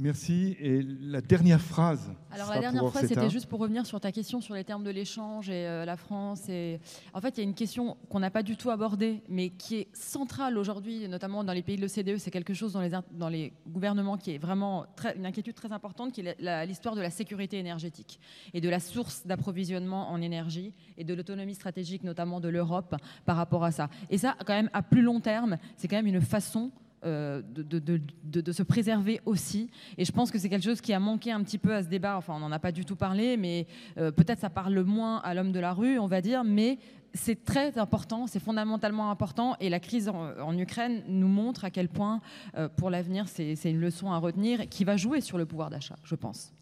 Merci. 0.00 0.56
Et 0.60 0.80
la 0.82 1.20
dernière 1.20 1.60
phrase. 1.60 2.10
Alors 2.30 2.48
la 2.48 2.60
dernière 2.60 2.88
phrase, 2.88 3.06
c'était 3.06 3.28
juste 3.28 3.46
pour 3.46 3.60
revenir 3.60 3.84
sur 3.84 4.00
ta 4.00 4.12
question 4.12 4.40
sur 4.40 4.54
les 4.54 4.64
termes 4.64 4.82
de 4.82 4.90
l'échange 4.90 5.50
et 5.50 5.66
euh, 5.66 5.84
la 5.84 5.98
France. 5.98 6.48
Et 6.48 6.80
en 7.12 7.20
fait, 7.20 7.36
il 7.36 7.38
y 7.38 7.40
a 7.40 7.44
une 7.44 7.54
question 7.54 7.98
qu'on 8.08 8.20
n'a 8.20 8.30
pas 8.30 8.42
du 8.42 8.56
tout 8.56 8.70
abordée, 8.70 9.22
mais 9.28 9.50
qui 9.50 9.76
est 9.76 9.88
centrale 9.92 10.56
aujourd'hui, 10.56 11.06
notamment 11.06 11.44
dans 11.44 11.52
les 11.52 11.62
pays 11.62 11.76
de 11.76 11.82
l'OCDE. 11.82 12.16
C'est 12.16 12.30
quelque 12.30 12.54
chose 12.54 12.72
dans 12.72 12.80
les, 12.80 12.90
dans 13.12 13.28
les 13.28 13.52
gouvernements 13.68 14.16
qui 14.16 14.34
est 14.34 14.38
vraiment 14.38 14.86
très, 14.96 15.14
une 15.16 15.26
inquiétude 15.26 15.54
très 15.54 15.70
importante, 15.70 16.12
qui 16.12 16.22
est 16.22 16.66
l'histoire 16.66 16.96
de 16.96 17.02
la 17.02 17.10
sécurité 17.10 17.58
énergétique 17.58 18.20
et 18.54 18.62
de 18.62 18.68
la 18.70 18.80
source 18.80 19.26
d'approvisionnement 19.26 20.10
en 20.10 20.22
énergie 20.22 20.72
et 20.96 21.04
de 21.04 21.12
l'autonomie 21.12 21.54
stratégique, 21.54 22.04
notamment 22.04 22.40
de 22.40 22.48
l'Europe, 22.48 22.96
par 23.26 23.36
rapport 23.36 23.64
à 23.64 23.70
ça. 23.70 23.90
Et 24.08 24.16
ça, 24.16 24.34
quand 24.46 24.54
même, 24.54 24.70
à 24.72 24.82
plus 24.82 25.02
long 25.02 25.20
terme, 25.20 25.58
c'est 25.76 25.88
quand 25.88 25.96
même 25.96 26.06
une 26.06 26.22
façon 26.22 26.70
euh, 27.04 27.40
de, 27.42 28.52
se 28.52 28.62
préserver 28.62 29.22
aussi. 29.24 29.70
Et 29.96 30.04
je 30.04 30.12
pense 30.12 30.30
que 30.30 30.38
c'est 30.38 30.50
quelque 30.50 30.64
chose 30.64 30.82
qui 30.82 30.92
a 30.92 31.00
manqué 31.00 31.32
un 31.32 31.42
petit 31.42 31.56
peu 31.56 31.74
à 31.74 31.82
ce 31.82 31.88
débat. 31.88 32.16
Enfin, 32.18 32.34
on 32.36 32.40
n'en 32.40 32.52
a 32.52 32.58
pas 32.58 32.72
du 32.72 32.84
tout 32.84 32.96
parlé, 32.96 33.38
mais 33.38 33.66
euh, 33.96 34.10
peut-être 34.10 34.40
ça 34.40 34.50
parle 34.50 34.78
moins 34.82 35.18
à 35.18 35.32
l'homme 35.32 35.50
de 35.50 35.60
la 35.60 35.72
rue, 35.72 35.98
on 35.98 36.06
va 36.06 36.20
dire, 36.20 36.44
mais 36.44 36.78
c'est 37.14 37.42
très 37.42 37.78
important, 37.78 38.26
c'est 38.26 38.38
fondamentalement 38.38 39.10
important. 39.10 39.56
Et 39.60 39.70
la 39.70 39.80
crise 39.80 40.10
en, 40.10 40.58
Ukraine 40.58 41.02
nous 41.08 41.28
montre 41.28 41.64
à 41.64 41.70
quel 41.70 41.88
point, 41.88 42.20
euh, 42.56 42.68
pour 42.68 42.90
l'avenir, 42.90 43.28
c'est 43.28 43.54
une 43.64 43.80
leçon 43.80 44.12
à 44.12 44.18
retenir 44.18 44.68
qui 44.68 44.84
va 44.84 44.98
jouer 44.98 45.22
sur 45.22 45.38
le 45.38 45.46
pouvoir 45.46 45.70
d'achat, 45.70 45.96
je 46.04 46.14
pense. 46.14 46.52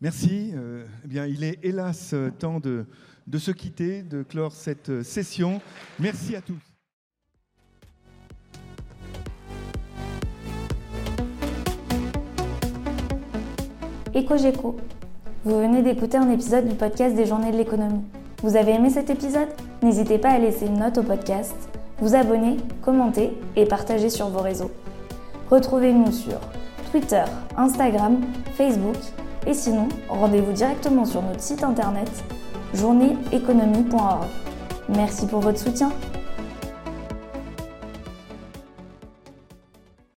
Merci. 0.00 0.52
eh 0.54 1.08
bien, 1.08 1.26
il 1.26 1.42
est 1.42 1.58
hélas 1.64 2.14
temps 2.38 2.60
de, 2.60 2.86
de 3.26 3.38
se 3.38 3.50
quitter, 3.50 4.02
de 4.04 4.22
clore 4.22 4.52
cette 4.52 5.02
session. 5.02 5.60
Merci 5.98 6.36
à 6.36 6.40
tous. 6.40 6.67
EcoGeco. 14.18 14.76
Vous 15.44 15.58
venez 15.58 15.82
d'écouter 15.82 16.16
un 16.16 16.30
épisode 16.30 16.66
du 16.66 16.74
podcast 16.74 17.14
des 17.14 17.24
Journées 17.24 17.52
de 17.52 17.56
l'économie. 17.56 18.02
Vous 18.42 18.56
avez 18.56 18.72
aimé 18.72 18.90
cet 18.90 19.10
épisode? 19.10 19.48
N'hésitez 19.82 20.18
pas 20.18 20.30
à 20.30 20.38
laisser 20.38 20.66
une 20.66 20.80
note 20.80 20.98
au 20.98 21.02
podcast, 21.04 21.54
vous 22.00 22.16
abonner, 22.16 22.56
commenter 22.82 23.38
et 23.54 23.64
partager 23.64 24.10
sur 24.10 24.28
vos 24.28 24.40
réseaux. 24.40 24.72
Retrouvez-nous 25.50 26.10
sur 26.10 26.40
Twitter, 26.90 27.22
Instagram, 27.56 28.20
Facebook 28.54 28.96
et 29.46 29.54
sinon, 29.54 29.86
rendez-vous 30.08 30.52
directement 30.52 31.04
sur 31.04 31.22
notre 31.22 31.40
site 31.40 31.62
internet 31.62 32.10
journéeconomie.org. 32.74 34.26
Merci 34.88 35.26
pour 35.26 35.40
votre 35.40 35.58
soutien. 35.58 35.92